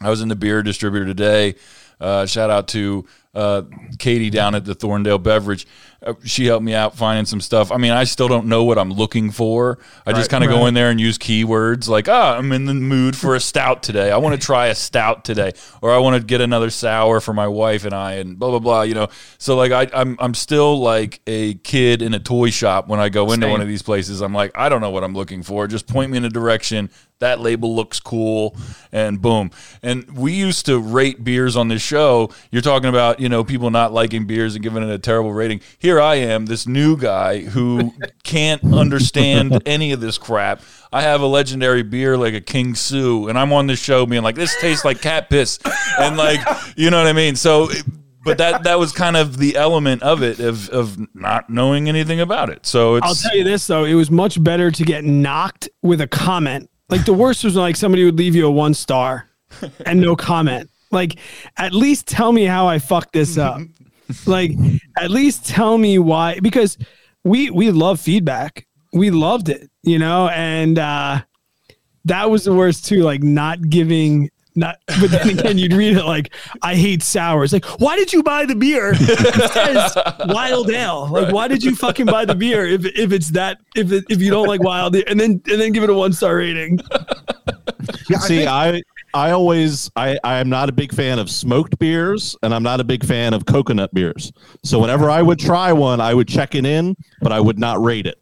I 0.00 0.10
was 0.10 0.20
in 0.20 0.28
the 0.28 0.36
beer 0.36 0.62
distributor 0.62 1.06
today. 1.06 1.54
Uh, 2.00 2.26
shout 2.26 2.50
out 2.50 2.66
to 2.68 3.06
uh, 3.34 3.62
Katie 3.98 4.30
down 4.30 4.54
at 4.54 4.64
the 4.64 4.74
Thorndale 4.74 5.22
Beverage. 5.22 5.66
Uh, 6.04 6.14
she 6.22 6.46
helped 6.46 6.64
me 6.64 6.74
out 6.74 6.94
finding 6.96 7.24
some 7.24 7.40
stuff. 7.40 7.72
I 7.72 7.78
mean, 7.78 7.92
I 7.92 8.04
still 8.04 8.28
don't 8.28 8.46
know 8.46 8.64
what 8.64 8.78
I'm 8.78 8.92
looking 8.92 9.30
for. 9.30 9.78
I 10.04 10.12
just 10.12 10.30
kind 10.30 10.44
of 10.44 10.50
go 10.50 10.66
in 10.66 10.74
there 10.74 10.90
and 10.90 11.00
use 11.00 11.16
keywords 11.16 11.88
like, 11.88 12.08
ah, 12.08 12.36
I'm 12.36 12.52
in 12.52 12.66
the 12.66 12.74
mood 12.74 13.16
for 13.16 13.34
a 13.34 13.40
stout 13.40 13.82
today. 13.82 14.10
I 14.10 14.18
want 14.18 14.38
to 14.38 14.46
try 14.46 14.66
a 14.66 14.74
stout 14.74 15.24
today, 15.24 15.52
or 15.80 15.92
I 15.92 15.98
want 15.98 16.20
to 16.20 16.26
get 16.26 16.40
another 16.40 16.68
sour 16.68 17.20
for 17.20 17.32
my 17.32 17.48
wife 17.48 17.84
and 17.84 17.94
I, 17.94 18.14
and 18.14 18.38
blah 18.38 18.50
blah 18.50 18.58
blah. 18.58 18.82
You 18.82 18.94
know, 18.94 19.08
so 19.38 19.56
like 19.56 19.72
I, 19.72 19.88
I'm 19.98 20.16
I'm 20.18 20.34
still 20.34 20.78
like 20.78 21.20
a 21.26 21.54
kid 21.54 22.02
in 22.02 22.12
a 22.12 22.20
toy 22.20 22.50
shop 22.50 22.86
when 22.86 23.00
I 23.00 23.08
go 23.08 23.32
into 23.32 23.46
Same. 23.46 23.52
one 23.52 23.60
of 23.62 23.68
these 23.68 23.82
places. 23.82 24.20
I'm 24.20 24.34
like, 24.34 24.52
I 24.54 24.68
don't 24.68 24.80
know 24.80 24.90
what 24.90 25.04
I'm 25.04 25.14
looking 25.14 25.42
for. 25.42 25.66
Just 25.66 25.86
point 25.86 26.10
me 26.10 26.18
in 26.18 26.24
a 26.24 26.30
direction. 26.30 26.90
That 27.20 27.40
label 27.40 27.74
looks 27.74 28.00
cool, 28.00 28.56
and 28.92 29.22
boom. 29.22 29.52
And 29.82 30.18
we 30.18 30.34
used 30.34 30.66
to 30.66 30.78
rate 30.78 31.22
beers 31.22 31.56
on 31.56 31.68
this 31.68 31.80
show. 31.80 32.30
You're 32.50 32.60
talking 32.60 32.88
about 32.88 33.20
you 33.20 33.28
know 33.28 33.44
people 33.44 33.70
not 33.70 33.92
liking 33.92 34.26
beers 34.26 34.54
and 34.54 34.62
giving 34.62 34.82
it 34.82 34.90
a 34.90 34.98
terrible 34.98 35.32
rating. 35.32 35.60
Here 35.78 35.93
I 36.00 36.16
am, 36.16 36.46
this 36.46 36.66
new 36.66 36.96
guy 36.96 37.40
who 37.40 37.92
can't 38.22 38.62
understand 38.72 39.62
any 39.66 39.92
of 39.92 40.00
this 40.00 40.18
crap. 40.18 40.62
I 40.92 41.02
have 41.02 41.20
a 41.20 41.26
legendary 41.26 41.82
beer 41.82 42.16
like 42.16 42.34
a 42.34 42.40
King 42.40 42.74
Sue, 42.74 43.28
and 43.28 43.38
I'm 43.38 43.52
on 43.52 43.66
this 43.66 43.82
show 43.82 44.06
being 44.06 44.22
like, 44.22 44.36
this 44.36 44.54
tastes 44.60 44.84
like 44.84 45.00
cat 45.00 45.28
piss, 45.28 45.58
and 45.98 46.16
like, 46.16 46.40
you 46.76 46.90
know 46.90 46.98
what 46.98 47.06
I 47.06 47.12
mean. 47.12 47.36
So. 47.36 47.68
But 48.26 48.38
that 48.38 48.62
that 48.62 48.78
was 48.78 48.90
kind 48.90 49.18
of 49.18 49.36
the 49.36 49.54
element 49.54 50.02
of 50.02 50.22
it 50.22 50.40
of 50.40 50.70
of 50.70 50.96
not 51.14 51.50
knowing 51.50 51.90
anything 51.90 52.20
about 52.20 52.48
it. 52.48 52.64
So 52.64 52.94
it's 52.94 53.06
I'll 53.06 53.14
tell 53.14 53.36
you 53.36 53.44
this 53.44 53.66
though, 53.66 53.84
it 53.84 53.92
was 53.92 54.10
much 54.10 54.42
better 54.42 54.70
to 54.70 54.82
get 54.82 55.04
knocked 55.04 55.68
with 55.82 56.00
a 56.00 56.06
comment. 56.06 56.70
Like 56.88 57.04
the 57.04 57.12
worst 57.12 57.44
was 57.44 57.54
like 57.54 57.76
somebody 57.76 58.02
would 58.02 58.16
leave 58.16 58.34
you 58.34 58.46
a 58.46 58.50
one 58.50 58.72
star 58.72 59.28
and 59.84 60.00
no 60.00 60.16
comment. 60.16 60.70
Like 60.90 61.18
at 61.58 61.74
least 61.74 62.06
tell 62.06 62.32
me 62.32 62.44
how 62.44 62.66
I 62.66 62.78
fucked 62.78 63.12
this 63.12 63.36
up. 63.36 63.60
like 64.26 64.52
at 64.98 65.10
least 65.10 65.46
tell 65.46 65.78
me 65.78 65.98
why 65.98 66.38
because 66.40 66.78
we 67.24 67.50
we 67.50 67.70
love 67.70 68.00
feedback. 68.00 68.66
We 68.92 69.10
loved 69.10 69.48
it, 69.48 69.70
you 69.82 69.98
know, 69.98 70.28
and 70.28 70.78
uh 70.78 71.22
that 72.04 72.30
was 72.30 72.44
the 72.44 72.54
worst 72.54 72.84
too, 72.86 73.02
like 73.02 73.22
not 73.22 73.68
giving 73.70 74.30
not 74.56 74.76
but 75.00 75.10
then 75.10 75.30
again 75.30 75.58
you'd 75.58 75.72
read 75.72 75.96
it 75.96 76.04
like 76.04 76.32
I 76.62 76.76
hate 76.76 77.02
sours. 77.02 77.52
Like, 77.52 77.64
why 77.80 77.96
did 77.96 78.12
you 78.12 78.22
buy 78.22 78.46
the 78.46 78.54
beer? 78.54 78.92
It 79.00 79.52
says 79.52 79.96
wild 80.26 80.70
ale. 80.70 81.08
Like, 81.10 81.32
why 81.32 81.48
did 81.48 81.64
you 81.64 81.74
fucking 81.74 82.06
buy 82.06 82.24
the 82.24 82.34
beer 82.36 82.66
if 82.66 82.84
if 82.84 83.10
it's 83.10 83.30
that 83.30 83.58
if 83.74 83.90
it, 83.90 84.04
if 84.10 84.20
you 84.20 84.30
don't 84.30 84.46
like 84.46 84.62
wild 84.62 84.94
ale 84.94 85.02
and 85.08 85.18
then 85.18 85.42
and 85.50 85.60
then 85.60 85.72
give 85.72 85.82
it 85.82 85.90
a 85.90 85.94
one 85.94 86.12
star 86.12 86.36
rating? 86.36 86.78
Yeah, 88.08 88.18
I 88.18 88.20
See, 88.20 88.36
think- 88.44 88.84
I 89.14 89.28
I 89.28 89.30
always 89.30 89.90
I 89.96 90.18
I 90.22 90.38
am 90.38 90.48
not 90.48 90.68
a 90.68 90.72
big 90.72 90.92
fan 90.92 91.18
of 91.18 91.30
smoked 91.30 91.78
beers, 91.78 92.36
and 92.42 92.54
I'm 92.54 92.62
not 92.62 92.80
a 92.80 92.84
big 92.84 93.04
fan 93.04 93.32
of 93.32 93.46
coconut 93.46 93.94
beers. 93.94 94.32
So 94.62 94.78
whenever 94.78 95.08
I 95.08 95.22
would 95.22 95.38
try 95.38 95.72
one, 95.72 96.00
I 96.00 96.12
would 96.12 96.28
check 96.28 96.54
it 96.54 96.66
in, 96.66 96.96
but 97.20 97.32
I 97.32 97.40
would 97.40 97.58
not 97.58 97.82
rate 97.82 98.06
it. 98.06 98.20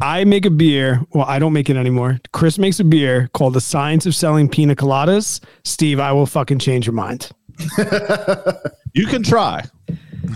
I 0.00 0.24
make 0.24 0.46
a 0.46 0.50
beer. 0.50 1.02
Well, 1.12 1.26
I 1.26 1.38
don't 1.38 1.52
make 1.52 1.68
it 1.68 1.76
anymore. 1.76 2.20
Chris 2.32 2.58
makes 2.58 2.80
a 2.80 2.84
beer 2.84 3.28
called 3.34 3.54
The 3.54 3.60
Science 3.60 4.06
of 4.06 4.14
Selling 4.14 4.48
Pina 4.48 4.74
Coladas. 4.74 5.42
Steve, 5.64 6.00
I 6.00 6.12
will 6.12 6.26
fucking 6.26 6.60
change 6.60 6.86
your 6.86 6.94
mind. 6.94 7.30
You 8.94 9.06
can 9.06 9.22
try. 9.22 9.64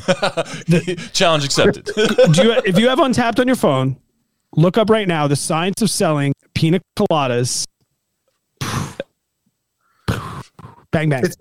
challenge 1.13 1.45
accepted. 1.45 1.85
Do 2.33 2.43
you, 2.43 2.53
if 2.65 2.79
you 2.79 2.89
have 2.89 2.99
Untappd 2.99 3.39
on 3.39 3.47
your 3.47 3.57
phone, 3.57 3.99
look 4.55 4.79
up 4.79 4.89
right 4.89 5.07
now 5.07 5.27
The 5.27 5.37
Science 5.37 5.83
of 5.83 5.91
Selling 5.91 6.33
Pina 6.55 6.81
Coladas. 6.99 7.67
Bang 10.91 11.09
bang. 11.09 11.25
it's 11.25 11.37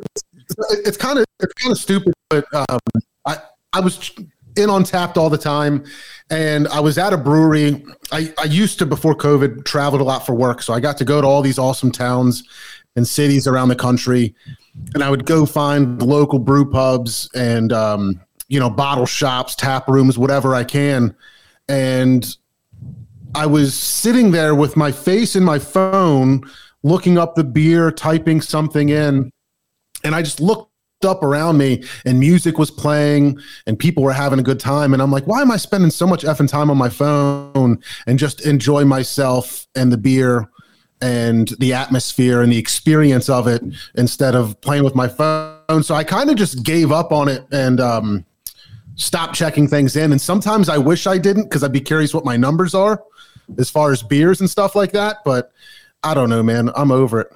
it's 0.86 0.98
kind 0.98 1.20
of 1.20 1.26
it's 1.40 1.54
kind 1.54 1.72
of 1.72 1.78
stupid, 1.78 2.14
but 2.30 2.46
um, 2.54 2.80
I 3.26 3.38
I 3.74 3.80
was 3.80 4.12
in 4.58 4.70
Untappd 4.70 5.18
all 5.18 5.30
the 5.30 5.38
time, 5.38 5.84
and 6.30 6.68
I 6.70 6.80
was 6.80 6.98
at 6.98 7.14
a 7.14 7.18
brewery. 7.18 7.84
I 8.12 8.34
I 8.38 8.46
used 8.46 8.80
to 8.80 8.86
before 8.86 9.16
COVID 9.16 9.66
traveled 9.66 10.02
a 10.02 10.06
lot 10.06 10.26
for 10.26 10.34
work, 10.34 10.62
so 10.62 10.74
I 10.74 10.80
got 10.80 10.98
to 10.98 11.06
go 11.06 11.22
to 11.22 11.28
all 11.28 11.42
these 11.42 11.60
awesome 11.60 11.92
towns 11.92 12.44
and 12.96 13.08
cities 13.08 13.48
around 13.48 13.70
the 13.70 13.76
country, 13.76 14.34
and 14.94 15.04
I 15.04 15.10
would 15.10 15.26
go 15.26 15.46
find 15.46 16.02
local 16.02 16.40
brew 16.40 16.70
pubs 16.70 17.30
and 17.36 17.74
um, 17.74 18.22
you 18.48 18.60
know 18.60 18.70
bottle 18.70 19.06
shops, 19.06 19.56
tap 19.56 19.88
rooms, 19.88 20.18
whatever 20.18 20.56
I 20.56 20.64
can, 20.64 21.16
and 21.68 22.38
I 23.36 23.46
was 23.46 23.74
sitting 23.74 24.32
there 24.32 24.56
with 24.56 24.78
my 24.78 24.94
face 24.94 25.36
in 25.36 25.44
my 25.44 25.60
phone, 25.60 26.42
looking 26.84 27.18
up 27.18 27.36
the 27.36 27.44
beer, 27.44 27.92
typing 27.92 28.40
something 28.40 28.90
in, 28.90 29.30
and 30.06 30.16
I 30.16 30.22
just 30.22 30.40
looked 30.40 30.72
up 31.04 31.24
around 31.24 31.58
me 31.58 31.84
and 32.06 32.20
music 32.20 32.58
was 32.58 32.72
playing 32.72 33.40
and 33.68 33.78
people 33.78 34.04
were 34.04 34.14
having 34.14 34.40
a 34.40 34.44
good 34.44 34.60
time. 34.60 34.94
And 34.94 35.02
I'm 35.02 35.12
like, 35.12 35.26
why 35.26 35.42
am 35.42 35.52
I 35.52 35.58
spending 35.58 35.92
so 35.92 36.08
much 36.08 36.24
effing 36.24 36.50
time 36.50 36.70
on 36.70 36.78
my 36.78 36.90
phone 36.90 37.82
and 38.08 38.18
just 38.18 38.46
enjoy 38.46 38.86
myself 38.86 39.68
and 39.76 39.92
the 39.92 39.98
beer 39.98 40.50
and 41.02 41.50
the 41.60 41.74
atmosphere 41.74 42.42
and 42.42 42.52
the 42.52 42.58
experience 42.58 43.30
of 43.30 43.48
it 43.48 43.62
instead 43.96 44.36
of 44.36 44.60
playing 44.62 44.84
with 44.84 44.96
my 44.96 45.08
phone? 45.08 45.84
So 45.84 45.96
I 45.96 46.04
kind 46.04 46.30
of 46.30 46.38
just 46.38 46.64
gave 46.64 46.92
up 46.92 47.12
on 47.12 47.28
it 47.28 47.46
and 47.52 47.80
um, 47.80 48.26
stopped 48.96 49.36
checking 49.36 49.68
things 49.68 49.96
in. 49.96 50.12
And 50.12 50.22
sometimes 50.22 50.70
I 50.70 50.78
wish 50.78 51.08
I 51.08 51.18
didn't 51.18 51.44
because 51.44 51.64
I'd 51.64 51.74
be 51.74 51.82
curious 51.82 52.14
what 52.14 52.26
my 52.26 52.38
numbers 52.38 52.74
are 52.74 53.04
as 53.58 53.70
far 53.70 53.92
as 53.92 54.02
beers 54.02 54.40
and 54.40 54.50
stuff 54.50 54.76
like 54.76 54.94
that. 54.94 55.18
But 55.26 55.52
I 56.04 56.14
don't 56.14 56.30
know, 56.30 56.44
man. 56.44 56.70
I'm 56.76 56.92
over 56.92 57.20
it 57.20 57.32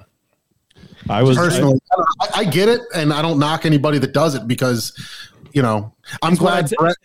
I 1.08 1.22
was 1.22 1.36
personally. 1.36 1.78
I, 2.20 2.28
I 2.36 2.44
get 2.44 2.68
it, 2.68 2.80
and 2.94 3.12
I 3.12 3.22
don't 3.22 3.38
knock 3.38 3.64
anybody 3.64 3.98
that 3.98 4.12
does 4.12 4.34
it 4.34 4.46
because, 4.46 4.92
you 5.52 5.62
know, 5.62 5.92
I'm 6.22 6.34
glad 6.34 6.64
I'd 6.64 6.76
Brett 6.78 6.96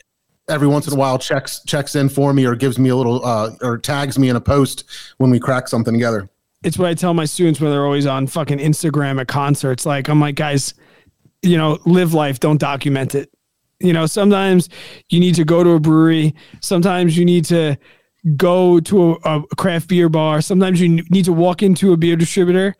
every 0.47 0.67
once 0.67 0.87
in 0.87 0.93
a 0.93 0.95
while 0.95 1.17
checks 1.17 1.61
checks 1.65 1.95
in 1.95 2.09
for 2.09 2.33
me 2.33 2.45
or 2.45 2.55
gives 2.55 2.77
me 2.77 2.89
a 2.89 2.95
little 2.95 3.25
uh, 3.25 3.51
or 3.61 3.77
tags 3.77 4.19
me 4.19 4.29
in 4.29 4.35
a 4.35 4.41
post 4.41 4.83
when 5.17 5.31
we 5.31 5.39
crack 5.39 5.67
something 5.67 5.93
together. 5.93 6.29
it's 6.63 6.77
what 6.77 6.89
I 6.89 6.95
tell 6.95 7.13
my 7.13 7.25
students 7.25 7.61
when 7.61 7.71
they're 7.71 7.85
always 7.85 8.07
on 8.07 8.25
fucking 8.27 8.57
Instagram 8.57 9.21
at 9.21 9.27
concerts. 9.27 9.85
Like, 9.85 10.07
I'm 10.07 10.19
like, 10.19 10.35
guys, 10.35 10.73
you 11.43 11.57
know, 11.57 11.77
live 11.85 12.13
life, 12.13 12.39
don't 12.39 12.59
document 12.59 13.13
it. 13.13 13.29
You 13.79 13.93
know, 13.93 14.07
sometimes 14.07 14.69
you 15.09 15.19
need 15.19 15.35
to 15.35 15.45
go 15.45 15.63
to 15.63 15.71
a 15.71 15.79
brewery. 15.79 16.33
Sometimes 16.61 17.15
you 17.17 17.23
need 17.23 17.45
to 17.45 17.77
go 18.35 18.79
to 18.79 19.19
a, 19.23 19.41
a 19.41 19.55
craft 19.57 19.89
beer 19.89 20.09
bar. 20.09 20.41
Sometimes 20.41 20.81
you 20.81 21.03
need 21.09 21.25
to 21.25 21.33
walk 21.33 21.61
into 21.61 21.93
a 21.93 21.97
beer 21.97 22.15
distributor 22.15 22.75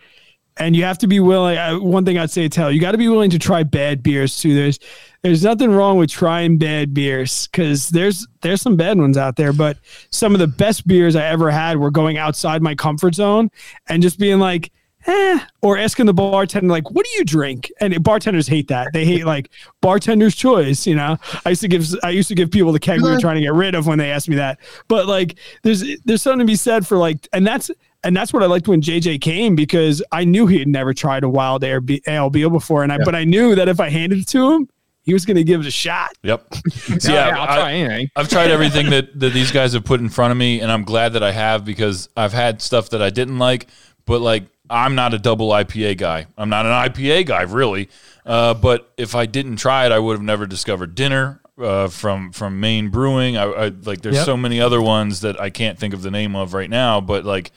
and 0.57 0.75
you 0.75 0.83
have 0.83 0.97
to 0.99 1.07
be 1.07 1.19
willing. 1.19 1.57
I, 1.57 1.75
one 1.75 2.05
thing 2.05 2.17
I'd 2.17 2.31
say, 2.31 2.47
tell 2.47 2.71
you 2.71 2.79
got 2.79 2.91
to 2.91 2.97
be 2.97 3.07
willing 3.07 3.29
to 3.31 3.39
try 3.39 3.63
bad 3.63 4.01
beers 4.01 4.39
too. 4.39 4.53
There's 4.55 4.79
there's 5.21 5.43
nothing 5.43 5.71
wrong 5.71 5.97
with 5.97 6.09
trying 6.09 6.57
bad 6.57 6.93
beers 6.93 7.47
because 7.47 7.89
there's 7.89 8.27
there's 8.41 8.61
some 8.61 8.75
bad 8.75 8.97
ones 8.97 9.17
out 9.17 9.35
there. 9.35 9.53
But 9.53 9.77
some 10.11 10.33
of 10.33 10.39
the 10.39 10.47
best 10.47 10.87
beers 10.87 11.15
I 11.15 11.25
ever 11.25 11.51
had 11.51 11.77
were 11.77 11.91
going 11.91 12.17
outside 12.17 12.61
my 12.61 12.75
comfort 12.75 13.15
zone 13.15 13.49
and 13.89 14.01
just 14.01 14.19
being 14.19 14.39
like, 14.39 14.71
eh, 15.07 15.39
or 15.61 15.77
asking 15.77 16.05
the 16.05 16.13
bartender 16.13 16.71
like, 16.71 16.89
"What 16.91 17.05
do 17.05 17.11
you 17.17 17.25
drink?" 17.25 17.71
And 17.81 18.01
bartenders 18.03 18.47
hate 18.47 18.69
that. 18.69 18.87
They 18.93 19.05
hate 19.05 19.25
like 19.25 19.49
bartender's 19.81 20.35
choice. 20.35 20.87
You 20.87 20.95
know, 20.95 21.17
I 21.45 21.49
used 21.49 21.61
to 21.61 21.67
give 21.67 21.87
I 22.03 22.11
used 22.11 22.29
to 22.29 22.35
give 22.35 22.51
people 22.51 22.71
the 22.71 22.79
keg 22.79 23.01
we 23.01 23.09
were 23.09 23.19
trying 23.19 23.35
to 23.35 23.41
get 23.41 23.53
rid 23.53 23.75
of 23.75 23.87
when 23.87 23.97
they 23.97 24.11
asked 24.11 24.29
me 24.29 24.35
that. 24.37 24.59
But 24.87 25.07
like, 25.07 25.35
there's 25.63 25.83
there's 26.05 26.21
something 26.21 26.39
to 26.39 26.45
be 26.45 26.55
said 26.55 26.87
for 26.87 26.97
like, 26.97 27.27
and 27.33 27.45
that's 27.45 27.69
and 28.05 28.15
that's 28.15 28.31
what 28.31 28.41
I 28.43 28.45
liked 28.45 28.67
when 28.67 28.81
JJ 28.81 29.19
came 29.21 29.55
because 29.55 30.01
I 30.11 30.23
knew 30.23 30.47
he 30.47 30.59
had 30.59 30.67
never 30.67 30.93
tried 30.93 31.23
a 31.23 31.29
wild 31.29 31.63
ale 31.63 31.81
before, 31.81 32.83
and 32.83 32.93
I 32.93 32.99
but 33.03 33.15
I 33.15 33.23
knew 33.25 33.55
that 33.55 33.67
if 33.67 33.79
I 33.79 33.89
handed 33.89 34.19
it 34.19 34.27
to 34.29 34.53
him, 34.53 34.69
he 35.03 35.13
was 35.13 35.25
going 35.25 35.37
to 35.37 35.43
give 35.43 35.61
it 35.61 35.67
a 35.67 35.71
shot. 35.71 36.11
Yep. 36.23 36.45
So, 36.71 37.11
Yeah, 37.13 37.27
yeah, 37.27 37.37
I'll 37.39 37.49
I- 37.49 37.55
try 37.55 37.73
anything. 37.73 38.09
I've 38.15 38.29
tried 38.29 38.49
everything 38.57 38.89
that, 38.91 39.19
that 39.19 39.33
these 39.33 39.51
guys 39.51 39.73
have 39.73 39.83
put 39.83 39.99
in 39.99 40.09
front 40.09 40.31
of 40.31 40.37
me, 40.37 40.61
and 40.61 40.71
I'm 40.71 40.83
glad 40.83 41.13
that 41.13 41.23
I 41.23 41.31
have 41.31 41.65
because 41.65 42.07
I've 42.15 42.33
had 42.33 42.61
stuff 42.61 42.89
that 42.91 43.01
I 43.01 43.09
didn't 43.09 43.37
like, 43.39 43.67
but 44.05 44.21
like 44.21 44.45
I'm 44.69 44.95
not 44.95 45.13
a 45.13 45.19
double 45.19 45.49
IPA 45.49 45.97
guy. 45.97 46.25
I'm 46.37 46.49
not 46.49 46.65
an 46.65 46.71
IPA 46.71 47.25
guy, 47.27 47.41
really. 47.43 47.89
Uh, 48.25 48.53
but 48.55 48.91
if 48.97 49.13
I 49.13 49.27
didn't 49.27 49.57
try 49.57 49.85
it, 49.85 49.91
I 49.91 49.99
would 49.99 50.13
have 50.13 50.23
never 50.23 50.47
discovered 50.47 50.95
dinner 50.95 51.39
uh, 51.59 51.87
from 51.89 52.31
from 52.31 52.59
Maine 52.59 52.89
Brewing. 52.89 53.37
I, 53.37 53.43
I 53.43 53.67
like 53.67 54.01
there's 54.01 54.15
Yep. 54.15 54.25
so 54.25 54.35
many 54.35 54.59
other 54.59 54.81
ones 54.81 55.21
that 55.21 55.39
I 55.39 55.51
can't 55.51 55.77
think 55.77 55.93
of 55.93 56.01
the 56.01 56.09
name 56.09 56.35
of 56.35 56.53
right 56.55 56.69
now, 56.69 56.99
but 56.99 57.23
like 57.25 57.51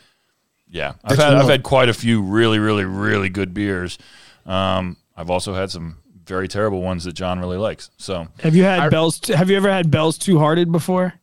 yeah, 0.70 0.94
I've 1.04 1.16
That's 1.16 1.22
had 1.22 1.35
I've 1.35 1.48
had 1.48 1.62
quite 1.62 1.88
a 1.88 1.94
few 1.94 2.22
really 2.22 2.59
really 2.59 2.85
really 2.85 3.28
good 3.28 3.54
beers. 3.54 3.98
Um, 4.46 4.96
I've 5.16 5.31
also 5.31 5.54
had 5.54 5.70
some 5.70 5.98
very 6.24 6.48
terrible 6.48 6.83
ones 6.83 7.04
that 7.04 7.14
John 7.14 7.40
really 7.40 7.57
likes. 7.57 7.90
So 7.96 8.28
Have 8.40 8.54
you 8.54 8.64
had 8.64 8.90
Bell's? 8.90 9.26
Have 9.28 9.50
you 9.50 9.57
ever 9.57 9.70
had 9.70 9.90
Bell's 9.90 10.18
Two 10.18 10.38
Hearted 10.38 10.70
before? 10.70 11.14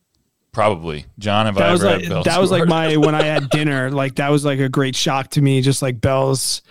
probably 0.56 1.04
John, 1.18 1.44
have 1.44 1.58
I 1.58 1.60
That 1.60 1.72
was 1.72 1.84
ever 1.84 1.92
like 1.92 2.00
had 2.00 2.10
Bell's 2.10 2.24
that 2.24 2.40
was 2.40 2.50
like 2.50 2.66
my 2.66 2.96
when 2.96 3.14
I 3.14 3.24
had 3.24 3.50
dinner. 3.50 3.90
Like 3.90 4.14
that 4.14 4.30
was 4.30 4.42
like 4.42 4.58
a 4.58 4.70
great 4.70 4.96
shock 4.96 5.28
to 5.32 5.42
me. 5.42 5.60
Just 5.60 5.82
like 5.82 6.00
Bell's 6.00 6.62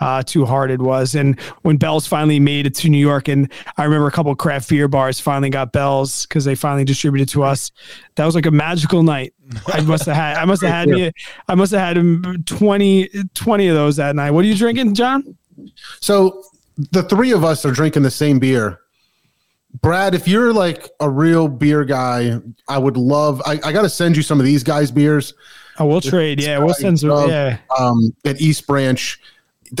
uh, 0.00 0.22
hard 0.46 0.70
it 0.70 0.80
was, 0.80 1.14
and 1.14 1.38
when 1.62 1.76
Bell's 1.76 2.06
finally 2.06 2.40
made 2.40 2.66
it 2.66 2.74
to 2.76 2.88
New 2.88 2.98
York, 2.98 3.28
and 3.28 3.50
I 3.76 3.84
remember 3.84 4.06
a 4.06 4.12
couple 4.12 4.32
of 4.32 4.38
craft 4.38 4.68
beer 4.68 4.88
bars 4.88 5.20
finally 5.20 5.50
got 5.50 5.72
Bell's 5.72 6.26
because 6.26 6.44
they 6.44 6.54
finally 6.54 6.84
distributed 6.84 7.28
to 7.30 7.42
us. 7.42 7.70
That 8.16 8.26
was 8.26 8.34
like 8.34 8.46
a 8.46 8.50
magical 8.50 9.02
night. 9.02 9.34
I 9.66 9.80
must 9.80 10.06
have 10.06 10.16
had. 10.16 10.36
I 10.36 10.44
must 10.44 10.62
have 10.62 10.70
had 10.70 10.88
me. 10.88 11.12
I 11.48 11.54
must 11.54 11.72
have 11.72 11.80
had 11.80 11.98
um, 11.98 12.42
20, 12.46 13.08
20 13.34 13.68
of 13.68 13.74
those 13.74 13.96
that 13.96 14.16
night. 14.16 14.30
What 14.30 14.44
are 14.44 14.48
you 14.48 14.56
drinking, 14.56 14.94
John? 14.94 15.36
So 16.00 16.44
the 16.92 17.02
three 17.02 17.32
of 17.32 17.44
us 17.44 17.64
are 17.64 17.72
drinking 17.72 18.02
the 18.02 18.10
same 18.10 18.38
beer, 18.38 18.80
Brad, 19.82 20.14
if 20.14 20.26
you're 20.26 20.52
like 20.52 20.88
a 20.98 21.08
real 21.08 21.48
beer 21.48 21.84
guy, 21.84 22.40
I 22.68 22.78
would 22.78 22.96
love. 22.96 23.40
I, 23.46 23.52
I 23.64 23.72
got 23.72 23.82
to 23.82 23.88
send 23.88 24.16
you 24.16 24.22
some 24.22 24.40
of 24.40 24.46
these 24.46 24.64
guys' 24.64 24.90
beers. 24.90 25.32
Oh, 25.78 25.86
we'll 25.86 26.00
trade. 26.00 26.42
Yeah, 26.42 26.58
we'll 26.58 26.74
send 26.74 26.98
some. 26.98 27.28
Yeah. 27.28 27.58
Um, 27.78 28.14
at 28.24 28.40
East 28.40 28.66
Branch, 28.66 29.18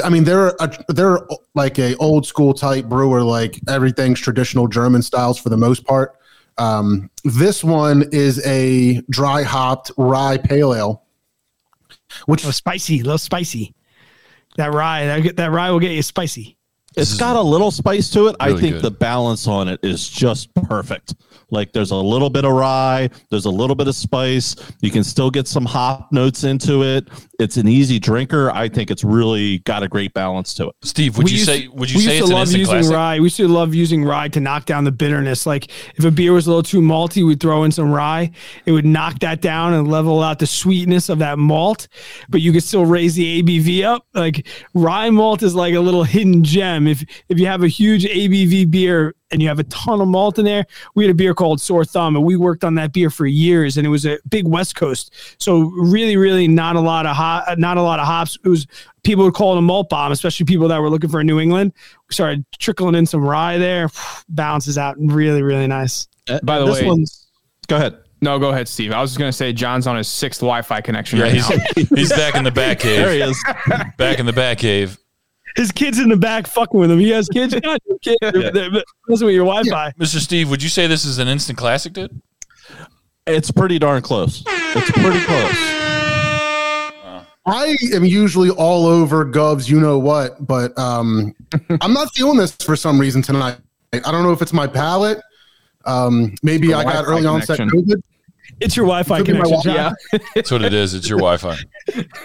I 0.04 0.08
mean 0.08 0.24
they're 0.24 0.48
a, 0.48 0.84
they're 0.88 1.20
like 1.54 1.78
a 1.78 1.96
old 1.96 2.26
school 2.26 2.54
type 2.54 2.86
brewer. 2.86 3.22
Like 3.22 3.60
everything's 3.68 4.20
traditional 4.20 4.68
German 4.68 5.02
styles 5.02 5.38
for 5.38 5.48
the 5.48 5.56
most 5.56 5.84
part. 5.84 6.16
Um, 6.58 7.10
this 7.24 7.64
one 7.64 8.04
is 8.12 8.44
a 8.46 9.00
dry 9.10 9.42
hopped 9.42 9.90
rye 9.96 10.36
pale 10.36 10.74
ale, 10.74 11.04
which 12.26 12.42
A 12.42 12.46
little 12.46 12.52
spicy, 12.52 13.00
a 13.00 13.04
little 13.04 13.18
spicy. 13.18 13.74
That 14.56 14.74
rye, 14.74 15.06
that, 15.06 15.36
that 15.36 15.50
rye 15.52 15.70
will 15.70 15.80
get 15.80 15.92
you 15.92 16.02
spicy. 16.02 16.58
It's 16.96 17.16
got 17.16 17.36
a 17.36 17.40
little 17.40 17.70
spice 17.70 18.10
to 18.10 18.26
it. 18.26 18.36
I 18.40 18.56
think 18.56 18.76
good. 18.76 18.82
the 18.82 18.90
balance 18.90 19.46
on 19.46 19.68
it 19.68 19.78
is 19.82 20.08
just 20.08 20.52
perfect. 20.54 21.14
Like 21.50 21.72
there's 21.72 21.92
a 21.92 21.96
little 21.96 22.30
bit 22.30 22.44
of 22.44 22.52
rye, 22.52 23.10
there's 23.30 23.44
a 23.44 23.50
little 23.50 23.76
bit 23.76 23.86
of 23.86 23.94
spice. 23.94 24.56
You 24.80 24.90
can 24.90 25.04
still 25.04 25.30
get 25.30 25.46
some 25.46 25.64
hop 25.64 26.10
notes 26.12 26.44
into 26.44 26.82
it. 26.82 27.08
It's 27.40 27.56
an 27.56 27.66
easy 27.68 27.98
drinker. 27.98 28.50
I 28.50 28.68
think 28.68 28.90
it's 28.90 29.02
really 29.02 29.58
got 29.60 29.82
a 29.82 29.88
great 29.88 30.12
balance 30.14 30.54
to 30.54 30.68
it. 30.68 30.74
Steve, 30.82 31.16
would 31.16 31.24
We 31.24 31.30
you 31.32 31.36
used- 31.38 31.48
say 31.48 31.68
would 31.68 31.90
you 31.90 31.98
we 31.98 32.04
say 32.04 32.16
used 32.18 32.26
to 32.28 32.32
an 32.32 32.38
love 32.38 32.40
instant 32.42 32.58
using 32.60 32.74
classic? 32.74 32.92
rye. 32.94 33.18
We 33.18 33.24
used 33.24 33.36
to 33.38 33.48
love 33.48 33.74
using 33.74 34.04
rye 34.04 34.28
to 34.28 34.40
knock 34.40 34.66
down 34.66 34.84
the 34.84 34.92
bitterness. 34.92 35.46
Like 35.46 35.70
if 35.96 36.04
a 36.04 36.10
beer 36.10 36.32
was 36.32 36.46
a 36.46 36.50
little 36.50 36.62
too 36.62 36.80
malty, 36.80 37.26
we'd 37.26 37.40
throw 37.40 37.64
in 37.64 37.72
some 37.72 37.90
rye. 37.90 38.30
It 38.66 38.72
would 38.72 38.84
knock 38.86 39.18
that 39.20 39.40
down 39.40 39.72
and 39.74 39.88
level 39.88 40.22
out 40.22 40.38
the 40.38 40.46
sweetness 40.46 41.08
of 41.08 41.18
that 41.20 41.38
malt, 41.38 41.88
but 42.28 42.40
you 42.42 42.52
could 42.52 42.62
still 42.62 42.84
raise 42.86 43.14
the 43.14 43.42
ABV 43.42 43.82
up. 43.84 44.04
Like 44.14 44.46
rye 44.74 45.10
malt 45.10 45.42
is 45.42 45.54
like 45.54 45.74
a 45.74 45.80
little 45.80 46.04
hidden 46.04 46.44
gem. 46.44 46.86
If 46.86 47.04
if 47.28 47.38
you 47.38 47.46
have 47.46 47.62
a 47.62 47.68
huge 47.68 48.04
ABV 48.04 48.70
beer 48.70 49.14
and 49.30 49.40
you 49.40 49.48
have 49.48 49.58
a 49.58 49.64
ton 49.64 50.00
of 50.00 50.08
malt 50.08 50.38
in 50.38 50.44
there, 50.44 50.64
we 50.94 51.04
had 51.04 51.10
a 51.10 51.14
beer 51.14 51.34
called 51.34 51.60
Sore 51.60 51.84
Thumb, 51.84 52.16
and 52.16 52.24
we 52.24 52.36
worked 52.36 52.64
on 52.64 52.74
that 52.74 52.92
beer 52.92 53.10
for 53.10 53.26
years, 53.26 53.76
and 53.76 53.86
it 53.86 53.90
was 53.90 54.06
a 54.06 54.18
big 54.28 54.46
West 54.46 54.74
Coast. 54.76 55.12
So 55.38 55.60
really, 55.76 56.16
really 56.16 56.48
not 56.48 56.76
a 56.76 56.80
lot 56.80 57.06
of 57.06 57.14
hop, 57.16 57.58
not 57.58 57.76
a 57.76 57.82
lot 57.82 58.00
of 58.00 58.06
hops. 58.06 58.38
It 58.44 58.48
was 58.48 58.66
people 59.04 59.24
would 59.24 59.34
call 59.34 59.54
it 59.54 59.58
a 59.58 59.62
malt 59.62 59.88
bomb, 59.88 60.12
especially 60.12 60.46
people 60.46 60.68
that 60.68 60.80
were 60.80 60.90
looking 60.90 61.10
for 61.10 61.20
a 61.20 61.24
New 61.24 61.38
England. 61.40 61.72
We 62.08 62.14
started 62.14 62.44
trickling 62.58 62.94
in 62.94 63.06
some 63.06 63.22
rye 63.22 63.58
there, 63.58 63.88
balances 64.28 64.78
out 64.78 64.96
really, 64.98 65.42
really 65.42 65.66
nice. 65.66 66.08
Uh, 66.28 66.40
By 66.42 66.58
the 66.58 66.66
this 66.66 66.82
way- 66.82 67.04
go 67.68 67.76
ahead. 67.76 67.96
No, 68.22 68.38
go 68.38 68.50
ahead, 68.50 68.68
Steve. 68.68 68.92
I 68.92 69.00
was 69.00 69.12
just 69.12 69.18
gonna 69.18 69.32
say 69.32 69.50
John's 69.52 69.86
on 69.86 69.96
his 69.96 70.06
sixth 70.06 70.40
Wi-Fi 70.40 70.82
connection 70.82 71.18
Yeah, 71.18 71.24
right 71.24 71.32
he's 71.32 71.48
now. 71.48 71.96
he's 71.96 72.10
back 72.10 72.34
in 72.34 72.44
the 72.44 72.50
back 72.50 72.80
There 72.82 73.10
he 73.12 73.22
is. 73.22 73.42
Back 73.96 74.18
in 74.18 74.26
the 74.26 74.32
back 74.34 74.58
cave. 74.58 74.98
His 75.56 75.72
kids 75.72 75.98
in 75.98 76.08
the 76.08 76.16
back 76.16 76.46
fucking 76.46 76.78
with 76.78 76.90
him. 76.90 76.98
He 76.98 77.10
has 77.10 77.28
kids. 77.28 77.54
Yeah, 77.64 77.76
your 77.86 77.98
kids. 77.98 78.18
They're- 78.20 78.50
they're 78.52 78.70
messing 79.08 79.26
with 79.26 79.34
your 79.34 79.44
Wi-Fi. 79.46 79.92
Mr. 79.98 80.18
Steve, 80.18 80.48
would 80.50 80.62
you 80.62 80.68
say 80.68 80.86
this 80.86 81.04
is 81.04 81.18
an 81.18 81.28
instant 81.28 81.58
classic, 81.58 81.92
dude? 81.92 82.20
It's 83.26 83.50
pretty 83.50 83.78
darn 83.78 84.02
close. 84.02 84.42
It's 84.46 84.90
pretty 84.92 85.20
close. 85.20 85.56
I 87.46 87.76
am 87.94 88.04
usually 88.04 88.50
all 88.50 88.86
over 88.86 89.24
Govs, 89.24 89.68
you 89.68 89.80
know 89.80 89.98
what, 89.98 90.46
but 90.46 90.76
um, 90.78 91.34
I'm 91.80 91.92
not 91.92 92.12
feeling 92.14 92.36
this 92.38 92.54
for 92.56 92.76
some 92.76 92.98
reason 93.00 93.22
tonight. 93.22 93.56
I 93.92 93.98
don't 94.10 94.22
know 94.22 94.32
if 94.32 94.42
it's 94.42 94.52
my 94.52 94.66
palate. 94.66 95.20
Um, 95.86 96.34
maybe 96.42 96.68
I 96.74 96.82
got 96.84 97.04
Wi-Fi 97.04 97.10
early 97.10 97.26
onset 97.26 97.56
connection. 97.56 97.82
COVID. 97.84 98.02
It's 98.58 98.76
your 98.76 98.86
Wi-Fi 98.86 99.18
Could 99.18 99.26
connection. 99.26 99.58
Wi- 99.60 99.92
John. 100.12 100.20
That's 100.34 100.50
what 100.50 100.62
it 100.62 100.72
is. 100.74 100.94
It's 100.94 101.08
your 101.08 101.18
Wi-Fi. 101.20 101.56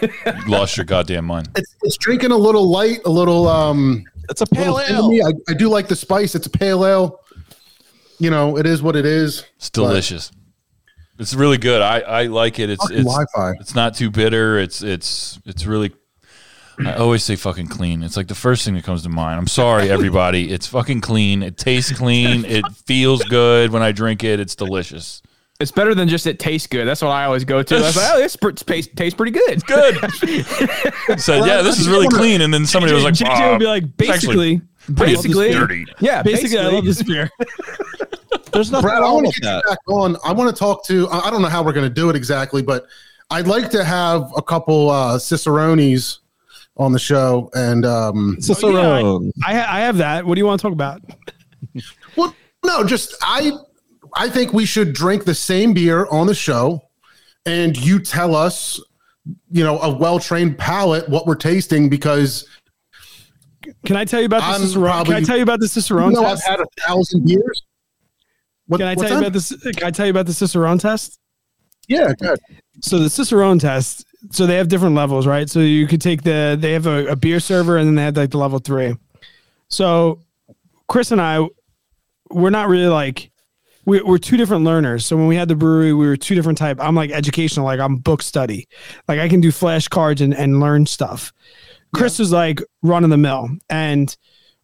You 0.01 0.41
lost 0.47 0.77
your 0.77 0.85
goddamn 0.85 1.25
mind. 1.25 1.49
It's, 1.55 1.75
it's 1.83 1.97
drinking 1.97 2.31
a 2.31 2.37
little 2.37 2.69
light, 2.69 2.99
a 3.05 3.09
little 3.09 3.47
um, 3.47 4.03
It's 4.29 4.41
a 4.41 4.45
little 4.51 4.75
pale 4.75 4.77
thin 4.79 4.95
to 4.97 5.07
me. 5.09 5.19
ale. 5.21 5.27
I, 5.47 5.51
I 5.51 5.53
do 5.55 5.69
like 5.69 5.87
the 5.87 5.95
spice. 5.95 6.35
It's 6.35 6.47
a 6.47 6.49
pale 6.49 6.85
ale. 6.85 7.19
You 8.19 8.29
know, 8.29 8.57
it 8.57 8.65
is 8.65 8.81
what 8.81 8.95
it 8.95 9.05
is. 9.05 9.45
It's 9.57 9.69
delicious. 9.69 10.31
It's 11.19 11.33
really 11.33 11.57
good. 11.57 11.81
I, 11.81 11.99
I 11.99 12.23
like 12.23 12.59
it. 12.59 12.69
It's 12.69 12.89
it's 12.89 13.03
Wi-Fi. 13.05 13.53
it's 13.59 13.75
not 13.75 13.95
too 13.95 14.09
bitter. 14.11 14.57
It's 14.59 14.81
it's 14.81 15.39
it's 15.45 15.65
really. 15.65 15.93
I 16.77 16.95
always 16.95 17.23
say 17.23 17.37
fucking 17.37 17.67
clean. 17.67 18.03
It's 18.03 18.17
like 18.17 18.27
the 18.27 18.35
first 18.35 18.65
thing 18.65 18.73
that 18.73 18.83
comes 18.83 19.03
to 19.03 19.09
mind. 19.09 19.39
I'm 19.39 19.47
sorry, 19.47 19.89
everybody. 19.89 20.51
It's 20.51 20.67
fucking 20.67 20.99
clean. 20.99 21.41
It 21.41 21.57
tastes 21.57 21.93
clean. 21.93 22.43
It 22.49 22.65
feels 22.85 23.23
good 23.23 23.71
when 23.71 23.81
I 23.81 23.93
drink 23.93 24.25
it. 24.25 24.41
It's 24.41 24.55
delicious. 24.55 25.21
It's 25.59 25.71
better 25.71 25.95
than 25.95 26.09
just 26.09 26.27
it 26.27 26.37
tastes 26.37 26.67
good. 26.67 26.85
That's 26.85 27.01
what 27.01 27.11
I 27.11 27.23
always 27.25 27.45
go 27.45 27.63
to. 27.63 27.75
I 27.75 27.79
was 27.79 27.95
like, 27.95 28.11
oh, 28.13 28.17
this 28.19 28.35
tastes 28.65 28.93
tastes 28.93 29.15
pretty 29.15 29.31
good. 29.31 29.49
It's 29.49 29.63
good. 29.63 29.95
Said, 31.19 31.45
yeah, 31.45 31.61
this 31.61 31.79
is 31.79 31.87
really 31.87 32.09
clean. 32.09 32.41
And 32.41 32.53
then 32.53 32.65
somebody 32.65 32.93
was 32.93 33.05
like, 33.05 33.13
JJ 33.13 33.27
"Ah, 33.29 33.51
would 33.51 33.59
be 33.59 33.65
like, 33.65 33.95
basically, 33.95 34.61
basically, 34.93 35.53
dirty. 35.53 35.85
Yeah, 35.99 36.21
basically, 36.23 36.59
I 36.59 36.67
love 36.67 36.83
this 36.83 37.01
beer. 37.03 37.29
There's 38.51 38.69
nothing 38.71 38.89
Brad, 38.89 39.01
I 39.01 39.11
want 39.11 39.27
to 39.27 39.41
get 39.41 39.47
that. 39.47 39.63
you 39.65 39.69
back 39.69 39.79
on. 39.87 40.17
I 40.25 40.33
want 40.33 40.53
to 40.53 40.59
talk 40.59 40.85
to. 40.87 41.07
I 41.09 41.27
I 41.27 41.31
don't 41.31 41.41
know 41.41 41.47
how 41.47 41.63
we're 41.63 41.73
going 41.73 41.87
to 41.87 41.93
do 41.93 42.09
it 42.09 42.15
exactly, 42.17 42.61
but 42.61 42.85
I'd 43.29 43.47
like 43.47 43.69
to 43.71 43.83
have 43.83 44.29
a 44.35 44.41
couple 44.41 44.89
uh, 44.89 45.17
cicerones 45.17 46.19
on 46.77 46.91
the 46.91 46.99
show. 46.99 47.49
And 47.53 47.85
um, 47.85 48.37
Cicerone. 48.39 49.31
I, 49.45 49.55
ha- 49.55 49.67
I 49.69 49.79
have 49.81 49.97
that. 49.97 50.25
What 50.25 50.35
do 50.35 50.39
you 50.39 50.45
want 50.45 50.59
to 50.59 50.63
talk 50.63 50.73
about? 50.73 51.01
well, 52.15 52.35
no, 52.65 52.83
just 52.83 53.15
I. 53.21 53.51
I 54.15 54.29
think 54.29 54.53
we 54.53 54.65
should 54.65 54.93
drink 54.93 55.25
the 55.25 55.35
same 55.35 55.73
beer 55.73 56.05
on 56.07 56.27
the 56.27 56.35
show, 56.35 56.81
and 57.45 57.75
you 57.77 57.99
tell 57.99 58.35
us, 58.35 58.79
you 59.51 59.63
know, 59.63 59.79
a 59.79 59.95
well 59.95 60.19
trained 60.19 60.57
palate 60.57 61.09
what 61.09 61.27
we're 61.27 61.35
tasting 61.35 61.89
because 61.89 62.47
Can 63.85 63.97
I 63.97 64.05
tell 64.05 64.19
you 64.19 64.27
about 64.27 64.41
the 64.41 64.65
Cicerone? 64.65 65.05
Can 65.05 65.15
I 65.15 65.21
tell 65.21 65.37
you 65.37 65.43
about 65.43 65.59
the 65.59 65.65
you 65.65 65.69
Cicerone 65.69 66.13
know 66.13 66.25
I've 66.25 66.43
had 66.43 66.59
a 66.59 66.65
thousand 66.85 67.25
beers. 67.25 67.63
What, 68.67 68.79
Can 68.79 68.87
I 68.87 68.95
tell 68.95 69.03
you 69.03 69.09
that? 69.09 69.19
about 69.19 69.33
this? 69.33 69.55
Can 69.75 69.83
I 69.83 69.91
tell 69.91 70.05
you 70.05 70.11
about 70.11 70.25
the 70.25 70.33
Cicerone 70.33 70.79
test? 70.79 71.19
Yeah, 71.87 72.13
good. 72.19 72.39
So 72.81 72.97
the 72.99 73.09
Cicerone 73.09 73.59
test. 73.59 74.05
So 74.31 74.47
they 74.47 74.55
have 74.55 74.69
different 74.69 74.95
levels, 74.95 75.27
right? 75.27 75.47
So 75.47 75.59
you 75.59 75.85
could 75.85 76.01
take 76.01 76.23
the. 76.23 76.57
They 76.59 76.71
have 76.71 76.87
a, 76.87 77.07
a 77.07 77.15
beer 77.15 77.39
server, 77.39 77.77
and 77.77 77.87
then 77.87 77.95
they 77.95 78.03
have 78.03 78.17
like 78.17 78.31
the 78.31 78.39
level 78.39 78.57
three. 78.59 78.95
So 79.67 80.21
Chris 80.87 81.11
and 81.11 81.21
I, 81.21 81.45
we're 82.31 82.49
not 82.49 82.69
really 82.69 82.87
like. 82.87 83.31
We- 83.85 84.01
We're 84.01 84.17
two 84.17 84.37
different 84.37 84.63
learners. 84.65 85.05
So 85.05 85.15
when 85.17 85.27
we 85.27 85.35
had 85.35 85.47
the 85.47 85.55
brewery, 85.55 85.93
we 85.93 86.07
were 86.07 86.17
two 86.17 86.35
different 86.35 86.57
type. 86.57 86.77
I'm 86.79 86.95
like 86.95 87.11
educational, 87.11 87.65
like 87.65 87.79
I'm 87.79 87.97
book 87.97 88.21
study, 88.21 88.67
like 89.07 89.19
I 89.19 89.29
can 89.29 89.41
do 89.41 89.49
flashcards 89.49 90.21
and, 90.21 90.33
and 90.33 90.59
learn 90.59 90.85
stuff. 90.85 91.31
Chris 91.93 92.19
was 92.19 92.31
like 92.31 92.61
run 92.83 93.03
of 93.03 93.09
the 93.09 93.17
mill, 93.17 93.47
and 93.69 94.15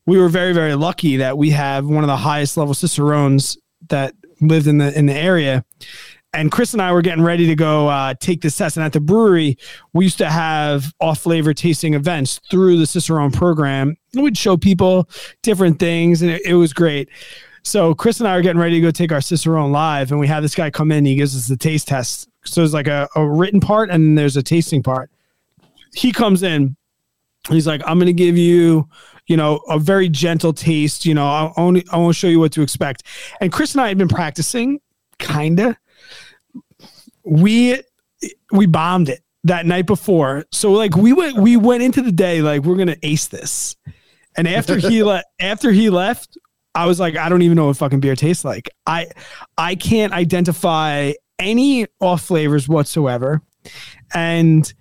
we 0.05 0.17
were 0.17 0.27
very 0.29 0.53
very 0.53 0.75
lucky 0.75 1.17
that 1.17 1.37
we 1.37 1.51
have 1.51 1.85
one 1.85 2.03
of 2.03 2.07
the 2.07 2.17
highest 2.17 2.57
level 2.57 2.73
cicerones 2.73 3.57
that 3.89 4.13
lived 4.41 4.67
in 4.67 4.79
the 4.79 4.97
in 4.97 5.05
the 5.05 5.13
area 5.15 5.63
and 6.33 6.49
Chris 6.49 6.71
and 6.71 6.81
I 6.81 6.93
were 6.93 7.01
getting 7.01 7.23
ready 7.25 7.45
to 7.47 7.55
go 7.55 7.89
uh, 7.89 8.13
take 8.17 8.39
this 8.39 8.55
test. 8.55 8.77
And 8.77 8.85
at 8.85 8.93
the 8.93 9.01
brewery, 9.01 9.57
we 9.91 10.05
used 10.05 10.17
to 10.19 10.29
have 10.29 10.93
off 11.01 11.19
flavor 11.19 11.53
tasting 11.53 11.93
events 11.93 12.39
through 12.49 12.77
the 12.77 12.87
Cicerone 12.87 13.31
program. 13.31 13.97
And 14.13 14.23
we'd 14.23 14.37
show 14.37 14.55
people 14.55 15.09
different 15.43 15.77
things, 15.77 16.21
and 16.21 16.31
it, 16.31 16.41
it 16.45 16.53
was 16.53 16.71
great. 16.71 17.09
So 17.63 17.93
Chris 17.93 18.19
and 18.19 18.27
I 18.27 18.35
are 18.35 18.41
getting 18.41 18.61
ready 18.61 18.75
to 18.75 18.81
go 18.81 18.91
take 18.91 19.11
our 19.11 19.21
Cicerone 19.21 19.71
live, 19.71 20.11
and 20.11 20.19
we 20.19 20.27
have 20.27 20.43
this 20.43 20.55
guy 20.55 20.69
come 20.69 20.91
in. 20.91 20.99
And 20.99 21.07
He 21.07 21.15
gives 21.15 21.35
us 21.35 21.47
the 21.47 21.57
taste 21.57 21.87
test. 21.87 22.29
So 22.45 22.61
there's 22.61 22.73
like 22.73 22.87
a, 22.87 23.07
a 23.15 23.27
written 23.27 23.59
part, 23.59 23.89
and 23.89 24.03
then 24.03 24.15
there's 24.15 24.37
a 24.37 24.43
tasting 24.43 24.81
part. 24.81 25.11
He 25.93 26.11
comes 26.11 26.43
in. 26.43 26.75
He's 27.49 27.67
like, 27.67 27.81
I'm 27.85 27.97
going 27.97 28.07
to 28.07 28.13
give 28.13 28.37
you, 28.37 28.87
you 29.27 29.35
know, 29.35 29.57
a 29.67 29.79
very 29.79 30.09
gentle 30.09 30.53
taste. 30.53 31.05
You 31.05 31.13
know, 31.13 31.25
I 31.25 31.51
only 31.57 31.85
I 31.91 31.97
won't 31.97 32.15
show 32.15 32.27
you 32.27 32.39
what 32.39 32.51
to 32.53 32.61
expect. 32.61 33.03
And 33.39 33.51
Chris 33.51 33.73
and 33.73 33.81
I 33.81 33.87
had 33.87 33.97
been 33.97 34.07
practicing, 34.07 34.79
kinda 35.19 35.77
we 37.23 37.81
we 38.51 38.65
bombed 38.65 39.09
it 39.09 39.21
that 39.43 39.65
night 39.65 39.85
before. 39.85 40.45
So 40.51 40.71
like 40.71 40.95
we 40.95 41.13
went 41.13 41.37
we 41.37 41.57
went 41.57 41.83
into 41.83 42.01
the 42.01 42.11
day 42.11 42.41
like 42.41 42.63
we're 42.63 42.77
gonna 42.77 42.97
ace 43.03 43.27
this. 43.27 43.75
And 44.35 44.47
after 44.47 44.77
he 44.77 45.03
left 45.03 45.27
after 45.39 45.71
he 45.71 45.89
left, 45.89 46.37
I 46.73 46.85
was 46.85 46.99
like, 46.99 47.17
I 47.17 47.29
don't 47.29 47.41
even 47.41 47.55
know 47.55 47.67
what 47.67 47.77
fucking 47.77 47.99
beer 47.99 48.15
tastes 48.15 48.45
like. 48.45 48.69
I 48.87 49.07
I 49.57 49.75
can't 49.75 50.13
identify 50.13 51.13
any 51.39 51.87
off 51.99 52.23
flavors 52.23 52.67
whatsoever. 52.67 53.41
And 54.13 54.71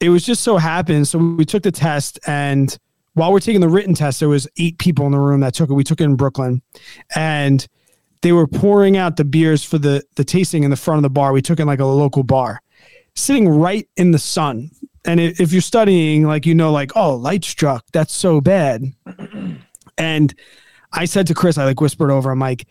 it 0.00 0.10
was 0.10 0.24
just 0.24 0.42
so 0.42 0.58
happened. 0.58 1.08
So 1.08 1.18
we 1.18 1.44
took 1.44 1.62
the 1.62 1.72
test 1.72 2.18
and 2.26 2.76
while 3.14 3.32
we're 3.32 3.40
taking 3.40 3.62
the 3.62 3.68
written 3.68 3.94
test, 3.94 4.20
there 4.20 4.28
was 4.28 4.46
eight 4.58 4.78
people 4.78 5.06
in 5.06 5.12
the 5.12 5.18
room 5.18 5.40
that 5.40 5.54
took 5.54 5.70
it. 5.70 5.72
We 5.72 5.84
took 5.84 6.02
it 6.02 6.04
in 6.04 6.16
Brooklyn. 6.16 6.60
And 7.14 7.66
they 8.20 8.32
were 8.32 8.46
pouring 8.46 8.98
out 8.98 9.16
the 9.16 9.24
beers 9.24 9.64
for 9.64 9.78
the 9.78 10.04
the 10.16 10.24
tasting 10.24 10.64
in 10.64 10.70
the 10.70 10.76
front 10.76 10.98
of 10.98 11.02
the 11.02 11.10
bar. 11.10 11.32
We 11.32 11.40
took 11.40 11.58
in 11.58 11.66
like 11.66 11.80
a 11.80 11.86
local 11.86 12.24
bar, 12.24 12.60
sitting 13.14 13.48
right 13.48 13.88
in 13.96 14.10
the 14.10 14.18
sun. 14.18 14.70
And 15.06 15.18
if 15.18 15.52
you're 15.52 15.62
studying, 15.62 16.26
like 16.26 16.44
you 16.44 16.54
know, 16.54 16.72
like 16.72 16.92
oh, 16.94 17.14
light 17.14 17.44
struck, 17.44 17.86
that's 17.92 18.14
so 18.14 18.40
bad. 18.40 18.84
And 19.98 20.34
I 20.96 21.04
said 21.04 21.26
to 21.28 21.34
Chris, 21.34 21.58
I 21.58 21.64
like 21.64 21.80
whispered 21.80 22.10
over. 22.10 22.30
I'm 22.30 22.38
like, 22.38 22.66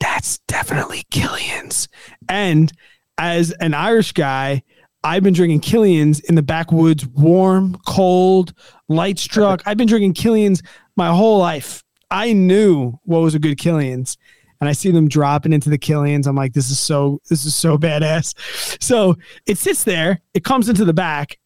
that's 0.00 0.38
definitely 0.48 1.04
Killian's. 1.10 1.88
And 2.28 2.72
as 3.16 3.52
an 3.52 3.74
Irish 3.74 4.12
guy, 4.12 4.62
I've 5.02 5.22
been 5.22 5.34
drinking 5.34 5.60
Killian's 5.60 6.20
in 6.20 6.34
the 6.34 6.42
backwoods, 6.42 7.06
warm, 7.06 7.76
cold, 7.86 8.52
light 8.88 9.18
struck. 9.18 9.62
I've 9.66 9.76
been 9.76 9.88
drinking 9.88 10.14
Killian's 10.14 10.62
my 10.96 11.08
whole 11.08 11.38
life. 11.38 11.82
I 12.10 12.32
knew 12.32 12.98
what 13.04 13.20
was 13.20 13.34
a 13.34 13.38
good 13.38 13.56
Killian's, 13.56 14.18
and 14.60 14.68
I 14.68 14.72
see 14.72 14.90
them 14.90 15.08
dropping 15.08 15.52
into 15.52 15.70
the 15.70 15.78
Killian's. 15.78 16.26
I'm 16.26 16.36
like, 16.36 16.52
this 16.52 16.70
is 16.70 16.78
so 16.78 17.20
this 17.30 17.46
is 17.46 17.54
so 17.54 17.78
badass. 17.78 18.34
So 18.82 19.16
it 19.46 19.58
sits 19.58 19.84
there. 19.84 20.20
It 20.34 20.44
comes 20.44 20.68
into 20.68 20.84
the 20.84 20.92
back. 20.92 21.38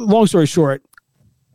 Long 0.00 0.26
story 0.26 0.46
short, 0.46 0.82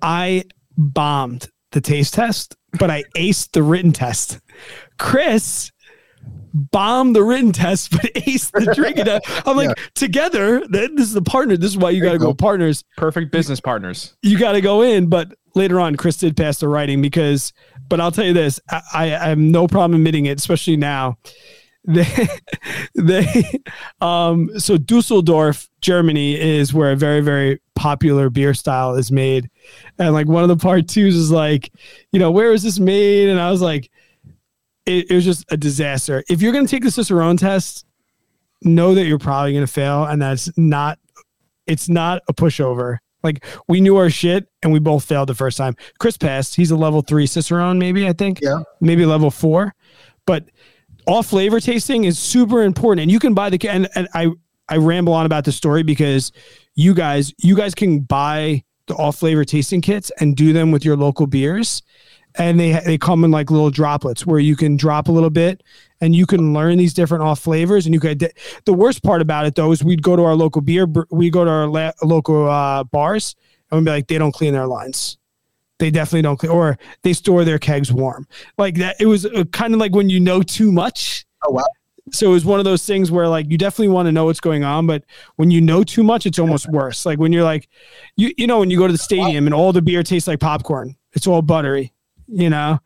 I 0.02 0.46
bombed 0.78 1.50
the 1.72 1.82
taste 1.82 2.14
test, 2.14 2.56
but 2.80 2.90
I 2.90 3.04
aced 3.16 3.52
the 3.52 3.64
written 3.64 3.92
test. 3.92 4.40
Chris 4.98 5.72
bombed 6.54 7.16
the 7.16 7.24
written 7.24 7.52
test, 7.52 7.92
but 7.92 8.02
aced 8.16 8.52
the 8.52 8.74
drinking 8.74 9.06
test. 9.06 9.26
I'm 9.48 9.58
like, 9.58 9.78
together, 9.96 10.66
this 10.68 10.90
is 11.00 11.14
the 11.14 11.22
partner. 11.22 11.58
This 11.58 11.72
is 11.72 11.78
why 11.78 11.92
you 11.92 12.02
got 12.02 12.14
to 12.14 12.20
go 12.20 12.34
partners. 12.34 12.84
Perfect 12.98 13.32
business 13.32 13.60
partners. 13.60 14.16
You 14.22 14.38
got 14.38 14.54
to 14.54 14.62
go 14.62 14.82
in. 14.82 15.08
But 15.08 15.34
later 15.56 15.80
on, 15.80 15.96
Chris 15.96 16.18
did 16.18 16.36
pass 16.38 16.60
the 16.60 16.68
writing 16.68 17.02
because, 17.02 17.54
but 17.90 18.00
I'll 18.00 18.12
tell 18.12 18.26
you 18.26 18.34
this, 18.34 18.60
I, 18.70 18.82
I, 18.94 19.04
I 19.16 19.30
have 19.30 19.38
no 19.38 19.68
problem 19.68 20.00
admitting 20.00 20.26
it, 20.26 20.40
especially 20.40 20.78
now. 20.78 21.18
They, 21.84 22.28
they, 22.94 23.44
um, 24.02 24.52
so 24.60 24.78
Dusseldorf, 24.78 25.68
Germany 25.82 26.40
is 26.40 26.74
where 26.74 26.92
a 26.92 26.96
very, 26.96 27.22
very 27.22 27.60
popular 27.76 28.30
beer 28.30 28.54
style 28.54 28.96
is 28.96 29.12
made. 29.12 29.50
And 29.98 30.14
like 30.14 30.28
one 30.28 30.44
of 30.44 30.50
the 30.50 30.58
part 30.58 30.88
twos 30.88 31.16
is 31.16 31.32
like, 31.32 31.72
you 32.12 32.20
know, 32.20 32.32
where 32.32 32.54
is 32.54 32.64
this 32.64 32.80
made? 32.80 33.30
And 33.30 33.40
I 33.40 33.50
was 33.52 33.62
like, 33.62 33.90
it, 34.86 35.10
it 35.12 35.16
was 35.16 35.26
just 35.26 35.46
a 35.52 35.58
disaster. 35.58 36.24
If 36.30 36.42
you're 36.42 36.54
going 36.54 36.66
to 36.66 36.72
take 36.72 36.84
the 36.84 36.92
Cicerone 36.92 37.38
test, 37.38 37.86
know 38.62 38.94
that 38.96 39.06
you're 39.06 39.20
probably 39.20 39.54
going 39.54 39.66
to 39.66 39.72
fail, 39.72 40.06
and 40.06 40.22
that's 40.22 40.56
not. 40.58 41.00
It's 41.68 41.88
not 41.88 42.22
a 42.28 42.34
pushover. 42.34 42.98
Like 43.24 43.46
we 43.68 43.82
knew 43.82 43.98
our 43.98 44.10
shit, 44.10 44.48
and 44.64 44.74
we 44.74 44.80
both 44.80 45.04
failed 45.04 45.30
the 45.30 45.36
first 45.36 45.58
time. 45.58 45.76
Chris 46.00 46.18
passed. 46.18 46.56
He's 46.56 46.72
a 46.72 46.76
level 46.76 47.02
three 47.02 47.28
Cicerone, 47.28 47.78
maybe 47.78 48.08
I 48.08 48.14
think. 48.14 48.40
Yeah. 48.42 48.62
Maybe 48.80 49.06
level 49.06 49.30
four, 49.32 49.74
but 50.26 50.46
off 51.08 51.28
flavor 51.28 51.60
tasting 51.60 52.04
is 52.04 52.18
super 52.18 52.64
important, 52.64 53.04
and 53.04 53.12
you 53.12 53.20
can 53.20 53.34
buy 53.34 53.50
the 53.50 53.70
and, 53.70 53.88
and 53.96 54.08
I 54.14 54.32
I 54.70 54.78
ramble 54.78 55.14
on 55.14 55.26
about 55.26 55.46
the 55.46 55.52
story 55.52 55.84
because 55.84 56.32
you 56.76 56.94
guys 56.94 57.34
you 57.40 57.56
guys 57.56 57.76
can 57.76 58.00
buy 58.00 58.64
the 58.88 58.96
off 58.96 59.18
flavor 59.18 59.46
tasting 59.46 59.82
kits 59.82 60.12
and 60.20 60.36
do 60.36 60.54
them 60.54 60.72
with 60.72 60.84
your 60.86 60.98
local 60.98 61.28
beers. 61.28 61.82
And 62.36 62.60
they 62.60 62.80
they 62.86 62.98
come 62.98 63.26
in 63.26 63.32
like 63.32 63.52
little 63.52 63.70
droplets 63.70 64.26
where 64.26 64.40
you 64.40 64.56
can 64.56 64.78
drop 64.78 65.10
a 65.10 65.12
little 65.12 65.30
bit 65.30 65.64
and 66.00 66.16
you 66.16 66.26
can 66.26 66.54
learn 66.54 66.78
these 66.78 66.94
different 66.94 67.24
off 67.24 67.40
flavors 67.40 67.86
and 67.86 67.94
you 67.94 68.00
could 68.00 68.32
the 68.66 68.74
worst 68.74 69.04
part 69.04 69.22
about 69.22 69.46
it 69.46 69.56
though 69.56 69.72
is 69.72 69.84
we'd 69.84 70.02
go 70.02 70.16
to 70.16 70.24
our 70.24 70.36
local 70.36 70.62
beer 70.62 70.88
we 71.10 71.30
go 71.30 71.44
to 71.44 71.52
our 71.52 71.68
la- 71.68 71.92
local 72.02 72.50
uh, 72.50 72.86
bars 72.86 73.36
and 73.70 73.80
we'd 73.80 73.86
be 73.86 73.92
like 73.92 74.08
they 74.08 74.18
don't 74.18 74.34
clean 74.34 74.54
their 74.54 74.68
lines. 74.68 75.18
They 75.80 75.92
definitely 75.92 76.22
don't 76.22 76.38
clean 76.38 76.54
or 76.54 76.78
they 77.02 77.12
store 77.12 77.44
their 77.44 77.60
kegs 77.60 77.92
warm. 77.92 78.28
Like 78.58 78.76
that 78.76 78.96
it 79.00 79.08
was 79.08 79.26
uh, 79.26 79.44
kind 79.52 79.74
of 79.74 79.82
like 79.82 79.94
when 79.94 80.10
you 80.10 80.22
know 80.22 80.42
too 80.42 80.72
much. 80.72 81.26
Oh 81.46 81.52
wow. 81.52 81.64
So 82.10 82.30
it 82.30 82.34
was 82.34 82.46
one 82.46 82.60
of 82.60 82.66
those 82.66 82.86
things 82.86 83.12
where 83.12 83.28
like 83.28 83.50
you 83.50 83.58
definitely 83.58 83.90
want 83.90 84.08
to 84.08 84.12
know 84.12 84.26
what's 84.26 84.40
going 84.40 84.64
on 84.64 84.88
but 84.88 85.04
when 85.36 85.52
you 85.52 85.62
know 85.62 85.84
too 85.84 86.04
much 86.04 86.26
it's 86.26 86.40
almost 86.40 86.68
worse. 86.70 87.06
Like 87.06 87.20
when 87.20 87.32
you're 87.32 87.44
like 87.44 87.70
you 88.16 88.34
you 88.38 88.48
know 88.48 88.60
when 88.60 88.70
you 88.70 88.78
go 88.78 88.88
to 88.88 88.94
the 88.94 89.00
stadium 89.00 89.46
and 89.48 89.54
all 89.54 89.72
the 89.72 89.82
beer 89.82 90.04
tastes 90.04 90.28
like 90.28 90.40
popcorn 90.40 90.96
it's 91.14 91.28
all 91.28 91.42
buttery 91.42 91.94
you 92.28 92.50
know? 92.50 92.80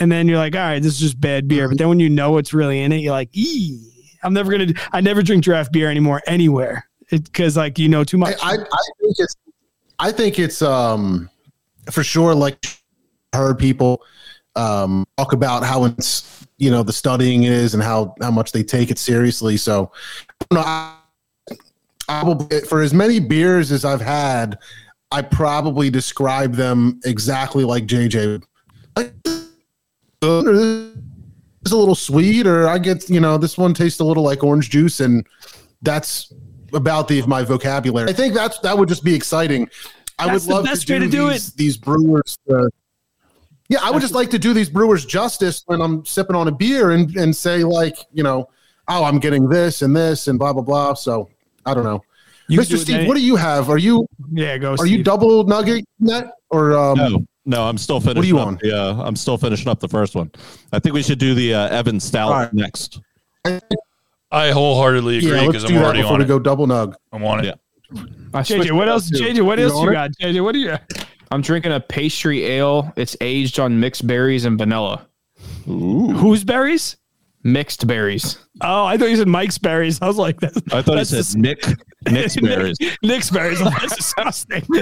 And 0.00 0.10
then 0.10 0.28
you're 0.28 0.38
like 0.38 0.54
all 0.54 0.62
right 0.62 0.82
this 0.82 0.94
is 0.94 1.00
just 1.00 1.20
bad 1.20 1.46
beer. 1.46 1.68
But 1.68 1.78
then 1.78 1.88
when 1.88 2.00
you 2.00 2.10
know 2.10 2.32
what's 2.32 2.54
really 2.54 2.80
in 2.80 2.92
it 2.92 2.98
you're 2.98 3.12
like 3.12 3.30
ee 3.32 3.90
i'm 4.22 4.32
never 4.32 4.50
gonna 4.50 4.72
i 4.92 5.00
never 5.00 5.22
drink 5.22 5.44
draft 5.44 5.72
beer 5.72 5.90
anymore 5.90 6.22
anywhere. 6.26 6.88
Because 7.10 7.56
like 7.56 7.78
you 7.78 7.88
know 7.88 8.02
too 8.02 8.16
much. 8.16 8.36
I, 8.42 8.52
I, 8.52 8.54
I 8.54 8.84
think 9.00 9.16
it's 9.18 9.36
I 9.98 10.12
think 10.12 10.38
it's 10.38 10.62
um 10.62 11.28
for 11.90 12.02
sure 12.02 12.34
like 12.34 12.64
heard 13.32 13.58
people 13.58 14.02
um 14.56 15.04
talk 15.16 15.32
about 15.32 15.64
how 15.64 15.84
it's 15.84 16.43
you 16.58 16.70
know 16.70 16.82
the 16.82 16.92
studying 16.92 17.44
is 17.44 17.74
and 17.74 17.82
how 17.82 18.14
how 18.20 18.30
much 18.30 18.52
they 18.52 18.62
take 18.62 18.90
it 18.90 18.98
seriously. 18.98 19.56
So 19.56 19.90
I 20.40 20.44
don't 20.50 20.60
know, 20.60 20.66
I, 20.66 20.96
I 22.08 22.24
will, 22.24 22.48
for 22.68 22.82
as 22.82 22.92
many 22.92 23.18
beers 23.18 23.72
as 23.72 23.84
I've 23.84 24.00
had, 24.00 24.58
I 25.10 25.22
probably 25.22 25.90
describe 25.90 26.54
them 26.54 27.00
exactly 27.04 27.64
like 27.64 27.86
JJ. 27.86 28.42
It's 28.96 30.52
a 31.72 31.76
little 31.76 31.94
sweet, 31.94 32.46
or 32.46 32.68
I 32.68 32.78
get 32.78 33.08
you 33.08 33.20
know 33.20 33.38
this 33.38 33.56
one 33.56 33.74
tastes 33.74 34.00
a 34.00 34.04
little 34.04 34.22
like 34.22 34.44
orange 34.44 34.70
juice, 34.70 35.00
and 35.00 35.26
that's 35.82 36.32
about 36.72 37.08
the 37.08 37.22
my 37.26 37.42
vocabulary. 37.42 38.10
I 38.10 38.12
think 38.12 38.34
that's 38.34 38.58
that 38.60 38.76
would 38.76 38.88
just 38.88 39.04
be 39.04 39.14
exciting. 39.14 39.68
I 40.18 40.26
That's 40.26 40.44
would 40.44 40.50
the 40.50 40.54
love 40.54 40.64
best 40.64 40.82
to 40.82 40.86
do, 40.86 40.92
way 40.94 40.98
to 41.00 41.10
do 41.10 41.30
these, 41.30 41.52
these 41.54 41.76
brewers. 41.76 42.38
Uh, 42.48 42.66
yeah, 43.68 43.78
I 43.82 43.90
would 43.90 44.00
just 44.02 44.14
like 44.14 44.30
to 44.30 44.38
do 44.38 44.52
these 44.52 44.68
brewers 44.68 45.04
justice 45.04 45.62
when 45.66 45.80
I'm 45.80 46.04
sipping 46.04 46.36
on 46.36 46.48
a 46.48 46.52
beer 46.52 46.90
and 46.92 47.14
and 47.16 47.34
say 47.34 47.64
like 47.64 47.96
you 48.12 48.22
know, 48.22 48.48
oh, 48.88 49.04
I'm 49.04 49.18
getting 49.18 49.48
this 49.48 49.82
and 49.82 49.94
this 49.94 50.28
and 50.28 50.38
blah 50.38 50.52
blah 50.52 50.62
blah. 50.62 50.94
So 50.94 51.28
I 51.66 51.74
don't 51.74 51.84
know. 51.84 52.02
You 52.48 52.58
can 52.58 52.68
do 52.68 52.76
Mr. 52.76 52.78
Steve, 52.80 52.96
any- 52.96 53.08
what 53.08 53.16
do 53.16 53.22
you 53.24 53.36
have? 53.36 53.70
Are 53.70 53.78
you 53.78 54.06
yeah 54.32 54.58
go 54.58 54.74
are 54.78 54.86
you 54.86 55.02
double 55.02 55.44
nugget 55.44 55.84
net 55.98 56.26
or 56.50 56.76
um, 56.76 56.98
No, 56.98 57.26
no, 57.46 57.62
I'm 57.62 57.78
still 57.78 58.00
finishing. 58.00 58.16
What 58.16 58.24
are 58.24 58.28
you 58.28 58.38
up 58.38 58.46
on? 58.48 58.58
The, 58.62 58.78
uh, 58.78 59.02
I'm 59.02 59.16
still 59.16 59.38
finishing 59.38 59.68
up 59.68 59.80
the 59.80 59.88
first 59.88 60.14
one. 60.14 60.30
I 60.72 60.78
think 60.78 60.94
we 60.94 61.02
should 61.02 61.18
do 61.18 61.34
the 61.34 61.54
uh, 61.54 61.68
Evan 61.68 62.00
Stout 62.00 62.32
All 62.32 62.38
right. 62.40 62.52
next. 62.52 63.00
I 64.30 64.50
wholeheartedly 64.50 65.18
yeah, 65.18 65.28
agree 65.28 65.40
let's 65.40 65.46
because 65.48 65.64
do 65.64 65.68
I'm 65.68 65.74
that 65.80 65.84
already 65.84 66.00
before 66.00 66.12
on 66.14 66.18
we 66.18 66.24
it. 66.24 66.28
go 66.28 66.38
double 66.38 66.66
nug. 66.66 66.94
I'm 67.12 67.24
on 67.24 67.44
it. 67.44 67.46
Yeah. 67.46 68.02
I 68.34 68.42
switched 68.42 68.68
JJ, 68.70 68.76
what 68.76 68.88
else? 68.88 69.08
too. 69.08 69.16
JJ, 69.22 69.42
what 69.44 69.58
You 69.58 69.64
else 69.66 69.74
on 69.74 69.84
you 69.84 69.90
it? 69.90 69.92
got? 69.92 70.10
JJ, 70.20 70.42
what 70.42 70.52
do 70.52 70.58
you? 70.58 70.76
I'm 71.34 71.40
drinking 71.42 71.72
a 71.72 71.80
pastry 71.80 72.44
ale. 72.46 72.92
It's 72.96 73.16
aged 73.20 73.58
on 73.58 73.80
mixed 73.80 74.06
berries 74.06 74.44
and 74.44 74.56
vanilla. 74.56 75.06
Whose 75.64 76.44
berries? 76.44 76.96
Mixed 77.42 77.86
berries. 77.88 78.38
Oh, 78.60 78.84
I 78.84 78.96
thought 78.96 79.10
you 79.10 79.16
said 79.16 79.26
Mike's 79.28 79.58
berries. 79.58 80.00
I 80.00 80.06
was 80.06 80.16
like, 80.16 80.38
that's, 80.40 80.56
I 80.72 80.80
thought 80.80 80.96
he 80.98 81.04
said 81.04 81.16
dis- 81.16 81.34
Nick 81.34 81.64
Nick's 82.08 82.36
berries. 82.40 82.78
Nick's 83.02 83.30
berries. 83.30 83.58
Oh, 83.60 83.64
that's 83.70 83.96
disgusting. 83.96 84.62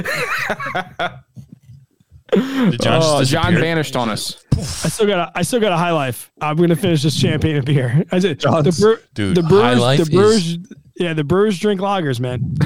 Oh, 2.35 2.71
John, 2.81 3.01
Oh, 3.05 3.25
John 3.25 3.55
vanished 3.57 3.95
on 3.95 4.09
us. 4.09 4.43
I 4.57 4.89
still 4.89 5.07
got 5.07 5.29
a, 5.29 5.39
I 5.39 5.43
still 5.43 5.61
got 5.61 5.73
a 5.73 5.77
high 5.77 5.91
life. 5.91 6.33
I'm 6.41 6.57
gonna 6.57 6.77
finish 6.77 7.03
this 7.03 7.15
champagne 7.15 7.57
and 7.57 7.65
beer. 7.67 8.05
I 8.11 8.21
said 8.21 8.31
the 8.31 8.35
John's- 8.37 8.81
brew, 8.81 8.97
Dude, 9.13 9.37
the 9.37 9.43
High 9.43 9.49
brewers, 9.49 9.79
Life 9.81 9.97
the 9.99 10.03
is- 10.05 10.09
brewers, 10.09 10.59
yeah, 10.97 11.13
the 11.15 11.25
brewers 11.25 11.59
drink 11.59 11.81
lagers, 11.81 12.21
man. 12.21 12.57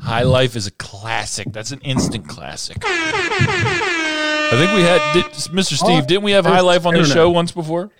High 0.00 0.22
Life 0.22 0.56
is 0.56 0.66
a 0.66 0.70
classic. 0.72 1.52
That's 1.52 1.70
an 1.70 1.80
instant 1.80 2.28
classic. 2.28 2.78
I 2.84 4.50
think 4.52 4.72
we 4.74 4.82
had 4.82 5.12
did, 5.14 5.24
Mr. 5.52 5.74
Steve. 5.76 6.06
Didn't 6.06 6.22
we 6.24 6.32
have 6.32 6.44
High 6.44 6.60
Life 6.60 6.86
on 6.86 6.94
the 6.94 7.04
show 7.04 7.30
once 7.30 7.52
before? 7.52 7.90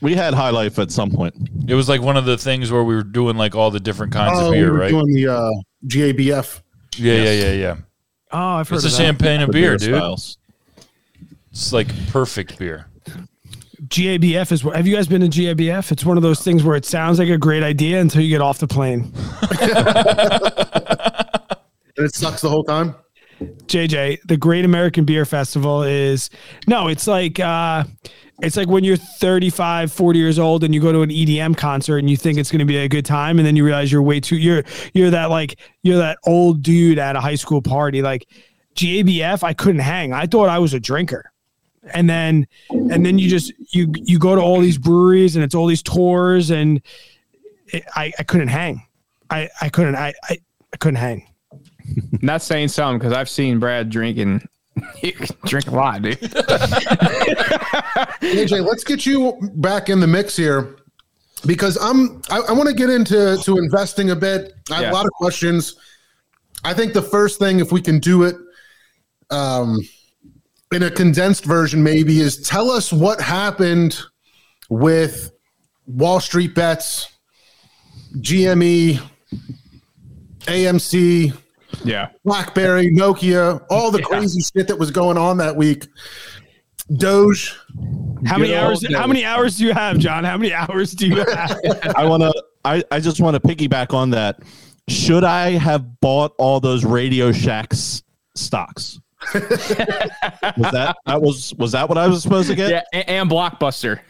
We 0.00 0.14
had 0.14 0.34
High 0.34 0.50
Life 0.50 0.78
at 0.78 0.90
some 0.92 1.10
point. 1.10 1.34
It 1.66 1.74
was 1.74 1.88
like 1.88 2.00
one 2.02 2.16
of 2.16 2.24
the 2.24 2.36
things 2.38 2.70
where 2.70 2.84
we 2.84 2.94
were 2.94 3.02
doing 3.02 3.36
like 3.36 3.54
all 3.54 3.70
the 3.70 3.80
different 3.80 4.12
kinds 4.12 4.38
Oh, 4.38 4.46
of 4.46 4.50
we 4.52 4.58
beer, 4.58 4.72
were 4.72 4.78
right? 4.78 4.90
doing 4.90 5.12
the 5.12 5.28
uh, 5.28 5.50
GABF. 5.86 6.60
Yeah, 6.96 7.14
yeah, 7.14 7.32
yeah, 7.32 7.52
yeah. 7.52 7.76
Oh, 8.30 8.38
I've 8.38 8.68
heard 8.68 8.76
It's 8.76 8.84
a 8.84 8.88
of 8.88 8.92
that. 8.92 8.98
champagne 8.98 9.40
and 9.40 9.48
The 9.48 9.52
beer, 9.52 9.76
dude. 9.76 9.94
styles. 9.96 10.38
It's 11.50 11.72
like 11.72 11.88
perfect 12.08 12.58
beer. 12.58 12.86
GABF 13.88 14.52
is. 14.52 14.64
What 14.64 14.76
have 14.76 14.86
you 14.86 14.94
guys 14.94 15.08
been 15.08 15.20
to 15.22 15.28
GABF? 15.28 15.92
It's 15.92 16.04
one 16.04 16.16
of 16.16 16.22
those 16.22 16.40
things 16.40 16.62
where 16.62 16.76
it 16.76 16.84
sounds 16.84 17.18
like 17.18 17.28
a 17.28 17.38
great 17.38 17.62
idea 17.62 18.00
until 18.00 18.22
you 18.22 18.28
get 18.28 18.40
off 18.40 18.58
the 18.58 18.68
plane. 18.68 19.12
And 21.98 22.06
it 22.06 22.14
sucks 22.14 22.40
the 22.40 22.48
whole 22.48 22.62
time. 22.62 22.94
JJ, 23.40 24.20
the 24.24 24.36
Great 24.36 24.64
American 24.64 25.04
Beer 25.04 25.24
Festival 25.24 25.82
is 25.82 26.30
no, 26.66 26.88
it's 26.88 27.06
like 27.06 27.38
uh 27.40 27.84
it's 28.40 28.56
like 28.56 28.68
when 28.68 28.84
you're 28.84 28.96
35, 28.96 29.92
40 29.92 30.18
years 30.18 30.38
old 30.38 30.62
and 30.62 30.72
you 30.72 30.80
go 30.80 30.92
to 30.92 31.02
an 31.02 31.10
EDM 31.10 31.56
concert 31.56 31.98
and 31.98 32.08
you 32.08 32.16
think 32.16 32.38
it's 32.38 32.52
going 32.52 32.60
to 32.60 32.64
be 32.64 32.76
a 32.76 32.88
good 32.88 33.04
time 33.04 33.38
and 33.38 33.46
then 33.46 33.56
you 33.56 33.64
realize 33.64 33.90
you're 33.90 34.02
way 34.02 34.20
too 34.20 34.36
you're 34.36 34.62
you're 34.94 35.10
that 35.10 35.26
like 35.26 35.58
you're 35.82 35.98
that 35.98 36.18
old 36.24 36.62
dude 36.62 37.00
at 37.00 37.16
a 37.16 37.20
high 37.20 37.34
school 37.34 37.60
party 37.60 38.00
like 38.00 38.26
GABF 38.76 39.42
I 39.42 39.54
couldn't 39.54 39.80
hang. 39.80 40.12
I 40.12 40.26
thought 40.26 40.48
I 40.48 40.60
was 40.60 40.72
a 40.72 40.80
drinker. 40.80 41.32
And 41.94 42.08
then 42.10 42.46
and 42.70 43.04
then 43.06 43.18
you 43.18 43.28
just 43.28 43.52
you 43.74 43.90
you 43.94 44.18
go 44.18 44.34
to 44.34 44.40
all 44.40 44.60
these 44.60 44.78
breweries 44.78 45.36
and 45.36 45.44
it's 45.44 45.54
all 45.54 45.66
these 45.66 45.82
tours 45.82 46.50
and 46.50 46.82
it, 47.68 47.84
I 47.96 48.12
I 48.18 48.22
couldn't 48.24 48.48
hang. 48.48 48.86
I 49.30 49.48
I 49.60 49.68
couldn't 49.68 49.94
I 49.96 50.12
I, 50.28 50.38
I 50.72 50.76
couldn't 50.78 50.96
hang. 50.96 51.26
Not 52.22 52.42
saying 52.42 52.68
something 52.68 52.98
because 52.98 53.12
I've 53.12 53.28
seen 53.30 53.58
Brad 53.58 53.88
drinking. 53.90 54.46
He 54.96 55.12
can 55.12 55.26
drink 55.46 55.66
a 55.68 55.70
lot, 55.74 56.02
dude. 56.02 56.18
AJ, 58.22 58.64
let's 58.66 58.84
get 58.84 59.06
you 59.06 59.36
back 59.56 59.88
in 59.88 60.00
the 60.00 60.06
mix 60.06 60.36
here 60.36 60.76
because 61.46 61.76
I'm 61.80 62.20
I, 62.30 62.38
I 62.40 62.52
want 62.52 62.68
to 62.68 62.74
get 62.74 62.90
into 62.90 63.36
to 63.42 63.58
investing 63.58 64.10
a 64.10 64.16
bit. 64.16 64.54
I 64.70 64.74
have 64.74 64.82
Yeah. 64.84 64.90
a 64.90 64.94
lot 64.94 65.06
of 65.06 65.12
questions. 65.12 65.76
I 66.64 66.74
think 66.74 66.92
the 66.92 67.02
first 67.02 67.38
thing, 67.38 67.60
if 67.60 67.70
we 67.72 67.80
can 67.80 67.98
do 68.00 68.24
it, 68.24 68.34
um, 69.30 69.78
in 70.72 70.82
a 70.82 70.90
condensed 70.90 71.44
version, 71.44 71.82
maybe 71.82 72.20
is 72.20 72.36
tell 72.48 72.70
us 72.70 72.92
what 72.92 73.20
happened 73.20 73.98
with 74.68 75.32
Wall 75.86 76.20
Street 76.20 76.54
bets, 76.54 77.08
GME, 78.16 79.00
AMC, 80.42 81.32
Yeah. 81.84 82.08
BlackBerry, 82.24 82.90
Nokia, 82.90 83.64
all 83.70 83.90
the 83.90 84.02
crazy 84.02 84.40
shit 84.40 84.68
that 84.68 84.78
was 84.78 84.90
going 84.90 85.16
on 85.18 85.38
that 85.38 85.56
week. 85.56 85.86
Doge. 86.96 87.54
How 88.26 88.38
many 88.38 88.54
hours? 88.54 88.82
old 88.84 88.94
How 88.94 89.06
many 89.06 89.24
hours 89.24 89.58
do 89.58 89.64
you 89.64 89.74
have, 89.74 89.98
John? 89.98 90.24
How 90.24 90.38
many 90.38 90.52
hours 90.54 90.92
do 90.92 91.06
you 91.06 91.16
have? 91.16 91.58
I 91.96 92.06
want 92.06 92.22
to. 92.22 92.32
I, 92.64 92.82
I 92.90 93.00
just 93.00 93.20
want 93.20 93.34
to 93.34 93.40
piggyback 93.40 93.92
on 93.94 94.10
that. 94.10 94.40
Should 94.88 95.22
I 95.22 95.50
have 95.52 96.00
bought 96.00 96.34
all 96.38 96.60
those 96.60 96.84
Radio 96.84 97.30
Shacks 97.30 98.02
stocks? 98.34 98.98
was 99.34 99.42
that 100.72 100.96
that 101.06 101.20
was 101.20 101.54
was 101.54 101.72
that 101.72 101.88
what 101.88 101.98
I 101.98 102.06
was 102.06 102.22
supposed 102.22 102.48
to 102.48 102.54
get? 102.54 102.70
Yeah, 102.70 102.82
and, 102.92 103.08
and 103.08 103.30
Blockbuster. 103.30 104.00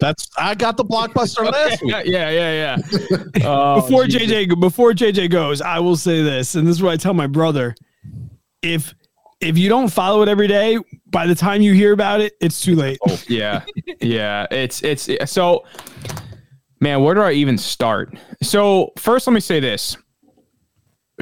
That's 0.00 0.28
I 0.38 0.54
got 0.54 0.76
the 0.76 0.84
blockbuster 0.84 1.50
last 1.50 1.82
week. 1.82 1.92
yeah, 2.04 2.30
yeah, 2.30 2.76
yeah. 3.10 3.16
Oh, 3.44 3.82
before 3.82 4.06
Jesus. 4.06 4.30
JJ 4.30 4.60
before 4.60 4.92
JJ 4.92 5.30
goes, 5.30 5.60
I 5.60 5.80
will 5.80 5.96
say 5.96 6.22
this, 6.22 6.54
and 6.54 6.66
this 6.66 6.76
is 6.76 6.82
what 6.82 6.92
I 6.92 6.96
tell 6.96 7.12
my 7.14 7.26
brother: 7.26 7.74
if 8.62 8.94
if 9.40 9.58
you 9.58 9.68
don't 9.68 9.88
follow 9.88 10.22
it 10.22 10.28
every 10.28 10.46
day, 10.48 10.78
by 11.06 11.26
the 11.26 11.34
time 11.34 11.60
you 11.60 11.74
hear 11.74 11.92
about 11.92 12.20
it, 12.20 12.34
it's 12.40 12.62
too 12.62 12.74
late. 12.76 12.98
Oh, 13.06 13.20
yeah 13.28 13.64
yeah 14.00 14.46
it's 14.50 14.82
it's 14.82 15.08
so 15.30 15.64
man 16.80 17.02
where 17.02 17.14
do 17.14 17.20
i 17.22 17.32
even 17.32 17.56
start 17.56 18.14
so 18.42 18.92
first 18.98 19.26
let 19.26 19.32
me 19.32 19.40
say 19.40 19.60
this 19.60 19.96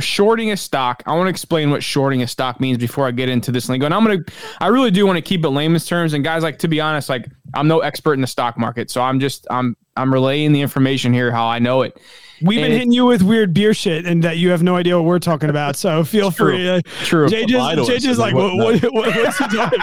shorting 0.03 0.51
a 0.51 0.57
stock 0.57 1.03
i 1.07 1.15
want 1.15 1.27
to 1.27 1.31
explain 1.31 1.71
what 1.71 1.83
shorting 1.83 2.23
a 2.23 2.27
stock 2.27 2.61
means 2.61 2.79
before 2.79 3.07
i 3.07 3.11
get 3.11 3.29
into 3.29 3.51
this 3.51 3.69
lingo 3.69 3.87
and 3.87 3.95
i'm 3.95 4.05
gonna 4.05 4.19
i 4.61 4.67
really 4.67 4.91
do 4.91 5.07
want 5.07 5.17
to 5.17 5.23
keep 5.23 5.45
it 5.45 5.49
layman's 5.49 5.87
terms 5.87 6.13
and 6.13 6.25
guys 6.25 6.43
like 6.43 6.59
to 6.59 6.69
be 6.69 6.81
honest 6.81 7.09
like 7.09 7.27
i'm 7.55 7.69
no 7.69 7.81
expert 7.81 8.15
in 8.15 8.21
the 8.21 8.27
stock 8.27 8.59
market 8.59 8.91
so 8.91 9.01
i'm 9.01 9.21
just 9.21 9.47
i'm 9.51 9.77
i'm 9.97 10.13
relaying 10.13 10.53
the 10.53 10.61
information 10.61 11.13
here 11.13 11.31
how 11.31 11.47
i 11.47 11.59
know 11.59 11.83
it 11.83 11.99
We've 12.45 12.61
been 12.61 12.73
hitting 12.73 12.93
you 12.93 13.07
with 13.07 13.23
weird 13.23 13.55
beer 13.55 13.75
shit, 13.75 14.05
and 14.07 14.23
that 14.25 14.39
you 14.39 14.51
have 14.51 14.63
no 14.63 14.77
idea 14.77 14.97
what 14.97 15.05
we're 15.05 15.19
talking 15.19 15.51
about. 15.51 15.77
So 15.77 16.03
feel 16.05 16.31
True. 16.31 16.53
free. 16.53 16.69
Uh, 16.69 16.81
True. 17.05 17.29
JJ's, 17.29 17.53
Lie 17.53 17.75
to 17.77 17.83
us 17.83 17.89
JJ's 17.89 18.05
and 18.05 18.19
like, 18.19 18.35
we 18.35 18.43
what, 18.43 18.57
wouldn't 18.57 18.93
what, 18.93 19.07
what, 19.07 19.17
what's 19.17 19.39
he 19.39 19.47
talking 19.49 19.81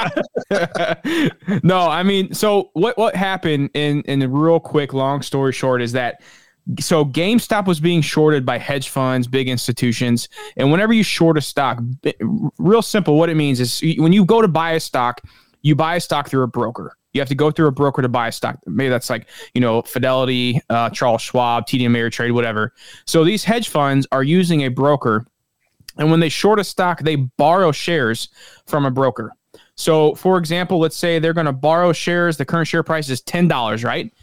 about? 0.50 1.64
no, 1.64 1.80
I 1.80 2.04
mean, 2.04 2.34
so 2.34 2.70
what 2.74 2.98
what 2.98 3.16
happened 3.16 3.70
in 3.74 4.02
in 4.04 4.20
the 4.20 4.30
real 4.30 4.60
quick, 4.60 4.94
long 4.94 5.22
story 5.22 5.54
short, 5.54 5.82
is 5.82 5.94
that 5.94 6.22
so 6.80 7.04
GameStop 7.04 7.66
was 7.66 7.80
being 7.80 8.02
shorted 8.02 8.46
by 8.46 8.58
hedge 8.58 8.90
funds, 8.90 9.28
big 9.28 9.50
institutions, 9.50 10.30
and 10.58 10.72
whenever 10.72 10.94
you 10.94 11.04
short 11.04 11.38
a 11.38 11.42
stock, 11.42 11.80
real 12.58 12.82
simple, 12.82 13.18
what 13.18 13.30
it 13.30 13.36
means 13.36 13.60
is 13.60 13.82
when 13.98 14.14
you 14.14 14.24
go 14.24 14.42
to 14.42 14.48
buy 14.48 14.72
a 14.72 14.80
stock, 14.80 15.22
you 15.62 15.76
buy 15.76 15.96
a 15.96 16.00
stock 16.00 16.30
through 16.30 16.44
a 16.44 16.48
broker. 16.48 16.96
You 17.14 17.22
have 17.22 17.30
to 17.30 17.36
go 17.36 17.50
through 17.50 17.68
a 17.68 17.72
broker 17.72 18.04
to 18.04 18.10
buy 18.10 18.28
a 18.28 18.32
stock. 18.32 18.60
Maybe 18.68 18.90
that's 18.90 19.10
like 19.10 19.28
you 19.56 19.62
know 19.62 19.82
Fidelity, 19.82 20.62
uh, 20.70 20.92
Charles 20.92 21.22
Schwab, 21.22 21.66
TD 21.66 21.82
Ameritrade, 21.82 22.34
whatever. 22.34 22.74
So 23.06 23.24
these 23.24 23.44
hedge 23.44 23.70
funds 23.70 24.06
are 24.12 24.24
using 24.24 24.62
a 24.62 24.68
broker, 24.68 25.26
and 25.98 26.12
when 26.12 26.20
they 26.20 26.30
short 26.30 26.60
a 26.60 26.64
stock, 26.64 27.02
they 27.02 27.16
borrow 27.16 27.72
shares 27.72 28.30
from 28.68 28.86
a 28.86 28.92
broker. 28.92 29.34
So, 29.76 30.14
for 30.16 30.38
example, 30.38 30.80
let's 30.80 30.98
say 30.98 31.20
they're 31.20 31.34
going 31.34 31.46
to 31.46 31.54
borrow 31.54 31.94
shares. 31.94 32.38
The 32.38 32.46
current 32.46 32.68
share 32.68 32.84
price 32.84 33.10
is 33.10 33.22
ten 33.22 33.48
dollars, 33.48 33.84
right? 33.84 34.14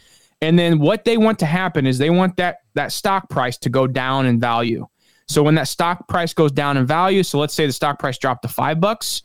And 0.41 0.57
then 0.57 0.79
what 0.79 1.03
they 1.03 1.17
want 1.17 1.39
to 1.39 1.45
happen 1.45 1.85
is 1.85 1.97
they 1.97 2.09
want 2.09 2.37
that 2.37 2.59
that 2.75 2.91
stock 2.91 3.29
price 3.29 3.57
to 3.59 3.69
go 3.69 3.87
down 3.87 4.25
in 4.25 4.39
value. 4.39 4.85
So 5.27 5.43
when 5.43 5.55
that 5.55 5.67
stock 5.67 6.07
price 6.07 6.33
goes 6.33 6.51
down 6.51 6.77
in 6.77 6.85
value, 6.85 7.23
so 7.23 7.39
let's 7.39 7.53
say 7.53 7.65
the 7.65 7.73
stock 7.73 7.99
price 7.99 8.17
dropped 8.17 8.43
to 8.43 8.47
five 8.47 8.79
bucks, 8.79 9.23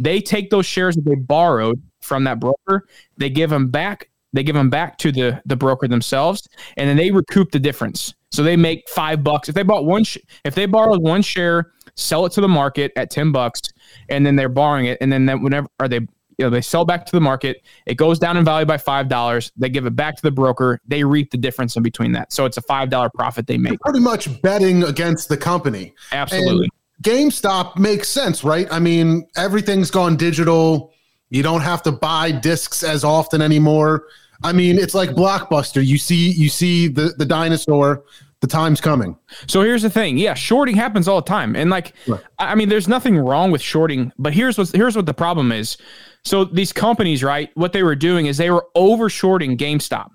they 0.00 0.20
take 0.20 0.50
those 0.50 0.64
shares 0.64 0.96
that 0.96 1.04
they 1.04 1.16
borrowed 1.16 1.82
from 2.00 2.24
that 2.24 2.40
broker, 2.40 2.86
they 3.18 3.28
give 3.28 3.50
them 3.50 3.68
back, 3.68 4.08
they 4.32 4.42
give 4.42 4.54
them 4.54 4.70
back 4.70 4.96
to 4.98 5.12
the 5.12 5.42
the 5.44 5.56
broker 5.56 5.88
themselves, 5.88 6.48
and 6.76 6.88
then 6.88 6.96
they 6.96 7.10
recoup 7.10 7.50
the 7.50 7.58
difference. 7.58 8.14
So 8.30 8.42
they 8.42 8.56
make 8.56 8.88
five 8.88 9.22
bucks 9.22 9.48
if 9.48 9.54
they 9.54 9.62
bought 9.62 9.84
one. 9.84 10.04
Sh- 10.04 10.18
if 10.44 10.54
they 10.54 10.66
borrowed 10.66 11.02
one 11.02 11.22
share, 11.22 11.72
sell 11.94 12.26
it 12.26 12.32
to 12.32 12.40
the 12.40 12.48
market 12.48 12.92
at 12.96 13.10
ten 13.10 13.32
bucks, 13.32 13.60
and 14.08 14.24
then 14.24 14.36
they're 14.36 14.48
borrowing 14.48 14.86
it, 14.86 14.98
and 15.00 15.12
then 15.12 15.26
that 15.26 15.40
whenever 15.40 15.68
are 15.78 15.88
they 15.88 16.00
you 16.38 16.44
know 16.44 16.50
they 16.50 16.60
sell 16.60 16.84
back 16.84 17.06
to 17.06 17.12
the 17.12 17.20
market, 17.20 17.62
it 17.86 17.94
goes 17.94 18.18
down 18.18 18.36
in 18.36 18.44
value 18.44 18.66
by 18.66 18.78
five 18.78 19.08
dollars. 19.08 19.52
They 19.56 19.68
give 19.68 19.86
it 19.86 19.96
back 19.96 20.16
to 20.16 20.22
the 20.22 20.30
broker. 20.30 20.80
They 20.86 21.04
reap 21.04 21.30
the 21.30 21.38
difference 21.38 21.76
in 21.76 21.82
between 21.82 22.12
that. 22.12 22.32
So 22.32 22.44
it's 22.44 22.56
a 22.56 22.62
five 22.62 22.90
dollar 22.90 23.10
profit 23.14 23.46
they 23.46 23.58
make. 23.58 23.80
Pretty 23.80 24.00
much 24.00 24.40
betting 24.42 24.82
against 24.84 25.28
the 25.28 25.36
company. 25.36 25.94
Absolutely. 26.12 26.64
And 26.64 26.72
GameStop 27.02 27.76
makes 27.76 28.08
sense, 28.08 28.44
right? 28.44 28.66
I 28.70 28.78
mean, 28.78 29.26
everything's 29.36 29.90
gone 29.90 30.16
digital. 30.16 30.92
You 31.30 31.42
don't 31.42 31.62
have 31.62 31.82
to 31.82 31.92
buy 31.92 32.30
discs 32.30 32.82
as 32.82 33.04
often 33.04 33.42
anymore. 33.42 34.06
I 34.42 34.52
mean, 34.52 34.78
it's 34.78 34.94
like 34.94 35.10
Blockbuster. 35.10 35.84
You 35.84 35.98
see, 35.98 36.30
you 36.30 36.48
see 36.48 36.88
the 36.88 37.14
the 37.18 37.24
dinosaur. 37.24 38.04
The 38.40 38.48
time's 38.48 38.78
coming. 38.78 39.16
So 39.46 39.62
here's 39.62 39.80
the 39.80 39.88
thing. 39.88 40.18
Yeah, 40.18 40.34
shorting 40.34 40.76
happens 40.76 41.08
all 41.08 41.22
the 41.22 41.26
time. 41.26 41.56
And 41.56 41.70
like 41.70 41.94
Right. 42.06 42.20
I 42.38 42.52
I 42.52 42.54
mean 42.54 42.68
there's 42.68 42.88
nothing 42.88 43.16
wrong 43.16 43.50
with 43.50 43.62
shorting, 43.62 44.12
but 44.18 44.34
here's 44.34 44.58
what 44.58 44.68
here's 44.68 44.96
what 44.96 45.06
the 45.06 45.14
problem 45.14 45.50
is. 45.50 45.78
So 46.24 46.44
these 46.44 46.72
companies, 46.72 47.22
right, 47.22 47.50
what 47.54 47.72
they 47.72 47.82
were 47.82 47.94
doing 47.94 48.26
is 48.26 48.36
they 48.36 48.50
were 48.50 48.66
overshorting 48.76 49.58
GameStop. 49.58 50.10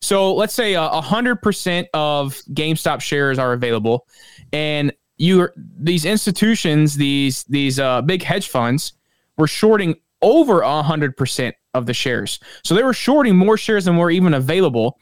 So 0.00 0.32
let's 0.34 0.54
say 0.54 0.74
a 0.74 1.00
hundred 1.00 1.42
percent 1.42 1.88
of 1.92 2.34
GameStop 2.52 3.00
shares 3.00 3.38
are 3.38 3.52
available, 3.52 4.06
and 4.52 4.92
you 5.16 5.48
these 5.56 6.04
institutions, 6.04 6.94
these 6.94 7.42
these 7.44 7.80
uh, 7.80 8.02
big 8.02 8.22
hedge 8.22 8.46
funds, 8.46 8.92
were 9.36 9.48
shorting 9.48 9.96
over 10.22 10.60
a 10.60 10.82
hundred 10.84 11.16
percent 11.16 11.56
of 11.74 11.86
the 11.86 11.94
shares. 11.94 12.38
So 12.62 12.76
they 12.76 12.84
were 12.84 12.94
shorting 12.94 13.36
more 13.36 13.56
shares 13.56 13.86
than 13.86 13.96
were 13.96 14.12
even 14.12 14.34
available. 14.34 15.00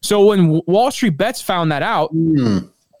So 0.00 0.26
when 0.26 0.60
Wall 0.66 0.90
Street 0.90 1.16
Bets 1.16 1.40
found 1.40 1.70
that 1.70 1.82
out, 1.82 2.10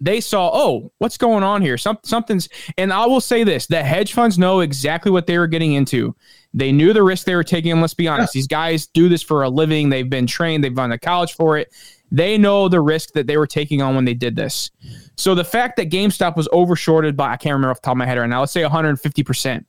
they 0.00 0.20
saw, 0.20 0.50
oh, 0.52 0.92
what's 0.98 1.16
going 1.16 1.42
on 1.42 1.62
here? 1.62 1.76
Some, 1.76 1.98
something's, 2.04 2.48
and 2.78 2.92
I 2.92 3.06
will 3.06 3.20
say 3.20 3.42
this: 3.42 3.66
the 3.66 3.82
hedge 3.82 4.12
funds 4.12 4.38
know 4.38 4.60
exactly 4.60 5.10
what 5.10 5.26
they 5.26 5.38
were 5.38 5.48
getting 5.48 5.72
into. 5.72 6.14
They 6.54 6.72
knew 6.72 6.92
the 6.92 7.02
risk 7.02 7.26
they 7.26 7.34
were 7.34 7.44
taking. 7.44 7.72
And 7.72 7.80
let's 7.80 7.94
be 7.94 8.08
honest, 8.08 8.32
these 8.32 8.46
guys 8.46 8.86
do 8.86 9.08
this 9.08 9.22
for 9.22 9.42
a 9.42 9.48
living. 9.48 9.88
They've 9.88 10.08
been 10.08 10.26
trained. 10.26 10.62
They've 10.62 10.74
gone 10.74 10.90
to 10.90 10.98
college 10.98 11.34
for 11.34 11.56
it. 11.56 11.72
They 12.10 12.36
know 12.36 12.68
the 12.68 12.80
risk 12.80 13.12
that 13.14 13.26
they 13.26 13.38
were 13.38 13.46
taking 13.46 13.80
on 13.80 13.94
when 13.94 14.04
they 14.04 14.12
did 14.12 14.36
this. 14.36 14.70
So 15.16 15.34
the 15.34 15.44
fact 15.44 15.76
that 15.76 15.88
GameStop 15.88 16.36
was 16.36 16.46
overshorted 16.48 17.16
by, 17.16 17.32
I 17.32 17.36
can't 17.36 17.54
remember 17.54 17.70
off 17.70 17.80
the 17.80 17.86
top 17.86 17.92
of 17.92 17.98
my 17.98 18.06
head 18.06 18.18
right 18.18 18.28
now, 18.28 18.40
let's 18.40 18.52
say 18.52 18.62
150 18.62 19.22
percent. 19.22 19.66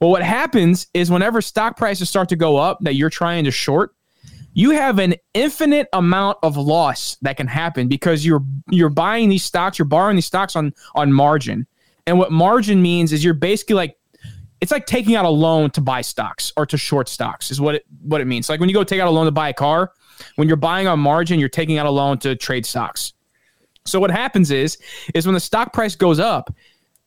Well, 0.00 0.10
what 0.10 0.22
happens 0.22 0.86
is 0.94 1.10
whenever 1.10 1.40
stock 1.40 1.76
prices 1.76 2.08
start 2.08 2.28
to 2.30 2.36
go 2.36 2.56
up 2.56 2.78
that 2.82 2.94
you're 2.94 3.10
trying 3.10 3.44
to 3.44 3.50
short, 3.50 3.94
you 4.54 4.70
have 4.70 4.98
an 4.98 5.14
infinite 5.34 5.88
amount 5.92 6.38
of 6.42 6.56
loss 6.56 7.16
that 7.22 7.36
can 7.36 7.46
happen 7.46 7.88
because 7.88 8.24
you're 8.24 8.44
you're 8.70 8.90
buying 8.90 9.28
these 9.28 9.44
stocks, 9.44 9.78
you're 9.78 9.86
borrowing 9.86 10.16
these 10.16 10.26
stocks 10.26 10.56
on 10.56 10.72
on 10.94 11.12
margin. 11.12 11.66
And 12.06 12.18
what 12.18 12.32
margin 12.32 12.82
means 12.82 13.12
is 13.12 13.24
you're 13.24 13.34
basically 13.34 13.76
like 13.76 13.96
it's 14.62 14.70
like 14.70 14.86
taking 14.86 15.16
out 15.16 15.24
a 15.24 15.28
loan 15.28 15.70
to 15.72 15.80
buy 15.80 16.00
stocks 16.00 16.52
or 16.56 16.64
to 16.64 16.78
short 16.78 17.08
stocks 17.08 17.50
is 17.50 17.60
what 17.60 17.74
it 17.74 17.84
what 18.02 18.20
it 18.20 18.26
means. 18.26 18.48
Like 18.48 18.60
when 18.60 18.68
you 18.68 18.74
go 18.74 18.84
take 18.84 19.00
out 19.00 19.08
a 19.08 19.10
loan 19.10 19.26
to 19.26 19.32
buy 19.32 19.48
a 19.48 19.52
car, 19.52 19.92
when 20.36 20.46
you're 20.46 20.56
buying 20.56 20.86
on 20.86 21.00
margin, 21.00 21.40
you're 21.40 21.48
taking 21.48 21.78
out 21.78 21.86
a 21.86 21.90
loan 21.90 22.16
to 22.18 22.36
trade 22.36 22.64
stocks. 22.64 23.12
So 23.84 23.98
what 23.98 24.12
happens 24.12 24.52
is 24.52 24.78
is 25.14 25.26
when 25.26 25.34
the 25.34 25.40
stock 25.40 25.72
price 25.72 25.96
goes 25.96 26.20
up, 26.20 26.54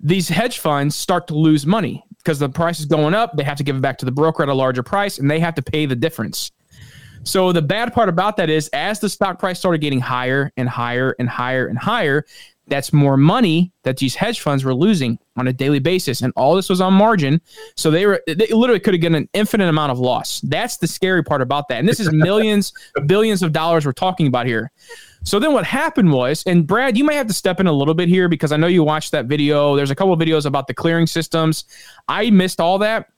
these 0.02 0.28
hedge 0.28 0.60
funds 0.60 0.98
start 0.98 1.28
to 1.28 1.34
lose 1.34 1.66
money 1.66 2.04
because 2.18 2.40
the 2.40 2.50
price 2.50 2.82
is 2.82 2.88
going 2.88 3.14
up. 3.14 3.38
They 3.38 3.44
have 3.44 3.58
to 3.58 3.64
give 3.64 3.78
it 3.78 3.82
back 3.82 4.00
to 4.00 4.06
the 4.06 4.12
broker 4.12 4.44
at 4.44 4.50
a 4.50 4.54
larger 4.54 4.84
price, 4.84 5.18
and 5.18 5.32
they 5.32 5.40
have 5.40 5.56
to 5.56 5.62
pay 5.62 5.86
the 5.86 5.96
difference. 5.96 6.52
So 7.24 7.54
the 7.54 7.62
bad 7.62 7.94
part 7.94 8.10
about 8.10 8.36
that 8.38 8.50
is, 8.50 8.68
as 8.74 9.00
the 9.00 9.08
stock 9.08 9.40
price 9.40 9.60
started 9.60 9.80
getting 9.80 10.02
higher 10.02 10.52
and 10.58 10.68
higher 10.68 11.16
and 11.20 11.30
higher 11.30 11.68
and 11.68 11.78
higher, 11.78 12.26
that's 12.68 12.92
more 12.92 13.18
money 13.18 13.72
that 13.84 13.98
these 13.98 14.16
hedge 14.16 14.42
funds 14.42 14.64
were 14.64 14.74
losing 14.74 15.20
on 15.38 15.48
a 15.48 15.54
daily 15.54 15.80
basis, 15.80 16.22
and 16.22 16.34
all 16.36 16.56
this 16.56 16.70
was 16.70 16.82
on 16.82 16.94
margin. 16.94 17.42
So 17.76 17.92
they 17.92 18.06
were 18.06 18.22
they 18.28 18.48
literally 18.48 18.80
could 18.80 18.94
have 18.94 19.02
gotten 19.02 19.16
an 19.16 19.30
infinite 19.34 19.68
amount 19.68 19.92
of 19.92 20.00
loss. 20.00 20.42
That's 20.42 20.78
the 20.78 20.88
scary 20.88 21.24
part 21.24 21.42
about 21.42 21.68
that, 21.70 21.80
and 21.80 21.88
this 21.88 22.00
is 22.00 22.12
millions, 22.12 22.74
billions 23.06 23.44
of 23.44 23.52
dollars 23.52 23.86
we're 23.86 23.94
talking 23.94 24.28
about 24.28 24.46
here. 24.46 24.72
So 25.24 25.40
then 25.40 25.54
what 25.54 25.66
happened 25.66 26.12
was, 26.12 26.44
and 26.46 26.66
Brad, 26.68 26.98
you 26.98 27.04
might 27.04 27.16
have 27.16 27.28
to 27.28 27.34
step 27.34 27.60
in 27.60 27.68
a 27.68 27.74
little 27.74 27.96
bit 27.96 28.10
here 28.10 28.30
because 28.30 28.52
I 28.52 28.58
know 28.58 28.68
you 28.68 28.84
watched 28.84 29.12
that 29.12 29.26
video. 29.26 29.76
There's 29.76 29.92
a 29.92 29.96
couple 29.96 30.14
of 30.14 30.20
videos 30.20 30.46
about 30.46 30.68
the 30.68 30.74
clearing 30.74 31.08
systems. 31.08 31.66
I 32.08 32.30
missed 32.30 32.60
all 32.60 32.78
that. 32.80 33.10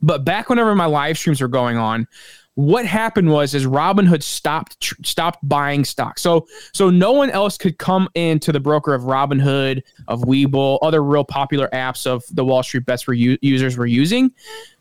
But 0.00 0.24
back 0.24 0.48
whenever 0.48 0.76
my 0.76 0.86
live 0.86 1.18
streams 1.18 1.40
were 1.40 1.48
going 1.48 1.76
on, 1.76 2.06
what 2.58 2.84
happened 2.84 3.30
was 3.30 3.54
is 3.54 3.66
Robinhood 3.66 4.20
stopped 4.20 4.80
tr- 4.80 5.00
stopped 5.04 5.38
buying 5.48 5.84
stock. 5.84 6.18
So 6.18 6.48
so 6.74 6.90
no 6.90 7.12
one 7.12 7.30
else 7.30 7.56
could 7.56 7.78
come 7.78 8.08
into 8.16 8.50
the 8.50 8.58
broker 8.58 8.94
of 8.94 9.02
Robinhood, 9.02 9.84
of 10.08 10.22
Webull, 10.22 10.80
other 10.82 11.04
real 11.04 11.22
popular 11.22 11.68
apps 11.72 12.04
of 12.04 12.24
the 12.32 12.44
Wall 12.44 12.64
Street 12.64 12.84
Bets 12.84 13.06
were 13.06 13.14
u- 13.14 13.38
users 13.42 13.76
were 13.76 13.86
using. 13.86 14.32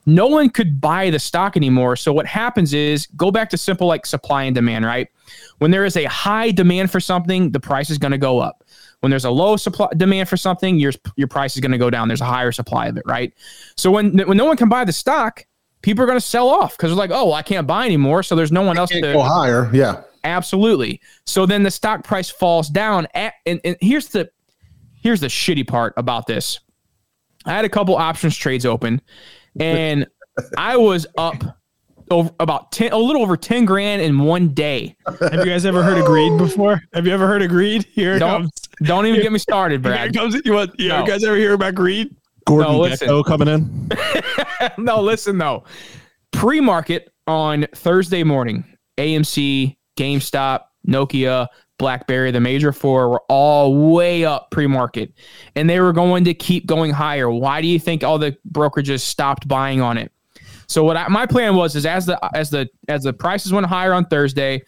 No 0.08 0.26
one 0.26 0.50
could 0.50 0.82
buy 0.82 1.12
the 1.12 1.20
stock 1.20 1.56
anymore. 1.56 1.96
So 1.96 2.12
what 2.12 2.26
happens 2.26 2.74
is 2.74 3.06
go 3.16 3.30
back 3.30 3.48
to 3.52 3.58
simple 3.58 3.86
like 3.86 4.08
supply 4.08 4.46
and 4.46 4.56
demand, 4.56 4.84
right? 4.84 5.08
When 5.60 5.70
there 5.70 5.86
is 5.86 5.98
a 5.98 6.06
high 6.06 6.50
demand 6.50 6.90
for 6.90 7.00
something, 7.00 7.52
the 7.52 7.60
price 7.60 7.92
is 7.92 8.00
going 8.00 8.12
to 8.12 8.18
go 8.18 8.40
up. 8.40 8.64
When 9.02 9.12
there's 9.12 9.26
a 9.26 9.30
low 9.30 9.56
supply 9.56 9.90
demand 9.96 10.30
for 10.30 10.38
something, 10.38 10.80
your 10.80 10.94
your 11.16 11.28
price 11.28 11.54
is 11.56 11.62
going 11.62 11.74
to 11.74 11.78
go 11.78 11.92
down. 11.92 12.08
There's 12.08 12.22
a 12.22 12.26
higher 12.26 12.52
supply 12.52 12.88
of 12.88 12.98
it, 12.98 13.04
right? 13.06 13.36
So 13.76 13.92
when 13.92 14.18
when 14.18 14.36
no 14.36 14.46
one 14.46 14.58
can 14.58 14.68
buy 14.68 14.84
the 14.84 14.94
stock, 14.94 15.46
people 15.82 16.04
are 16.04 16.08
going 16.08 16.18
to 16.20 16.26
sell 16.26 16.50
off 16.50 16.76
because 16.78 16.90
they're 16.90 16.98
like, 16.98 17.12
oh, 17.12 17.26
well, 17.26 17.34
I 17.34 17.42
can't 17.42 17.68
buy 17.68 17.86
anymore, 17.86 18.24
so 18.24 18.36
there's 18.36 18.52
no 18.52 18.62
one 18.62 18.78
else 18.78 18.90
to 18.92 19.02
go 19.02 19.22
higher. 19.22 19.70
Yeah. 19.74 20.02
Absolutely. 20.24 21.00
So 21.26 21.46
then 21.46 21.64
the 21.64 21.72
stock 21.72 22.04
price 22.04 22.30
falls 22.30 22.68
down. 22.70 23.08
At, 23.14 23.34
and, 23.46 23.62
and 23.64 23.78
here's 23.80 24.08
the 24.10 24.30
here's 25.02 25.22
the 25.22 25.28
shitty 25.28 25.66
part 25.68 25.94
about 25.96 26.28
this. 26.28 26.60
I 27.46 27.52
had 27.54 27.64
a 27.64 27.70
couple 27.70 27.96
options 27.96 28.36
trades 28.36 28.66
open, 28.66 29.00
and 29.60 30.06
I 30.58 30.76
was 30.76 31.08
up 31.18 31.42
over 32.12 32.30
about 32.42 32.74
ten, 32.74 32.92
a 32.92 32.98
little 32.98 33.22
over 33.22 33.38
ten 33.38 33.64
grand 33.64 34.02
in 34.02 34.20
one 34.20 34.50
day. 34.50 34.98
Have 35.08 35.34
you 35.36 35.46
guys 35.46 35.66
ever 35.66 35.82
heard 35.82 35.98
of 35.98 36.06
greed 36.06 36.38
before? 36.38 36.82
Have 36.94 37.08
you 37.08 37.14
ever 37.14 37.26
heard 37.28 37.42
of 37.42 37.48
greed? 37.50 37.86
Here 37.94 38.16
it 38.16 38.20
Don't 38.20 38.42
comes. 38.42 38.52
don't 38.84 39.06
even 39.06 39.22
get 39.22 39.32
me 39.32 39.40
started, 39.40 39.82
Here 39.86 39.94
Brad. 39.94 40.10
it 40.10 40.18
comes. 40.18 40.42
You, 40.44 40.54
want, 40.54 40.78
you, 40.78 40.90
No. 40.90 41.06
guys 41.06 41.24
ever 41.24 41.38
hear 41.38 41.54
about 41.54 41.76
greed? 41.76 42.14
Gordon 42.48 42.72
No, 42.72 42.80
listen. 42.80 43.08
Gekko 43.10 43.26
coming 43.26 43.48
in. 43.48 43.92
no, 44.84 45.02
listen 45.02 45.38
though. 45.38 45.66
Pre-market 46.32 47.12
on 47.28 47.68
Thursday 47.76 48.24
morning, 48.24 48.64
AMC, 48.98 49.76
GameStop, 49.98 50.62
Nokia, 50.88 51.48
BlackBerry, 51.78 52.32
the 52.32 52.40
major 52.40 52.72
four 52.72 53.10
were 53.10 53.22
all 53.30 53.94
way 53.94 54.26
up 54.26 54.50
pre-market, 54.50 55.14
and 55.56 55.70
they 55.70 55.80
were 55.80 55.94
going 55.94 56.24
to 56.24 56.34
keep 56.34 56.66
going 56.66 56.92
higher. 56.92 57.30
Why 57.30 57.62
do 57.62 57.68
you 57.68 57.80
think 57.80 58.04
all 58.04 58.18
the 58.18 58.36
brokerages 58.52 59.02
stopped 59.02 59.48
buying 59.48 59.82
on 59.82 59.98
it? 59.98 60.12
So 60.68 60.84
what 60.84 60.98
I, 60.98 61.08
my 61.08 61.26
plan 61.26 61.56
was 61.56 61.76
is 61.76 61.86
as 61.86 62.06
the 62.06 62.20
as 62.36 62.50
the 62.50 62.70
as 62.88 63.04
the 63.04 63.14
prices 63.14 63.54
went 63.54 63.66
higher 63.66 63.94
on 63.94 64.06
Thursday, 64.06 64.62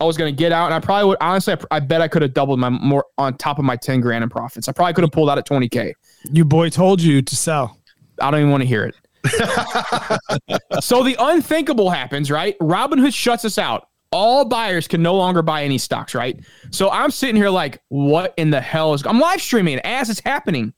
I 0.00 0.04
was 0.04 0.16
going 0.16 0.34
to 0.34 0.36
get 0.36 0.52
out, 0.52 0.66
and 0.66 0.74
I 0.74 0.80
probably 0.80 1.08
would 1.08 1.18
honestly. 1.20 1.54
I, 1.54 1.76
I 1.76 1.80
bet 1.80 2.00
I 2.00 2.08
could 2.08 2.22
have 2.22 2.34
doubled 2.34 2.60
my 2.60 2.68
more 2.68 3.06
on 3.18 3.36
top 3.36 3.58
of 3.58 3.64
my 3.64 3.76
ten 3.76 4.00
grand 4.00 4.22
in 4.22 4.30
profits. 4.30 4.68
I 4.68 4.72
probably 4.72 4.94
could 4.94 5.02
have 5.02 5.12
pulled 5.12 5.30
out 5.30 5.38
at 5.38 5.46
twenty 5.46 5.68
k. 5.68 5.94
Your 6.30 6.44
boy 6.44 6.70
told 6.70 7.02
you 7.02 7.22
to 7.22 7.36
sell. 7.36 7.78
I 8.20 8.30
don't 8.30 8.40
even 8.40 8.50
want 8.50 8.62
to 8.62 8.66
hear 8.66 8.84
it. 8.84 8.94
so 10.80 11.02
the 11.02 11.16
unthinkable 11.18 11.90
happens, 11.90 12.30
right? 12.30 12.58
Robinhood 12.58 13.14
shuts 13.14 13.44
us 13.44 13.58
out. 13.58 13.88
All 14.12 14.44
buyers 14.44 14.86
can 14.86 15.02
no 15.02 15.14
longer 15.14 15.42
buy 15.42 15.64
any 15.64 15.78
stocks, 15.78 16.14
right? 16.14 16.38
So 16.70 16.90
I'm 16.90 17.10
sitting 17.10 17.36
here 17.36 17.48
like, 17.48 17.82
what 17.88 18.32
in 18.36 18.50
the 18.50 18.60
hell 18.60 18.94
is 18.94 19.04
I'm 19.04 19.18
live 19.18 19.40
streaming 19.40 19.80
as 19.80 20.08
it's 20.08 20.20
happening. 20.20 20.72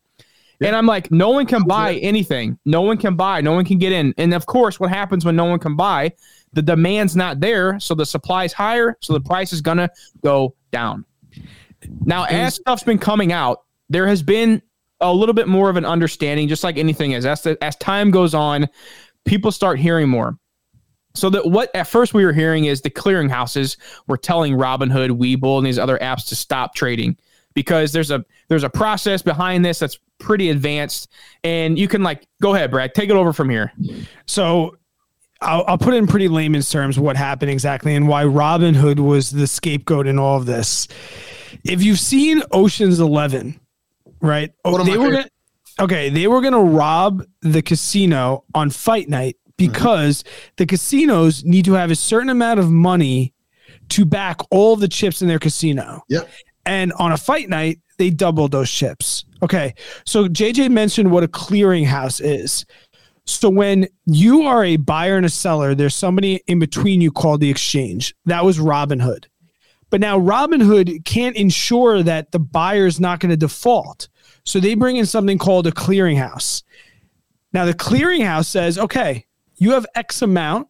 And 0.63 0.75
I'm 0.75 0.87
like, 0.87 1.11
no 1.11 1.31
one 1.31 1.45
can 1.45 1.65
buy 1.65 1.97
anything. 1.97 2.59
No 2.65 2.81
one 2.81 2.97
can 2.97 3.15
buy. 3.15 3.43
No 3.43 3.53
one 3.53 3.67
can 3.67 3.79
get 3.79 3.93
in. 3.93 4.15
And 4.17 4.33
of 4.33 4.47
course, 4.47 4.81
what 4.81 4.89
happens 4.89 5.25
when 5.25 5.37
no 5.37 5.45
one 5.45 5.59
can 5.59 5.77
buy? 5.77 6.13
The 6.55 6.63
demand's 6.63 7.15
not 7.15 7.41
there. 7.41 7.79
So 7.79 7.95
the 7.95 8.07
supply's 8.07 8.55
higher. 8.55 8.97
So 9.03 9.13
the 9.13 9.21
price 9.21 9.53
is 9.53 9.61
going 9.61 9.77
to 9.77 9.91
go 10.25 10.55
down. 10.73 11.05
Now, 12.07 12.25
as 12.25 12.55
stuff's 12.55 12.83
been 12.83 12.99
coming 12.99 13.33
out, 13.33 13.65
there 13.91 14.07
has 14.07 14.23
been 14.23 14.63
a 15.01 15.13
little 15.13 15.35
bit 15.35 15.49
more 15.49 15.69
of 15.69 15.77
an 15.77 15.85
understanding, 15.85 16.49
just 16.49 16.65
like 16.65 16.79
anything 16.79 17.13
is. 17.13 17.27
As, 17.27 17.43
the, 17.43 17.63
as 17.63 17.77
time 17.77 18.11
goes 18.11 18.35
on, 18.35 18.69
people 19.25 19.53
start 19.53 19.79
hearing 19.79 20.09
more. 20.09 20.39
So 21.15 21.31
that 21.31 21.47
what 21.47 21.75
at 21.75 21.87
first 21.87 22.15
we 22.15 22.25
were 22.25 22.33
hearing 22.33 22.67
is 22.67 22.83
the 22.83 22.91
clearinghouses 22.91 23.77
were 24.07 24.19
telling 24.19 24.55
Robinhood, 24.55 25.11
Webull, 25.11 25.59
and 25.59 25.67
these 25.67 25.79
other 25.79 25.99
apps 25.99 26.29
to 26.29 26.37
stop 26.37 26.75
trading 26.75 27.17
because 27.55 27.93
there's 27.93 28.11
a 28.11 28.25
there's 28.49 28.65
a 28.65 28.71
process 28.71 29.23
behind 29.23 29.65
this 29.65 29.79
that's 29.79 29.99
pretty 30.19 30.51
advanced, 30.51 31.09
and 31.43 31.79
you 31.79 31.89
can 31.89 32.03
like 32.03 32.27
go 32.43 32.55
ahead, 32.55 32.71
Brad, 32.71 32.95
take 32.95 33.09
it 33.09 33.17
over 33.17 33.33
from 33.33 33.49
here. 33.49 33.73
So 34.27 34.77
I'll, 35.41 35.65
I'll 35.67 35.79
put 35.79 35.95
it 35.95 35.97
in 35.97 36.07
pretty 36.07 36.29
layman's 36.29 36.71
terms 36.71 36.99
what 36.99 37.17
happened 37.17 37.51
exactly 37.51 37.95
and 37.95 38.07
why 38.07 38.25
Robin 38.25 38.75
Hood 38.75 39.01
was 39.01 39.31
the 39.31 39.47
scapegoat 39.47 40.07
in 40.07 40.19
all 40.19 40.37
of 40.37 40.47
this. 40.47 40.87
If 41.65 41.83
you've 41.83 41.99
seen 41.99 42.43
Ocean's 42.53 43.01
Eleven, 43.01 43.59
right? 44.21 44.53
Oh, 44.65 44.73
One 44.73 44.87
they 44.87 44.99
were 44.99 45.11
gonna, 45.11 45.31
okay, 45.81 46.09
they 46.09 46.27
were 46.27 46.41
gonna 46.41 46.63
rob 46.63 47.25
the 47.43 47.63
casino 47.63 48.45
on 48.55 48.71
fight 48.71 49.09
night 49.09 49.37
because 49.57 50.25
the 50.57 50.67
casinos 50.67 51.45
need 51.45 51.65
to 51.65 51.73
have 51.73 51.91
a 51.91 51.97
certain 51.97 52.29
amount 52.29 52.61
of 52.61 52.71
money 52.71 53.33
to 53.91 54.05
back 54.05 54.41
all 54.51 54.77
the 54.77 54.89
chips 54.89 55.23
in 55.23 55.29
their 55.29 55.39
casino. 55.39 56.03
Yep. 56.09 56.29
And 56.65 56.93
on 56.95 57.13
a 57.13 57.17
fight 57.17 57.49
night, 57.49 57.81
they 57.99 58.11
doubled 58.11 58.53
those 58.53 58.71
chips. 58.71 59.25
Okay. 59.43 59.75
So 60.05 60.29
JJ 60.29 60.71
mentioned 60.71 61.11
what 61.11 61.23
a 61.23 61.29
clearinghouse 61.29 62.21
is. 62.23 62.67
So 63.25 63.49
when 63.49 63.89
you 64.05 64.43
are 64.43 64.65
a 64.65 64.77
buyer 64.77 65.17
and 65.17 65.27
a 65.27 65.31
seller, 65.31 65.75
there's 65.75 65.95
somebody 65.95 66.43
in 66.47 66.59
between 66.59 67.01
you 67.01 67.11
called 67.11 67.41
the 67.41 67.51
exchange. 67.51 68.15
That 68.27 68.45
was 68.45 68.59
Robinhood. 68.59 69.27
But 69.91 70.01
now 70.01 70.19
Robinhood 70.19 71.05
can't 71.05 71.37
ensure 71.37 72.03
that 72.03 72.33
the 72.33 72.39
buyer's 72.39 73.01
not 73.01 73.21
going 73.21 73.31
to 73.31 73.37
default. 73.37 74.09
So 74.45 74.61
they 74.61 74.75
bring 74.75 74.97
in 74.97 75.07
something 75.07 75.39
called 75.39 75.67
a 75.67 75.73
clearinghouse. 75.73 76.63
Now 77.53 77.65
the 77.65 77.75
clearinghouse 77.75 78.47
says, 78.47 78.79
okay, 78.79 79.27
you 79.57 79.73
have 79.73 79.87
X 79.95 80.23
amount. 80.23 80.69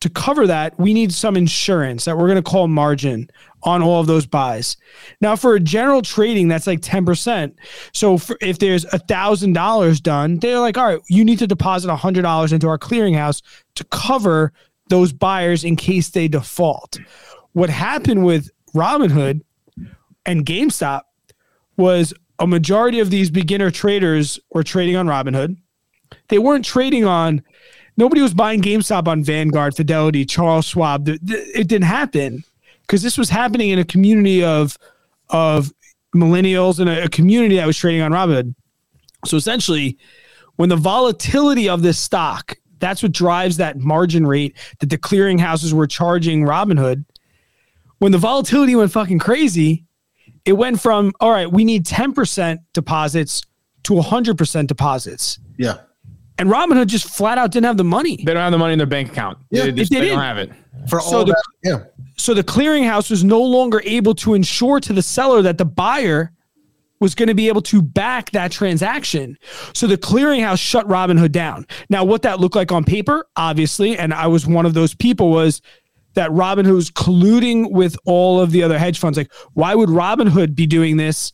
To 0.00 0.08
cover 0.08 0.46
that, 0.46 0.80
we 0.80 0.94
need 0.94 1.12
some 1.12 1.36
insurance 1.36 2.06
that 2.06 2.16
we're 2.16 2.26
going 2.26 2.42
to 2.42 2.50
call 2.50 2.68
margin 2.68 3.28
on 3.64 3.82
all 3.82 4.00
of 4.00 4.06
those 4.06 4.24
buys. 4.24 4.78
Now, 5.20 5.36
for 5.36 5.54
a 5.54 5.60
general 5.60 6.00
trading, 6.00 6.48
that's 6.48 6.66
like 6.66 6.80
10%. 6.80 7.54
So 7.92 8.16
for, 8.16 8.38
if 8.40 8.58
there's 8.58 8.86
a 8.86 8.98
thousand 8.98 9.52
dollars 9.52 10.00
done, 10.00 10.38
they're 10.38 10.58
like, 10.58 10.78
all 10.78 10.86
right, 10.86 11.00
you 11.08 11.22
need 11.22 11.38
to 11.40 11.46
deposit 11.46 11.90
a 11.90 11.96
hundred 11.96 12.22
dollars 12.22 12.54
into 12.54 12.66
our 12.66 12.78
clearinghouse 12.78 13.42
to 13.74 13.84
cover 13.84 14.54
those 14.88 15.12
buyers 15.12 15.64
in 15.64 15.76
case 15.76 16.08
they 16.08 16.28
default. 16.28 16.98
What 17.52 17.70
happened 17.70 18.24
with 18.24 18.50
Robinhood 18.74 19.42
and 20.24 20.46
GameStop 20.46 21.02
was 21.76 22.14
a 22.38 22.46
majority 22.46 23.00
of 23.00 23.10
these 23.10 23.30
beginner 23.30 23.70
traders 23.70 24.38
were 24.52 24.62
trading 24.62 24.96
on 24.96 25.06
Robinhood. 25.06 25.56
They 26.28 26.38
weren't 26.38 26.64
trading 26.64 27.04
on 27.04 27.42
nobody 27.96 28.20
was 28.22 28.34
buying 28.34 28.62
GameStop 28.62 29.08
on 29.08 29.22
Vanguard, 29.22 29.76
Fidelity, 29.76 30.24
Charles 30.24 30.66
Schwab. 30.66 31.08
It 31.08 31.68
didn't 31.68 31.82
happen 31.82 32.44
because 32.82 33.02
this 33.02 33.18
was 33.18 33.28
happening 33.30 33.70
in 33.70 33.78
a 33.78 33.84
community 33.84 34.42
of 34.42 34.78
of 35.28 35.72
millennials 36.14 36.80
and 36.80 36.88
a 36.90 37.08
community 37.08 37.56
that 37.56 37.66
was 37.66 37.76
trading 37.76 38.02
on 38.02 38.10
Robinhood. 38.12 38.54
So 39.26 39.36
essentially, 39.36 39.98
when 40.56 40.68
the 40.68 40.76
volatility 40.76 41.68
of 41.68 41.82
this 41.82 41.98
stock, 41.98 42.56
that's 42.80 43.02
what 43.02 43.12
drives 43.12 43.58
that 43.58 43.78
margin 43.78 44.26
rate 44.26 44.56
that 44.80 44.90
the 44.90 44.98
clearinghouses 44.98 45.72
were 45.72 45.86
charging 45.86 46.42
Robinhood. 46.42 47.04
When 48.00 48.12
the 48.12 48.18
volatility 48.18 48.74
went 48.74 48.90
fucking 48.92 49.18
crazy, 49.20 49.84
it 50.44 50.54
went 50.54 50.80
from 50.80 51.12
all 51.20 51.30
right, 51.30 51.50
we 51.50 51.64
need 51.64 51.86
10% 51.86 52.58
deposits 52.74 53.42
to 53.84 53.94
100% 53.94 54.66
deposits. 54.66 55.38
Yeah. 55.56 55.78
And 56.38 56.48
Robinhood 56.48 56.86
just 56.86 57.08
flat 57.08 57.36
out 57.38 57.52
didn't 57.52 57.66
have 57.66 57.76
the 57.76 57.84
money. 57.84 58.16
They 58.16 58.32
don't 58.34 58.42
have 58.42 58.52
the 58.52 58.58
money 58.58 58.72
in 58.72 58.78
their 58.78 58.86
bank 58.86 59.10
account. 59.12 59.38
Yeah, 59.50 59.64
they, 59.64 59.72
just, 59.72 59.90
they 59.92 60.00
they 60.00 60.08
don't 60.08 60.18
didn't. 60.18 60.24
have 60.24 60.38
it. 60.38 60.50
For 60.88 61.00
So 61.00 61.16
all 61.18 61.24
the- 61.24 61.32
that. 61.32 61.42
Yeah. 61.62 61.84
So 62.16 62.34
the 62.34 62.44
clearinghouse 62.44 63.10
was 63.10 63.22
no 63.24 63.40
longer 63.40 63.80
able 63.84 64.14
to 64.16 64.34
ensure 64.34 64.80
to 64.80 64.92
the 64.92 65.02
seller 65.02 65.40
that 65.42 65.56
the 65.58 65.64
buyer 65.64 66.32
was 67.00 67.14
going 67.14 67.28
to 67.28 67.34
be 67.34 67.48
able 67.48 67.62
to 67.62 67.80
back 67.80 68.30
that 68.32 68.52
transaction. 68.52 69.38
So 69.72 69.86
the 69.86 69.96
clearinghouse 69.96 70.58
shut 70.58 70.86
Robinhood 70.86 71.32
down. 71.32 71.66
Now, 71.88 72.04
what 72.04 72.20
that 72.22 72.38
looked 72.40 72.56
like 72.56 72.72
on 72.72 72.84
paper, 72.84 73.26
obviously, 73.36 73.96
and 73.98 74.12
I 74.12 74.26
was 74.26 74.46
one 74.46 74.66
of 74.66 74.74
those 74.74 74.94
people, 74.94 75.30
was 75.30 75.62
that 76.14 76.30
Robinhood 76.30 76.74
was 76.74 76.90
colluding 76.90 77.70
with 77.70 77.96
all 78.04 78.40
of 78.40 78.50
the 78.50 78.62
other 78.62 78.78
hedge 78.78 78.98
funds. 78.98 79.16
Like, 79.16 79.32
why 79.54 79.74
would 79.74 79.88
Robinhood 79.88 80.54
be 80.54 80.66
doing 80.66 80.96
this? 80.96 81.32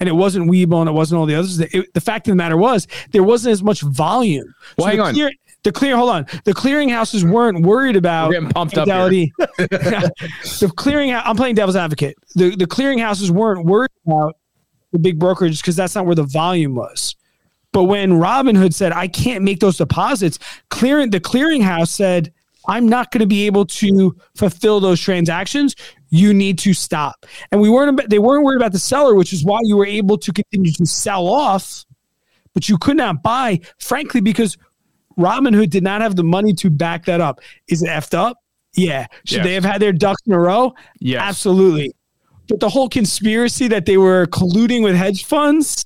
And 0.00 0.08
it 0.08 0.12
wasn't 0.12 0.48
Webull 0.50 0.80
and 0.80 0.88
it 0.88 0.92
wasn't 0.92 1.18
all 1.18 1.26
the 1.26 1.34
others. 1.34 1.56
The, 1.56 1.76
it- 1.76 1.94
the 1.94 2.00
fact 2.00 2.28
of 2.28 2.32
the 2.32 2.36
matter 2.36 2.56
was 2.56 2.86
there 3.10 3.22
wasn't 3.22 3.52
as 3.52 3.62
much 3.62 3.80
volume. 3.82 4.54
Well, 4.76 4.84
So 4.84 4.88
hang 4.90 4.96
the 4.98 5.02
on. 5.04 5.14
Clear, 5.14 5.30
the 5.64 5.72
clear, 5.72 5.96
hold 5.96 6.10
on. 6.10 6.26
The 6.44 6.52
clearinghouses 6.54 7.28
weren't 7.28 7.62
worried 7.66 7.96
about 7.96 8.28
We're 8.28 8.34
getting 8.34 8.50
pumped 8.50 8.78
up 8.78 8.86
here. 8.86 9.28
The 9.58 10.72
clearing, 10.76 11.12
I'm 11.12 11.36
playing 11.36 11.56
devil's 11.56 11.74
advocate. 11.76 12.16
The 12.36 12.54
the 12.54 12.66
clearinghouses 12.66 13.30
weren't 13.30 13.64
worried 13.66 13.90
about 14.06 14.36
the 14.92 14.98
big 15.00 15.18
brokerages 15.18 15.58
because 15.60 15.74
that's 15.76 15.94
not 15.94 16.06
where 16.06 16.14
the 16.14 16.22
volume 16.22 16.74
was. 16.76 17.16
But 17.72 17.84
when 17.84 18.12
Robinhood 18.12 18.72
said, 18.72 18.92
"I 18.92 19.08
can't 19.08 19.42
make 19.44 19.58
those 19.60 19.76
deposits," 19.78 20.38
clearing 20.70 21.10
the 21.10 21.20
clearinghouse 21.20 21.88
said, 21.88 22.32
"I'm 22.68 22.88
not 22.88 23.10
going 23.10 23.20
to 23.20 23.26
be 23.26 23.46
able 23.46 23.64
to 23.66 24.16
fulfill 24.36 24.78
those 24.78 25.00
transactions. 25.00 25.74
You 26.10 26.32
need 26.32 26.58
to 26.60 26.72
stop." 26.74 27.26
And 27.50 27.60
we 27.60 27.68
weren't 27.68 28.08
they 28.08 28.18
weren't 28.20 28.44
worried 28.44 28.56
about 28.60 28.72
the 28.72 28.78
seller, 28.78 29.14
which 29.14 29.32
is 29.32 29.44
why 29.44 29.58
you 29.64 29.76
were 29.76 29.86
able 29.86 30.18
to 30.18 30.32
continue 30.32 30.70
to 30.72 30.86
sell 30.86 31.26
off, 31.26 31.84
but 32.54 32.68
you 32.68 32.78
could 32.78 32.96
not 32.96 33.22
buy, 33.22 33.60
frankly, 33.78 34.20
because 34.20 34.56
Robinhood 35.18 35.70
did 35.70 35.82
not 35.82 36.00
have 36.00 36.14
the 36.14 36.22
money 36.22 36.52
to 36.54 36.70
back 36.70 37.06
that 37.06 37.20
up. 37.20 37.40
Is 37.66 37.82
it 37.82 37.88
effed 37.88 38.14
up? 38.14 38.38
Yeah. 38.74 39.06
Should 39.24 39.38
Yes. 39.38 39.46
they 39.46 39.54
have 39.54 39.64
had 39.64 39.82
their 39.82 39.92
ducks 39.92 40.22
in 40.26 40.32
a 40.32 40.38
row? 40.38 40.74
Yes. 41.00 41.20
Absolutely. 41.22 41.92
But 42.48 42.60
the 42.60 42.68
whole 42.68 42.88
conspiracy 42.88 43.66
that 43.68 43.84
they 43.84 43.96
were 43.96 44.26
colluding 44.26 44.82
with 44.84 44.94
hedge 44.94 45.24
funds, 45.24 45.84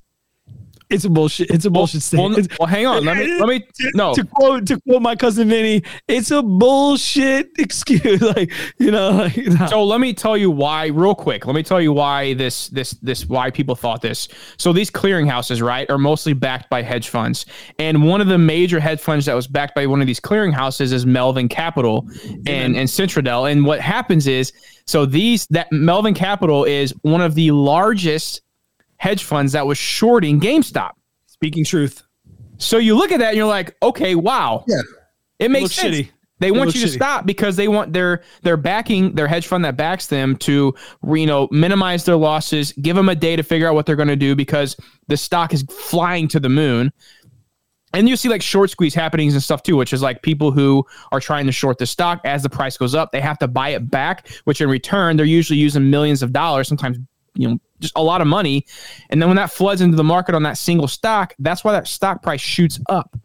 it's 0.93 1.05
a 1.05 1.09
bullshit. 1.09 1.49
It's 1.49 1.65
a 1.65 1.69
bullshit 1.69 2.01
Well, 2.13 2.29
statement. 2.31 2.59
well, 2.59 2.67
hang 2.67 2.85
on. 2.85 3.03
Let 3.05 3.17
me 3.17 3.39
let 3.39 3.49
me 3.49 3.67
no. 3.93 4.13
To 4.13 4.23
quote 4.23 4.67
to 4.67 4.79
quote 4.81 5.01
my 5.01 5.15
cousin 5.15 5.49
Vinny, 5.49 5.83
it's 6.07 6.31
a 6.31 6.41
bullshit 6.43 7.49
excuse. 7.57 8.21
like 8.35 8.51
you 8.77 8.91
know, 8.91 9.11
like, 9.11 9.37
no. 9.37 9.67
So 9.67 9.83
let 9.83 9.99
me 9.99 10.13
tell 10.13 10.37
you 10.37 10.51
why, 10.51 10.87
real 10.87 11.15
quick. 11.15 11.45
Let 11.45 11.55
me 11.55 11.63
tell 11.63 11.81
you 11.81 11.93
why 11.93 12.33
this 12.35 12.67
this 12.69 12.91
this 13.01 13.25
why 13.25 13.49
people 13.51 13.75
thought 13.75 14.01
this. 14.01 14.27
So 14.57 14.71
these 14.73 14.91
clearinghouses, 14.91 15.61
right, 15.61 15.89
are 15.89 15.97
mostly 15.97 16.33
backed 16.33 16.69
by 16.69 16.81
hedge 16.81 17.09
funds, 17.09 17.45
and 17.79 18.07
one 18.07 18.21
of 18.21 18.27
the 18.27 18.37
major 18.37 18.79
hedge 18.79 18.99
funds 18.99 19.25
that 19.25 19.33
was 19.33 19.47
backed 19.47 19.75
by 19.75 19.85
one 19.87 20.01
of 20.01 20.07
these 20.07 20.19
clearinghouses 20.19 20.93
is 20.93 21.05
Melvin 21.05 21.49
Capital 21.49 22.07
and 22.47 22.75
and 22.75 22.89
Citadel. 22.89 23.45
And 23.45 23.65
what 23.65 23.79
happens 23.81 24.27
is, 24.27 24.51
so 24.85 25.05
these 25.05 25.47
that 25.47 25.71
Melvin 25.71 26.13
Capital 26.13 26.63
is 26.65 26.93
one 27.01 27.21
of 27.21 27.35
the 27.35 27.51
largest 27.51 28.41
hedge 29.03 29.23
funds 29.25 29.51
that 29.51 29.67
was 29.67 29.77
shorting 29.77 30.39
GameStop. 30.39 30.91
speaking 31.25 31.65
truth. 31.65 32.03
So 32.57 32.77
you 32.77 32.95
look 32.95 33.11
at 33.11 33.19
that 33.19 33.29
and 33.29 33.37
you're 33.37 33.45
like, 33.45 33.75
okay, 33.83 34.15
wow, 34.15 34.63
Yeah. 34.65 34.77
it 35.39 35.51
makes 35.51 35.63
looks 35.63 35.75
sense. 35.75 35.95
shitty. 35.97 36.09
They 36.39 36.51
want 36.51 36.67
looks 36.67 36.75
you 36.75 36.81
to 36.83 36.87
shitty. 36.87 36.95
stop 36.95 37.25
because 37.25 37.57
they 37.57 37.67
want 37.67 37.91
their 37.91 38.21
their 38.43 38.55
backing 38.55 39.13
their 39.13 39.27
hedge 39.27 39.45
fund 39.47 39.65
that 39.65 39.75
backs 39.75 40.07
them 40.07 40.37
to 40.37 40.73
you 41.15 41.25
know 41.25 41.49
minimize 41.51 42.05
their 42.05 42.15
losses, 42.15 42.71
give 42.81 42.95
them 42.95 43.09
a 43.09 43.15
day 43.15 43.35
to 43.35 43.43
figure 43.43 43.67
out 43.67 43.75
what 43.75 43.85
they're 43.85 43.97
going 43.97 44.07
to 44.07 44.15
do 44.15 44.35
because 44.37 44.77
the 45.09 45.17
stock 45.17 45.53
is 45.53 45.63
flying 45.69 46.29
to 46.29 46.39
the 46.39 46.47
moon. 46.49 46.89
And 47.93 48.07
you 48.07 48.15
see 48.15 48.29
like 48.29 48.41
short 48.41 48.69
squeeze 48.69 48.93
happenings 48.95 49.33
and 49.33 49.43
stuff 49.43 49.63
too, 49.63 49.75
which 49.75 49.91
is 49.91 50.01
like 50.01 50.21
people 50.21 50.51
who 50.51 50.85
are 51.11 51.19
trying 51.19 51.45
to 51.45 51.51
short 51.51 51.77
the 51.77 51.85
stock 51.85 52.21
as 52.23 52.41
the 52.41 52.49
price 52.49 52.77
goes 52.77 52.95
up, 52.95 53.11
they 53.11 53.21
have 53.21 53.37
to 53.39 53.47
buy 53.49 53.69
it 53.69 53.91
back, 53.91 54.29
which 54.45 54.61
in 54.61 54.69
return 54.69 55.17
they're 55.17 55.25
usually 55.25 55.59
using 55.59 55.89
millions 55.89 56.23
of 56.23 56.31
dollars, 56.31 56.67
sometimes 56.69 56.97
you 57.35 57.49
know 57.49 57.59
just 57.83 57.95
a 57.95 58.01
lot 58.03 58.21
of 58.21 58.27
money. 58.27 58.65
And 59.11 59.21
then 59.21 59.29
when 59.29 59.35
that 59.37 59.51
floods 59.51 59.81
into 59.81 59.95
the 59.95 60.03
market 60.03 60.33
on 60.33 60.41
that 60.43 60.57
single 60.57 60.87
stock, 60.87 61.35
that's 61.37 61.63
why 61.63 61.73
that 61.73 61.87
stock 61.87 62.23
price 62.23 62.41
shoots 62.41 62.79
up 62.89 63.15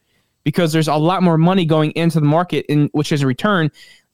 because 0.45 0.73
there's 0.73 0.89
a 0.89 0.95
lot 0.95 1.23
more 1.23 1.39
money 1.39 1.65
going 1.65 1.91
into 1.93 2.21
the 2.21 2.27
market, 2.27 2.67
in 2.69 2.89
which 2.93 3.13
is 3.13 3.23
in 3.23 3.29
return 3.29 3.71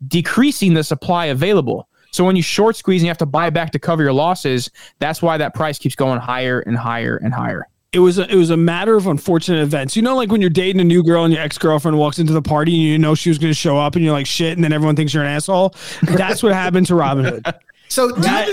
decreasing 0.09 0.74
the 0.74 0.84
supply 0.84 1.26
available. 1.26 1.88
So 2.11 2.24
when 2.24 2.36
you 2.36 2.42
short 2.42 2.76
squeeze 2.76 3.01
and 3.03 3.07
you 3.07 3.11
have 3.11 3.18
to 3.18 3.26
buy 3.26 3.51
back 3.51 3.72
to 3.72 3.78
cover 3.78 4.03
your 4.03 4.12
losses, 4.12 4.70
that's 5.01 5.20
why 5.22 5.36
that 5.38 5.55
price 5.55 5.78
keeps 5.78 5.95
going 5.97 6.20
higher 6.20 6.61
and 6.61 6.76
higher 6.76 7.16
and 7.16 7.32
higher. 7.34 7.66
it 7.92 7.99
was 8.01 8.18
a, 8.18 8.28
it 8.30 8.34
was 8.36 8.51
a 8.51 8.57
matter 8.57 8.97
of 8.97 9.07
unfortunate 9.07 9.62
events. 9.62 9.97
You 9.97 10.03
know, 10.03 10.14
like 10.16 10.30
when 10.30 10.40
you're 10.40 10.51
dating 10.51 10.80
a 10.80 10.84
new 10.84 11.03
girl 11.03 11.24
and 11.24 11.32
your 11.32 11.42
ex 11.42 11.59
girlfriend 11.59 11.97
walks 11.99 12.18
into 12.18 12.32
the 12.32 12.42
party 12.42 12.72
and 12.72 12.82
you 12.82 12.99
know 12.99 13.14
she 13.14 13.30
was 13.30 13.38
going 13.38 13.53
to 13.53 13.59
show 13.59 13.78
up 13.78 13.95
and 13.97 14.05
you're 14.05 14.12
like 14.12 14.26
shit, 14.26 14.57
and 14.57 14.62
then 14.64 14.72
everyone 14.72 14.95
thinks 14.97 15.14
you're 15.14 15.22
an 15.24 15.30
asshole. 15.30 15.74
That's 16.03 16.42
what 16.42 16.53
happened 16.53 16.86
to 16.88 16.95
Robin 16.95 17.24
Hood. 17.24 17.47
So, 17.88 18.09
That- 18.09 18.49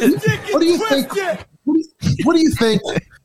what 0.52 0.60
do 0.60 0.66
you 0.68 0.78
think? 0.90 1.10
Twisted. 1.10 1.46
What 1.72 2.02
do 2.02 2.12
you, 2.16 2.26
what 2.26 2.36
do 2.36 2.42
you 2.42 2.52
think 2.52 2.82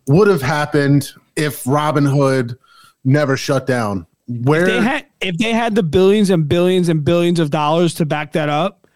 would 0.06 0.28
have 0.28 0.42
happened 0.42 1.10
if 1.36 1.66
Robin 1.66 2.04
Hood 2.04 2.56
never 3.04 3.36
shut 3.36 3.66
down? 3.66 4.06
Where 4.28 4.66
They 4.66 4.80
had 4.80 5.06
if 5.20 5.36
they 5.38 5.52
had 5.52 5.74
the 5.74 5.82
billions 5.82 6.30
and 6.30 6.48
billions 6.48 6.88
and 6.88 7.04
billions 7.04 7.38
of 7.40 7.50
dollars 7.50 7.94
to 7.94 8.06
back 8.06 8.32
that 8.32 8.48
up, 8.48 8.86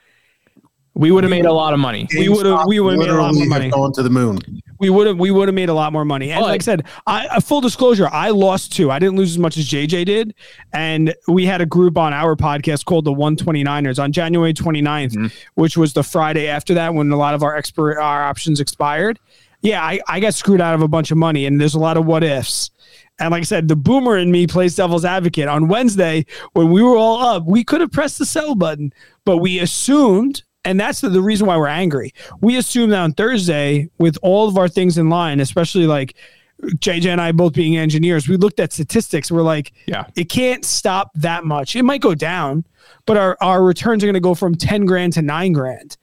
We 0.95 1.11
would 1.11 1.23
have 1.25 1.31
made 1.31 1.47
a 1.47 1.53
lot 1.53 1.73
of 1.73 1.79
money. 1.81 2.09
we 2.17 2.29
would 2.29 2.47
have 2.47 2.65
we 2.67 2.81
would 2.81 2.93
have 2.95 3.01
made 3.01 3.11
a 3.11 3.15
lot 3.15 3.35
more 3.35 3.47
money. 3.47 3.71
Gone 3.71 3.93
to 3.93 4.03
the 4.03 4.11
moon. 4.11 4.39
We 4.81 4.91
would 4.91 5.07
have 5.07 5.19
we 5.19 5.31
would 5.31 5.47
have 5.47 5.55
made 5.55 5.69
a 5.69 5.75
lot 5.75 5.93
more 5.93 6.05
money. 6.05 6.33
And 6.33 6.41
But- 6.41 6.49
like 6.49 6.63
I 6.63 6.65
said, 6.65 6.85
I 7.07 7.27
a 7.27 7.41
full 7.41 7.61
disclosure, 7.61 8.09
I 8.11 8.31
lost 8.31 8.73
two. 8.73 8.91
I 8.91 8.99
didn't 8.99 9.17
lose 9.17 9.33
as 9.33 9.39
much 9.39 9.57
as 9.57 9.69
JJ 9.69 10.07
did. 10.07 10.35
And 10.73 11.15
we 11.29 11.47
had 11.47 11.61
a 11.61 11.67
group 11.67 11.97
on 11.99 12.13
our 12.13 12.35
podcast 12.35 12.87
called 12.87 13.05
the 13.05 13.13
129ers 13.13 14.03
on 14.03 14.11
January 14.11 14.55
29th, 14.55 15.13
mm-hmm. 15.13 15.27
which 15.55 15.77
was 15.77 15.93
the 15.93 16.03
Friday 16.03 16.49
after 16.49 16.75
that 16.75 16.95
when 16.95 17.11
a 17.11 17.17
lot 17.17 17.35
of 17.35 17.43
our 17.43 17.55
expert 17.55 17.99
our 17.99 18.25
options 18.25 18.59
expired. 18.59 19.21
Yeah, 19.63 19.85
I, 19.85 20.01
I 20.09 20.21
got 20.21 20.33
screwed 20.33 20.63
out 20.63 20.75
of 20.75 20.81
a 20.81 20.89
bunch 20.89 21.11
of 21.11 21.19
money 21.19 21.45
and 21.45 21.61
there's 21.61 21.75
a 21.75 21.79
lot 21.79 21.99
of 21.99 22.07
what 22.07 22.25
ifs. 22.25 22.71
And 23.19 23.31
like 23.31 23.43
I 23.43 23.45
said, 23.45 23.69
the 23.69 23.77
boomer 23.77 24.17
in 24.17 24.31
me 24.31 24.47
plays 24.47 24.75
devil's 24.75 25.05
advocate. 25.05 25.47
On 25.47 25.69
Wednesday, 25.69 26.25
when 26.55 26.71
we 26.71 26.83
were 26.83 26.97
all 26.97 27.21
up, 27.23 27.45
we 27.47 27.63
could 27.63 27.83
have 27.83 27.93
pressed 27.93 28.19
the 28.19 28.25
sell 28.25 28.55
button, 28.55 28.95
but 29.27 29.39
we 29.39 29.59
assumed, 29.59 30.43
and 30.65 30.79
that's 30.79 31.01
the, 31.01 31.09
the 31.09 31.23
reason 31.23 31.47
why 31.47 31.57
we're 31.57 31.67
angry. 31.69 32.13
We 32.41 32.57
assumed 32.57 32.93
that 32.93 32.99
on 33.01 33.13
Thursday, 33.13 33.89
with 33.99 34.19
all 34.23 34.49
of 34.49 34.57
our 34.59 34.69
things 34.69 34.99
in 34.99 35.09
line, 35.09 35.41
especially 35.41 35.87
like 35.87 36.15
JJ 36.63 37.07
and 37.07 37.21
I 37.21 37.33
both 37.33 37.55
being 37.55 37.77
engineers, 37.77 38.29
we 38.29 38.37
looked 38.37 38.61
at 38.61 38.73
statistics. 38.73 39.31
We're 39.31 39.43
like, 39.43 39.73
Yeah. 39.87 40.05
it 40.17 40.25
can't 40.29 40.65
stop 40.65 41.11
that 41.15 41.45
much. 41.45 41.75
It 41.77 41.83
might 41.85 42.03
go 42.03 42.15
down, 42.15 42.65
but 43.07 43.17
our, 43.17 43.37
our 43.41 43.65
returns 43.65 44.05
are 44.05 44.07
going 44.07 44.15
to 44.15 44.21
go 44.21 44.35
from 44.35 44.55
10 44.55 44.85
grand 44.85 45.15
to 45.15 45.23
nine 45.23 45.53
grand. 45.53 45.97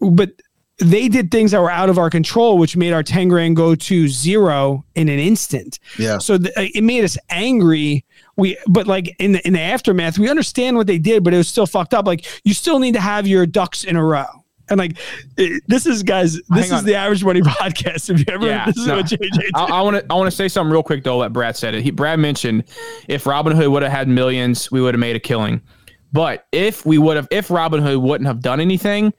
But 0.00 0.30
they 0.78 1.08
did 1.08 1.30
things 1.30 1.50
that 1.50 1.60
were 1.60 1.70
out 1.70 1.90
of 1.90 1.98
our 1.98 2.08
control, 2.10 2.56
which 2.58 2.76
made 2.76 2.92
our 2.92 3.02
10 3.02 3.28
grand 3.28 3.54
go 3.56 3.74
to 3.74 4.08
zero 4.08 4.84
in 4.94 5.08
an 5.08 5.18
instant. 5.18 5.78
Yeah. 5.98 6.18
So 6.18 6.38
th- 6.38 6.52
it 6.56 6.82
made 6.82 7.04
us 7.04 7.18
angry. 7.28 8.04
We, 8.36 8.56
but 8.66 8.86
like 8.86 9.14
in 9.18 9.32
the 9.32 9.46
in 9.46 9.52
the 9.52 9.60
aftermath, 9.60 10.18
we 10.18 10.28
understand 10.28 10.76
what 10.76 10.86
they 10.86 10.98
did, 10.98 11.22
but 11.22 11.34
it 11.34 11.36
was 11.36 11.48
still 11.48 11.66
fucked 11.66 11.92
up. 11.94 12.06
Like 12.06 12.26
you 12.44 12.54
still 12.54 12.78
need 12.78 12.94
to 12.94 13.00
have 13.00 13.26
your 13.26 13.44
ducks 13.46 13.84
in 13.84 13.96
a 13.96 14.04
row. 14.04 14.24
And 14.70 14.78
like 14.78 14.96
it- 15.36 15.62
this 15.66 15.84
is 15.86 16.02
guys, 16.02 16.34
this 16.34 16.44
Hang 16.50 16.64
is 16.64 16.72
on. 16.72 16.84
the 16.84 16.94
average 16.94 17.22
money 17.24 17.40
podcast. 17.42 18.08
If 18.08 18.20
you 18.20 18.24
ever, 18.28 18.46
Yeah, 18.46 18.64
this 18.66 18.78
is 18.78 18.86
no. 18.86 18.96
what 18.96 19.06
JJ 19.06 19.18
did. 19.18 19.50
I 19.54 19.82
want 19.82 19.96
to 19.96 20.06
I 20.10 20.14
want 20.14 20.30
to 20.30 20.36
say 20.36 20.48
something 20.48 20.72
real 20.72 20.82
quick 20.82 21.04
though. 21.04 21.20
That 21.20 21.32
Brad 21.34 21.56
said 21.56 21.74
it. 21.74 21.82
He, 21.82 21.90
Brad 21.90 22.18
mentioned 22.18 22.64
if 23.06 23.26
Robin 23.26 23.54
Hood 23.54 23.68
would 23.68 23.82
have 23.82 23.92
had 23.92 24.08
millions, 24.08 24.70
we 24.72 24.80
would 24.80 24.94
have 24.94 25.00
made 25.00 25.14
a 25.16 25.20
killing. 25.20 25.60
But 26.12 26.46
if 26.52 26.86
we 26.86 26.96
would 26.98 27.16
have, 27.16 27.28
if 27.30 27.50
Robin 27.50 27.82
Hood 27.82 27.98
wouldn't 27.98 28.26
have 28.28 28.40
done 28.40 28.60
anything, 28.60 29.12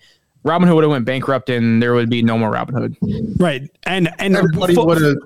Robin 0.43 0.67
Hood 0.67 0.75
would 0.75 0.83
have 0.83 0.91
went 0.91 1.05
bankrupt 1.05 1.49
and 1.49 1.81
there 1.81 1.93
would 1.93 2.09
be 2.09 2.21
no 2.23 2.37
more 2.37 2.49
Robin 2.51 2.73
Hood. 2.75 2.97
right. 3.39 3.61
And 3.83 4.09
and 4.19 4.35
Everybody 4.35 4.73
fo- 4.75 4.85
would 4.85 5.01
have. 5.01 5.17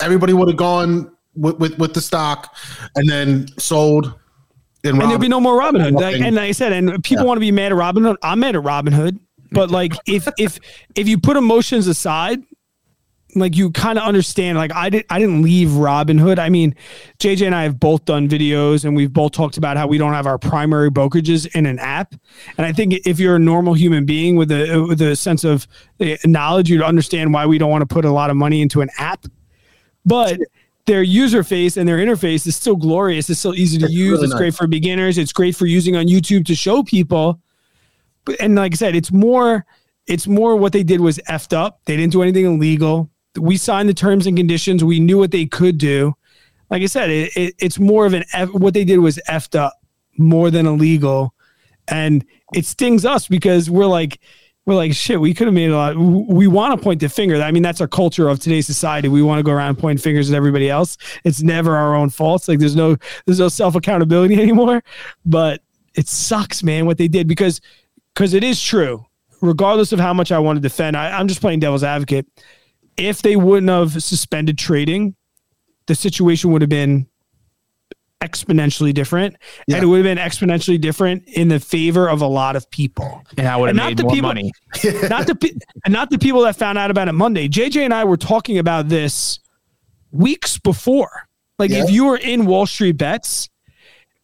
Everybody 0.00 0.32
would 0.32 0.48
have 0.48 0.56
gone 0.56 1.10
with, 1.38 1.58
with 1.58 1.78
with 1.78 1.94
the 1.94 2.00
stock, 2.00 2.54
and 2.96 3.08
then 3.08 3.48
sold. 3.58 4.14
In 4.84 4.90
and 4.90 5.00
there'd 5.00 5.04
Robin- 5.10 5.20
be 5.20 5.28
no 5.28 5.40
more 5.40 5.60
Robinhood. 5.60 5.92
Like, 6.00 6.20
and 6.20 6.36
like 6.36 6.48
I 6.48 6.52
said, 6.52 6.72
and 6.72 7.02
people 7.02 7.24
Yeah. 7.24 7.28
want 7.28 7.36
to 7.36 7.40
be 7.40 7.50
mad 7.52 7.72
at 7.72 7.78
Robinhood. 7.78 8.16
I'm 8.22 8.40
mad 8.40 8.54
at 8.56 8.62
Robinhood. 8.62 9.18
But 9.50 9.70
like 9.70 9.92
if 10.06 10.28
if 10.38 10.58
if 10.94 11.08
you 11.08 11.18
put 11.18 11.36
emotions 11.36 11.86
aside, 11.88 12.40
like 13.34 13.56
you 13.56 13.70
kind 13.72 13.98
of 13.98 14.04
understand. 14.04 14.56
Like 14.56 14.72
I 14.74 14.88
did 14.88 15.04
I 15.10 15.18
didn't 15.18 15.42
leave 15.42 15.70
Robinhood. 15.70 16.38
I 16.38 16.48
mean, 16.48 16.74
JJ 17.18 17.46
and 17.46 17.54
I 17.56 17.64
have 17.64 17.80
both 17.80 18.04
done 18.04 18.28
videos 18.28 18.84
and 18.84 18.94
we've 18.94 19.12
both 19.12 19.32
talked 19.32 19.56
about 19.56 19.76
how 19.76 19.86
we 19.88 19.98
don't 19.98 20.12
have 20.12 20.26
our 20.26 20.38
primary 20.38 20.90
brokerages 20.90 21.52
in 21.56 21.66
an 21.66 21.78
app. 21.80 22.14
And 22.56 22.64
I 22.64 22.72
think 22.72 22.94
if 23.04 23.18
you're 23.18 23.36
a 23.36 23.40
normal 23.40 23.74
human 23.74 24.06
being 24.06 24.36
with 24.36 24.52
a 24.52 24.84
with 24.88 25.02
a 25.02 25.16
sense 25.16 25.42
of 25.44 25.66
eh, 26.00 26.16
knowledge, 26.24 26.70
you'd 26.70 26.82
understand 26.82 27.32
why 27.34 27.46
we 27.46 27.58
don't 27.58 27.70
want 27.70 27.82
to 27.82 27.92
put 27.92 28.04
a 28.04 28.12
lot 28.12 28.30
of 28.30 28.36
money 28.36 28.62
into 28.62 28.80
an 28.80 28.90
app. 28.96 29.26
But 30.04 30.38
their 30.88 31.02
user 31.02 31.44
face 31.44 31.76
and 31.76 31.86
their 31.88 31.98
interface 31.98 32.46
is 32.46 32.56
still 32.56 32.74
glorious. 32.74 33.28
It's 33.30 33.38
still 33.38 33.54
easy 33.54 33.78
to 33.78 33.84
It's 33.84 33.94
use. 33.94 34.12
really 34.12 34.24
it's 34.24 34.34
great 34.34 34.54
for 34.54 34.66
beginners. 34.66 35.18
It's 35.18 35.32
great 35.32 35.54
for 35.54 35.66
using 35.66 35.94
on 35.96 36.06
YouTube 36.06 36.46
to 36.46 36.54
show 36.54 36.82
people. 36.82 37.40
But 38.24 38.40
and 38.40 38.56
like 38.56 38.72
I 38.72 38.76
said, 38.76 38.96
it's 38.96 39.12
more 39.12 39.66
it's 40.06 40.26
more 40.26 40.56
what 40.56 40.72
they 40.72 40.82
did 40.82 41.00
was 41.00 41.18
effed 41.28 41.52
up. 41.52 41.80
They 41.84 41.96
didn't 41.96 42.12
do 42.12 42.22
anything 42.22 42.46
illegal. 42.46 43.10
We 43.38 43.58
signed 43.58 43.88
the 43.88 43.94
terms 43.94 44.26
and 44.26 44.36
conditions. 44.36 44.82
We 44.82 44.98
knew 44.98 45.18
what 45.18 45.30
they 45.30 45.44
could 45.44 45.76
do. 45.76 46.14
Like 46.70 46.82
I 46.82 46.86
said, 46.86 47.10
it, 47.10 47.36
it, 47.36 47.54
it's 47.58 47.78
more 47.78 48.06
of 48.06 48.14
an 48.14 48.24
F, 48.32 48.48
what 48.50 48.72
they 48.74 48.84
did 48.84 48.98
was 48.98 49.18
effed 49.28 49.54
up 49.58 49.74
more 50.16 50.50
than 50.50 50.66
illegal, 50.66 51.34
and 51.86 52.24
it 52.54 52.64
stings 52.64 53.04
us 53.04 53.28
because 53.28 53.70
we're 53.70 53.86
like 53.86 54.18
we're 54.68 54.74
like 54.74 54.92
shit. 54.92 55.18
We 55.18 55.32
could 55.32 55.46
have 55.46 55.54
made 55.54 55.70
a 55.70 55.76
lot. 55.76 55.96
We 55.96 56.46
want 56.46 56.78
to 56.78 56.84
point 56.84 57.00
the 57.00 57.08
finger. 57.08 57.40
I 57.40 57.50
mean, 57.52 57.62
that's 57.62 57.80
our 57.80 57.88
culture 57.88 58.28
of 58.28 58.38
today's 58.38 58.66
society. 58.66 59.08
We 59.08 59.22
want 59.22 59.38
to 59.38 59.42
go 59.42 59.50
around 59.50 59.70
and 59.70 59.78
point 59.78 59.98
fingers 59.98 60.30
at 60.30 60.36
everybody 60.36 60.68
else. 60.68 60.98
It's 61.24 61.40
never 61.42 61.74
our 61.74 61.94
own 61.94 62.10
faults. 62.10 62.48
Like 62.48 62.58
there's 62.58 62.76
no 62.76 62.98
there's 63.24 63.38
no 63.38 63.48
self 63.48 63.76
accountability 63.76 64.34
anymore. 64.42 64.84
But 65.24 65.62
it 65.94 66.06
sucks, 66.06 66.62
man, 66.62 66.84
what 66.84 66.98
they 66.98 67.08
did 67.08 67.26
because 67.26 67.62
because 68.12 68.34
it 68.34 68.44
is 68.44 68.62
true. 68.62 69.06
Regardless 69.40 69.92
of 69.92 70.00
how 70.00 70.12
much 70.12 70.32
I 70.32 70.38
want 70.38 70.58
to 70.58 70.60
defend, 70.60 70.98
I, 70.98 71.18
I'm 71.18 71.28
just 71.28 71.40
playing 71.40 71.60
devil's 71.60 71.82
advocate. 71.84 72.26
If 72.98 73.22
they 73.22 73.36
wouldn't 73.36 73.70
have 73.70 74.02
suspended 74.02 74.58
trading, 74.58 75.16
the 75.86 75.94
situation 75.94 76.52
would 76.52 76.60
have 76.60 76.68
been 76.68 77.06
exponentially 78.20 78.92
different, 78.92 79.36
Yeah. 79.66 79.76
and 79.76 79.84
it 79.84 79.86
would 79.86 80.04
have 80.04 80.16
been 80.16 80.18
exponentially 80.18 80.80
different 80.80 81.22
in 81.28 81.48
the 81.48 81.60
favor 81.60 82.08
of 82.08 82.20
a 82.20 82.26
lot 82.26 82.56
of 82.56 82.68
people. 82.70 83.22
And 83.36 83.46
I 83.46 83.56
would 83.56 83.68
have 83.68 83.76
not 83.76 83.86
made 83.88 83.96
the 83.98 84.02
more 84.04 84.12
people- 84.12 84.28
money. 84.28 84.52
not 85.08 85.26
the 85.26 85.34
pe- 85.36 85.52
and 85.84 85.92
not 85.94 86.10
the 86.10 86.18
people 86.18 86.42
that 86.42 86.56
found 86.56 86.78
out 86.78 86.90
about 86.90 87.08
it 87.08 87.12
Monday. 87.12 87.48
JJ 87.48 87.84
and 87.84 87.94
I 87.94 88.04
were 88.04 88.16
talking 88.16 88.58
about 88.58 88.88
this 88.88 89.38
weeks 90.10 90.58
before. 90.58 91.28
Like 91.58 91.70
Yeah. 91.70 91.84
if 91.84 91.90
you 91.90 92.06
were 92.06 92.16
in 92.16 92.46
Wall 92.46 92.66
Street 92.66 92.96
bets 92.96 93.48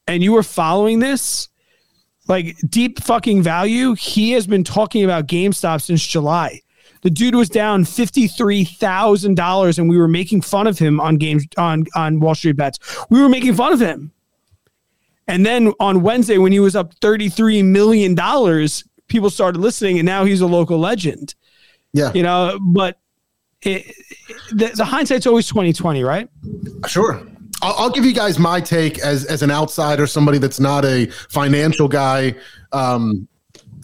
and 0.08 0.22
you 0.22 0.32
were 0.32 0.42
following 0.42 0.98
this, 0.98 1.48
like 2.26 2.56
deep 2.68 3.00
fucking 3.00 3.42
value, 3.42 3.94
he 3.94 4.32
has 4.32 4.46
been 4.46 4.64
talking 4.64 5.04
about 5.04 5.26
GameStop 5.28 5.82
since 5.82 6.04
July. 6.04 6.60
The 7.04 7.10
dude 7.10 7.34
was 7.34 7.50
down 7.50 7.84
fifty 7.84 8.26
three 8.26 8.64
thousand 8.64 9.36
dollars, 9.36 9.78
and 9.78 9.88
we 9.90 9.98
were 9.98 10.08
making 10.08 10.40
fun 10.40 10.66
of 10.66 10.78
him 10.78 11.00
on 11.00 11.16
games 11.16 11.44
on 11.58 11.84
on 11.94 12.18
Wall 12.18 12.34
Street 12.34 12.56
bets. 12.56 12.78
We 13.10 13.20
were 13.20 13.28
making 13.28 13.54
fun 13.54 13.74
of 13.74 13.80
him. 13.80 14.10
And 15.28 15.44
then 15.44 15.72
on 15.80 16.02
Wednesday, 16.02 16.38
when 16.38 16.52
he 16.52 16.60
was 16.60 16.76
up 16.76 16.94
$33 16.96 17.64
million, 17.64 18.14
people 19.08 19.30
started 19.30 19.58
listening, 19.58 19.98
and 19.98 20.04
now 20.04 20.24
he's 20.24 20.40
a 20.40 20.46
local 20.46 20.78
legend. 20.78 21.34
Yeah. 21.92 22.12
You 22.14 22.22
know, 22.22 22.58
but 22.60 22.98
it, 23.62 23.94
the, 24.50 24.72
the 24.74 24.84
hindsight's 24.84 25.26
always 25.26 25.46
2020, 25.48 26.02
right? 26.04 26.28
Sure. 26.86 27.26
I'll, 27.62 27.74
I'll 27.78 27.90
give 27.90 28.04
you 28.04 28.12
guys 28.12 28.38
my 28.38 28.60
take 28.60 28.98
as 28.98 29.24
as 29.24 29.42
an 29.42 29.50
outsider, 29.50 30.06
somebody 30.06 30.38
that's 30.38 30.60
not 30.60 30.84
a 30.84 31.06
financial 31.30 31.88
guy. 31.88 32.34
Um, 32.72 33.28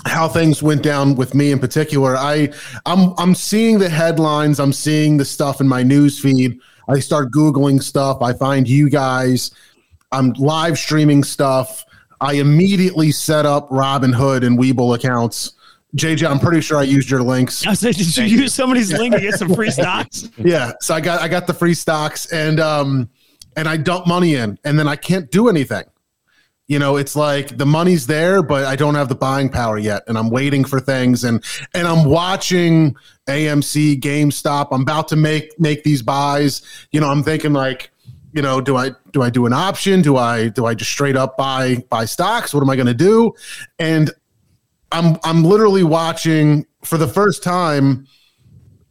how 0.07 0.28
things 0.28 0.62
went 0.62 0.82
down 0.82 1.14
with 1.14 1.34
me 1.34 1.53
in 1.53 1.59
particular. 1.59 2.16
I 2.16 2.53
I'm 2.86 3.14
I'm 3.18 3.34
seeing 3.34 3.78
the 3.78 3.88
headlines. 3.88 4.61
I'm 4.61 4.72
seeing 4.72 5.16
the 5.16 5.24
stuff 5.24 5.61
in 5.61 5.68
my 5.68 5.82
news 5.82 6.18
feed. 6.18 6.59
I 6.88 6.98
start 7.01 7.30
googling 7.30 7.82
stuff. 7.82 8.22
I 8.22 8.32
find 8.32 8.68
you 8.68 8.90
guys. 8.90 9.53
I'm 10.12 10.32
live 10.32 10.78
streaming 10.78 11.22
stuff. 11.22 11.84
I 12.20 12.34
immediately 12.34 13.12
set 13.12 13.46
up 13.46 13.68
Robinhood 13.70 14.44
and 14.44 14.59
Webull 14.59 14.94
accounts. 14.94 15.55
JJ, 15.96 16.28
I'm 16.30 16.38
pretty 16.38 16.61
sure 16.61 16.78
I 16.78 16.82
used 16.82 17.11
your 17.11 17.22
links. 17.22 17.66
I 17.66 17.74
said, 17.74 17.96
did 17.96 18.16
you 18.16 18.24
use 18.24 18.55
somebody's 18.55 18.92
link 18.92 19.14
to 19.14 19.20
get 19.20 19.34
some 19.34 19.55
free 19.55 19.70
stocks? 19.72 20.28
Yeah, 20.36 20.72
so 20.80 20.94
I 20.94 21.01
got 21.01 21.20
I 21.20 21.28
got 21.28 21.46
the 21.46 21.55
free 21.55 21.74
stocks 21.74 22.26
and 22.32 22.61
um 22.61 23.09
and 23.57 23.68
I 23.68 23.76
dump 23.76 24.07
money 24.07 24.36
in 24.36 24.59
and 24.64 24.78
then 24.78 24.86
I 24.86 24.96
can't 24.96 25.30
do 25.30 25.48
anything. 25.48 25.84
You 26.71 26.79
know 26.79 26.97
it's 26.97 27.16
like 27.16 27.59
the 27.59 27.66
money's 27.66 28.07
there 28.07 28.43
but 28.43 28.64
i 28.64 28.77
don't 28.77 28.95
have 28.95 29.09
the 29.09 29.14
buying 29.14 29.49
power 29.49 29.77
yet 29.77 30.05
and 30.07 30.16
i'm 30.16 30.31
waiting 30.31 30.64
for 30.64 30.79
things 30.79 31.25
and 31.25 31.45
and 31.75 31.87
i'm 31.89 32.05
watching 32.05 32.95
amc 33.27 34.01
gamestop. 34.01 34.68
I'm 34.73 34.83
about 34.83 35.09
to 35.09 35.16
make 35.16 35.59
make 35.59 35.85
these 35.85 36.03
buys. 36.03 36.62
You 36.93 37.01
know 37.01 37.09
i'm 37.09 37.23
thinking 37.23 37.53
like 37.53 37.91
you 38.33 38.43
know 38.43 38.61
do 38.61 38.77
i 38.77 38.91
do 39.12 39.23
i 39.23 39.31
do 39.31 39.47
an 39.47 39.53
option? 39.53 40.03
Do 40.03 40.16
i 40.16 40.49
do 40.49 40.66
i 40.66 40.75
just 40.75 40.91
straight 40.91 41.16
up 41.16 41.37
buy 41.37 41.77
buy 41.89 42.05
stocks? 42.05 42.53
What 42.55 42.62
am 42.62 42.71
i 42.71 42.77
going 42.77 42.87
to 42.87 42.95
do? 42.95 43.33
And 43.79 44.11
i'm 44.93 45.18
i'm 45.25 45.45
literally 45.45 45.85
watching 45.85 46.66
for 46.83 46.99
the 46.99 47.09
first 47.09 47.43
time 47.43 48.07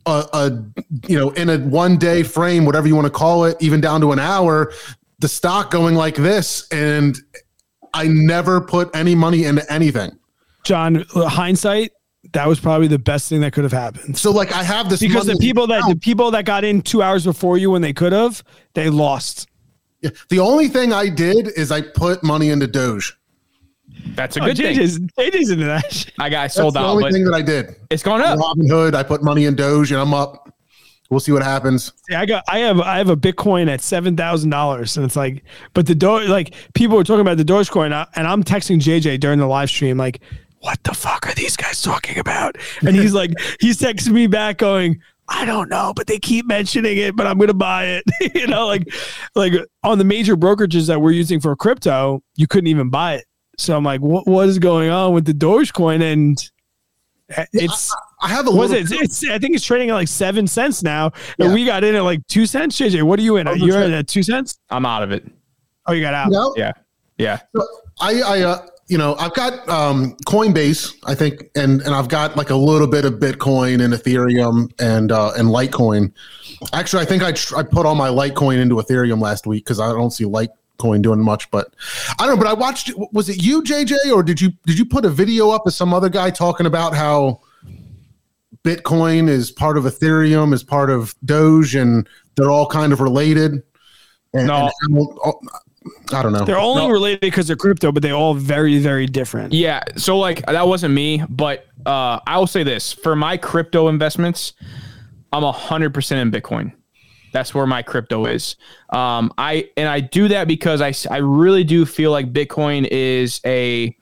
a, 0.06 0.26
a 0.34 0.64
you 1.08 1.18
know 1.18 1.32
in 1.32 1.50
a 1.50 1.58
one 1.58 1.98
day 1.98 2.24
frame 2.24 2.66
whatever 2.66 2.88
you 2.88 2.96
want 2.96 3.06
to 3.06 3.12
call 3.12 3.46
it 3.46 3.58
even 3.60 3.82
down 3.82 4.00
to 4.02 4.12
an 4.12 4.20
hour 4.20 4.72
the 5.20 5.28
stock 5.28 5.72
going 5.72 5.96
like 5.96 6.16
this 6.16 6.66
and 6.72 7.18
i 7.94 8.08
never 8.08 8.60
put 8.62 8.90
any 8.96 9.16
money 9.16 9.46
into 9.46 9.72
anything 9.72 10.12
John, 10.64 11.06
hindsight, 11.16 11.92
that 12.34 12.46
was 12.48 12.60
probably 12.60 12.88
the 12.88 13.00
best 13.00 13.30
thing 13.30 13.40
that 13.42 13.54
could 13.54 13.64
have 13.64 13.72
happened. 13.74 14.18
so 14.18 14.32
like 14.32 14.52
i 14.52 14.64
have 14.64 14.90
this 14.90 15.00
Because 15.00 15.26
the 15.26 15.34
money 15.34 15.40
people 15.48 15.68
that 15.68 15.84
the 15.88 15.96
people 15.96 16.32
that 16.32 16.46
got 16.46 16.64
in 16.64 16.82
two 16.82 17.02
hours 17.02 17.24
before 17.26 17.58
you 17.58 17.72
when 17.72 17.82
they 17.82 17.94
could 17.94 18.12
have, 18.14 18.44
they 18.74 18.90
lost. 18.90 19.48
Yeah. 20.02 20.10
the 20.30 20.40
only 20.40 20.68
thing 20.68 20.94
i 20.94 21.08
did 21.10 21.48
is 21.58 21.72
i 21.72 21.82
put 21.82 22.24
money 22.24 22.50
into 22.50 22.68
doge 22.68 23.18
That's 24.16 24.38
a 24.38 24.42
Oh, 24.44 24.46
good 24.48 24.58
thing. 24.58 24.78
JJ's, 24.78 25.00
JJ's 25.00 25.50
into 25.50 25.66
that. 25.66 26.12
I 26.20 26.30
got 26.30 26.42
that's 26.44 26.56
sold 26.56 26.76
the 26.76 26.80
out, 26.80 26.88
only 26.92 27.04
but 27.04 27.12
thing 27.14 27.24
that 27.26 27.34
i 27.34 27.42
did 27.42 27.76
It's 27.90 28.04
gone 28.04 28.22
up. 28.22 28.38
robinhood 28.40 28.96
i 28.96 29.04
put 29.04 29.24
money 29.24 29.46
in 29.46 29.56
doge 29.56 29.92
and 29.92 30.00
i'm 30.02 30.14
up 30.14 30.54
we'll 31.10 31.20
see 31.20 31.32
what 31.32 31.44
happens 31.44 31.94
See, 32.10 32.16
I 32.16 32.26
got 32.26 32.44
I 32.48 32.60
have 32.60 32.80
I 32.80 32.98
have 32.98 33.10
a 33.10 33.18
Bitcoin 33.18 33.70
at 33.70 33.82
seven 33.82 34.16
thousand 34.16 34.50
dollars, 34.50 34.98
and 34.98 35.06
it's 35.06 35.16
like, 35.16 35.44
but 35.74 35.86
the 35.86 35.96
do 35.96 36.22
like 36.22 36.54
people 36.74 36.98
were 36.98 37.04
talking 37.04 37.22
about 37.22 37.38
the 37.38 37.46
Dogecoin, 37.46 37.92
uh, 37.92 38.06
and 38.16 38.28
I'm 38.28 38.44
texting 38.44 38.80
JJ 38.80 39.20
during 39.20 39.40
the 39.40 39.48
live 39.48 39.70
stream 39.70 39.98
like, 39.98 40.22
what 40.60 40.84
the 40.84 40.94
fuck 40.94 41.28
are 41.28 41.34
these 41.36 41.56
guys 41.56 41.82
talking 41.82 42.18
about? 42.18 42.58
And 42.82 42.96
he's 42.96 43.14
like, 43.14 43.32
he's 43.60 43.78
texting 43.80 44.12
me 44.12 44.28
back 44.28 44.58
going. 44.58 45.02
I 45.32 45.46
don't 45.46 45.70
know, 45.70 45.94
but 45.96 46.08
they 46.08 46.18
keep 46.18 46.48
mentioning 46.48 46.98
it, 46.98 47.16
but 47.16 47.28
I'm 47.28 47.38
gonna 47.38 47.54
buy 47.54 47.86
it. 47.86 48.04
you 48.36 48.48
know, 48.48 48.66
like 48.66 48.92
like 49.36 49.54
on 49.84 50.00
the 50.00 50.04
major 50.04 50.36
brokerages 50.36 50.88
that 50.88 51.00
we're 51.00 51.12
using 51.12 51.40
for 51.40 51.56
crypto, 51.56 52.24
you 52.36 52.48
couldn't 52.48 52.68
even 52.68 52.90
buy 52.90 53.16
it. 53.16 53.26
So 53.56 53.78
I'm 53.78 53.84
like, 53.84 54.02
what 54.02 54.26
what 54.26 54.50
is 54.50 54.58
going 54.58 54.90
on 54.90 55.14
with 55.14 55.26
the 55.26 55.34
Dogecoin? 55.34 56.02
And 56.02 56.52
it's 57.54 57.96
i 58.22 58.28
have 58.28 58.48
a 58.48 58.52
was 58.52 58.72
little 58.72 58.94
it? 58.94 59.02
It's, 59.04 59.24
I 59.30 59.40
think 59.40 59.56
it's 59.56 59.64
trading 59.66 59.90
at 59.90 59.94
like 59.94 60.08
seven 60.08 60.48
cents 60.48 60.84
now, 60.84 61.12
Yeah. 61.38 61.46
and 61.46 61.54
we 61.54 61.66
got 61.66 61.84
in 61.84 61.96
at 61.96 62.04
like 62.04 62.26
two 62.28 62.46
cents. 62.46 62.78
JJ, 62.80 63.04
what 63.04 63.20
are 63.20 63.22
you 63.24 63.38
in? 63.38 63.48
At? 63.48 63.60
You're 63.60 63.82
in 63.82 63.94
at 63.94 64.08
two 64.08 64.24
cents. 64.24 64.60
I'm 64.70 64.86
out 64.86 65.04
of 65.04 65.12
it. 65.12 65.26
Oh, 65.86 65.94
you 65.94 66.02
got 66.02 66.14
out. 66.14 66.28
you 66.28 66.34
know? 66.34 66.54
Yeah. 66.58 66.72
Yeah. 67.18 67.40
I, 68.02 68.22
I, 68.22 68.42
uh, 68.42 68.66
you 68.88 68.98
know, 68.98 69.16
I've 69.16 69.34
got 69.34 69.68
um, 69.70 70.16
Coinbase, 70.26 70.96
I 71.06 71.14
think, 71.14 71.44
and 71.56 71.82
and 71.82 71.94
I've 71.94 72.08
got 72.08 72.36
like 72.36 72.50
a 72.50 72.56
little 72.56 72.88
bit 72.88 73.06
of 73.06 73.14
Bitcoin 73.16 73.84
and 73.84 73.94
Ethereum 73.94 74.72
and 74.80 75.12
uh, 75.12 75.32
and 75.38 75.50
Litecoin. 75.50 76.12
Actually, 76.74 77.04
I 77.04 77.06
think 77.06 77.22
I 77.22 77.32
tr- 77.34 77.58
I 77.58 77.64
put 77.64 77.86
all 77.86 77.96
my 77.96 78.10
Litecoin 78.10 78.58
into 78.58 78.76
Ethereum 78.76 79.22
last 79.22 79.46
week 79.46 79.64
because 79.64 79.80
I 79.80 79.90
don't 79.90 80.12
see 80.12 80.24
Litecoin 80.24 81.02
doing 81.04 81.20
much. 81.20 81.52
But 81.52 81.74
I 82.20 82.26
don't 82.26 82.36
know. 82.38 82.44
But 82.44 82.48
I 82.50 82.54
watched. 82.54 82.92
Was 83.12 83.30
it 83.30 83.44
you, 83.44 83.62
JJ, 83.62 84.12
or 84.12 84.24
did 84.24 84.42
you 84.42 84.52
did 84.66 84.80
you 84.80 84.86
put 84.86 85.06
a 85.06 85.10
video 85.10 85.52
up 85.52 85.68
of 85.68 85.74
some 85.74 85.94
other 85.94 86.10
guy 86.10 86.32
talking 86.32 86.66
about 86.66 86.96
how 86.96 87.42
Bitcoin 88.64 89.30
is 89.30 89.52
part 89.52 89.78
of 89.78 89.84
Ethereum, 89.86 90.54
is 90.54 90.64
part 90.64 90.90
of 90.90 91.16
Doge, 91.26 91.76
and 91.76 92.08
they're 92.36 92.52
all 92.52 92.68
kind 92.68 92.92
of 92.94 93.00
related? 93.02 93.64
And, 94.34 94.48
No. 94.48 94.70
and 94.84 95.08
I 96.14 96.22
don't 96.22 96.34
know. 96.34 96.44
They're 96.46 96.58
only 96.60 96.84
No. 96.88 96.90
related 96.90 97.22
because 97.22 97.48
they're 97.48 97.56
crypto, 97.56 97.92
but 97.92 98.04
they're 98.04 98.14
all 98.14 98.34
very, 98.34 98.80
very 98.80 99.06
different. 99.06 99.54
Yeah. 99.54 99.82
So 99.98 100.18
like 100.18 100.46
that 100.46 100.68
wasn't 100.68 100.94
me, 100.94 101.24
but 101.30 101.66
uh, 101.86 102.20
I 102.28 102.38
will 102.38 102.48
say 102.48 102.64
this 102.64 102.92
for 102.94 103.16
my 103.16 103.38
crypto 103.38 103.88
investments, 103.88 104.54
I'm 105.32 105.44
a 105.44 105.52
hundred 105.52 105.94
percent 105.94 106.20
in 106.34 106.42
Bitcoin. 106.42 106.74
That's 107.32 107.54
where 107.54 107.68
my 107.68 107.82
crypto 107.84 108.26
is. 108.26 108.56
Um, 108.90 109.32
I 109.38 109.70
and 109.78 109.88
I 109.88 110.00
do 110.00 110.28
that 110.30 110.48
because 110.48 110.82
I 110.82 110.94
I 111.14 111.18
really 111.18 111.64
do 111.64 111.86
feel 111.86 112.12
like 112.12 112.34
Bitcoin 112.34 112.88
is 112.92 113.40
a, 113.46 113.96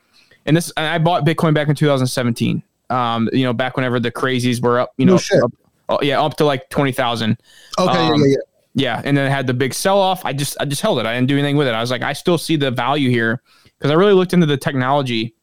and 0.45 0.55
this 0.55 0.71
and 0.77 0.87
I 0.87 0.97
bought 0.97 1.25
Bitcoin 1.25 1.53
back 1.53 1.67
in 1.67 1.75
2017. 1.75 2.63
Um, 2.89 3.29
you 3.33 3.43
know, 3.43 3.53
back 3.53 3.75
whenever 3.75 3.99
the 3.99 4.11
crazies 4.11 4.61
were 4.61 4.79
up, 4.79 4.93
you 4.97 5.05
No 5.05 5.13
know, 5.13 5.17
shit. 5.17 5.43
up, 5.43 5.51
oh, 5.89 5.99
yeah, 6.01 6.21
up 6.21 6.37
to 6.37 6.45
like 6.45 6.69
twenty 6.69 6.91
thousand. 6.91 7.37
Okay, 7.77 7.89
Um, 7.97 8.15
yeah, 8.21 8.25
yeah, 8.25 8.25
yeah. 8.29 8.35
Yeah, 8.79 9.01
and 9.03 9.17
then 9.17 9.25
I 9.25 9.29
had 9.29 9.47
the 9.47 9.55
big 9.55 9.73
sell 9.73 9.97
off. 9.99 10.23
I 10.23 10.33
just 10.33 10.55
I 10.59 10.65
just 10.65 10.81
held 10.83 10.99
it. 10.99 11.05
I 11.07 11.15
didn't 11.15 11.27
do 11.27 11.33
anything 11.33 11.57
with 11.57 11.67
it. 11.67 11.73
I 11.73 11.81
was 11.81 11.89
like, 11.89 12.03
I 12.03 12.13
still 12.13 12.37
see 12.37 12.55
the 12.57 12.69
value 12.69 13.09
here 13.09 13.41
because 13.77 13.89
I 13.89 13.95
really 13.95 14.13
looked 14.13 14.33
into 14.33 14.45
the 14.45 14.55
technology, 14.57 15.33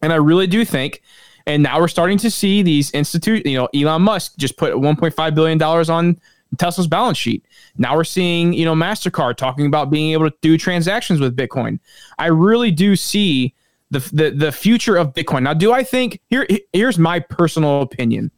and 0.00 0.10
I 0.12 0.16
really 0.16 0.46
do 0.46 0.64
think. 0.64 1.02
And 1.46 1.62
now 1.62 1.78
we're 1.80 1.88
starting 1.88 2.16
to 2.18 2.30
see 2.30 2.62
these 2.62 2.90
institute. 2.92 3.44
You 3.44 3.58
know, 3.58 3.68
Elon 3.74 4.00
Musk 4.02 4.36
just 4.38 4.56
put 4.56 4.72
1.5 4.72 5.34
billion 5.34 5.58
dollars 5.58 5.90
on 5.90 6.18
Tesla's 6.56 6.86
balance 6.86 7.18
sheet. 7.18 7.44
Now 7.76 7.94
we're 7.94 8.04
seeing 8.04 8.54
you 8.54 8.64
know 8.64 8.74
Mastercard 8.74 9.36
talking 9.36 9.66
about 9.66 9.90
being 9.90 10.12
able 10.12 10.30
to 10.30 10.36
do 10.40 10.56
transactions 10.56 11.20
with 11.20 11.36
Bitcoin. 11.36 11.78
I 12.18 12.26
really 12.28 12.70
do 12.70 12.96
see 12.96 13.54
the 13.92 14.10
the 14.12 14.30
the 14.30 14.52
future 14.52 14.96
of 14.96 15.12
Bitcoin. 15.12 15.42
Now, 15.42 15.54
do 15.54 15.72
I 15.72 15.84
think 15.84 16.20
here? 16.28 16.46
Here's 16.72 16.98
my 16.98 17.20
personal 17.20 17.82
opinion. 17.82 18.30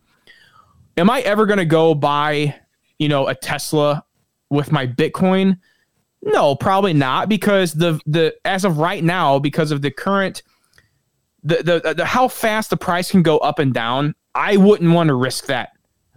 Am 0.97 1.09
I 1.09 1.21
ever 1.21 1.47
going 1.47 1.59
to 1.59 1.65
go 1.65 1.95
buy 1.95 2.55
you 2.99 3.09
know 3.09 3.29
a 3.29 3.35
Tesla 3.35 4.05
with 4.51 4.73
my 4.73 4.87
Bitcoin? 4.87 5.59
No, 6.23 6.57
probably 6.57 6.93
not 6.93 7.29
because 7.29 7.73
the 7.73 8.01
the 8.07 8.35
as 8.45 8.65
of 8.65 8.79
right 8.79 9.05
now 9.05 9.39
because 9.39 9.71
of 9.71 9.81
the 9.81 9.91
current 9.91 10.43
the 11.45 11.57
the, 11.63 11.95
the 11.95 12.05
how 12.05 12.27
fast 12.27 12.71
the 12.71 12.77
price 12.77 13.11
can 13.11 13.23
go 13.23 13.39
up 13.39 13.59
and 13.61 13.73
down, 13.73 14.15
I 14.35 14.57
wouldn't 14.57 14.93
want 14.93 15.09
to 15.09 15.15
risk 15.15 15.47
that. 15.47 15.71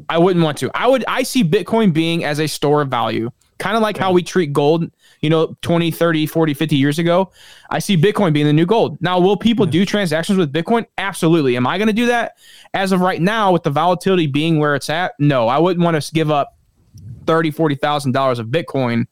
I 0.09 0.17
wouldn't 0.17 0.43
want 0.43 0.57
to. 0.59 0.71
I 0.73 0.87
would 0.87 1.05
I 1.07 1.23
see 1.23 1.43
Bitcoin 1.43 1.93
being 1.93 2.23
as 2.23 2.39
a 2.39 2.47
store 2.47 2.81
of 2.81 2.89
value. 2.89 3.29
Kind 3.59 3.75
of 3.75 3.81
like 3.81 3.97
how 3.97 4.11
we 4.11 4.21
treat 4.21 4.53
gold, 4.53 4.89
you 5.21 5.29
know, 5.29 5.55
20, 5.61 5.91
30, 5.91 6.25
40, 6.27 6.53
50 6.53 6.75
years 6.75 6.99
ago. 6.99 7.31
I 7.69 7.79
see 7.79 7.97
Bitcoin 7.97 8.33
being 8.33 8.45
the 8.45 8.53
new 8.53 8.65
gold. 8.65 9.01
Now, 9.01 9.19
will 9.19 9.37
people 9.37 9.65
do 9.65 9.85
transactions 9.85 10.37
with 10.37 10.53
Bitcoin? 10.53 10.85
Absolutely. 10.97 11.57
Am 11.57 11.65
I 11.65 11.77
going 11.77 11.87
to 11.87 11.93
do 11.93 12.05
that? 12.07 12.37
As 12.73 12.91
of 12.91 13.01
right 13.01 13.21
now, 13.21 13.51
with 13.51 13.63
the 13.63 13.71
volatility 13.71 14.27
being 14.27 14.59
where 14.59 14.75
it's 14.75 14.89
at, 14.89 15.13
no. 15.19 15.47
I 15.47 15.57
wouldn't 15.57 15.83
want 15.83 16.01
to 16.01 16.13
give 16.13 16.29
up 16.29 16.57
thirty, 17.27 17.51
forty 17.51 17.75
thousand 17.75 18.13
dollars 18.13 18.39
of 18.39 18.47
Bitcoin, 18.47 19.05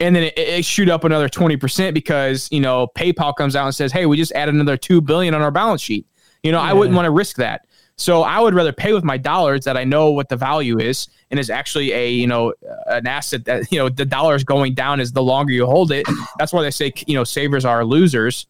and 0.00 0.16
then 0.16 0.24
it, 0.24 0.38
it 0.38 0.64
shoot 0.64 0.88
up 0.88 1.04
another 1.04 1.28
twenty 1.28 1.56
percent 1.56 1.94
because 1.94 2.48
you 2.50 2.60
know 2.60 2.88
PayPal 2.96 3.36
comes 3.36 3.54
out 3.54 3.66
and 3.66 3.74
says, 3.74 3.92
"Hey, 3.92 4.06
we 4.06 4.16
just 4.16 4.32
added 4.32 4.54
another 4.54 4.76
two 4.76 5.00
billion 5.00 5.34
on 5.34 5.42
our 5.42 5.50
balance 5.50 5.82
sheet." 5.82 6.06
You 6.42 6.52
know, 6.52 6.58
I 6.58 6.72
wouldn't 6.72 6.96
want 6.96 7.04
to 7.04 7.10
risk 7.10 7.36
that. 7.36 7.66
So 8.00 8.22
I 8.22 8.40
would 8.40 8.54
rather 8.54 8.72
pay 8.72 8.94
with 8.94 9.04
my 9.04 9.18
dollars 9.18 9.64
that 9.64 9.76
I 9.76 9.84
know 9.84 10.10
what 10.10 10.30
the 10.30 10.36
value 10.36 10.78
is 10.78 11.06
and 11.30 11.38
is 11.38 11.50
actually 11.50 11.92
a 11.92 12.10
you 12.10 12.26
know 12.26 12.54
an 12.86 13.06
asset 13.06 13.44
that 13.44 13.70
you 13.70 13.78
know 13.78 13.90
the 13.90 14.06
dollar 14.06 14.34
is 14.34 14.42
going 14.42 14.72
down 14.72 15.00
as 15.00 15.12
the 15.12 15.22
longer 15.22 15.52
you 15.52 15.66
hold 15.66 15.92
it. 15.92 16.06
That's 16.38 16.50
why 16.50 16.62
they 16.62 16.70
say 16.70 16.94
you 17.06 17.14
know 17.14 17.24
savers 17.24 17.66
are 17.66 17.84
losers 17.84 18.46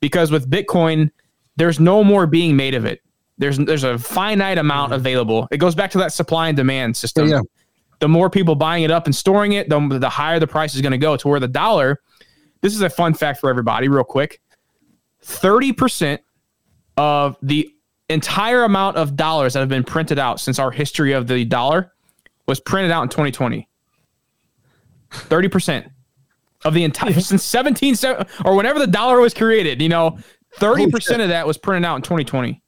because 0.00 0.30
with 0.30 0.50
Bitcoin, 0.50 1.10
there's 1.56 1.80
no 1.80 2.04
more 2.04 2.26
being 2.26 2.56
made 2.56 2.74
of 2.74 2.84
it. 2.84 3.00
There's 3.38 3.56
there's 3.56 3.84
a 3.84 3.98
finite 3.98 4.58
amount 4.58 4.90
mm-hmm. 4.90 5.00
available. 5.00 5.48
It 5.50 5.56
goes 5.56 5.74
back 5.74 5.90
to 5.92 5.98
that 5.98 6.12
supply 6.12 6.48
and 6.48 6.56
demand 6.56 6.94
system. 6.94 7.28
Yeah. 7.28 7.40
The 8.00 8.08
more 8.08 8.28
people 8.28 8.54
buying 8.54 8.84
it 8.84 8.90
up 8.90 9.06
and 9.06 9.16
storing 9.16 9.52
it, 9.52 9.68
the, 9.70 9.98
the 9.98 10.08
higher 10.10 10.38
the 10.38 10.46
price 10.46 10.74
is 10.74 10.82
going 10.82 10.92
to 10.92 10.98
go. 10.98 11.16
To 11.16 11.28
where 11.28 11.40
the 11.40 11.48
dollar, 11.48 12.00
this 12.60 12.74
is 12.74 12.82
a 12.82 12.90
fun 12.90 13.14
fact 13.14 13.40
for 13.40 13.48
everybody, 13.48 13.88
real 13.88 14.04
quick. 14.04 14.42
Thirty 15.22 15.72
percent 15.72 16.20
of 16.98 17.38
the 17.40 17.74
entire 18.10 18.64
amount 18.64 18.96
of 18.96 19.16
dollars 19.16 19.54
that 19.54 19.60
have 19.60 19.68
been 19.68 19.84
printed 19.84 20.18
out 20.18 20.40
since 20.40 20.58
our 20.58 20.70
history 20.70 21.12
of 21.12 21.26
the 21.26 21.44
dollar 21.44 21.92
was 22.46 22.60
printed 22.60 22.90
out 22.90 23.02
in 23.02 23.08
2020. 23.08 23.68
30% 25.10 25.90
of 26.64 26.74
the 26.74 26.84
entire 26.84 27.12
since 27.20 27.42
17 27.44 27.96
or 28.44 28.56
whenever 28.56 28.78
the 28.78 28.86
dollar 28.86 29.20
was 29.20 29.34
created, 29.34 29.80
you 29.80 29.88
know, 29.88 30.18
30% 30.58 31.22
of 31.22 31.28
that 31.28 31.46
was 31.46 31.58
printed 31.58 31.84
out 31.84 31.96
in 31.96 32.02
2020. 32.02 32.62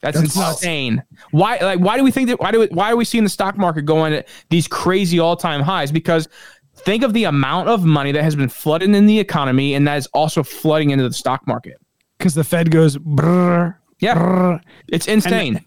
That's, 0.00 0.20
That's 0.20 0.36
insane. 0.36 1.04
Why 1.30 1.58
like 1.58 1.78
why 1.78 1.96
do 1.96 2.02
we 2.02 2.10
think 2.10 2.28
that 2.28 2.40
why 2.40 2.50
do 2.50 2.58
we, 2.58 2.66
why 2.66 2.90
are 2.90 2.96
we 2.96 3.04
seeing 3.04 3.22
the 3.22 3.30
stock 3.30 3.56
market 3.56 3.82
going 3.82 4.12
at 4.12 4.26
these 4.50 4.66
crazy 4.66 5.20
all-time 5.20 5.60
highs 5.60 5.92
because 5.92 6.28
think 6.74 7.04
of 7.04 7.12
the 7.12 7.24
amount 7.24 7.68
of 7.68 7.84
money 7.84 8.10
that 8.10 8.24
has 8.24 8.34
been 8.34 8.48
flooding 8.48 8.96
in 8.96 9.06
the 9.06 9.20
economy 9.20 9.74
and 9.74 9.86
that 9.86 9.96
is 9.96 10.08
also 10.08 10.42
flooding 10.42 10.90
into 10.90 11.08
the 11.08 11.14
stock 11.14 11.46
market. 11.46 11.76
Because 12.18 12.34
the 12.34 12.42
Fed 12.42 12.72
goes, 12.72 12.96
brrr, 12.98 13.76
Yeah. 14.02 14.14
brrr. 14.16 14.60
It's 14.88 15.06
insane. 15.08 15.58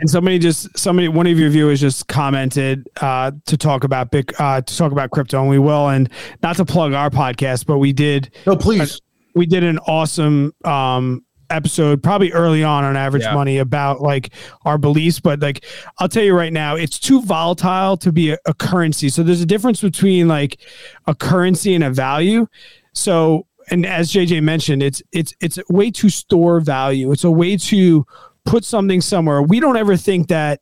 and 0.00 0.10
somebody 0.10 0.38
just 0.40 0.76
somebody 0.76 1.06
one 1.08 1.26
of 1.28 1.38
your 1.38 1.50
viewers 1.50 1.80
just 1.80 2.08
commented 2.08 2.88
uh, 3.00 3.30
to 3.46 3.56
talk 3.56 3.84
about 3.84 4.10
big 4.10 4.32
uh, 4.40 4.62
to 4.62 4.76
talk 4.76 4.90
about 4.90 5.10
crypto, 5.10 5.40
and 5.40 5.48
we 5.50 5.58
will. 5.60 5.88
And 5.90 6.08
not 6.42 6.56
to 6.56 6.64
plug 6.64 6.92
our 6.94 7.10
podcast, 7.10 7.66
but 7.66 7.78
we 7.78 7.92
did 7.92 8.30
No, 8.46 8.56
please. 8.56 9.00
we 9.34 9.46
did 9.46 9.62
an 9.62 9.78
awesome 9.86 10.52
um 10.64 11.24
episode 11.50 12.02
probably 12.02 12.32
early 12.32 12.64
on 12.64 12.82
on 12.82 12.96
average 12.96 13.24
Yeah. 13.24 13.34
money 13.34 13.58
about 13.58 14.00
like 14.00 14.32
our 14.64 14.78
beliefs 14.78 15.20
but 15.20 15.40
like 15.40 15.66
i'll 15.98 16.08
tell 16.08 16.22
you 16.22 16.34
right 16.34 16.50
now 16.50 16.76
it's 16.76 16.98
too 16.98 17.20
volatile 17.20 17.98
to 17.98 18.10
be 18.10 18.30
a, 18.30 18.38
a 18.46 18.54
currency 18.54 19.10
so 19.10 19.22
there's 19.22 19.42
a 19.42 19.46
difference 19.46 19.82
between 19.82 20.28
like 20.28 20.60
a 21.08 21.14
currency 21.14 21.74
and 21.74 21.84
a 21.84 21.90
value 21.90 22.46
so 22.94 23.46
and 23.72 23.86
as 23.86 24.12
JJ 24.12 24.42
mentioned, 24.42 24.82
it's 24.82 25.02
it's 25.12 25.32
it's 25.40 25.56
a 25.56 25.64
way 25.70 25.90
to 25.92 26.10
store 26.10 26.60
value. 26.60 27.10
It's 27.10 27.24
a 27.24 27.30
way 27.30 27.56
to 27.56 28.06
put 28.44 28.66
something 28.66 29.00
somewhere. 29.00 29.40
We 29.40 29.60
don't 29.60 29.78
ever 29.78 29.96
think 29.96 30.28
that 30.28 30.60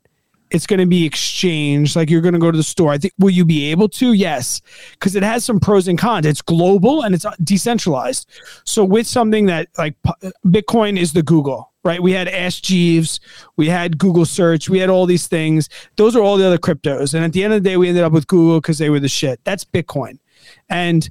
it's 0.51 0.65
going 0.65 0.79
to 0.79 0.87
be 0.87 1.05
exchanged 1.05 1.97
like 1.97 2.09
you're 2.09 2.21
going 2.21 2.35
to 2.35 2.41
go 2.41 2.53
to 2.53 2.57
the 2.57 2.63
store. 2.63 2.93
I 2.93 2.99
think 2.99 3.13
will 3.19 3.31
you 3.31 3.45
be 3.45 3.73
able 3.73 3.89
to? 3.89 4.13
Yes, 4.13 4.61
because 4.93 5.17
it 5.17 5.25
has 5.25 5.45
some 5.45 5.59
pros 5.59 5.89
and 5.89 5.99
cons. 5.99 6.25
It's 6.25 6.41
global 6.41 7.03
and 7.03 7.13
it's 7.13 7.25
uh, 7.25 7.35
decentralized. 7.43 8.31
So 8.65 8.85
with 8.85 9.09
something 9.09 9.47
that 9.47 9.71
like 9.77 9.97
uh, 10.07 10.31
Bitcoin 10.47 10.97
is 10.97 11.13
the 11.13 11.25
Google, 11.25 11.73
right? 11.83 12.01
We 12.01 12.13
had 12.13 12.29
Ask 12.29 12.63
Jeeves, 12.63 13.19
we 13.57 13.69
had 13.69 13.99
Google 13.99 14.25
search, 14.25 14.71
we 14.71 14.79
had 14.79 14.89
all 14.89 15.07
these 15.07 15.27
things. 15.27 15.69
Those 15.97 16.15
are 16.15 16.23
all 16.23 16.37
the 16.37 16.47
other 16.47 16.59
cryptos. 16.59 17.13
And 17.13 17.25
at 17.25 17.33
the 17.33 17.43
end 17.43 17.55
of 17.55 17.65
the 17.65 17.69
day, 17.69 17.77
we 17.77 17.89
ended 17.89 18.05
up 18.05 18.13
with 18.13 18.29
Google 18.29 18.61
because 18.61 18.79
they 18.79 18.89
were 18.89 19.01
the 19.01 19.09
shit. 19.09 19.41
That's 19.43 19.65
Bitcoin. 19.65 20.21
And 20.69 21.11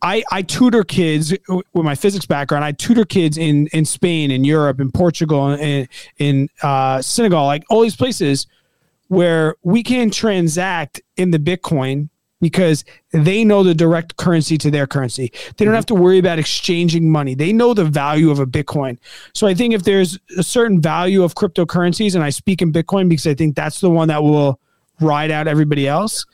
I, 0.00 0.22
I 0.30 0.42
tutor 0.42 0.84
kids 0.84 1.34
with 1.48 1.64
my 1.74 1.94
physics 1.94 2.26
background. 2.26 2.64
I 2.64 2.72
tutor 2.72 3.04
kids 3.04 3.36
in, 3.36 3.66
in 3.68 3.84
Spain, 3.84 4.30
in 4.30 4.44
Europe, 4.44 4.80
in 4.80 4.92
Portugal, 4.92 5.50
in, 5.50 5.88
in 6.18 6.48
uh, 6.62 7.02
Senegal, 7.02 7.46
like 7.46 7.64
all 7.68 7.82
these 7.82 7.96
places 7.96 8.46
where 9.08 9.56
we 9.62 9.82
can 9.82 10.10
transact 10.10 11.00
in 11.16 11.30
the 11.30 11.38
Bitcoin 11.38 12.08
because 12.40 12.84
they 13.12 13.44
know 13.44 13.64
the 13.64 13.74
direct 13.74 14.16
currency 14.16 14.56
to 14.58 14.70
their 14.70 14.86
currency. 14.86 15.32
They 15.56 15.64
don't 15.64 15.74
have 15.74 15.86
to 15.86 15.94
worry 15.94 16.18
about 16.18 16.38
exchanging 16.38 17.10
money. 17.10 17.34
They 17.34 17.52
know 17.52 17.74
the 17.74 17.84
value 17.84 18.30
of 18.30 18.38
a 18.38 18.46
Bitcoin. 18.46 18.98
So 19.34 19.46
I 19.46 19.54
think 19.54 19.74
if 19.74 19.82
there's 19.82 20.18
a 20.36 20.44
certain 20.44 20.80
value 20.80 21.24
of 21.24 21.34
cryptocurrencies, 21.34 22.14
and 22.14 22.22
I 22.22 22.30
speak 22.30 22.62
in 22.62 22.72
Bitcoin 22.72 23.08
because 23.08 23.26
I 23.26 23.34
think 23.34 23.56
that's 23.56 23.80
the 23.80 23.90
one 23.90 24.06
that 24.08 24.22
will 24.22 24.60
ride 25.00 25.32
out 25.32 25.48
everybody 25.48 25.88
else, 25.88 26.24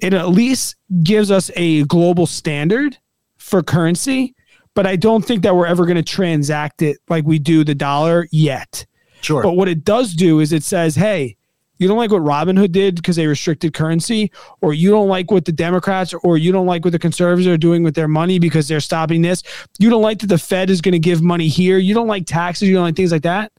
it 0.00 0.14
at 0.14 0.28
least 0.28 0.76
gives 1.02 1.30
us 1.30 1.50
a 1.56 1.84
global 1.84 2.26
standard 2.26 2.98
for 3.38 3.62
currency. 3.62 4.34
But 4.74 4.86
I 4.86 4.96
don't 4.96 5.24
think 5.24 5.42
that 5.42 5.54
we're 5.54 5.66
ever 5.66 5.86
going 5.86 5.96
to 5.96 6.02
transact 6.02 6.82
it 6.82 6.98
like 7.08 7.24
we 7.24 7.38
do 7.38 7.62
the 7.62 7.74
dollar 7.74 8.26
yet. 8.32 8.84
Sure. 9.20 9.42
But 9.42 9.52
what 9.52 9.68
it 9.68 9.84
does 9.84 10.14
do 10.14 10.40
is 10.40 10.52
it 10.52 10.64
says, 10.64 10.96
hey, 10.96 11.36
you 11.78 11.88
don't 11.88 11.96
like 11.96 12.10
what 12.10 12.22
Robinhood 12.22 12.72
did 12.72 12.96
because 12.96 13.16
they 13.16 13.26
restricted 13.26 13.74
currency, 13.74 14.30
or 14.60 14.74
you 14.74 14.90
don't 14.90 15.08
like 15.08 15.30
what 15.30 15.44
the 15.44 15.52
Democrats 15.52 16.14
or 16.22 16.38
you 16.38 16.52
don't 16.52 16.66
like 16.66 16.84
what 16.84 16.92
the 16.92 16.98
conservatives 16.98 17.46
are 17.48 17.56
doing 17.56 17.82
with 17.82 17.94
their 17.94 18.08
money 18.08 18.38
because 18.38 18.68
they're 18.68 18.80
stopping 18.80 19.22
this. 19.22 19.42
You 19.78 19.90
don't 19.90 20.02
like 20.02 20.20
that 20.20 20.28
the 20.28 20.38
Fed 20.38 20.70
is 20.70 20.80
going 20.80 20.92
to 20.92 20.98
give 20.98 21.22
money 21.22 21.48
here. 21.48 21.78
You 21.78 21.94
don't 21.94 22.06
like 22.06 22.26
taxes. 22.26 22.68
You 22.68 22.74
don't 22.74 22.84
like 22.84 22.96
things 22.96 23.12
like 23.12 23.22
that. 23.22 23.52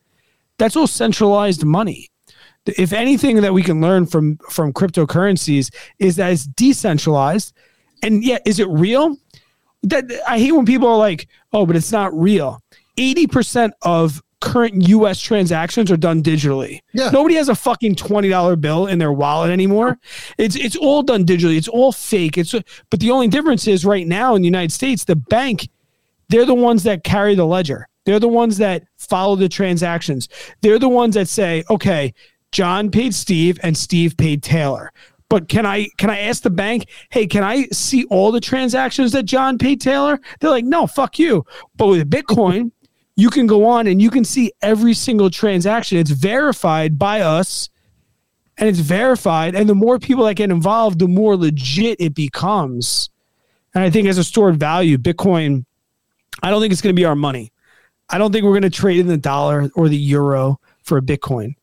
That's 0.58 0.76
all 0.76 0.88
centralized 0.88 1.66
money. 1.66 2.10
If 2.66 2.93
anything 2.93 3.41
that 3.41 3.53
we 3.53 3.63
can 3.63 3.82
learn 3.82 4.05
from 4.05 4.38
from 4.49 4.74
cryptocurrencies 4.74 5.74
is 5.99 6.16
that 6.16 6.32
it's 6.32 6.45
decentralized, 6.45 7.53
and 8.01 8.24
yet 8.24 8.41
is 8.45 8.59
it 8.59 8.68
real? 8.70 9.18
That 9.84 10.05
I 10.28 10.39
hate 10.39 10.51
when 10.51 10.66
people 10.66 10.88
are 10.88 10.97
like, 10.97 11.28
"Oh, 11.53 11.66
but 11.66 11.76
it's 11.76 11.91
not 11.91 12.18
real." 12.18 12.61
Eighty 12.97 13.28
percent 13.28 13.74
of 13.84 14.22
current 14.45 14.88
US 14.88 15.20
transactions 15.20 15.91
are 15.91 15.97
done 15.97 16.22
digitally. 16.22 16.82
Yeah. 16.93 17.09
Nobody 17.09 17.36
has 17.36 17.49
a 17.49 17.55
fucking 17.55 17.95
$20 17.95 18.61
bill 18.61 18.86
in 18.86 18.99
their 18.99 19.11
wallet 19.11 19.49
anymore. 19.49 19.97
It's 20.38 20.55
it's 20.55 20.76
all 20.76 21.01
done 21.01 21.26
digitally. 21.26 21.57
It's 21.57 21.68
all 21.68 21.91
fake. 21.91 22.38
It's 22.38 22.53
but 22.89 22.99
the 22.99 23.11
only 23.11 23.28
difference 23.28 23.68
is 23.68 23.86
right 23.86 24.05
now 24.07 24.36
in 24.36 24.41
the 24.41 24.47
United 24.47 24.72
States, 24.72 25.03
the 25.03 25.16
bank, 25.16 25.70
they're 26.30 26.45
the 26.45 26.53
ones 26.53 26.84
that 26.84 27.03
carry 27.03 27.34
the 27.34 27.45
ledger. 27.45 27.88
They're 28.05 28.20
the 28.20 28.28
ones 28.28 28.57
that 28.59 28.84
follow 28.97 29.36
the 29.36 29.49
transactions. 29.49 30.30
They're 30.61 30.80
the 30.80 30.89
ones 30.89 31.16
that 31.16 31.28
say, 31.28 31.63
okay, 31.72 32.13
John 32.56 32.89
paid 32.89 33.14
Steve 33.14 33.60
and 33.64 33.76
Steve 33.76 34.16
paid 34.16 34.41
Taylor. 34.41 34.93
But 35.28 35.49
can 35.49 35.66
I 35.66 35.89
can 35.97 36.10
I 36.10 36.20
ask 36.20 36.41
the 36.41 36.49
bank, 36.49 36.88
hey, 37.10 37.28
can 37.28 37.43
I 37.43 37.66
see 37.74 38.06
all 38.06 38.32
the 38.32 38.39
transactions 38.39 39.12
that 39.12 39.24
John 39.24 39.58
paid 39.58 39.82
Taylor? 39.82 40.22
They're 40.39 40.51
like, 40.51 40.64
no, 40.64 40.88
fuck 40.88 41.20
you. 41.20 41.45
But 41.76 41.88
with 41.88 42.10
Bitcoin, 42.10 42.72
you 43.18 43.30
can 43.30 43.45
go 43.45 43.66
on 43.66 43.88
and 43.88 44.01
you 44.01 44.10
can 44.10 44.24
see 44.24 44.53
every 44.62 44.93
single 44.93 45.30
transaction. 45.30 45.97
It's 45.97 46.12
verified 46.12 46.97
by 46.97 47.20
us 47.20 47.70
and 48.58 48.70
it's 48.70 48.80
verified. 48.80 49.53
And 49.53 49.68
the 49.68 49.76
more 49.76 49.99
people 49.99 50.24
that 50.24 50.36
get 50.36 50.49
involved, 50.49 50.99
the 50.99 51.10
more 51.10 51.36
legit 51.36 51.99
it 51.99 52.16
becomes. 52.16 53.10
And 53.74 53.84
I 53.84 53.89
think 53.89 54.08
as 54.08 54.18
a 54.18 54.24
stored 54.24 54.58
value, 54.58 54.97
Bitcoin, 54.97 55.66
I 56.41 56.51
don't 56.51 56.62
think 56.62 56.72
it's 56.72 56.82
going 56.82 56.95
to 56.95 56.97
be 56.97 57.03
our 57.03 57.18
money. 57.18 57.51
I 58.10 58.18
don't 58.18 58.32
think 58.32 58.45
we're 58.45 58.51
going 58.51 58.62
to 58.62 58.70
trade 58.70 59.01
in 59.01 59.08
the 59.08 59.18
dollar 59.18 59.70
or 59.76 59.89
the 59.89 59.97
euro 59.97 60.62
for 60.84 60.97
a 60.97 61.01
Bitcoin. 61.01 61.56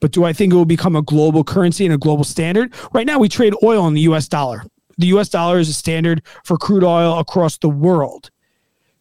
But 0.00 0.12
do 0.12 0.24
I 0.24 0.32
think 0.32 0.52
it 0.52 0.56
will 0.56 0.64
become 0.64 0.96
a 0.96 1.02
global 1.02 1.42
currency 1.42 1.84
and 1.84 1.94
a 1.94 1.98
global 1.98 2.24
standard? 2.24 2.74
Right 2.92 3.06
now, 3.06 3.18
we 3.18 3.28
trade 3.28 3.54
oil 3.62 3.86
in 3.88 3.94
the 3.94 4.02
US 4.02 4.28
dollar. 4.28 4.62
The 4.98 5.06
US 5.08 5.28
dollar 5.28 5.58
is 5.58 5.68
a 5.68 5.74
standard 5.74 6.22
for 6.44 6.56
crude 6.56 6.84
oil 6.84 7.18
across 7.18 7.58
the 7.58 7.68
world. 7.68 8.30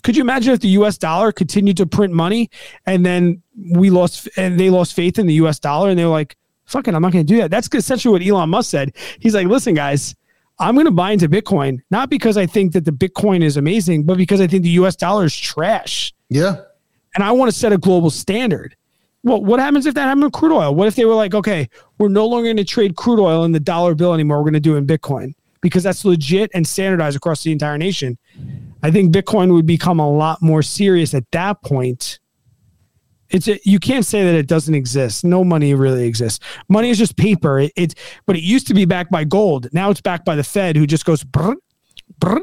Could 0.05 0.15
you 0.15 0.21
imagine 0.21 0.53
if 0.53 0.59
the 0.59 0.67
U.S. 0.67 0.99
dollar 0.99 1.31
continued 1.31 1.77
to 1.77 1.87
print 1.87 2.13
money 2.13 2.51
and 2.85 3.03
then 3.03 3.41
we 3.71 3.89
lost 3.89 4.29
and 4.37 4.59
they 4.59 4.69
lost 4.69 4.93
faith 4.93 5.17
in 5.17 5.25
the 5.25 5.33
U.S. 5.35 5.57
dollar 5.57 5.89
and 5.89 5.97
they 5.97 6.03
were 6.03 6.11
like, 6.11 6.37
"Fucking, 6.65 6.93
I'm 6.93 7.01
not 7.01 7.11
going 7.11 7.25
to 7.25 7.33
do 7.33 7.39
that." 7.39 7.49
That's 7.49 7.67
essentially 7.73 8.11
what 8.11 8.21
Elon 8.21 8.51
Musk 8.51 8.69
said. 8.69 8.95
He's 9.19 9.33
like, 9.33 9.47
"Listen, 9.47 9.73
guys." 9.73 10.15
I'm 10.57 10.73
going 10.75 10.85
to 10.85 10.91
buy 10.91 11.11
into 11.11 11.27
Bitcoin, 11.27 11.81
not 11.91 12.09
because 12.09 12.37
I 12.37 12.45
think 12.45 12.71
that 12.73 12.85
the 12.85 12.91
Bitcoin 12.91 13.43
is 13.43 13.57
amazing, 13.57 14.05
but 14.05 14.17
because 14.17 14.39
I 14.39 14.47
think 14.47 14.63
the 14.63 14.69
US 14.69 14.95
dollar 14.95 15.25
is 15.25 15.35
trash. 15.35 16.13
Yeah. 16.29 16.61
And 17.13 17.25
I 17.25 17.33
want 17.33 17.51
to 17.51 17.57
set 17.57 17.73
a 17.73 17.77
global 17.77 18.09
standard. 18.09 18.73
Well, 19.25 19.41
what 19.41 19.59
happens 19.59 19.87
if 19.87 19.95
that 19.95 20.03
happened 20.03 20.23
with 20.23 20.33
crude 20.33 20.53
oil? 20.53 20.75
What 20.75 20.87
if 20.87 20.95
they 20.95 21.03
were 21.03 21.15
like, 21.15 21.33
okay, 21.33 21.67
we're 21.97 22.09
no 22.09 22.27
longer 22.27 22.45
going 22.45 22.57
to 22.57 22.63
trade 22.63 22.95
crude 22.95 23.19
oil 23.19 23.43
in 23.43 23.51
the 23.51 23.59
dollar 23.59 23.95
bill 23.95 24.13
anymore. 24.13 24.37
We're 24.37 24.43
going 24.43 24.53
to 24.53 24.59
do 24.59 24.75
it 24.75 24.77
in 24.77 24.87
Bitcoin 24.87 25.33
because 25.61 25.81
that's 25.81 26.05
legit 26.05 26.51
and 26.53 26.65
standardized 26.65 27.17
across 27.17 27.41
the 27.41 27.51
entire 27.51 27.75
nation. 27.75 28.19
I 28.83 28.91
think 28.91 29.11
Bitcoin 29.11 29.51
would 29.51 29.65
become 29.65 29.99
a 29.99 30.07
lot 30.07 30.43
more 30.43 30.61
serious 30.61 31.15
at 31.15 31.23
that 31.31 31.63
point. 31.63 32.19
It's 33.31 33.47
a, 33.47 33.59
you 33.67 33.79
can't 33.79 34.05
say 34.05 34.23
that 34.23 34.35
it 34.35 34.45
doesn't 34.45 34.75
exist. 34.75 35.25
No 35.25 35.43
money 35.43 35.73
really 35.73 36.05
exists. 36.05 36.45
Money 36.69 36.91
is 36.91 36.99
just 36.99 37.17
paper. 37.17 37.61
It, 37.61 37.73
it 37.75 37.95
but 38.27 38.35
it 38.35 38.43
used 38.43 38.67
to 38.67 38.75
be 38.75 38.85
backed 38.85 39.09
by 39.09 39.23
gold. 39.23 39.69
Now 39.73 39.89
it's 39.89 40.01
backed 40.01 40.23
by 40.23 40.35
the 40.35 40.43
Fed, 40.43 40.75
who 40.75 40.85
just 40.85 41.03
goes 41.03 41.23
brr, 41.23 41.55
brr, 42.19 42.41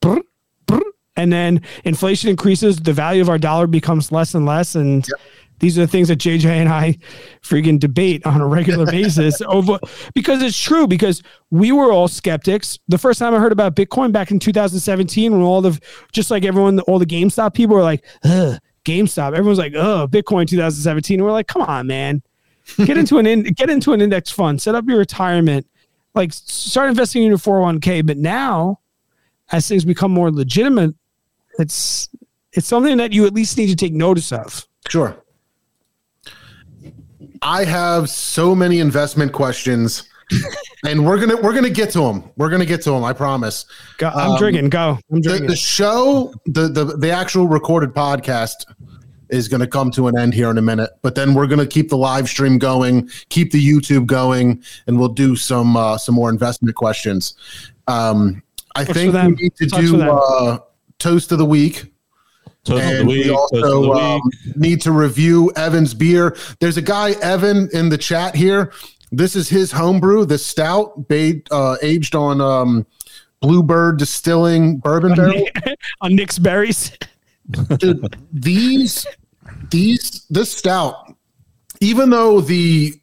brr, 0.00 0.20
brr, 0.66 0.82
and 1.16 1.32
then 1.32 1.62
inflation 1.82 2.30
increases. 2.30 2.76
The 2.76 2.92
value 2.92 3.22
of 3.22 3.28
our 3.28 3.38
dollar 3.38 3.66
becomes 3.66 4.12
less 4.12 4.36
and 4.36 4.46
less, 4.46 4.76
and 4.76 5.04
yep. 5.08 5.20
These 5.62 5.78
are 5.78 5.82
the 5.82 5.86
things 5.86 6.08
that 6.08 6.18
JJ 6.18 6.44
and 6.44 6.68
I 6.68 6.98
freaking 7.40 7.78
debate 7.78 8.26
on 8.26 8.42
a 8.42 8.46
regular 8.46 8.84
basis 8.84 9.40
over 9.46 9.78
because 10.12 10.42
it's 10.42 10.60
true 10.60 10.86
because 10.86 11.22
we 11.50 11.72
were 11.72 11.90
all 11.90 12.08
skeptics. 12.08 12.78
The 12.88 12.98
first 12.98 13.18
time 13.18 13.32
I 13.32 13.38
heard 13.38 13.52
about 13.52 13.74
Bitcoin 13.74 14.12
back 14.12 14.30
in 14.30 14.38
2017 14.38 15.32
when 15.32 15.40
all 15.40 15.62
the 15.62 15.80
just 16.12 16.30
like 16.30 16.44
everyone 16.44 16.80
all 16.80 16.98
the 16.98 17.06
GameStop 17.06 17.54
people 17.54 17.76
were 17.76 17.82
like, 17.82 18.04
Ugh, 18.24 18.58
GameStop. 18.84 19.28
Everyone's 19.34 19.58
like, 19.58 19.74
"Oh, 19.74 20.08
Bitcoin 20.08 20.46
2017." 20.46 21.18
And 21.18 21.24
we're 21.24 21.32
like, 21.32 21.46
"Come 21.46 21.62
on, 21.62 21.86
man. 21.86 22.22
Get 22.84 22.96
into 22.96 23.18
an 23.18 23.26
in, 23.26 23.42
get 23.54 23.70
into 23.70 23.92
an 23.92 24.00
index 24.00 24.30
fund, 24.30 24.60
set 24.60 24.74
up 24.74 24.84
your 24.88 24.98
retirement, 24.98 25.66
like 26.14 26.32
start 26.32 26.88
investing 26.88 27.22
in 27.22 27.28
your 27.28 27.38
401k." 27.38 28.04
But 28.04 28.18
now 28.18 28.80
as 29.50 29.68
things 29.68 29.84
become 29.84 30.10
more 30.10 30.30
legitimate, 30.30 30.94
it's 31.58 32.08
it's 32.52 32.66
something 32.66 32.96
that 32.96 33.12
you 33.12 33.26
at 33.26 33.34
least 33.34 33.56
need 33.56 33.68
to 33.68 33.76
take 33.76 33.92
notice 33.92 34.32
of. 34.32 34.66
Sure. 34.88 35.21
I 37.42 37.64
have 37.64 38.08
so 38.08 38.54
many 38.54 38.78
investment 38.78 39.32
questions, 39.32 40.08
and 40.86 41.04
we're 41.04 41.18
gonna 41.18 41.40
we're 41.40 41.54
gonna 41.54 41.70
get 41.70 41.90
to 41.90 42.00
them. 42.00 42.30
We're 42.36 42.50
gonna 42.50 42.66
get 42.66 42.82
to 42.82 42.90
them. 42.92 43.04
I 43.04 43.12
promise. 43.12 43.66
Go, 43.98 44.08
I'm 44.08 44.32
um, 44.32 44.38
drinking. 44.38 44.70
Go. 44.70 44.98
I'm 45.10 45.20
drinking. 45.20 45.46
The, 45.46 45.52
the 45.52 45.56
show, 45.56 46.32
the, 46.46 46.68
the 46.68 46.84
the 46.84 47.10
actual 47.10 47.48
recorded 47.48 47.92
podcast 47.92 48.64
is 49.32 49.48
going 49.48 49.60
to 49.60 49.66
come 49.66 49.90
to 49.90 50.06
an 50.08 50.16
end 50.16 50.34
here 50.34 50.50
in 50.50 50.58
a 50.58 50.62
minute. 50.62 50.90
But 51.00 51.14
then 51.14 51.34
we're 51.34 51.46
going 51.46 51.58
to 51.58 51.66
keep 51.66 51.88
the 51.88 51.96
live 51.96 52.28
stream 52.28 52.58
going, 52.58 53.08
keep 53.30 53.50
the 53.50 53.66
YouTube 53.66 54.06
going, 54.06 54.62
and 54.86 54.98
we'll 54.98 55.08
do 55.08 55.34
some 55.34 55.76
uh, 55.76 55.98
some 55.98 56.14
more 56.14 56.30
investment 56.30 56.76
questions. 56.76 57.34
Um, 57.88 58.42
I 58.76 58.84
think 58.84 59.14
we 59.14 59.42
need 59.42 59.56
to 59.56 59.66
do 59.66 60.02
uh, 60.02 60.58
toast 60.98 61.32
of 61.32 61.38
the 61.38 61.46
week. 61.46 61.92
Toast 62.64 62.84
and 62.84 63.08
week, 63.08 63.24
we 63.26 63.30
also 63.30 63.92
um, 63.92 64.20
need 64.54 64.80
to 64.82 64.92
review 64.92 65.52
Evan's 65.56 65.94
beer. 65.94 66.36
There's 66.60 66.76
a 66.76 66.82
guy, 66.82 67.12
Evan, 67.22 67.68
in 67.72 67.88
the 67.88 67.98
chat 67.98 68.36
here. 68.36 68.72
This 69.10 69.34
is 69.34 69.48
his 69.48 69.72
homebrew, 69.72 70.24
the 70.26 70.38
stout, 70.38 71.08
bait, 71.08 71.48
uh, 71.50 71.76
aged 71.82 72.14
on 72.14 72.40
um, 72.40 72.86
Bluebird 73.40 73.98
Distilling 73.98 74.78
bourbon 74.78 75.14
barrel. 75.14 75.44
on 76.00 76.14
Nick's 76.14 76.38
berries. 76.38 76.96
Dude, 77.78 78.16
these, 78.32 79.06
these, 79.70 80.24
this 80.30 80.52
stout, 80.52 81.16
even 81.80 82.10
though 82.10 82.40
the, 82.40 82.94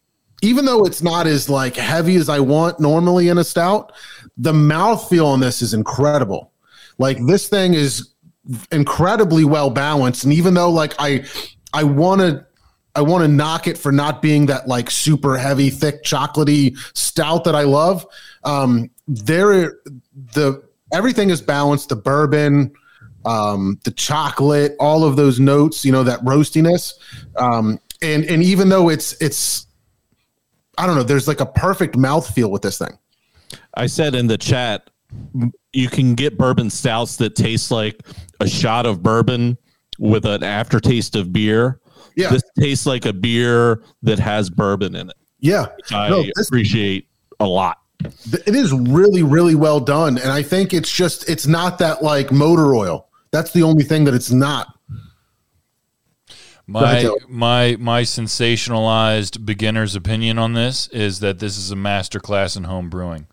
even 0.41 0.63
though 0.63 0.85
it's 0.85 1.03
not 1.03 1.27
as 1.27 1.49
like 1.49 1.75
heavy 1.75 2.15
as 2.15 2.29
I 2.29 2.39
want 2.39 2.79
normally 2.79 3.27
in 3.27 3.37
a 3.37 3.43
stout, 3.43 3.91
the 4.37 4.53
mouthfeel 4.53 5.25
on 5.25 5.41
this 5.41 5.61
is 5.61 5.73
incredible. 5.73 6.53
Like 6.97 7.17
this 7.25 7.49
thing 7.49 7.73
is 7.73 8.13
incredibly 8.71 9.45
well 9.45 9.69
balanced. 9.69 10.23
And 10.23 10.33
even 10.33 10.53
though 10.53 10.69
like 10.69 10.93
I 10.99 11.25
I 11.73 11.83
want 11.83 12.21
to 12.21 12.45
I 12.95 13.01
want 13.01 13.23
to 13.23 13.27
knock 13.27 13.67
it 13.67 13.77
for 13.77 13.91
not 13.91 14.21
being 14.21 14.47
that 14.47 14.67
like 14.67 14.89
super 14.89 15.37
heavy, 15.37 15.69
thick, 15.69 16.03
chocolatey 16.03 16.77
stout 16.97 17.43
that 17.43 17.55
I 17.55 17.63
love. 17.63 18.05
Um, 18.43 18.89
there, 19.07 19.79
the 20.33 20.63
everything 20.91 21.29
is 21.29 21.41
balanced. 21.41 21.89
The 21.89 21.95
bourbon, 21.95 22.73
um, 23.25 23.79
the 23.83 23.91
chocolate, 23.91 24.75
all 24.79 25.03
of 25.03 25.15
those 25.15 25.39
notes, 25.39 25.85
you 25.85 25.91
know, 25.91 26.03
that 26.03 26.19
roastiness. 26.21 26.93
Um, 27.37 27.79
and 28.01 28.25
and 28.25 28.43
even 28.43 28.69
though 28.69 28.89
it's 28.89 29.13
it's 29.21 29.67
I 30.77 30.87
don't 30.87 30.95
know, 30.95 31.03
there's 31.03 31.27
like 31.27 31.41
a 31.41 31.45
perfect 31.45 31.95
mouthfeel 31.95 32.49
with 32.49 32.63
this 32.63 32.77
thing. 32.77 32.97
I 33.75 33.85
said 33.85 34.15
in 34.15 34.27
the 34.27 34.37
chat, 34.37 34.89
you 35.73 35.87
can 35.89 36.15
get 36.15 36.37
bourbon 36.37 36.69
stouts 36.69 37.15
that 37.17 37.35
taste 37.35 37.71
like 37.71 38.01
a 38.39 38.47
shot 38.47 38.85
of 38.85 39.01
bourbon 39.03 39.57
with 39.97 40.25
an 40.25 40.43
aftertaste 40.43 41.15
of 41.15 41.33
beer. 41.33 41.79
Yeah. 42.15 42.29
This 42.31 42.43
tastes 42.59 42.85
like 42.85 43.05
a 43.05 43.13
beer 43.13 43.83
that 44.03 44.19
has 44.19 44.49
bourbon 44.49 44.95
in 44.95 45.09
it. 45.09 45.15
Yeah. 45.39 45.67
which 45.77 45.91
I 45.91 46.09
No, 46.09 46.23
this- 46.23 46.47
appreciate 46.47 47.07
a 47.39 47.45
lot. 47.45 47.77
It 48.47 48.55
is 48.55 48.71
really, 48.71 49.23
really 49.23 49.55
well 49.55 49.79
done. 49.81 50.17
And 50.17 50.31
I 50.31 50.41
think 50.41 50.73
it's 50.73 50.91
just, 50.91 51.29
it's 51.29 51.47
not 51.47 51.79
that 51.79 52.01
like 52.01 52.31
motor 52.31 52.73
oil. 52.73 53.09
That's 53.31 53.51
the 53.51 53.63
only 53.63 53.83
thing 53.83 54.05
that 54.05 54.13
it's 54.13 54.31
not. 54.31 54.73
My 56.65 57.09
my 57.27 57.77
my 57.79 58.03
sensationalized 58.03 59.43
beginner's 59.43 59.95
opinion 59.95 60.37
on 60.37 60.53
this 60.53 60.87
is 60.89 61.19
that 61.21 61.39
this 61.39 61.57
is 61.57 61.71
a 61.71 61.75
masterclass 61.75 62.55
in 62.55 62.65
home 62.65 62.89
brewing. 62.89 63.25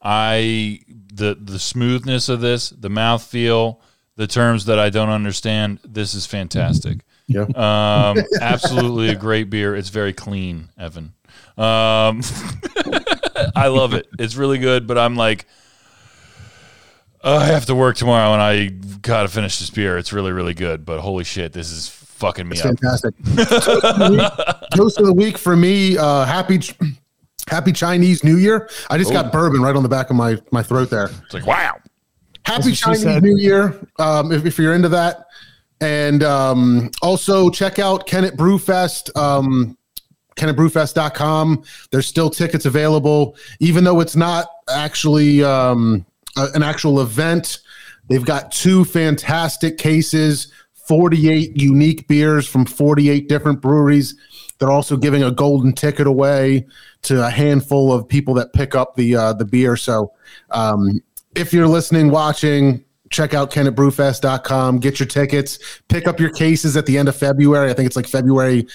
I 0.00 0.80
the 1.18 1.36
the 1.40 1.58
smoothness 1.58 2.28
of 2.28 2.40
this, 2.40 2.70
the 2.70 2.88
mouthfeel, 2.88 3.78
the 4.16 4.26
terms 4.26 4.64
that 4.64 4.78
I 4.78 4.88
don't 4.90 5.10
understand. 5.10 5.80
This 5.84 6.14
is 6.14 6.24
fantastic. 6.26 7.00
Yeah. 7.26 7.42
Um, 7.42 8.24
absolutely 8.40 9.10
a 9.10 9.14
great 9.14 9.50
beer. 9.50 9.76
It's 9.76 9.90
very 9.90 10.14
clean, 10.14 10.70
Evan. 10.78 11.12
Um, 11.58 12.22
I 13.54 13.66
love 13.68 13.92
it. 13.94 14.06
It's 14.18 14.36
really 14.36 14.58
good, 14.58 14.86
but 14.86 14.96
I'm 14.96 15.14
like, 15.14 15.46
"Oh, 17.22 17.36
I 17.36 17.44
have 17.46 17.66
to 17.66 17.74
work 17.74 17.96
tomorrow, 17.96 18.32
and 18.32 18.40
I 18.42 18.68
gotta 19.02 19.28
finish 19.28 19.58
this 19.58 19.68
beer. 19.70 19.98
It's 19.98 20.12
really, 20.12 20.32
really 20.32 20.54
good. 20.54 20.84
But 20.86 21.00
holy 21.00 21.24
shit, 21.24 21.52
this 21.52 21.70
is 21.70 21.88
fucking 21.88 22.48
me 22.48 22.56
It's 22.56 22.64
up. 22.64 22.78
fantastic. 22.80 23.14
Toast 24.74 24.98
of 24.98 25.06
the 25.06 25.14
week 25.14 25.36
for 25.38 25.54
me. 25.56 25.98
Uh, 25.98 26.24
happy, 26.24 26.60
happy 27.48 27.72
Chinese 27.72 28.24
New 28.24 28.36
Year. 28.36 28.68
I 28.90 28.98
just 28.98 29.12
got 29.12 29.32
bourbon 29.32 29.62
right 29.62 29.74
on 29.74 29.82
the 29.82 29.88
back 29.88 30.10
of 30.10 30.16
my 30.16 30.38
my 30.50 30.62
throat 30.62 30.90
there. 30.90 31.10
It's 31.24 31.34
like 31.34 31.46
wow. 31.46 31.76
Happy 32.44 32.72
Chinese. 32.72 33.04
New 33.04 33.36
Year. 33.36 33.78
Um, 33.98 34.32
if, 34.32 34.46
if 34.46 34.58
you're 34.58 34.74
into 34.74 34.88
that, 34.88 35.26
and 35.80 36.22
um, 36.22 36.90
also 37.02 37.50
check 37.50 37.78
out 37.78 38.06
Kennett 38.06 38.36
Brewfest. 38.36 39.16
Um, 39.16 39.76
KennettBrewfest.com. 40.38 41.64
There's 41.90 42.06
still 42.06 42.30
tickets 42.30 42.64
available, 42.64 43.36
even 43.60 43.84
though 43.84 44.00
it's 44.00 44.16
not 44.16 44.48
actually 44.70 45.42
um, 45.42 46.06
a- 46.36 46.48
an 46.54 46.62
actual 46.62 47.00
event. 47.00 47.58
They've 48.08 48.24
got 48.24 48.52
two 48.52 48.84
fantastic 48.84 49.76
cases, 49.76 50.50
48 50.86 51.60
unique 51.60 52.08
beers 52.08 52.46
from 52.48 52.64
48 52.64 53.28
different 53.28 53.60
breweries. 53.60 54.14
They're 54.58 54.70
also 54.70 54.96
giving 54.96 55.22
a 55.22 55.30
golden 55.30 55.72
ticket 55.72 56.06
away 56.06 56.66
to 57.02 57.26
a 57.26 57.30
handful 57.30 57.92
of 57.92 58.08
people 58.08 58.34
that 58.34 58.52
pick 58.52 58.74
up 58.74 58.94
the 58.96 59.16
uh, 59.16 59.32
the 59.32 59.44
beer. 59.44 59.76
So, 59.76 60.12
um, 60.50 61.00
if 61.34 61.52
you're 61.52 61.68
listening, 61.68 62.10
watching, 62.10 62.84
check 63.10 63.34
out 63.34 63.50
KennettBrewfest.com. 63.50 64.78
Get 64.80 65.00
your 65.00 65.06
tickets. 65.06 65.80
Pick 65.88 66.06
up 66.06 66.20
your 66.20 66.30
cases 66.30 66.76
at 66.76 66.86
the 66.86 66.98
end 66.98 67.08
of 67.08 67.16
February. 67.16 67.70
I 67.70 67.74
think 67.74 67.86
it's 67.86 67.96
like 67.96 68.06
February 68.06 68.66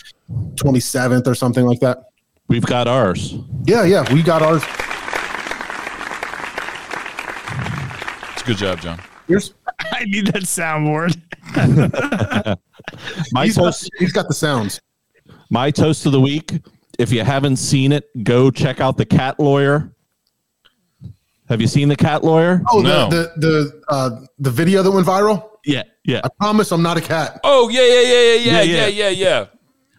27th 0.55 1.27
or 1.27 1.35
something 1.35 1.65
like 1.65 1.79
that. 1.81 2.05
We've 2.47 2.65
got 2.65 2.87
ours. 2.87 3.35
Yeah, 3.65 3.83
yeah, 3.83 4.11
we 4.13 4.21
got 4.21 4.41
ours. 4.41 4.63
It's 8.33 8.41
a 8.41 8.45
good 8.45 8.57
job, 8.57 8.81
John. 8.81 8.99
Here's 9.27 9.53
I 9.79 10.05
need 10.05 10.27
that 10.27 10.43
soundboard. 10.43 11.19
My 13.31 13.45
he's 13.45 13.55
got, 13.55 13.63
toast, 13.63 13.89
he's 13.99 14.11
got 14.11 14.27
the 14.27 14.33
sounds. 14.33 14.81
my 15.49 15.71
toast 15.71 16.05
of 16.05 16.11
the 16.11 16.19
week. 16.19 16.59
If 16.99 17.11
you 17.11 17.23
haven't 17.23 17.57
seen 17.57 17.91
it, 17.91 18.05
go 18.23 18.51
check 18.51 18.79
out 18.79 18.97
the 18.97 19.05
Cat 19.05 19.39
Lawyer. 19.39 19.91
Have 21.49 21.59
you 21.59 21.67
seen 21.67 21.89
the 21.89 21.95
Cat 21.95 22.23
Lawyer? 22.23 22.61
Oh, 22.71 22.81
No. 22.81 23.09
the 23.09 23.31
the 23.37 23.41
the 23.47 23.83
uh, 23.89 24.09
the 24.39 24.51
video 24.51 24.81
that 24.83 24.91
went 24.91 25.05
viral. 25.05 25.49
Yeah, 25.65 25.83
yeah. 26.03 26.21
I 26.23 26.29
promise 26.39 26.71
I'm 26.71 26.81
not 26.81 26.97
a 26.97 27.01
cat. 27.01 27.39
Oh 27.43 27.69
yeah, 27.69 27.81
yeah, 27.81 28.01
yeah, 28.01 28.11
yeah, 28.11 28.33
yeah, 28.33 28.61
Yeah, 28.61 28.61
yeah, 28.63 28.87
yeah. 28.87 29.09
yeah, 29.09 29.45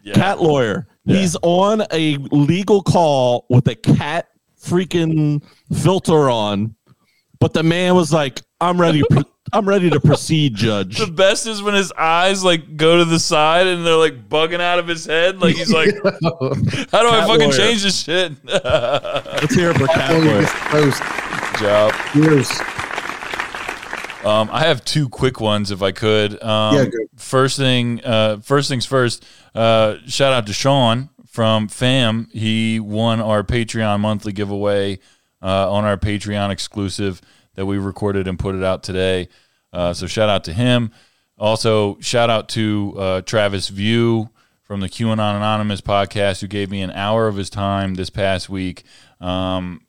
yeah. 0.03 0.13
cat 0.13 0.41
lawyer. 0.41 0.87
He's 1.05 1.35
on 1.43 1.83
a 1.91 2.17
legal 2.31 2.81
call 2.81 3.45
with 3.49 3.67
a 3.67 3.75
cat 3.75 4.27
freaking 4.59 5.43
filter 5.83 6.29
on, 6.31 6.75
but 7.39 7.53
the 7.53 7.61
man 7.61 7.93
was 7.95 8.11
like, 8.11 8.41
"I'm 8.59 8.79
ready. 8.81 9.03
To, 9.45 9.51
pro- 9.51 9.59
I'm 9.59 9.67
ready 9.69 9.89
to 9.89 9.99
proceed, 9.99 10.55
Judge." 10.55 10.97
The 10.97 11.07
best 11.07 11.47
is 11.47 11.61
when 11.61 11.73
his 11.73 11.91
eyes 11.97 12.43
like 12.43 12.75
go 12.77 12.97
to 12.97 13.05
the 13.05 13.19
side 13.19 13.67
and 13.67 13.85
they're 13.85 13.95
like 13.95 14.27
bugging 14.29 14.59
out 14.61 14.79
of 14.79 14.87
his 14.87 15.05
head. 15.05 15.39
Like 15.39 15.55
he's 15.55 15.71
like, 15.73 15.93
"How 16.03 17.01
do 17.01 17.09
I 17.09 17.25
fucking 17.27 17.49
lawyer. 17.49 17.51
change 17.57 17.83
this 17.83 18.03
shit?" 18.03 18.33
Let's 18.45 19.53
hear 19.55 19.71
it 19.71 19.77
for 19.77 19.87
cat 19.87 20.11
lawyer. 20.23 20.45
Post. 20.45 21.01
Job. 21.59 21.93
Cheers. 22.13 22.51
Um, 24.25 24.49
I 24.51 24.61
have 24.65 24.83
two 24.83 25.07
quick 25.07 25.39
ones 25.39 25.69
if 25.71 25.81
I 25.83 25.91
could. 25.91 26.41
Um, 26.41 26.75
Yeah, 26.75 26.85
go. 26.85 26.97
First 27.15 27.57
thing, 27.57 28.03
uh, 28.03 28.37
first 28.37 28.67
things 28.69 28.85
first. 28.85 29.23
Uh, 29.53 29.97
shout 30.07 30.33
out 30.33 30.47
to 30.47 30.53
Sean 30.53 31.09
from 31.27 31.67
FAM. 31.67 32.27
He 32.33 32.79
won 32.79 33.21
our 33.21 33.43
Patreon 33.43 33.99
monthly 33.99 34.33
giveaway 34.33 34.97
uh, 35.43 35.71
on 35.71 35.85
our 35.85 35.95
Patreon 35.97 36.49
exclusive 36.49 37.21
that 37.55 37.65
we 37.65 37.77
recorded 37.77 38.27
and 38.27 38.37
put 38.37 38.55
it 38.55 38.63
out 38.63 38.83
today. 38.83 39.29
Uh, 39.73 39.93
so 39.93 40.07
shout 40.07 40.29
out 40.29 40.43
to 40.45 40.53
him. 40.53 40.91
Also, 41.37 41.97
shout 41.99 42.29
out 42.29 42.47
to 42.49 42.93
uh, 42.97 43.21
Travis 43.21 43.67
View 43.69 44.29
from 44.63 44.79
the 44.79 44.89
QAnon 44.89 45.35
Anonymous 45.35 45.81
podcast, 45.81 46.41
who 46.41 46.47
gave 46.47 46.71
me 46.71 46.81
an 46.81 46.91
hour 46.91 47.27
of 47.27 47.35
his 47.35 47.49
time 47.49 47.95
this 47.95 48.09
past 48.09 48.49
week. 48.49 48.83
Um, 49.19 49.81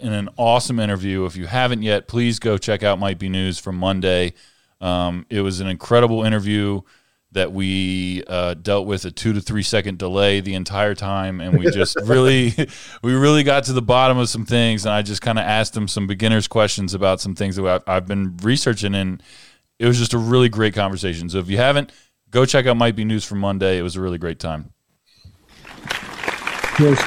in 0.00 0.12
an 0.12 0.28
awesome 0.36 0.78
interview. 0.78 1.24
If 1.24 1.36
you 1.36 1.46
haven't 1.46 1.82
yet, 1.82 2.08
please 2.08 2.38
go 2.38 2.58
check 2.58 2.82
out 2.82 2.98
Might 2.98 3.18
Be 3.18 3.28
News 3.28 3.58
from 3.58 3.76
Monday. 3.76 4.34
Um, 4.80 5.26
it 5.28 5.40
was 5.40 5.60
an 5.60 5.66
incredible 5.66 6.22
interview 6.22 6.82
that 7.32 7.52
we 7.52 8.24
uh, 8.26 8.54
dealt 8.54 8.86
with 8.86 9.04
a 9.04 9.10
two 9.10 9.32
to 9.34 9.40
three 9.40 9.62
second 9.62 9.98
delay 9.98 10.40
the 10.40 10.54
entire 10.54 10.94
time, 10.94 11.40
and 11.40 11.58
we 11.58 11.70
just 11.70 11.96
really, 12.04 12.54
we 13.02 13.12
really 13.14 13.42
got 13.42 13.64
to 13.64 13.72
the 13.74 13.82
bottom 13.82 14.16
of 14.18 14.28
some 14.28 14.46
things. 14.46 14.86
And 14.86 14.94
I 14.94 15.02
just 15.02 15.20
kind 15.20 15.38
of 15.38 15.44
asked 15.44 15.76
him 15.76 15.88
some 15.88 16.06
beginners 16.06 16.48
questions 16.48 16.94
about 16.94 17.20
some 17.20 17.34
things 17.34 17.56
that 17.56 17.66
I've, 17.66 17.82
I've 17.86 18.06
been 18.06 18.36
researching, 18.38 18.94
and 18.94 19.22
it 19.78 19.86
was 19.86 19.98
just 19.98 20.14
a 20.14 20.18
really 20.18 20.48
great 20.48 20.74
conversation. 20.74 21.28
So 21.28 21.38
if 21.38 21.48
you 21.50 21.58
haven't, 21.58 21.92
go 22.30 22.46
check 22.46 22.66
out 22.66 22.76
Might 22.78 22.96
Be 22.96 23.04
News 23.04 23.24
from 23.24 23.40
Monday. 23.40 23.78
It 23.78 23.82
was 23.82 23.96
a 23.96 24.00
really 24.00 24.18
great 24.18 24.38
time. 24.38 24.72
Cheers. 26.76 26.98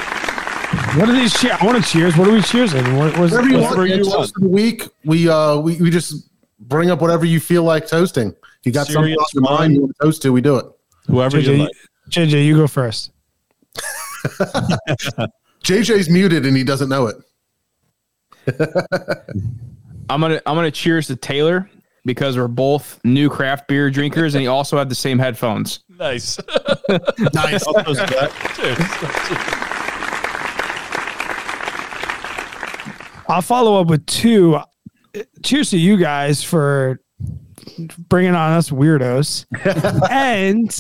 What 0.97 1.09
are 1.09 1.13
these 1.13 1.33
cheers? 1.39 1.55
I 1.59 1.65
want 1.65 1.83
to 1.83 1.89
cheers. 1.89 2.17
What 2.17 2.27
are 2.27 2.31
we 2.31 2.39
cheersing? 2.39 2.97
What 2.97 3.17
was 3.17 3.31
Whatever 3.31 3.49
you 3.49 3.59
what's- 3.59 3.75
want. 3.75 3.89
man. 3.89 4.03
Toast 4.03 4.33
of 4.37 4.43
the 4.43 4.49
week. 4.49 4.83
We 5.05 5.29
uh 5.29 5.57
we, 5.57 5.77
we 5.77 5.89
just 5.89 6.29
bring 6.59 6.91
up 6.91 7.01
whatever 7.01 7.25
you 7.25 7.39
feel 7.39 7.63
like 7.63 7.87
toasting. 7.87 8.35
If 8.61 8.67
you 8.67 8.71
got 8.71 8.87
something 8.87 9.03
Serious 9.03 9.17
on 9.17 9.25
your 9.33 9.41
mind 9.43 9.73
you 9.73 9.81
want 9.81 9.95
to 9.99 10.05
toast 10.05 10.21
to, 10.21 10.31
we 10.31 10.41
do 10.41 10.57
it. 10.57 10.65
Whoever 11.07 11.39
you 11.39 11.49
JJ, 11.49 11.59
like. 11.59 11.71
JJ, 12.09 12.45
you 12.45 12.55
go 12.55 12.67
first. 12.67 13.11
JJ's 15.63 16.09
muted 16.09 16.45
and 16.45 16.55
he 16.55 16.63
doesn't 16.63 16.89
know 16.89 17.07
it. 17.07 17.15
I'm 20.09 20.21
gonna 20.21 20.41
I'm 20.45 20.55
gonna 20.55 20.71
cheers 20.71 21.07
to 21.07 21.15
Taylor 21.15 21.69
because 22.05 22.37
we're 22.37 22.47
both 22.47 22.99
new 23.03 23.29
craft 23.29 23.67
beer 23.67 23.89
drinkers, 23.89 24.35
and 24.35 24.41
he 24.41 24.47
also 24.47 24.77
had 24.77 24.89
the 24.89 24.95
same 24.95 25.17
headphones. 25.19 25.81
Nice. 25.89 26.39
Nice. 27.33 27.65
I'll 33.29 33.41
follow 33.41 33.79
up 33.79 33.87
with 33.87 34.05
two. 34.05 34.59
Cheers 35.43 35.69
to 35.69 35.77
you 35.77 35.95
guys 35.95 36.43
for 36.43 37.00
bringing 38.09 38.35
on 38.35 38.51
us 38.53 38.69
weirdos, 38.69 39.45
and 40.11 40.79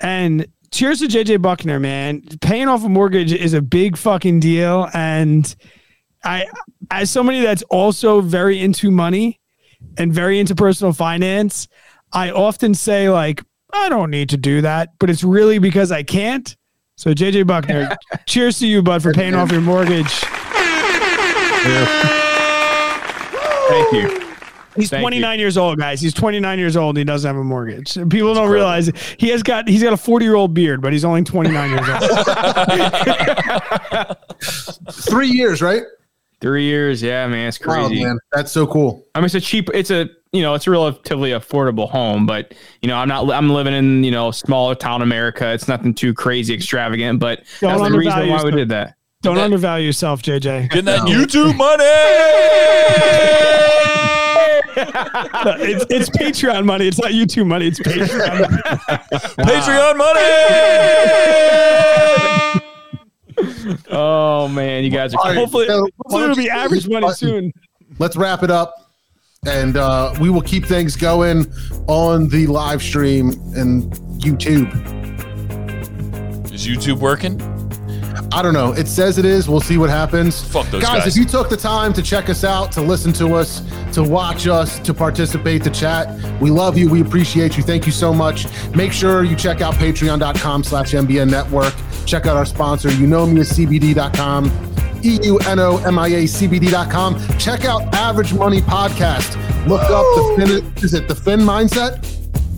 and 0.00 0.46
cheers 0.70 1.00
to 1.00 1.06
JJ 1.06 1.42
Buckner, 1.42 1.78
man. 1.78 2.22
Paying 2.40 2.68
off 2.68 2.84
a 2.84 2.88
mortgage 2.88 3.32
is 3.32 3.54
a 3.54 3.62
big 3.62 3.96
fucking 3.96 4.40
deal, 4.40 4.88
and 4.94 5.54
I, 6.24 6.46
as 6.90 7.10
somebody 7.10 7.42
that's 7.42 7.62
also 7.64 8.20
very 8.20 8.60
into 8.60 8.90
money 8.90 9.40
and 9.98 10.12
very 10.12 10.38
into 10.40 10.54
personal 10.54 10.92
finance, 10.92 11.68
I 12.12 12.30
often 12.30 12.74
say 12.74 13.10
like 13.10 13.42
I 13.72 13.88
don't 13.88 14.10
need 14.10 14.28
to 14.30 14.36
do 14.36 14.60
that, 14.62 14.90
but 14.98 15.10
it's 15.10 15.24
really 15.24 15.58
because 15.58 15.90
I 15.90 16.02
can't. 16.02 16.56
So 16.96 17.12
JJ 17.12 17.46
Buckner, 17.46 17.96
cheers 18.26 18.58
to 18.60 18.66
you, 18.66 18.82
bud, 18.82 19.02
for 19.02 19.12
paying 19.12 19.34
off 19.34 19.50
your 19.50 19.60
mortgage. 19.60 20.12
Thank 23.68 23.92
you. 23.92 24.23
He's 24.76 24.90
Thank 24.90 25.02
29 25.02 25.38
years 25.38 25.56
old, 25.56 25.78
guys. 25.78 26.00
He's 26.00 26.14
29 26.14 26.58
years 26.58 26.76
old 26.76 26.96
and 26.96 26.98
he 26.98 27.04
doesn't 27.04 27.28
have 27.28 27.36
a 27.36 27.44
mortgage. 27.44 27.94
People 27.94 28.34
don't 28.34 28.50
realize 28.50 28.90
he 29.18 29.28
has 29.28 29.42
got 29.42 29.68
he's 29.68 29.82
got 29.82 29.92
a 29.92 29.96
40 29.96 30.24
year 30.24 30.34
old 30.34 30.52
beard, 30.54 30.82
but 30.82 30.92
he's 30.92 31.04
only 31.04 31.22
29 31.22 31.70
years 31.70 31.88
old. 31.88 32.00
Three 34.92 35.28
years, 35.28 35.62
right? 35.62 35.82
Three 36.40 36.64
years, 36.64 37.02
yeah, 37.02 37.26
man, 37.26 37.48
it's 37.48 37.64
Wow, 37.64 37.86
crazy. 37.86 38.04
man, 38.04 38.18
that's 38.32 38.52
so 38.52 38.66
cool. 38.66 39.06
I 39.14 39.20
mean, 39.20 39.26
it's 39.26 39.34
a 39.34 39.40
cheap. 39.40 39.70
It's 39.72 39.90
a 39.90 40.08
you 40.32 40.42
know, 40.42 40.54
it's 40.54 40.66
a 40.66 40.70
relatively 40.70 41.30
affordable 41.30 41.88
home, 41.88 42.26
but 42.26 42.54
you 42.82 42.88
know, 42.88 42.96
I'm 42.96 43.08
not. 43.08 43.30
I'm 43.30 43.48
living 43.50 43.72
in 43.72 44.02
you 44.04 44.10
know 44.10 44.30
smaller 44.32 44.74
town 44.74 45.00
America. 45.00 45.52
It's 45.52 45.68
nothing 45.68 45.94
too 45.94 46.12
crazy 46.12 46.52
extravagant, 46.52 47.20
but 47.20 47.44
Don't 47.60 47.78
that's 47.78 47.90
the 47.92 47.96
reason 47.98 48.28
why 48.28 48.42
we 48.42 48.50
did 48.50 48.68
that. 48.70 48.96
Don't 49.22 49.38
undervalue 49.38 49.86
yourself, 49.86 50.20
JJ. 50.22 50.68
Getting 50.70 50.84
that 50.84 51.00
YouTube 51.02 51.56
money. 51.56 51.84
it's, 54.76 55.86
it's 55.90 56.10
Patreon 56.10 56.64
money. 56.64 56.88
It's 56.88 57.00
not 57.00 57.10
YouTube 57.12 57.46
money. 57.46 57.68
It's 57.68 57.78
Patreon. 57.80 58.38
Money. 58.40 58.58
Patreon 59.38 59.96
money. 59.96 60.20
Oh 63.90 64.48
man, 64.48 64.84
you 64.84 64.90
guys 64.90 65.14
are. 65.14 65.18
All 65.18 65.24
right, 65.24 65.36
hopefully, 65.36 65.66
so 65.66 65.86
hopefully 65.98 66.22
it'll 66.24 66.36
be 66.36 66.50
average 66.50 66.88
money 66.88 67.10
soon. 67.12 67.52
Let's 67.98 68.16
wrap 68.16 68.42
it 68.42 68.50
up, 68.50 68.74
and 69.46 69.76
uh, 69.76 70.14
we 70.20 70.30
will 70.30 70.42
keep 70.42 70.64
things 70.66 70.96
going 70.96 71.46
on 71.86 72.28
the 72.28 72.46
live 72.46 72.82
stream 72.82 73.30
and 73.56 73.92
YouTube. 74.20 74.72
Is 76.52 76.66
YouTube 76.66 76.98
working? 76.98 77.40
I 78.32 78.42
don't 78.42 78.54
know. 78.54 78.72
It 78.72 78.88
says 78.88 79.18
it 79.18 79.24
is. 79.24 79.48
We'll 79.48 79.60
see 79.60 79.78
what 79.78 79.90
happens. 79.90 80.42
Fuck 80.42 80.68
those 80.68 80.82
guys, 80.82 81.04
guys. 81.04 81.06
if 81.06 81.16
you 81.16 81.24
took 81.24 81.48
the 81.48 81.56
time 81.56 81.92
to 81.94 82.02
check 82.02 82.28
us 82.28 82.44
out, 82.44 82.72
to 82.72 82.80
listen 82.80 83.12
to 83.14 83.34
us, 83.34 83.62
to 83.92 84.02
watch 84.02 84.46
us, 84.46 84.78
to 84.80 84.94
participate, 84.94 85.62
to 85.64 85.70
chat, 85.70 86.08
we 86.40 86.50
love 86.50 86.76
you. 86.78 86.88
We 86.90 87.00
appreciate 87.00 87.56
you. 87.56 87.62
Thank 87.62 87.86
you 87.86 87.92
so 87.92 88.12
much. 88.12 88.46
Make 88.74 88.92
sure 88.92 89.24
you 89.24 89.36
check 89.36 89.60
out 89.60 89.74
patreon.com 89.74 90.64
slash 90.64 90.92
MBN 90.92 91.30
network. 91.30 91.74
Check 92.06 92.26
out 92.26 92.36
our 92.36 92.46
sponsor, 92.46 92.88
Eunomia 92.90 93.44
CBD.com. 93.44 94.46
E 95.02 95.18
E-U-N-O-M-I-A 95.22 96.24
CBD.com. 96.24 97.38
Check 97.38 97.64
out 97.66 97.82
Average 97.94 98.32
Money 98.32 98.60
Podcast. 98.62 99.36
Look 99.66 99.82
up 99.82 100.04
the 100.16 100.34
Fin, 100.46 100.84
is 100.84 100.94
it 100.94 101.08
the 101.08 101.14
Fin 101.14 101.40
Mindset? 101.40 102.10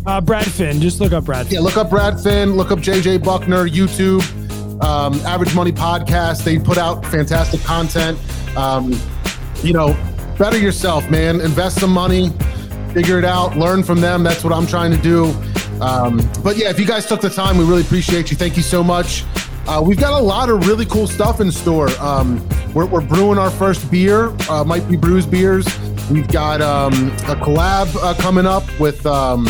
Uh, 0.06 0.20
Brad 0.20 0.46
Finn. 0.46 0.80
Just 0.80 1.00
look 1.00 1.12
up 1.12 1.24
Brad. 1.24 1.50
Yeah, 1.50 1.58
look 1.58 1.76
up 1.76 1.90
Brad 1.90 2.20
Finn, 2.20 2.52
look 2.56 2.70
up 2.70 2.78
JJ 2.78 3.24
Buckner, 3.24 3.68
YouTube, 3.68 4.22
um, 4.80 5.14
Average 5.20 5.54
Money 5.54 5.72
Podcast. 5.72 6.44
They 6.44 6.58
put 6.58 6.78
out 6.78 7.04
fantastic 7.06 7.60
content. 7.62 8.18
Um, 8.56 8.98
you 9.62 9.72
know, 9.72 9.94
better 10.38 10.58
yourself, 10.58 11.08
man. 11.10 11.40
Invest 11.40 11.80
some 11.80 11.90
money, 11.90 12.30
figure 12.92 13.18
it 13.18 13.24
out, 13.24 13.56
learn 13.56 13.82
from 13.82 14.00
them. 14.00 14.22
That's 14.22 14.44
what 14.44 14.52
I'm 14.52 14.66
trying 14.66 14.90
to 14.92 14.98
do. 14.98 15.26
Um, 15.80 16.20
but 16.42 16.56
yeah, 16.56 16.70
if 16.70 16.78
you 16.80 16.86
guys 16.86 17.06
took 17.06 17.20
the 17.20 17.30
time, 17.30 17.58
we 17.58 17.64
really 17.64 17.82
appreciate 17.82 18.30
you. 18.30 18.36
Thank 18.36 18.56
you 18.56 18.62
so 18.62 18.82
much. 18.82 19.24
Uh, 19.66 19.82
we've 19.84 19.98
got 19.98 20.12
a 20.12 20.22
lot 20.22 20.48
of 20.48 20.66
really 20.66 20.86
cool 20.86 21.06
stuff 21.06 21.40
in 21.40 21.50
store. 21.50 21.90
Um, 22.00 22.46
we're, 22.72 22.86
we're 22.86 23.00
brewing 23.00 23.36
our 23.36 23.50
first 23.50 23.90
beer, 23.90 24.32
uh, 24.48 24.62
might 24.64 24.88
be 24.88 24.96
Brews 24.96 25.26
Beers. 25.26 25.66
We've 26.08 26.28
got 26.28 26.62
um, 26.62 26.92
a 26.92 27.34
collab 27.34 27.94
uh, 27.96 28.14
coming 28.14 28.46
up 28.46 28.62
with 28.78 29.04
um, 29.06 29.44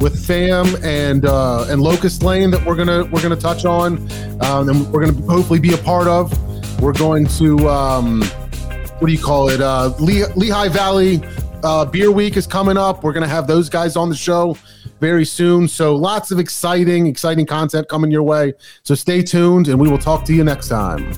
with 0.00 0.24
Fam 0.26 0.76
and 0.84 1.24
uh, 1.24 1.66
and 1.68 1.80
Locust 1.80 2.22
Lane 2.22 2.50
that 2.50 2.64
we're 2.64 2.76
gonna 2.76 3.04
we're 3.06 3.22
gonna 3.22 3.36
touch 3.36 3.64
on, 3.64 3.98
um, 4.42 4.68
and 4.68 4.92
we're 4.92 5.04
gonna 5.04 5.26
hopefully 5.26 5.60
be 5.60 5.74
a 5.74 5.78
part 5.78 6.06
of. 6.06 6.32
We're 6.80 6.92
going 6.92 7.26
to 7.38 7.68
um, 7.68 8.22
what 8.22 9.06
do 9.06 9.12
you 9.12 9.18
call 9.18 9.48
it? 9.48 9.60
Uh, 9.60 9.92
Le- 9.98 10.32
Lehigh 10.34 10.68
Valley 10.68 11.22
uh, 11.62 11.84
Beer 11.84 12.10
Week 12.10 12.36
is 12.36 12.46
coming 12.46 12.76
up. 12.76 13.02
We're 13.02 13.12
gonna 13.12 13.28
have 13.28 13.46
those 13.46 13.68
guys 13.68 13.96
on 13.96 14.08
the 14.08 14.16
show 14.16 14.56
very 15.00 15.24
soon. 15.24 15.68
So 15.68 15.94
lots 15.94 16.30
of 16.30 16.38
exciting 16.38 17.06
exciting 17.06 17.46
content 17.46 17.88
coming 17.88 18.10
your 18.10 18.22
way. 18.22 18.54
So 18.82 18.94
stay 18.94 19.22
tuned, 19.22 19.68
and 19.68 19.80
we 19.80 19.88
will 19.90 19.98
talk 19.98 20.24
to 20.26 20.34
you 20.34 20.44
next 20.44 20.68
time. 20.68 21.12